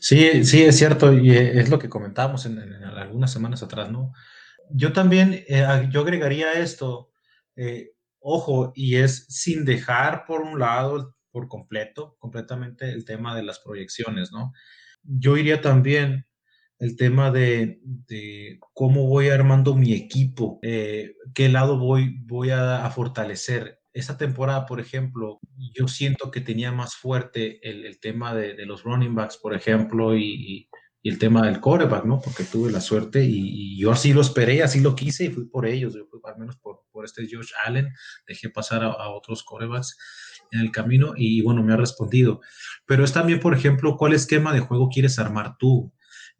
Sí, 0.00 0.44
sí, 0.44 0.64
es 0.64 0.76
cierto 0.76 1.12
y 1.12 1.30
es 1.30 1.70
lo 1.70 1.78
que 1.78 1.88
comentábamos 1.88 2.46
en, 2.46 2.58
algunas 2.58 3.32
semanas 3.32 3.62
atrás, 3.62 3.92
¿no? 3.92 4.12
Yo 4.70 4.92
también, 4.92 5.44
eh, 5.46 5.88
yo 5.92 6.00
agregaría 6.00 6.54
esto, 6.54 7.11
eh, 7.56 7.90
ojo, 8.20 8.72
y 8.74 8.96
es 8.96 9.26
sin 9.28 9.64
dejar 9.64 10.24
por 10.26 10.42
un 10.42 10.58
lado, 10.58 11.16
por 11.30 11.48
completo, 11.48 12.16
completamente 12.18 12.90
el 12.90 13.04
tema 13.04 13.34
de 13.34 13.42
las 13.42 13.58
proyecciones, 13.58 14.32
¿no? 14.32 14.52
Yo 15.02 15.36
iría 15.36 15.60
también 15.60 16.26
el 16.82 16.96
tema 16.96 17.30
de, 17.30 17.80
cómo 18.74 19.06
voy 19.06 19.28
armando 19.28 19.76
mi 19.76 19.92
equipo, 19.92 20.58
eh, 20.62 21.14
qué 21.32 21.48
lado 21.48 21.78
voy, 21.78 22.16
voy 22.24 22.50
a, 22.50 22.90
fortalecer. 22.90 23.78
Esta 23.92 24.16
temporada, 24.18 24.66
por 24.66 24.80
ejemplo, 24.80 25.38
yo 25.74 25.86
siento 25.86 26.32
que 26.32 26.40
tenía 26.40 26.72
más 26.72 26.96
fuerte 26.96 27.60
el, 27.62 28.00
tema 28.00 28.34
de, 28.34 28.66
los 28.66 28.82
running 28.82 29.14
backs, 29.14 29.36
por 29.36 29.54
ejemplo, 29.54 30.16
y, 30.16 30.68
el 31.10 31.18
tema 31.18 31.46
del 31.46 31.60
coreback, 31.60 32.04
¿no? 32.04 32.20
Porque 32.20 32.44
tuve 32.44 32.70
la 32.70 32.80
suerte 32.80 33.24
y, 33.24 33.78
yo 33.78 33.90
así 33.90 34.12
lo 34.12 34.20
esperé, 34.20 34.62
así 34.62 34.80
lo 34.80 34.94
quise 34.94 35.24
y 35.24 35.30
fui 35.30 35.46
por 35.46 35.66
ellos, 35.66 35.94
yo 35.94 36.06
fui 36.06 36.20
al 36.24 36.38
menos 36.38 36.56
por, 36.56 36.84
por 36.92 37.04
este 37.04 37.26
Josh 37.30 37.50
Allen, 37.64 37.92
dejé 38.26 38.48
pasar 38.50 38.84
a, 38.84 39.08
otros 39.08 39.42
corebacks 39.42 39.96
en 40.52 40.60
el 40.60 40.70
camino 40.70 41.14
y 41.16 41.42
bueno, 41.42 41.62
me 41.62 41.72
ha 41.72 41.76
respondido. 41.76 42.40
Pero 42.86 43.04
es 43.04 43.12
también, 43.12 43.40
por 43.40 43.54
ejemplo, 43.54 43.96
cuál 43.96 44.12
esquema 44.12 44.52
de 44.52 44.60
juego 44.60 44.88
quieres 44.88 45.18
armar 45.18 45.56
tú 45.58 45.92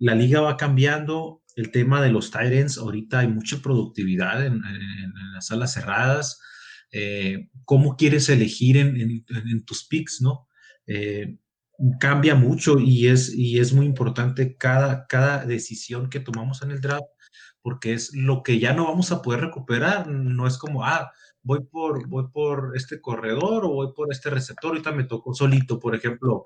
la 0.02 0.16
liga 0.16 0.40
va 0.40 0.56
cambiando. 0.56 1.43
El 1.55 1.70
tema 1.70 2.02
de 2.02 2.10
los 2.10 2.30
Tyrants, 2.30 2.78
ahorita 2.78 3.20
hay 3.20 3.28
mucha 3.28 3.59
productividad 3.59 4.44
en, 4.44 4.62
las 5.32 5.47
salas 5.47 5.74
cerradas. 5.74 6.40
Eh, 6.90 7.51
¿Cómo 7.64 7.97
quieres 7.97 8.28
elegir 8.28 8.78
en, 8.78 9.64
tus 9.64 9.86
picks, 9.86 10.20
no? 10.20 10.48
Eh, 10.86 11.36
cambia 12.00 12.34
mucho 12.34 12.78
y 12.78 13.09
es, 13.09 13.34
y 13.34 13.59
es 13.59 13.72
muy 13.72 13.86
importante 13.86 14.56
cada, 14.56 15.06
cada 15.06 15.44
decisión 15.44 16.10
que 16.10 16.20
tomamos 16.20 16.62
en 16.62 16.70
el 16.70 16.80
draft, 16.80 17.06
porque 17.62 17.92
es 17.92 18.14
lo 18.14 18.42
que 18.42 18.59
ya 18.59 18.72
no 18.72 18.84
vamos 18.86 19.12
a 19.12 19.22
poder 19.22 19.40
recuperar. 19.40 20.09
No 20.09 20.46
es 20.46 20.59
como, 20.59 20.84
ah, 20.84 21.12
voy 21.42 21.60
por, 21.64 22.09
voy 22.09 22.28
por 22.32 22.72
este 22.76 23.00
corredor 23.00 23.64
o 23.64 23.70
voy 23.70 23.92
por 23.94 24.12
este 24.12 24.30
receptor, 24.30 24.70
ahorita 24.70 24.92
me 24.92 25.04
tocó 25.04 25.34
solito, 25.34 25.78
por 25.78 25.94
ejemplo, 25.94 26.44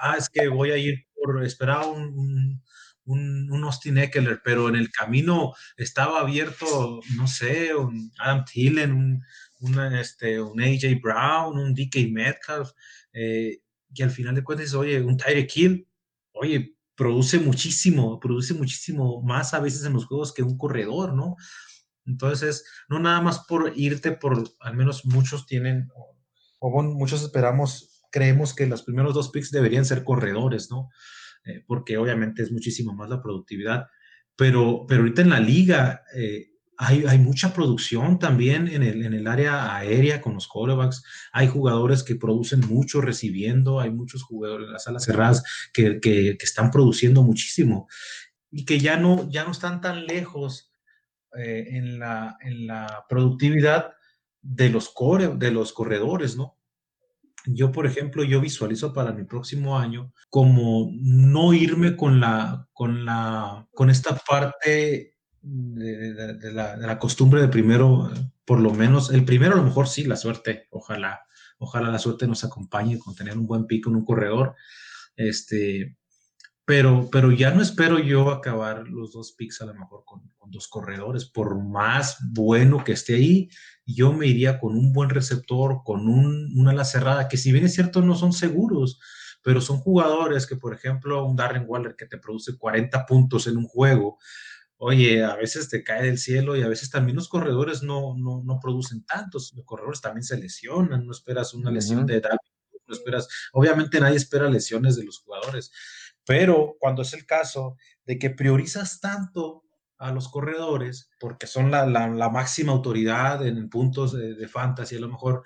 ah, 0.00 0.16
es 0.18 0.28
que 0.28 0.48
voy 0.48 0.72
a 0.72 0.78
ir 0.78 1.06
por 1.14 1.44
esperar 1.44 1.86
un, 1.86 2.60
un, 3.04 3.64
Austin 3.64 3.98
Eckler, 3.98 4.40
pero 4.44 4.68
en 4.68 4.76
el 4.76 4.90
camino 4.90 5.52
estaba 5.76 6.20
abierto, 6.20 7.00
no 7.16 7.26
sé, 7.26 7.74
un 7.74 8.12
Adam 8.18 8.44
Thielen, 8.44 9.22
un, 9.60 9.80
este, 9.94 10.40
un 10.40 10.60
AJ 10.60 11.00
Brown, 11.00 11.58
un 11.58 11.74
DK 11.74 12.10
Metcalf, 12.10 12.70
eh, 13.12 13.60
y 13.94 14.02
al 14.02 14.10
final 14.10 14.34
de 14.34 14.44
cuentas, 14.44 14.74
oye, 14.74 15.00
un 15.00 15.16
Tyreek 15.16 15.56
Hill, 15.56 15.88
oye, 16.32 16.76
produce 16.94 17.38
muchísimo, 17.38 18.20
produce 18.20 18.54
muchísimo 18.54 19.22
más 19.22 19.54
a 19.54 19.60
veces 19.60 19.84
en 19.84 19.92
los 19.92 20.06
juegos 20.06 20.32
que 20.32 20.42
un 20.42 20.56
corredor, 20.56 21.14
¿no? 21.14 21.36
Entonces, 22.04 22.64
no 22.88 22.98
nada 22.98 23.20
más 23.20 23.40
por 23.46 23.72
irte 23.76 24.12
por, 24.12 24.44
al 24.60 24.76
menos 24.76 25.04
muchos 25.04 25.46
tienen, 25.46 25.88
o, 26.60 26.70
bueno, 26.70 26.90
muchos 26.90 27.22
esperamos, 27.22 28.02
creemos 28.10 28.54
que 28.54 28.66
los 28.66 28.82
primeros 28.82 29.14
dos 29.14 29.30
picks 29.30 29.50
deberían 29.50 29.84
ser 29.84 30.04
corredores, 30.04 30.70
¿no? 30.70 30.90
Eh, 31.44 31.64
porque 31.66 31.96
obviamente 31.96 32.42
es 32.42 32.52
muchísimo 32.52 32.94
más 32.94 33.08
la 33.08 33.22
productividad. 33.22 33.86
Pero, 34.36 34.84
pero 34.88 35.02
ahorita 35.02 35.22
en 35.22 35.30
la 35.30 35.40
liga 35.40 36.02
eh, 36.14 36.51
hay, 36.82 37.04
hay, 37.06 37.18
mucha 37.18 37.54
producción 37.54 38.18
también 38.18 38.66
en 38.66 38.82
el, 38.82 39.04
en 39.04 39.14
el 39.14 39.26
área 39.26 39.76
aérea 39.76 40.20
con 40.20 40.34
los 40.34 40.48
quarterbacks. 40.48 41.04
Hay 41.32 41.46
jugadores 41.46 42.02
que 42.02 42.16
producen 42.16 42.60
mucho 42.60 43.00
recibiendo, 43.00 43.80
hay 43.80 43.90
muchos 43.90 44.22
jugadores 44.22 44.66
en 44.66 44.72
las 44.72 44.84
salas 44.84 45.04
cerradas 45.04 45.42
que, 45.72 46.00
que, 46.00 46.36
que, 46.36 46.44
están 46.44 46.70
produciendo 46.70 47.22
muchísimo 47.22 47.88
y 48.50 48.64
que 48.64 48.80
ya 48.80 48.96
no, 48.96 49.30
ya 49.30 49.44
no 49.44 49.52
están 49.52 49.80
tan 49.80 50.06
lejos 50.06 50.72
eh, 51.36 51.66
en, 51.70 51.98
la, 51.98 52.36
en 52.40 52.66
la 52.66 53.04
productividad 53.08 53.92
de 54.40 54.68
los, 54.68 54.88
core, 54.88 55.28
de 55.36 55.52
los 55.52 55.72
corredores, 55.72 56.36
¿no? 56.36 56.58
yo, 57.46 57.72
por 57.72 57.86
ejemplo, 57.86 58.22
yo 58.24 58.40
visualizo 58.40 58.92
para 58.92 59.12
mi 59.12 59.24
próximo 59.24 59.78
año 59.78 60.12
como 60.30 60.90
no 60.92 61.52
irme 61.52 61.96
con 61.96 62.20
la, 62.20 62.68
con 62.72 63.04
la, 63.04 63.68
con 63.72 63.90
esta 63.90 64.16
parte 64.16 65.11
de, 65.42 66.52
la, 66.52 66.98
costumbre 66.98 67.40
de 67.40 67.48
primero, 67.48 68.10
por 68.44 68.60
lo 68.60 68.72
menos, 68.72 69.10
el 69.10 69.24
primero 69.24 69.54
a 69.54 69.56
lo 69.56 69.64
mejor 69.64 69.88
sí, 69.88 70.04
la 70.04 70.16
suerte, 70.16 70.68
ojalá, 70.70 71.22
ojalá 71.58 71.90
la 71.90 71.98
suerte 71.98 72.26
nos 72.26 72.44
acompañe 72.44 72.98
con 72.98 73.14
tener 73.14 73.36
un 73.36 73.46
buen 73.46 73.66
pico 73.66 73.90
en 73.90 73.96
un 73.96 74.04
corredor, 74.04 74.54
este, 75.16 75.96
pero, 76.64 77.08
pero 77.10 77.32
ya 77.32 77.50
no 77.52 77.60
espero 77.60 77.98
yo 77.98 78.30
acabar 78.30 78.86
los 78.88 79.12
dos 79.12 79.32
picks 79.32 79.60
a 79.62 79.66
lo 79.66 79.74
mejor 79.74 80.04
con, 80.04 80.22
dos 80.46 80.68
corredores, 80.68 81.24
por 81.24 81.58
más 81.64 82.18
bueno 82.28 82.84
que 82.84 82.92
esté 82.92 83.14
ahí, 83.14 83.48
yo 83.86 84.12
me 84.12 84.26
iría 84.26 84.60
con 84.60 84.76
un 84.76 84.92
buen 84.92 85.08
receptor, 85.08 85.80
con 85.82 86.08
un, 86.08 86.52
una 86.58 86.72
ala 86.72 86.84
cerrada, 86.84 87.26
que 87.26 87.38
si 87.38 87.52
bien 87.52 87.64
es 87.64 87.72
cierto 87.72 88.02
no 88.02 88.14
son 88.16 88.34
seguros, 88.34 89.00
pero 89.42 89.62
son 89.62 89.78
jugadores 89.78 90.46
que, 90.46 90.56
por 90.56 90.74
ejemplo, 90.74 91.24
un 91.24 91.36
Darren 91.36 91.64
Waller 91.66 91.96
que 91.96 92.04
te 92.04 92.18
produce 92.18 92.58
40 92.58 93.06
puntos 93.06 93.46
en 93.46 93.56
un 93.56 93.66
juego, 93.66 94.18
oye, 94.84 95.22
a 95.22 95.36
veces 95.36 95.68
te 95.68 95.84
cae 95.84 96.02
del 96.02 96.18
cielo 96.18 96.56
y 96.56 96.62
a 96.62 96.68
veces 96.68 96.90
también 96.90 97.14
los 97.14 97.28
corredores 97.28 97.84
no, 97.84 98.16
no, 98.16 98.42
no 98.44 98.58
producen 98.60 99.04
tantos, 99.04 99.52
los 99.54 99.64
corredores 99.64 100.00
también 100.00 100.24
se 100.24 100.36
lesionan, 100.36 101.06
no 101.06 101.12
esperas 101.12 101.54
una 101.54 101.70
lesión 101.70 102.04
de 102.04 102.16
edad, 102.16 102.36
no 102.88 102.92
esperas, 102.92 103.28
obviamente 103.52 104.00
nadie 104.00 104.16
espera 104.16 104.50
lesiones 104.50 104.96
de 104.96 105.04
los 105.04 105.20
jugadores, 105.20 105.70
pero 106.26 106.74
cuando 106.80 107.02
es 107.02 107.12
el 107.12 107.26
caso 107.26 107.76
de 108.04 108.18
que 108.18 108.30
priorizas 108.30 108.98
tanto 108.98 109.62
a 109.98 110.10
los 110.10 110.28
corredores, 110.28 111.12
porque 111.20 111.46
son 111.46 111.70
la, 111.70 112.28
máxima 112.32 112.72
autoridad 112.72 113.46
en 113.46 113.70
puntos 113.70 114.12
de, 114.12 114.34
de, 114.34 114.48
fantasy, 114.48 114.96
a 114.96 115.00
lo 115.00 115.10
mejor, 115.10 115.44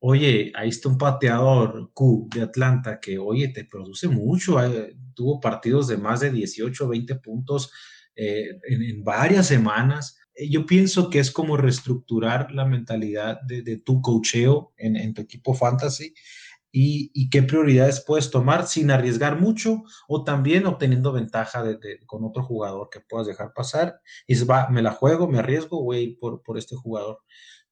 oye, 0.00 0.52
ahí 0.54 0.68
está 0.68 0.90
un 0.90 0.98
pateador 0.98 1.92
Q 1.94 2.28
de 2.34 2.42
Atlanta 2.42 3.00
que, 3.00 3.16
oye, 3.18 3.48
te 3.48 3.64
produce 3.64 4.06
mucho, 4.06 4.62
eh, 4.62 4.94
tuvo 5.14 5.40
partidos 5.40 5.88
de 5.88 5.96
más 5.96 6.20
de 6.20 6.30
18, 6.30 6.88
20 6.88 7.14
puntos 7.14 7.72
eh, 8.16 8.48
en, 8.68 9.04
varias 9.04 9.46
semanas. 9.46 10.18
Eh, 10.34 10.48
yo 10.50 10.66
pienso 10.66 11.10
que 11.10 11.18
es 11.18 11.30
como 11.30 11.56
reestructurar 11.56 12.52
la 12.52 12.64
mentalidad 12.64 13.40
de, 13.42 13.76
tu 13.78 14.00
cocheo 14.02 14.72
en, 14.76 15.14
tu 15.14 15.22
equipo 15.22 15.54
fantasy 15.54 16.14
y, 16.72 17.30
qué 17.30 17.42
prioridades 17.42 18.04
puedes 18.06 18.30
tomar 18.30 18.66
sin 18.66 18.90
arriesgar 18.90 19.40
mucho 19.40 19.82
o 20.08 20.24
también 20.24 20.66
obteniendo 20.66 21.12
ventaja 21.12 21.62
de, 21.62 21.78
con 22.06 22.24
otro 22.24 22.42
jugador 22.42 22.88
que 22.90 23.00
puedas 23.00 23.26
dejar 23.26 23.52
pasar. 23.54 24.00
Y 24.26 24.36
se 24.36 24.44
va, 24.44 24.68
me 24.68 24.82
la 24.82 24.92
juego, 24.92 25.28
me 25.28 25.38
arriesgo, 25.38 25.82
voy 25.82 25.96
a 25.96 26.00
ir 26.00 26.18
por, 26.18 26.42
por 26.42 26.58
este 26.58 26.76
jugador. 26.76 27.18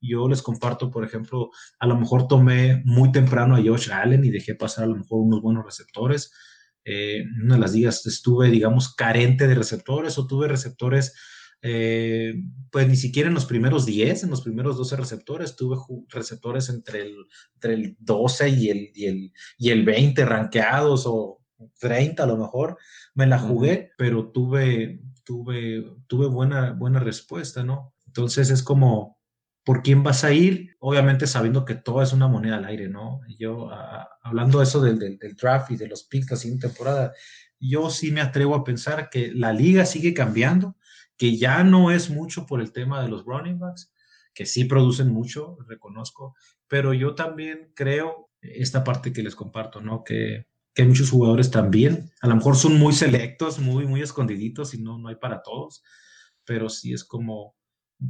Yo 0.01 0.28
les 0.28 0.43
comparto, 0.43 0.90
por 0.90 1.05
ejemplo, 1.05 1.51
a 1.78 1.86
lo 1.86 1.97
mejor 1.97 2.28
tomé 2.28 2.82
muy 2.85 3.10
temprano 3.10 3.56
a 3.56 3.62
Josh 3.62 3.90
Allen 3.90 4.24
y 4.24 4.31
dejé 4.31 4.55
pasar 4.55 4.85
a 4.85 4.89
lo 4.89 4.97
mejor 4.97 5.20
unos 5.20 5.43
buenos 5.43 5.65
receptores. 5.65 6.32
Eh, 6.85 7.25
una 7.43 7.55
de 7.55 7.61
las 7.61 7.73
ligas 7.73 8.07
estuve, 8.07 8.51
digamos, 8.51 8.95
carente 8.95 9.47
de 9.47 9.55
receptores 9.55 10.19
o 10.19 10.27
tuve 10.27 10.49
receptores 10.49 11.15
eh, 11.61 12.35
pues 12.71 12.87
ni 12.87 12.97
siquiera 12.97 13.29
en 13.29 13.35
los 13.35 13.47
primeros 13.47 13.85
10, 13.85 14.25
en 14.25 14.31
los 14.31 14.43
primeros 14.43 14.77
12 14.77 14.97
receptores, 14.97 15.57
tuve 15.57 15.77
receptores 16.09 16.69
entre 16.69 17.03
el, 17.03 17.17
entre 17.55 17.75
el 17.75 17.97
12 17.99 18.49
y 18.51 18.71
el, 18.71 18.91
y, 18.95 19.07
el, 19.07 19.33
y 19.59 19.71
el 19.71 19.85
20 19.85 20.25
ranqueados 20.25 21.05
o 21.07 21.41
30 21.81 22.23
a 22.23 22.27
lo 22.27 22.37
mejor. 22.37 22.79
Me 23.15 23.27
la 23.27 23.39
jugué, 23.39 23.91
pero 23.99 24.31
tuve, 24.31 25.01
tuve, 25.25 25.85
tuve 26.07 26.29
buena, 26.29 26.73
buena 26.73 27.01
respuesta, 27.01 27.65
¿no? 27.65 27.95
Entonces 28.07 28.51
es 28.51 28.63
como, 28.63 29.18
¿por 29.69 29.82
quién 29.82 30.03
vas 30.03 30.24
a 30.24 30.32
ir? 30.32 30.74
Obviamente 30.78 31.27
sabiendo 31.27 31.66
que 31.66 31.74
todo 31.74 32.01
es 32.01 32.15
una 32.15 32.27
moneda 32.27 32.57
al 32.57 32.65
aire, 32.65 32.89
¿no? 32.89 33.20
Yo, 33.39 33.69
hablando 34.23 34.61
de 34.61 34.65
eso 34.65 34.81
del, 34.81 34.99
del, 34.99 35.19
del, 35.19 35.36
draft 35.36 35.70
y 35.70 35.77
de 35.77 35.86
los 35.86 36.05
picks 36.05 36.31
la 36.31 36.36
siguiente 36.39 36.69
temporada, 36.69 37.12
yo 37.61 37.90
sí 37.90 38.11
me 38.11 38.23
atrevo 38.23 38.55
a 38.55 38.65
pensar 38.65 39.11
que 39.11 39.31
la 39.35 39.53
liga 39.53 39.85
sigue 39.85 40.15
cambiando 40.15 40.78
que 41.19 41.36
ya 41.36 41.65
no 41.65 41.90
es 41.90 42.09
mucho 42.09 42.47
por 42.47 42.62
el 42.62 42.73
tema 42.73 43.03
de 43.03 43.11
los 43.11 43.27
running 43.27 43.59
backs, 43.59 43.93
que 44.32 44.47
sí 44.47 44.65
producen 44.65 45.12
mucho, 45.12 45.59
reconozco, 45.69 46.35
pero 46.66 46.95
yo 46.95 47.15
también 47.15 47.70
creo 47.74 48.31
esta 48.40 48.85
parte 48.85 49.12
que 49.12 49.23
les 49.23 49.36
comparto, 49.36 49.82
¿no? 49.82 50.03
Que, 50.03 50.47
que 50.73 50.81
hay 50.81 50.89
muchos 50.89 51.11
jugadores 51.11 51.51
también, 51.51 52.11
a 52.23 52.28
lo 52.28 52.36
mejor 52.36 52.57
son 52.57 52.78
muy 52.78 52.95
selectos, 52.95 53.59
muy, 53.59 53.86
muy 53.86 54.01
escondiditos 54.01 54.73
y 54.73 54.81
no, 54.81 54.97
no 54.97 55.09
hay 55.09 55.16
para 55.16 55.43
todos, 55.43 55.82
pero 56.47 56.70
sí 56.70 56.95
es 56.95 57.05
como 57.05 57.58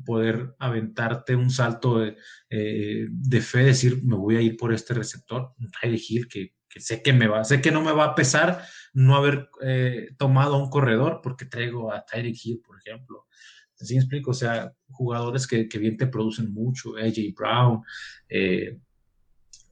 poder 0.04 0.54
aventarte 0.58 1.34
un 1.34 1.50
salto 1.50 1.98
de, 1.98 2.16
eh, 2.50 3.06
de 3.10 3.40
fe, 3.40 3.64
decir, 3.64 4.02
me 4.04 4.16
voy 4.16 4.36
a 4.36 4.40
ir 4.40 4.56
por 4.56 4.72
este 4.72 4.94
receptor, 4.94 5.54
un 5.58 5.70
Hill 5.82 6.28
que 6.28 6.52
sé 6.80 7.02
que 7.02 7.12
me 7.12 7.26
va, 7.26 7.44
sé 7.44 7.60
que 7.60 7.70
no 7.70 7.82
me 7.82 7.92
va 7.92 8.04
a 8.04 8.14
pesar 8.14 8.62
no 8.92 9.16
haber 9.16 9.48
eh, 9.62 10.10
tomado 10.16 10.54
a 10.54 10.62
un 10.62 10.70
corredor 10.70 11.20
porque 11.22 11.44
traigo 11.44 11.92
a 11.92 12.04
Tyreek 12.04 12.36
Hill, 12.44 12.60
por 12.64 12.78
ejemplo. 12.78 13.26
¿Sí 13.74 13.94
me 13.94 14.00
explico? 14.00 14.32
O 14.32 14.34
sea, 14.34 14.72
jugadores 14.88 15.46
que, 15.46 15.68
que 15.68 15.78
bien 15.78 15.96
te 15.96 16.08
producen 16.08 16.52
mucho, 16.52 16.96
AJ 16.96 17.32
Brown, 17.36 17.80
eh, 18.28 18.76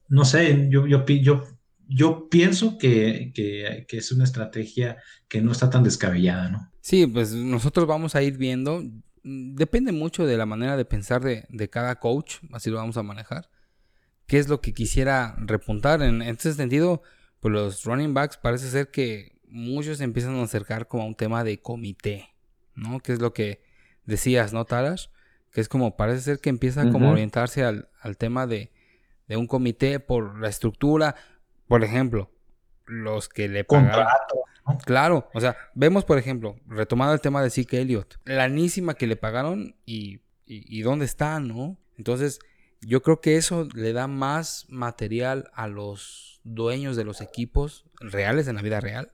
no 0.07 0.23
sé, 0.23 0.67
yo, 0.69 0.87
yo, 0.87 1.05
yo, 1.05 1.43
yo 1.89 2.29
pienso 2.29 2.77
que, 2.77 3.31
que, 3.33 3.85
que, 3.85 3.97
es 3.97 4.11
una 4.13 4.23
estrategia 4.23 4.97
que 5.27 5.41
no 5.41 5.51
está 5.51 5.69
tan 5.69 5.83
descabellada, 5.83 6.49
¿no? 6.49 6.71
Sí, 6.79 7.05
pues 7.05 7.33
nosotros 7.33 7.85
vamos 7.85 8.15
a 8.15 8.23
ir 8.23 8.37
viendo. 8.37 8.81
Depende 9.29 9.91
mucho 9.91 10.25
de 10.25 10.37
la 10.37 10.45
manera 10.45 10.77
de 10.77 10.85
pensar 10.85 11.21
de, 11.21 11.45
de 11.49 11.69
cada 11.69 11.99
coach, 11.99 12.37
así 12.53 12.69
lo 12.69 12.77
vamos 12.77 12.95
a 12.95 13.03
manejar. 13.03 13.49
¿Qué 14.25 14.39
es 14.39 14.47
lo 14.47 14.61
que 14.61 14.73
quisiera 14.73 15.35
repuntar? 15.39 16.01
En, 16.01 16.21
en 16.21 16.29
este 16.29 16.53
sentido, 16.53 17.01
pues 17.41 17.53
los 17.53 17.83
running 17.83 18.13
backs 18.13 18.37
parece 18.37 18.69
ser 18.69 18.89
que 18.89 19.37
muchos 19.49 19.97
se 19.97 20.03
empiezan 20.05 20.35
a 20.35 20.43
acercar 20.43 20.87
como 20.87 21.03
a 21.03 21.07
un 21.07 21.15
tema 21.15 21.43
de 21.43 21.61
comité, 21.61 22.29
¿no? 22.75 22.99
Que 23.01 23.13
es 23.13 23.19
lo 23.19 23.33
que 23.33 23.61
decías, 24.05 24.53
¿no, 24.53 24.65
Talash? 24.65 25.07
Que 25.51 25.61
es 25.61 25.69
como, 25.69 25.97
parece 25.97 26.21
ser 26.21 26.39
que 26.39 26.49
empieza 26.49 26.89
como 26.89 27.09
a 27.09 27.11
orientarse 27.11 27.63
al, 27.63 27.89
al 28.01 28.17
tema 28.17 28.47
de, 28.47 28.71
de, 29.27 29.37
un 29.37 29.47
comité 29.47 29.99
por 29.99 30.39
la 30.39 30.49
estructura. 30.49 31.15
Por 31.67 31.83
ejemplo, 31.83 32.31
los 32.85 33.27
que 33.29 33.47
le 33.47 33.65
Claro, 34.85 35.29
o 35.33 35.39
sea, 35.39 35.55
vemos, 35.73 36.05
por 36.05 36.17
ejemplo, 36.17 36.55
retomando 36.67 37.13
el 37.13 37.21
tema 37.21 37.41
de 37.41 37.49
Zeke 37.49 37.81
Elliott, 37.81 38.15
la 38.25 38.45
anísima 38.45 38.95
que 38.95 39.07
le 39.07 39.15
pagaron 39.15 39.75
y, 39.85 40.21
y, 40.45 40.77
y 40.77 40.81
dónde 40.81 41.05
está, 41.05 41.39
¿no? 41.39 41.77
Entonces, 41.97 42.39
yo 42.81 43.01
creo 43.01 43.21
que 43.21 43.37
eso 43.37 43.67
le 43.73 43.93
da 43.93 44.07
más 44.07 44.65
material 44.69 45.49
a 45.53 45.67
los 45.67 46.41
dueños 46.43 46.95
de 46.95 47.03
los 47.03 47.21
equipos 47.21 47.85
reales 47.99 48.47
en 48.47 48.55
la 48.55 48.61
vida 48.61 48.79
real 48.79 49.11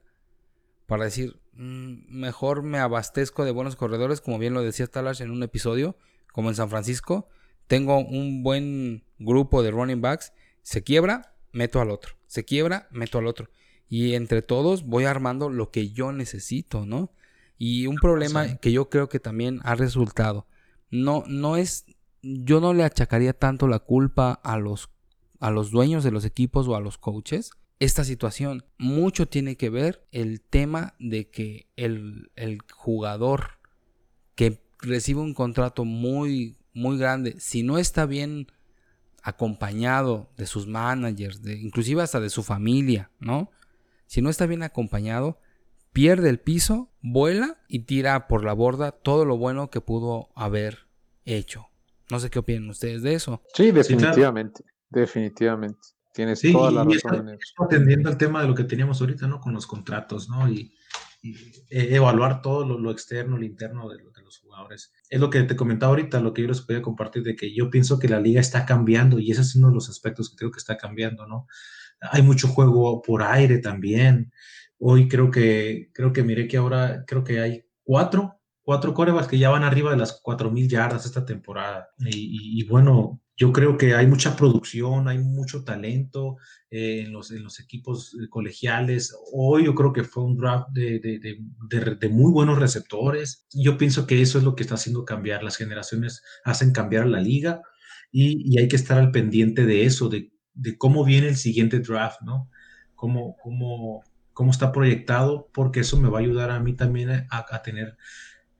para 0.86 1.04
decir, 1.04 1.40
mm, 1.54 2.06
mejor 2.08 2.62
me 2.62 2.78
abastezco 2.78 3.44
de 3.44 3.50
buenos 3.50 3.76
corredores, 3.76 4.20
como 4.20 4.38
bien 4.38 4.54
lo 4.54 4.62
decía 4.62 4.86
Talash 4.86 5.22
en 5.22 5.30
un 5.30 5.42
episodio, 5.42 5.96
como 6.32 6.48
en 6.48 6.56
San 6.56 6.68
Francisco, 6.68 7.28
tengo 7.66 7.98
un 7.98 8.42
buen 8.42 9.04
grupo 9.18 9.62
de 9.62 9.70
running 9.70 10.00
backs, 10.00 10.32
se 10.62 10.82
quiebra, 10.82 11.34
meto 11.52 11.80
al 11.80 11.90
otro, 11.90 12.16
se 12.26 12.44
quiebra, 12.44 12.88
meto 12.90 13.18
al 13.18 13.26
otro. 13.26 13.48
Y 13.88 14.14
entre 14.14 14.42
todos 14.42 14.84
voy 14.84 15.04
armando 15.04 15.50
lo 15.50 15.70
que 15.70 15.90
yo 15.90 16.12
necesito, 16.12 16.86
¿no? 16.86 17.12
Y 17.58 17.86
un 17.86 17.96
problema 17.96 18.56
que 18.56 18.72
yo 18.72 18.88
creo 18.90 19.08
que 19.08 19.20
también 19.20 19.60
ha 19.62 19.74
resultado, 19.74 20.46
no, 20.90 21.24
no 21.26 21.56
es, 21.56 21.86
yo 22.22 22.60
no 22.60 22.74
le 22.74 22.84
achacaría 22.84 23.32
tanto 23.32 23.68
la 23.68 23.78
culpa 23.78 24.32
a 24.32 24.58
los, 24.58 24.90
a 25.40 25.50
los 25.50 25.70
dueños 25.70 26.04
de 26.04 26.10
los 26.10 26.24
equipos 26.24 26.66
o 26.68 26.76
a 26.76 26.80
los 26.80 26.98
coaches, 26.98 27.50
esta 27.80 28.04
situación. 28.04 28.64
Mucho 28.78 29.26
tiene 29.26 29.56
que 29.56 29.70
ver 29.70 30.06
el 30.12 30.40
tema 30.40 30.94
de 30.98 31.28
que 31.30 31.68
el, 31.76 32.28
jugador 32.72 33.58
que 34.34 34.60
recibe 34.80 35.20
un 35.20 35.34
contrato 35.34 35.84
muy, 35.84 36.56
muy 36.72 36.98
grande, 36.98 37.36
si 37.38 37.62
no 37.62 37.78
está 37.78 38.06
bien 38.06 38.48
acompañado 39.22 40.30
de 40.36 40.46
sus 40.46 40.66
managers, 40.66 41.42
de, 41.42 41.58
inclusive 41.58 42.02
hasta 42.02 42.20
de 42.20 42.30
su 42.30 42.42
familia, 42.42 43.10
¿no? 43.20 43.50
Si 44.06 44.22
no 44.22 44.30
está 44.30 44.46
bien 44.46 44.62
acompañado, 44.62 45.40
pierde 45.92 46.28
el 46.28 46.40
piso, 46.40 46.90
vuela 47.00 47.58
y 47.68 47.80
tira 47.80 48.26
por 48.26 48.44
la 48.44 48.52
borda 48.52 48.92
todo 48.92 49.24
lo 49.24 49.36
bueno 49.36 49.70
que 49.70 49.80
pudo 49.80 50.28
haber 50.34 50.88
hecho. 51.24 51.68
No 52.10 52.20
sé 52.20 52.30
qué 52.30 52.40
opinan 52.40 52.68
ustedes 52.68 53.02
de 53.02 53.14
eso. 53.14 53.42
Sí, 53.54 53.70
definitivamente, 53.70 54.64
definitivamente. 54.90 55.80
Tienes 56.12 56.42
toda 56.42 56.70
la 56.70 56.84
razón. 56.84 57.38
atendiendo 57.58 58.08
al 58.08 58.16
tema 58.16 58.42
de 58.42 58.48
lo 58.48 58.54
que 58.54 58.64
teníamos 58.64 59.00
ahorita, 59.00 59.26
¿no? 59.26 59.40
Con 59.40 59.52
los 59.52 59.66
contratos, 59.66 60.28
¿no? 60.28 60.48
Y, 60.48 60.72
e, 61.24 61.96
evaluar 61.96 62.42
todo 62.42 62.78
lo, 62.78 62.90
externo, 62.90 63.36
lo 63.36 63.44
interno 63.44 63.88
de, 63.88 63.96
de, 63.96 64.22
los 64.22 64.38
jugadores. 64.38 64.92
Es 65.08 65.18
lo 65.18 65.30
que 65.30 65.42
te 65.42 65.56
comentaba 65.56 65.90
ahorita, 65.90 66.20
lo 66.20 66.32
que 66.32 66.42
yo 66.42 66.48
les 66.48 66.60
podía 66.60 66.82
compartir, 66.82 67.22
de 67.24 67.34
que 67.34 67.52
yo 67.52 67.70
pienso 67.70 67.98
que 67.98 68.08
la 68.08 68.20
liga 68.20 68.40
está 68.40 68.64
cambiando 68.64 69.18
y 69.18 69.30
ese 69.32 69.40
es 69.40 69.56
uno 69.56 69.68
de 69.68 69.74
los 69.74 69.88
aspectos 69.88 70.30
que 70.30 70.36
creo 70.36 70.50
que 70.50 70.58
está 70.58 70.76
cambiando, 70.76 71.26
¿no? 71.26 71.48
Hay 72.10 72.22
mucho 72.22 72.48
juego 72.48 73.02
por 73.02 73.22
aire 73.22 73.58
también. 73.58 74.32
Hoy 74.78 75.08
creo 75.08 75.30
que, 75.30 75.90
creo 75.92 76.12
que 76.12 76.22
miré 76.22 76.48
que 76.48 76.56
ahora, 76.56 77.04
creo 77.06 77.24
que 77.24 77.40
hay 77.40 77.64
cuatro, 77.82 78.40
cuatro 78.62 78.94
corebas 78.94 79.28
que 79.28 79.38
ya 79.38 79.50
van 79.50 79.62
arriba 79.64 79.90
de 79.90 79.96
las 79.96 80.20
cuatro 80.22 80.50
mil 80.50 80.68
yardas 80.68 81.06
esta 81.06 81.24
temporada. 81.24 81.88
y, 81.98 82.66
bueno, 82.68 83.20
yo 83.36 83.52
creo 83.52 83.76
que 83.76 83.94
hay 83.94 84.06
mucha 84.06 84.36
producción, 84.36 85.08
hay 85.08 85.18
mucho 85.18 85.64
talento 85.64 86.36
eh, 86.70 87.02
en, 87.04 87.12
los, 87.12 87.32
en 87.32 87.42
los 87.42 87.58
equipos 87.58 88.14
eh, 88.14 88.28
colegiales. 88.28 89.14
Hoy 89.32 89.64
yo 89.64 89.74
creo 89.74 89.92
que 89.92 90.04
fue 90.04 90.24
un 90.24 90.36
draft 90.36 90.68
de, 90.70 91.00
de, 91.00 91.96
de, 91.96 92.08
muy 92.08 92.30
buenos 92.32 92.58
receptores. 92.60 93.46
Yo 93.52 93.76
pienso 93.76 94.06
que 94.06 94.22
eso 94.22 94.38
es 94.38 94.44
lo 94.44 94.54
que 94.54 94.62
está 94.62 94.76
haciendo 94.76 95.04
cambiar. 95.04 95.42
Las 95.42 95.56
generaciones 95.56 96.22
hacen 96.44 96.72
cambiar 96.72 97.06
la 97.06 97.20
liga 97.20 97.60
y, 98.12 98.54
y 98.54 98.58
hay 98.60 98.68
que 98.68 98.76
estar 98.76 98.98
al 98.98 99.10
pendiente 99.10 99.66
de 99.66 99.84
eso, 99.84 100.08
de, 100.08 100.30
cómo 100.78 101.04
viene 101.04 101.28
el 101.28 101.36
siguiente 101.36 101.80
draft, 101.80 102.22
¿no? 102.22 102.50
Cómo, 102.94 103.36
cómo, 103.42 104.02
cómo 104.32 104.50
está 104.50 104.72
proyectado, 104.72 105.50
porque 105.52 105.80
eso 105.80 105.98
me 105.98 106.08
va 106.08 106.18
a 106.18 106.22
ayudar 106.22 106.50
a 106.50 106.60
mí 106.60 106.74
también 106.74 107.10
a, 107.10 107.26
a 107.30 107.62
tener 107.62 107.96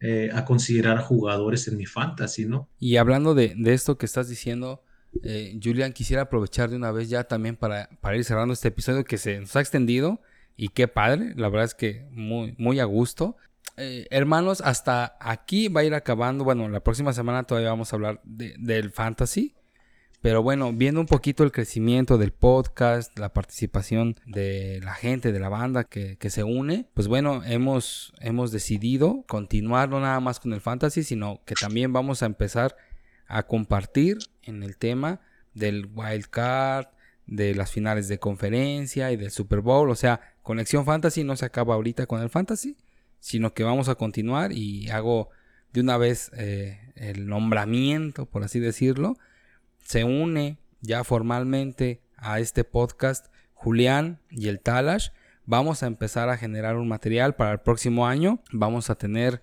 eh, 0.07 0.29
a 0.35 0.45
considerar 0.45 0.99
jugadores 0.99 1.67
en 1.67 1.79
mi 1.79 1.87
fantasy, 1.87 2.45
¿no? 2.45 2.69
Y 2.79 2.99
hablando 2.99 3.35
de, 3.35 3.57
esto 3.65 3.97
que 3.97 4.05
estás 4.05 4.29
diciendo, 4.29 4.83
eh, 5.23 5.59
Julian, 5.63 5.95
quisiera 5.95 6.25
aprovechar 6.25 6.69
de 6.69 6.77
una 6.77 6.93
vez 6.93 7.09
ya 7.09 7.25
también 7.25 7.57
para, 7.57 7.89
para, 8.03 8.15
ir 8.15 8.25
cerrando 8.25 8.53
este 8.53 8.69
episodio 8.69 9.05
que 9.05 9.17
se 9.17 9.41
nos 9.41 9.57
ha 9.57 9.61
extendido 9.61 10.21
y 10.59 10.69
qué 10.69 10.89
padre, 10.89 11.33
la 11.37 11.49
verdad 11.49 11.65
es 11.65 11.75
que 11.75 12.07
muy, 12.11 12.55
muy 12.59 12.81
a 12.81 12.85
gusto. 12.85 13.39
Eh, 13.79 14.07
hermanos, 14.11 14.61
hasta 14.61 15.17
aquí 15.21 15.69
va 15.69 15.81
a 15.81 15.85
ir 15.85 15.95
acabando. 15.95 16.45
Bueno, 16.45 16.69
la 16.69 16.81
próxima 16.81 17.15
semana 17.15 17.45
todavía 17.45 17.71
vamos 17.71 17.91
a 17.91 17.97
hablar 17.97 18.21
del 18.25 18.91
fantasy. 18.91 19.55
Pero 20.25 20.43
bueno, 20.43 20.73
viendo 20.73 21.03
un 21.03 21.07
poquito 21.07 21.45
el 21.45 21.53
crecimiento 21.53 22.17
del 22.17 22.33
podcast, 22.33 23.19
la 23.19 23.35
participación 23.35 24.17
de 24.25 24.81
la 24.83 24.95
gente, 24.95 25.33
de 25.33 25.39
la 25.39 25.51
banda 25.51 25.85
que, 25.85 26.17
se 26.31 26.43
une, 26.43 26.89
pues 26.95 27.09
bueno, 27.09 27.43
hemos, 27.45 28.15
hemos 28.21 28.51
decidido 28.51 29.23
continuar 29.29 29.91
no 29.91 30.01
nada 30.01 30.21
más 30.21 30.41
con 30.41 30.55
el 30.55 30.63
fantasy, 30.63 31.03
sino 31.03 31.43
que 31.45 31.55
también 31.55 31.93
vamos 31.93 32.23
a 32.23 32.27
empezar 32.27 32.75
a 33.27 33.43
compartir 33.43 34.17
en 34.43 34.63
el 34.63 34.79
tema 34.79 35.21
del 35.53 35.91
wild 35.95 36.29
card, 36.31 36.87
de 37.27 37.55
las 37.55 37.71
finales 37.71 38.09
de 38.09 38.19
conferencia 38.19 39.13
y 39.13 39.19
del 39.19 39.31
Super 39.31 39.61
Bowl. 39.61 39.91
O 39.91 39.95
sea, 39.95 40.23
Conexión 40.41 40.87
Fantasy 40.87 41.23
no 41.23 41.37
se 41.37 41.45
acaba 41.45 41.75
ahorita 41.75 42.07
con 42.07 42.23
el 42.23 42.31
fantasy, 42.31 42.79
sino 43.21 43.53
que 43.53 43.63
vamos 43.63 43.91
a 43.91 43.97
continuar 43.97 44.53
y 44.53 44.89
hago 44.89 45.29
de 45.75 45.83
una 45.83 45.99
vez 45.99 46.31
eh, 46.35 46.81
el 46.97 47.27
nombramiento, 47.27 48.25
por 48.25 48.43
así 48.43 48.59
decirlo 48.59 49.19
se 49.85 50.05
une 50.05 50.59
ya 50.81 51.05
formalmente 51.05 52.03
a 52.17 52.41
este 52.41 52.65
podcast 52.65 53.27
Julián 53.53 54.19
y 54.31 54.49
el 54.49 54.61
Talash. 54.61 55.11
Vamos 55.47 55.83
a 55.83 55.87
empezar 55.87 56.29
a 56.31 56.37
generar 56.37 56.77
un 56.77 56.89
material 56.89 57.37
para 57.37 57.53
el 57.53 57.61
próximo 57.61 58.07
año. 58.07 58.41
Vamos 58.51 58.91
a 58.91 58.95
tener 58.97 59.43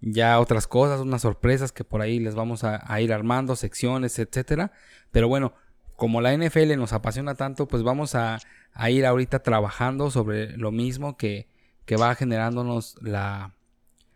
ya 0.00 0.40
otras 0.40 0.66
cosas, 0.66 1.00
unas 1.00 1.22
sorpresas 1.22 1.72
que 1.72 1.84
por 1.84 2.00
ahí 2.00 2.18
les 2.18 2.34
vamos 2.34 2.64
a, 2.64 3.00
ir 3.00 3.12
armando, 3.12 3.54
secciones, 3.54 4.18
etcétera. 4.18 4.72
Pero 5.10 5.28
bueno, 5.28 5.52
como 5.96 6.20
la 6.20 6.36
NFL 6.36 6.76
nos 6.76 6.92
apasiona 6.92 7.34
tanto, 7.34 7.68
pues 7.68 7.82
vamos 7.82 8.14
a, 8.14 8.38
ir 8.88 9.06
ahorita 9.06 9.42
trabajando 9.42 10.10
sobre 10.10 10.56
lo 10.56 10.72
mismo 10.72 11.16
que, 11.16 11.48
que 11.84 11.96
va 11.96 12.14
generándonos 12.14 12.96
la, 13.02 13.54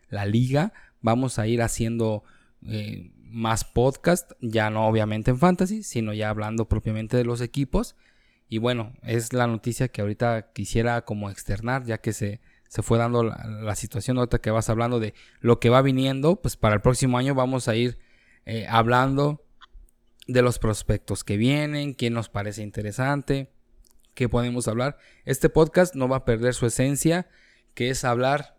la 0.09 0.25
liga. 0.25 0.73
Vamos 1.03 1.39
a 1.39 1.47
ir 1.47 1.63
haciendo 1.63 2.25
eh, 2.67 3.13
más 3.37 3.65
podcast, 3.65 4.33
ya 4.41 4.71
no 4.71 4.87
obviamente 4.87 5.31
en 5.31 5.39
fantasy, 5.39 5.83
sino 5.83 6.15
ya 6.15 6.31
hablando 6.31 6.71
propiamente 6.71 7.19
de 7.19 7.25
los 7.25 7.43
equipos. 7.43 7.95
Y 8.49 8.57
bueno, 8.57 8.95
es 9.03 9.35
la 9.35 9.47
noticia 9.47 9.89
que 9.89 10.01
ahorita 10.01 10.53
quisiera 10.55 11.05
como 11.05 11.29
externar, 11.29 11.85
ya 11.85 11.99
que 11.99 12.15
se, 12.15 12.41
se 12.69 12.83
fue 12.83 12.97
dando 12.97 13.25
la, 13.25 13.75
situación 13.77 14.17
ahorita 14.17 14.39
que 14.39 14.51
vas 14.51 14.71
hablando 14.71 15.01
de 15.01 15.13
lo 15.41 15.61
que 15.61 15.69
va 15.69 15.83
viniendo, 15.83 16.41
pues 16.41 16.57
para 16.57 16.77
el 16.77 16.81
próximo 16.81 17.19
año 17.19 17.35
vamos 17.35 17.69
a 17.69 17.77
ir 17.77 17.99
eh, 18.47 18.67
hablando 18.71 19.45
de 20.27 20.41
los 20.41 20.59
prospectos 20.59 21.23
que 21.23 21.37
vienen, 21.37 21.93
quién 21.93 22.15
nos 22.15 22.31
parece 22.31 22.63
interesante, 22.63 23.53
qué 24.15 24.31
podemos 24.31 24.67
hablar. 24.67 24.97
Este 25.27 25.51
podcast 25.51 25.95
no 25.95 26.09
va 26.09 26.17
a 26.19 26.25
perder 26.25 26.55
su 26.55 26.65
esencia, 26.65 27.29
que 27.75 27.91
es 27.91 28.03
hablar 28.03 28.56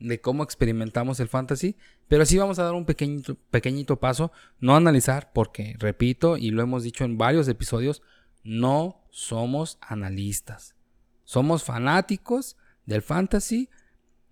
de 0.00 0.20
cómo 0.20 0.42
experimentamos 0.42 1.20
el 1.20 1.28
fantasy, 1.28 1.76
pero 2.08 2.24
sí 2.24 2.38
vamos 2.38 2.58
a 2.58 2.64
dar 2.64 2.74
un 2.74 2.86
pequeñito, 2.86 3.36
pequeñito 3.50 4.00
paso, 4.00 4.32
no 4.58 4.74
analizar, 4.74 5.30
porque, 5.32 5.76
repito, 5.78 6.36
y 6.36 6.50
lo 6.50 6.62
hemos 6.62 6.82
dicho 6.82 7.04
en 7.04 7.18
varios 7.18 7.46
episodios, 7.48 8.02
no 8.42 9.04
somos 9.10 9.78
analistas. 9.80 10.74
Somos 11.24 11.62
fanáticos 11.62 12.56
del 12.86 13.02
fantasy, 13.02 13.68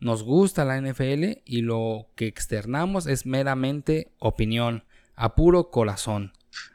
nos 0.01 0.23
gusta 0.23 0.65
la 0.65 0.81
NFL 0.81 1.43
y 1.45 1.63
lo 1.63 2.09
que 2.15 2.27
externamos 2.27 3.07
es 3.07 3.27
meramente 3.27 4.11
opinión, 4.19 4.85
a 5.15 5.35
puro 5.35 5.71
corazón, 5.71 6.33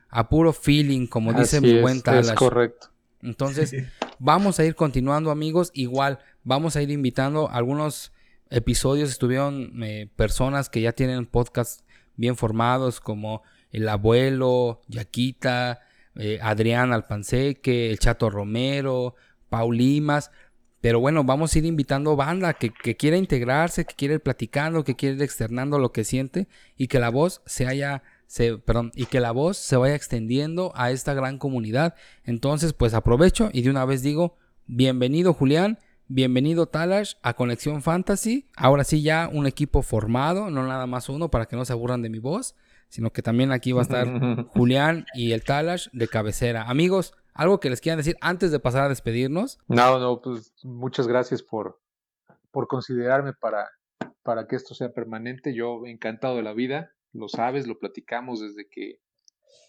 a 0.09 0.29
puro 0.29 0.53
feeling, 0.53 1.07
como 1.07 1.33
dice 1.33 1.61
mi 1.61 1.81
buen 1.81 2.01
Es 2.05 2.31
correcto. 2.33 2.89
Entonces, 3.21 3.73
vamos 4.19 4.59
a 4.59 4.65
ir 4.65 4.75
continuando, 4.75 5.31
amigos. 5.31 5.71
Igual, 5.73 6.19
vamos 6.43 6.75
a 6.75 6.81
ir 6.81 6.91
invitando 6.91 7.49
a 7.49 7.55
algunos 7.55 8.11
episodios 8.53 9.09
estuvieron 9.09 9.83
eh, 9.83 10.07
personas 10.15 10.69
que 10.69 10.81
ya 10.81 10.91
tienen 10.91 11.25
podcasts 11.25 11.83
bien 12.15 12.37
formados 12.37 13.01
como 13.01 13.41
el 13.71 13.89
abuelo, 13.89 14.81
Yaquita, 14.87 15.81
eh, 16.15 16.39
Adrián 16.41 16.93
Alpanseque, 16.93 17.89
el 17.89 17.97
Chato 17.97 18.29
Romero, 18.29 19.15
Paulimas. 19.49 20.31
Pero 20.81 20.99
bueno, 20.99 21.23
vamos 21.23 21.55
a 21.55 21.59
ir 21.59 21.65
invitando 21.65 22.15
banda 22.15 22.53
que, 22.53 22.71
quiera 22.71 23.17
integrarse, 23.17 23.85
que 23.85 23.95
quiera 23.95 24.15
ir 24.15 24.21
platicando, 24.21 24.83
que 24.83 24.95
quiera 24.95 25.15
ir 25.15 25.23
externando 25.23 25.79
lo 25.79 25.91
que 25.91 26.03
siente 26.03 26.47
y 26.77 26.87
que 26.87 26.99
la 26.99 27.09
voz 27.09 27.41
se 27.45 27.65
haya, 27.65 28.03
se, 28.27 28.57
perdón, 28.57 28.91
y 28.93 29.07
que 29.07 29.19
la 29.19 29.31
voz 29.31 29.57
se 29.57 29.77
vaya 29.77 29.95
extendiendo 29.95 30.71
a 30.75 30.91
esta 30.91 31.15
gran 31.15 31.39
comunidad. 31.39 31.95
Entonces, 32.23 32.73
pues 32.73 32.93
aprovecho 32.93 33.49
y 33.51 33.63
de 33.63 33.71
una 33.71 33.85
vez 33.85 34.03
digo, 34.03 34.37
bienvenido 34.67 35.33
Julián, 35.33 35.79
bienvenido 36.13 36.67
Talash 36.67 37.15
a 37.23 37.33
Conexión 37.33 37.81
Fantasy. 37.81 38.47
Ahora 38.55 38.83
sí 38.83 39.01
ya 39.01 39.29
un 39.33 39.47
equipo 39.47 39.81
formado, 39.81 40.51
no 40.51 40.67
nada 40.67 40.85
más 40.85 41.09
uno 41.09 41.29
para 41.29 41.47
que 41.47 41.55
no 41.55 41.65
se 41.65 41.73
aburran 41.73 42.03
de 42.03 42.09
mi 42.09 42.19
voz, 42.19 42.55
sino 42.87 43.11
que 43.11 43.23
también 43.23 43.51
aquí 43.51 43.71
va 43.71 43.81
a 43.81 43.83
estar 43.83 44.07
Julián 44.49 45.05
y 45.15 45.31
el 45.31 45.43
Talash 45.43 45.87
de 45.91 46.07
cabecera. 46.07 46.69
Amigos, 46.69 47.15
¿Algo 47.35 47.59
que 47.59 47.71
les 47.71 47.81
quieran 47.81 47.97
decir 47.97 48.15
antes 48.21 48.51
de 48.51 48.59
pasar 48.59 48.83
a 48.83 48.89
despedirnos? 48.89 49.57
No, 49.67 49.97
no, 49.97 50.21
pues 50.21 50.53
muchas 50.61 51.07
gracias 51.07 51.41
por, 51.41 51.81
por 52.51 52.67
considerarme 52.67 53.33
para, 53.33 53.71
para 54.21 54.45
que 54.45 54.55
esto 54.55 54.75
sea 54.75 54.93
permanente. 54.93 55.55
Yo 55.55 55.83
encantado 55.87 56.35
de 56.35 56.43
la 56.43 56.53
vida, 56.53 56.91
lo 57.11 57.27
sabes, 57.29 57.65
lo 57.65 57.79
platicamos 57.79 58.39
desde 58.39 58.67
que, 58.69 58.99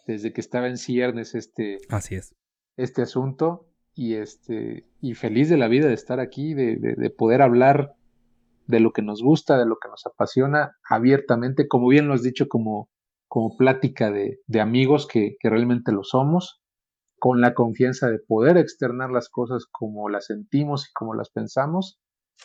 desde 0.07 0.35
que 0.35 0.43
estaba 0.43 0.69
en 0.69 0.77
ciernes 0.77 1.35
este, 1.35 1.79
Así 1.89 2.17
es. 2.17 2.35
este 2.77 3.01
asunto 3.01 3.67
y, 3.95 4.15
este, 4.15 4.87
y 5.01 5.15
feliz 5.15 5.49
de 5.49 5.57
la 5.57 5.69
vida 5.69 5.89
de 5.89 5.95
estar 5.95 6.21
aquí, 6.21 6.55
de, 6.55 6.77
de, 6.77 7.11
poder 7.11 7.43
hablar 7.43 7.95
de 8.67 8.81
lo 8.81 8.93
que 8.93 9.03
nos 9.03 9.23
gusta, 9.23 9.59
de 9.59 9.67
lo 9.67 9.79
que 9.79 9.89
nos 9.89 10.07
apasiona 10.07 10.77
abiertamente, 10.89 11.69
como 11.69 11.89
bien 11.89 12.09
lo 12.09 12.15
has 12.15 12.23
dicho, 12.23 12.49
como, 12.49 12.89
como 13.29 13.57
plática 13.57 14.11
de, 14.11 14.41
de 14.47 14.61
amigos 14.61 15.07
que, 15.07 15.37
que 15.39 15.51
realmente 15.51 15.93
lo 15.93 16.03
somos 16.03 16.61
con 17.25 17.41
la 17.41 17.55
confianza 17.55 18.11
de 18.11 18.19
poder 18.19 18.59
externar 18.59 19.11
las 19.11 19.31
cosas 19.31 19.65
como 19.71 20.11
las 20.11 20.27
sentimos 20.27 20.89
y 20.89 20.93
como 20.93 21.15
las 21.15 21.31
pensamos 21.31 21.99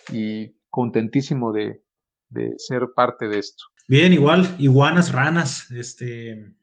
y 0.09 0.55
contentísimo 0.69 1.51
de, 1.51 1.83
ser 2.57 2.87
parte 2.95 3.27
de 3.27 3.39
esto. 3.39 3.65
Bien, 3.89 4.13
igual, 4.13 4.55
iguanas, 4.57 5.11
ranas, 5.11 5.69
este, 5.71 6.53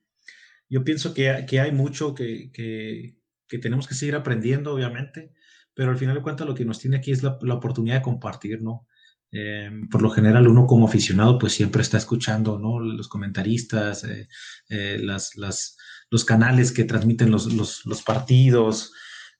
yo 0.70 0.82
pienso 0.82 1.12
que, 1.12 1.28
hay 1.28 1.72
mucho 1.72 2.14
que, 2.14 3.18
tenemos 3.48 3.86
que 3.86 3.94
seguir 3.94 4.14
aprendiendo, 4.14 4.74
obviamente, 4.74 5.32
pero 5.74 5.90
al 5.90 5.98
final 5.98 6.16
de 6.16 6.22
cuentas 6.22 6.46
lo 6.46 6.54
que 6.54 6.64
nos 6.64 6.78
tiene 6.78 6.98
aquí 6.98 7.12
es 7.12 7.22
la, 7.22 7.38
oportunidad 7.52 7.96
de 7.96 8.02
compartir, 8.02 8.62
¿no? 8.62 8.86
Eh, 9.32 9.70
por 9.90 10.02
lo 10.02 10.10
general 10.10 10.46
uno 10.46 10.66
como 10.66 10.86
aficionado 10.86 11.36
pues 11.38 11.52
siempre 11.52 11.82
está 11.82 11.98
escuchando, 11.98 12.58
¿no? 12.58 12.80
Los 12.80 13.08
comentaristas, 13.08 14.04
eh, 14.04 14.28
eh, 14.68 14.98
las, 15.02 15.36
las, 15.36 15.76
los 16.10 16.24
canales 16.24 16.72
que 16.72 16.84
transmiten 16.84 17.30
los, 17.30 17.52
los, 17.52 18.02
partidos, 18.02 18.92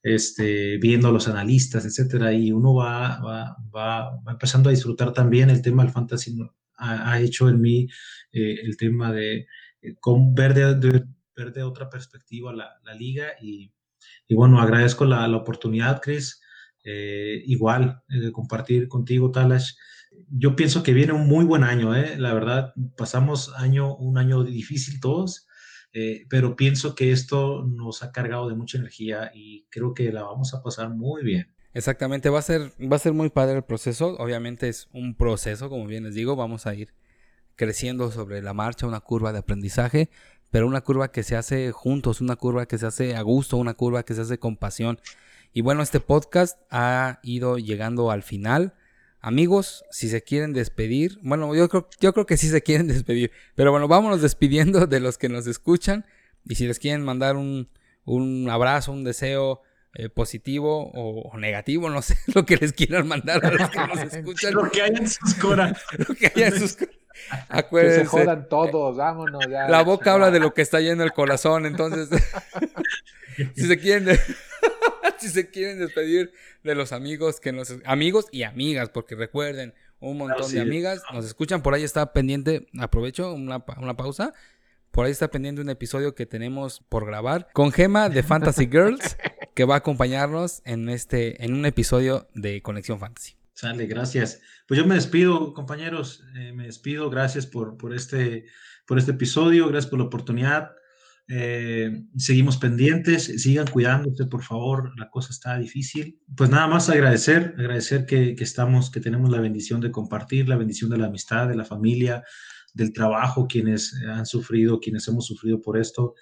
este, 0.03 0.79
viendo 0.79 1.13
los 1.13 1.29
analistas, 1.29 1.85
etcétera, 1.85 2.33
y 2.33 2.53
uno 2.53 2.75
va, 2.75 3.21
va, 3.21 3.57
va, 3.75 4.21
empezando 4.31 4.69
a 4.69 4.73
disfrutar 4.73 5.13
también 5.13 5.51
el 5.51 5.63
tema 5.63 5.83
del 5.83 5.93
fantasy, 5.93 6.37
ha, 6.79 7.21
hecho 7.21 7.49
en 7.49 7.61
mí 7.61 7.89
eh, 8.33 8.61
el 8.63 8.77
tema 8.77 9.13
de, 9.13 9.47
eh, 9.83 9.97
con 10.01 10.35
ver, 10.35 10.55
de, 10.55 11.05
ver 11.35 11.53
de 11.53 11.63
otra 11.63 11.89
perspectiva 11.89 12.53
la, 12.53 12.79
la 12.85 12.95
liga 12.95 13.29
y, 13.41 13.73
y, 14.27 14.35
bueno, 14.35 14.61
agradezco 14.61 15.05
la, 15.05 15.27
la 15.29 15.37
oportunidad, 15.37 16.01
Chris, 16.01 16.41
eh, 16.89 17.43
igual 17.47 18.03
de 18.09 18.31
compartir 18.31 18.87
contigo, 18.87 19.33
Talash. 19.33 19.73
Yo 20.29 20.55
pienso 20.55 20.85
que 20.85 20.95
viene 20.95 21.13
un 21.13 21.27
muy 21.27 21.45
buen 21.45 21.65
año, 21.65 21.93
la 21.93 22.33
verdad, 22.33 22.73
pasamos 22.97 23.53
año, 23.57 23.97
un 23.97 24.19
año 24.19 24.45
difícil 24.45 25.01
todos, 25.01 25.49
eh, 25.93 26.27
pero 26.31 26.55
pienso 26.55 26.95
que 26.95 27.11
esto 27.11 27.67
nos 27.67 28.05
ha 28.05 28.13
cargado 28.13 28.49
de 28.49 28.55
mucha 28.55 28.79
energía 28.79 29.33
y 29.35 29.67
creo 29.69 29.95
que 29.95 30.13
la 30.13 30.23
vamos 30.23 30.55
a 30.55 30.63
pasar 30.63 30.91
muy 30.91 31.25
bien. 31.25 31.53
Exactamente, 31.75 32.31
va 32.31 32.39
a 32.39 32.43
ser, 32.43 32.73
va 32.81 32.97
a 32.97 33.01
ser 33.01 33.13
muy 33.13 33.31
padre 33.31 33.57
el 33.57 33.65
proceso. 33.65 34.17
Obviamente 34.19 34.69
es 34.69 34.89
un 34.93 35.17
proceso, 35.17 35.69
como 35.69 35.87
bien 35.87 36.05
les 36.05 36.15
digo, 36.15 36.37
vamos 36.37 36.67
a 36.67 36.75
ir 36.75 36.95
creciendo 37.57 38.13
sobre 38.13 38.43
la 38.43 38.55
marcha, 38.55 38.87
una 38.87 39.01
curva 39.01 39.33
de 39.33 39.41
aprendizaje, 39.41 40.09
pero 40.51 40.67
una 40.67 40.81
curva 40.81 41.11
que 41.11 41.23
se 41.23 41.37
hace 41.37 41.73
juntos, 41.73 42.21
una 42.21 42.37
curva 42.37 42.67
que 42.67 42.79
se 42.79 42.87
hace 42.87 43.17
a 43.17 43.23
gusto, 43.23 43.57
una 43.57 43.75
curva 43.75 44.05
que 44.05 44.15
se 44.15 44.23
hace 44.23 44.39
con 44.39 44.57
pasión. 44.57 45.01
Y 45.53 45.63
bueno, 45.63 45.83
este 45.83 46.01
podcast 46.01 46.59
ha 46.71 47.21
ido 47.23 47.59
llegando 47.59 48.11
al 48.11 48.23
final. 48.23 48.75
Amigos, 49.21 49.85
si 49.91 50.09
se 50.09 50.23
quieren 50.23 50.53
despedir, 50.53 51.19
bueno, 51.23 51.55
yo 51.55 51.69
creo, 51.69 51.89
yo 52.01 52.13
creo 52.13 52.27
que 52.27 52.37
sí 52.37 52.49
se 52.49 52.63
quieren 52.63 52.87
despedir, 52.89 53.33
pero 53.55 53.71
bueno, 53.71 53.89
vámonos 53.89 54.23
despidiendo 54.23 54.87
de 54.87 55.01
los 55.01 55.19
que 55.19 55.29
nos 55.29 55.47
escuchan 55.47 56.07
y 56.45 56.55
si 56.55 56.67
les 56.67 56.79
quieren 56.79 57.05
mandar 57.05 57.37
un, 57.37 57.69
un 58.05 58.49
abrazo, 58.49 58.93
un 58.93 59.05
deseo 59.05 59.63
eh, 59.99 60.11
positivo 60.11 60.91
o, 60.93 61.39
negativo, 61.39 61.89
no 61.89 62.03
sé, 62.03 62.19
lo 62.35 62.45
que 62.45 62.57
les 62.57 62.75
quieran 62.75 63.09
mandar 63.09 63.45
a 63.45 63.51
los 63.51 63.71
que 63.71 63.79
nos 63.79 64.01
escuchan. 64.13 64.53
lo 64.53 64.71
que 64.71 64.83
hay 64.83 64.91
en 64.91 65.09
sus 65.09 65.35
corazones. 65.35 65.83
lo 66.09 66.15
que 66.15 66.33
hay 66.35 66.43
en 66.43 66.59
sus 66.59 66.77
Acuérdense. 67.49 68.01
Que 68.01 68.05
se 68.05 68.11
jodan 68.11 68.47
todos, 68.47 68.95
vámonos 68.99 69.43
ya. 69.49 69.69
La 69.69 69.83
boca 69.83 70.13
habla 70.13 70.31
de 70.31 70.39
lo 70.39 70.53
que 70.53 70.61
está 70.61 70.81
lleno 70.81 71.03
el 71.03 71.15
corazón, 71.15 71.65
entonces, 71.65 72.11
si 73.55 73.67
se 73.67 73.79
quieren... 73.79 74.19
si 75.19 75.31
se 75.31 75.49
quieren 75.49 75.79
despedir 75.79 76.31
de 76.63 76.75
los 76.75 76.93
amigos 76.93 77.41
que 77.41 77.53
nos 77.53 77.73
amigos 77.87 78.27
y 78.33 78.43
amigas, 78.43 78.91
porque 78.91 79.15
recuerden, 79.15 79.73
un 79.99 80.19
montón 80.19 80.53
de 80.53 80.61
amigas 80.61 81.03
nos 81.11 81.25
escuchan, 81.25 81.63
por 81.63 81.73
ahí 81.73 81.85
está 81.85 82.13
pendiente, 82.13 82.67
aprovecho 82.79 83.33
una, 83.33 83.65
una 83.79 83.97
pausa. 83.97 84.35
Por 84.97 85.05
ahí 85.05 85.13
está 85.13 85.31
pendiente 85.31 85.61
un 85.61 85.69
episodio 85.69 86.15
que 86.15 86.25
tenemos 86.25 86.81
por 86.89 87.05
grabar 87.05 87.49
con 87.53 87.71
Gema 87.71 88.09
de 88.09 88.23
Fantasy 88.23 88.67
Girls, 88.73 89.19
que 89.55 89.67
va 89.67 89.75
a 89.75 89.79
acompañarnos 89.79 90.63
en 90.65 90.89
este, 90.89 91.45
en 91.45 91.53
un 91.53 91.67
episodio 91.67 92.29
de 92.33 92.63
Conexión 92.63 92.99
Fantasy. 92.99 93.35
Sale, 93.53 93.87
gracias. 93.89 94.41
Pues 94.67 94.81
yo 94.81 94.87
me 94.87 94.95
despido, 94.95 95.53
compañeros. 95.53 96.25
Eh, 96.35 96.55
me 96.55 96.65
despido. 96.65 97.11
Gracias 97.11 97.45
por, 97.45 97.77
por, 97.77 97.95
este, 97.95 98.47
por 98.87 98.99
este 98.99 99.11
episodio. 99.11 99.69
Gracias 99.69 99.91
por 99.91 99.99
la 99.99 100.07
oportunidad. 100.07 100.71
Eh, 101.29 102.05
seguimos 102.17 102.57
pendientes, 102.57 103.25
sigan 103.43 103.67
cuidándose, 103.67 104.27
por 104.27 104.45
favor, 104.45 104.93
la 104.99 105.11
cosa 105.11 105.31
está 105.31 105.59
difícil. 105.59 106.21
Pues 106.35 106.49
nada 106.49 106.69
más 106.69 106.89
agradecer, 106.89 107.55
agradecer 107.59 108.07
que, 108.07 108.35
estamos, 108.39 108.91
que 108.91 109.01
tenemos 109.01 109.29
la 109.31 109.41
bendición 109.41 109.83
de 109.83 109.91
compartir, 109.91 110.49
la 110.49 110.57
bendición 110.57 110.89
de 110.89 110.97
la 110.97 111.09
amistad, 111.09 111.49
de 111.49 111.57
la 111.57 111.65
familia, 111.67 112.25
del 112.77 112.93
trabajo, 112.93 113.47
quienes 113.49 113.95
han 114.07 114.27
sufrido, 114.27 114.81
quienes 114.81 115.09
hemos 115.09 115.27
sufrido 115.27 115.63
por 115.63 115.79
esto, 115.79 116.15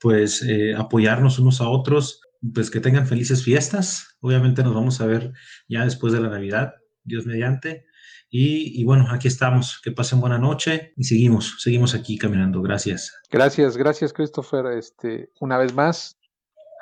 pues 0.00 0.42
eh, 0.42 0.74
apoyarnos 0.74 1.38
unos 1.38 1.60
a 1.60 1.68
otros, 1.68 2.22
pues 2.54 2.70
que 2.70 2.80
tengan 2.80 3.06
felices 3.06 3.44
fiestas. 3.44 4.16
Obviamente 4.20 4.62
nos 4.62 4.74
vamos 4.74 5.00
a 5.00 5.06
ver 5.06 5.32
ya 5.68 5.84
después 5.84 6.14
de 6.14 6.20
la 6.20 6.30
Navidad, 6.30 6.72
Dios 7.04 7.26
mediante. 7.26 7.84
Y, 8.30 8.84
bueno, 8.84 9.06
aquí 9.10 9.26
estamos. 9.26 9.80
Que 9.82 9.90
pasen 9.90 10.20
buena 10.20 10.38
noche 10.38 10.92
y 10.96 11.04
seguimos, 11.04 11.56
seguimos 11.60 11.94
aquí 11.94 12.18
caminando. 12.18 12.60
Gracias. 12.60 13.14
Gracias, 13.30 13.76
gracias 13.76 14.12
Christopher. 14.12 14.66
Este, 14.78 15.30
una 15.40 15.56
vez 15.56 15.74
más, 15.74 16.18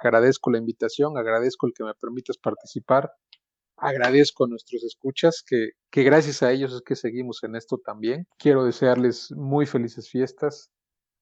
agradezco 0.03 0.51
la 0.51 0.59
invitación, 0.59 1.17
agradezco 1.17 1.67
el 1.67 1.73
que 1.73 1.85
me 1.85 1.95
permitas 1.95 2.37
participar. 2.37 3.13
Agradezco 3.77 4.45
a 4.45 4.49
nuestros 4.49 4.83
escuchas, 4.85 5.43
que, 5.47 5.71
que 5.91 6.03
gracias 6.03 6.43
a 6.43 6.51
ellos 6.51 6.73
es 6.73 6.83
que 6.83 6.97
seguimos 6.97 7.43
en 7.45 7.57
esto 7.57 7.79
también. 7.79 8.27
Quiero 8.39 8.65
desearles 8.65 9.31
muy 9.33 9.67
felices 9.67 10.09
fiestas. 10.09 10.71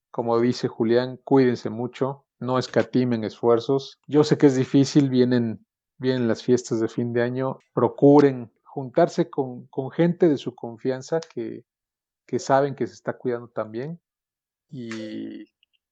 Como 0.09 0.39
dice 0.39 0.69
Julián, 0.69 1.19
cuídense 1.23 1.69
mucho, 1.69 2.25
no 2.39 2.57
escatimen 2.57 3.25
esfuerzos. 3.25 3.99
Yo 4.07 4.23
sé 4.23 4.37
que 4.37 4.47
es 4.47 4.55
difícil, 4.55 5.09
vienen, 5.09 5.65
vienen 5.97 6.29
las 6.29 6.43
fiestas 6.43 6.79
de 6.79 6.87
fin 6.87 7.11
de 7.11 7.21
año. 7.21 7.59
Procuren 7.73 8.51
juntarse 8.63 9.29
con, 9.29 9.67
con 9.67 9.91
gente 9.91 10.29
de 10.29 10.37
su 10.37 10.55
confianza 10.55 11.19
que, 11.19 11.65
que, 12.25 12.39
saben 12.39 12.75
que 12.75 12.87
se 12.87 12.93
está 12.93 13.17
cuidando 13.17 13.49
también. 13.49 13.99
Y 14.69 15.45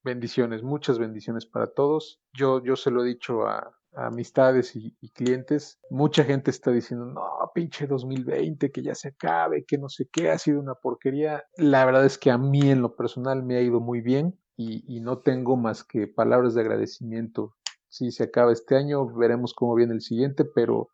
bendiciones, 0.03 0.63
muchas 0.63 0.99
bendiciones 0.99 1.45
para 1.45 1.67
todos. 1.67 2.21
Yo, 2.31 2.63
yo 2.63 2.77
se 2.77 2.91
lo 2.91 3.03
he 3.03 3.07
dicho 3.07 3.45
a, 3.45 3.77
amistades 3.95 4.75
y, 4.75 4.91
clientes. 5.13 5.79
Mucha 5.89 6.23
gente 6.23 6.51
está 6.51 6.71
diciendo, 6.71 7.05
no, 7.05 7.21
pinche 7.53 7.87
2020, 7.87 8.71
que 8.71 8.81
ya 8.81 8.95
se 8.95 9.09
acabe, 9.09 9.65
que 9.65 9.77
no 9.77 9.89
sé 9.89 10.07
qué, 10.11 10.31
ha 10.31 10.37
sido 10.37 10.59
una 10.59 10.75
porquería. 10.75 11.43
La 11.57 11.85
verdad 11.85 12.05
es 12.05 12.17
que 12.17 12.31
a 12.31 12.37
mí 12.37 12.71
en 12.71 12.81
lo 12.81 12.95
personal 12.95 13.43
me 13.43 13.57
ha 13.57 13.61
ido 13.61 13.79
muy 13.79 14.01
bien 14.01 14.39
y, 14.55 14.83
y 14.87 15.01
no 15.01 15.19
tengo 15.19 15.55
más 15.55 15.83
que 15.83 16.07
palabras 16.07 16.53
de 16.53 16.61
agradecimiento. 16.61 17.55
Si 17.89 18.11
se 18.11 18.23
acaba 18.23 18.51
este 18.51 18.75
año, 18.75 19.05
veremos 19.05 19.53
cómo 19.53 19.75
viene 19.75 19.93
el 19.93 20.01
siguiente, 20.01 20.45
pero 20.45 20.89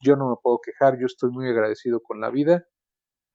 yo 0.00 0.16
no 0.16 0.28
me 0.28 0.36
puedo 0.42 0.60
quejar, 0.60 0.98
yo 0.98 1.06
estoy 1.06 1.30
muy 1.30 1.48
agradecido 1.48 2.00
con 2.00 2.20
la 2.20 2.30
vida 2.30 2.66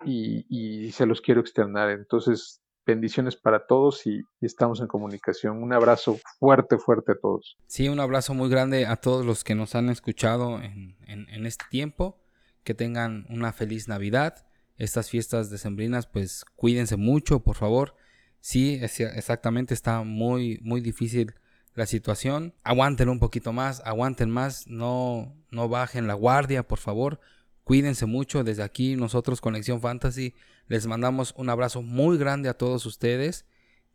y, 0.06 0.92
se 0.92 1.06
los 1.06 1.22
quiero 1.22 1.42
externar. 1.42 1.90
Entonces, 1.90 2.62
bendiciones 2.90 3.36
para 3.36 3.66
todos 3.66 4.06
y, 4.06 4.22
estamos 4.42 4.82
en 4.82 4.88
comunicación. 4.88 5.62
Un 5.62 5.74
abrazo 5.74 6.20
fuerte, 6.40 6.78
fuerte 6.78 7.14
a 7.14 7.16
todos. 7.16 7.58
Sí, 7.68 7.88
un 7.90 8.00
abrazo 8.00 8.34
muy 8.34 8.50
grande 8.50 8.86
a 8.86 8.96
todos 8.96 9.26
los 9.26 9.44
que 9.44 9.56
nos 9.56 9.76
han 9.76 9.90
escuchado 9.90 10.60
en, 10.62 11.46
este 11.46 11.66
tiempo. 11.70 12.18
Que 12.64 12.74
tengan 12.74 13.26
una 13.30 13.54
feliz 13.54 13.88
Navidad. 13.88 14.46
Estas 14.78 15.10
fiestas 15.10 15.50
decembrinas, 15.50 16.08
pues 16.08 16.46
cuídense 16.56 16.98
mucho, 16.98 17.40
por 17.42 17.56
favor. 17.56 17.96
Sí, 18.42 18.80
exactamente, 18.82 19.74
está 19.74 20.04
muy, 20.04 20.60
muy 20.62 20.82
difícil 20.82 21.34
la 21.74 21.86
situación. 21.86 22.54
Aguanten 22.64 23.10
un 23.10 23.20
poquito 23.20 23.54
más, 23.54 23.82
aguanten 23.86 24.30
más, 24.30 24.68
no, 24.68 25.36
no 25.52 25.70
bajen 25.70 26.08
la 26.08 26.14
guardia, 26.14 26.68
por 26.68 26.80
favor. 26.80 27.20
Cuídense 27.64 28.06
mucho. 28.06 28.44
Desde 28.44 28.64
aquí, 28.64 28.96
nosotros, 28.96 29.42
Conexión 29.42 29.80
Fantasy, 29.82 30.34
les 30.70 30.86
mandamos 30.86 31.34
un 31.36 31.50
abrazo 31.50 31.82
muy 31.82 32.18
grande 32.18 32.48
a 32.48 32.54
todos 32.54 32.86
ustedes. 32.86 33.46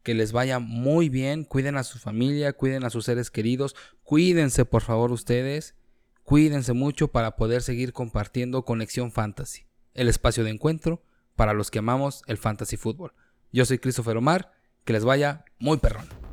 Que 0.03 0.13
les 0.13 0.33
vaya 0.33 0.59
muy 0.59 1.09
bien. 1.09 1.45
Cuiden 1.45 1.79
a 1.79 1.85
su 1.85 1.99
familia, 1.99 2.53
cuiden 2.53 2.85
a 2.85 2.91
sus 2.91 3.07
seres 3.07 3.31
queridos. 3.31 3.75
Cuídense, 4.03 4.67
por 4.67 4.83
favor, 4.83 5.11
ustedes. 5.13 5.77
Cuídense 6.25 6.75
mucho 6.75 7.09
para 7.09 7.37
poder 7.37 7.63
seguir 7.63 7.93
compartiendo 7.93 8.65
Conexión 8.65 9.13
Fantasy, 9.13 9.67
el 9.95 10.09
espacio 10.09 10.45
de 10.45 10.51
encuentro 10.51 11.03
para 11.37 11.53
los 11.53 11.71
que 11.71 11.79
amamos 11.79 12.23
el 12.27 12.39
fantasy 12.39 12.77
fútbol. 12.77 13.13
Yo 13.53 13.65
soy 13.65 13.79
Christopher 13.79 14.17
Omar, 14.17 14.53
que 14.85 14.93
les 14.93 15.05
vaya 15.05 15.45
muy 15.59 15.79
perrón. 15.79 16.24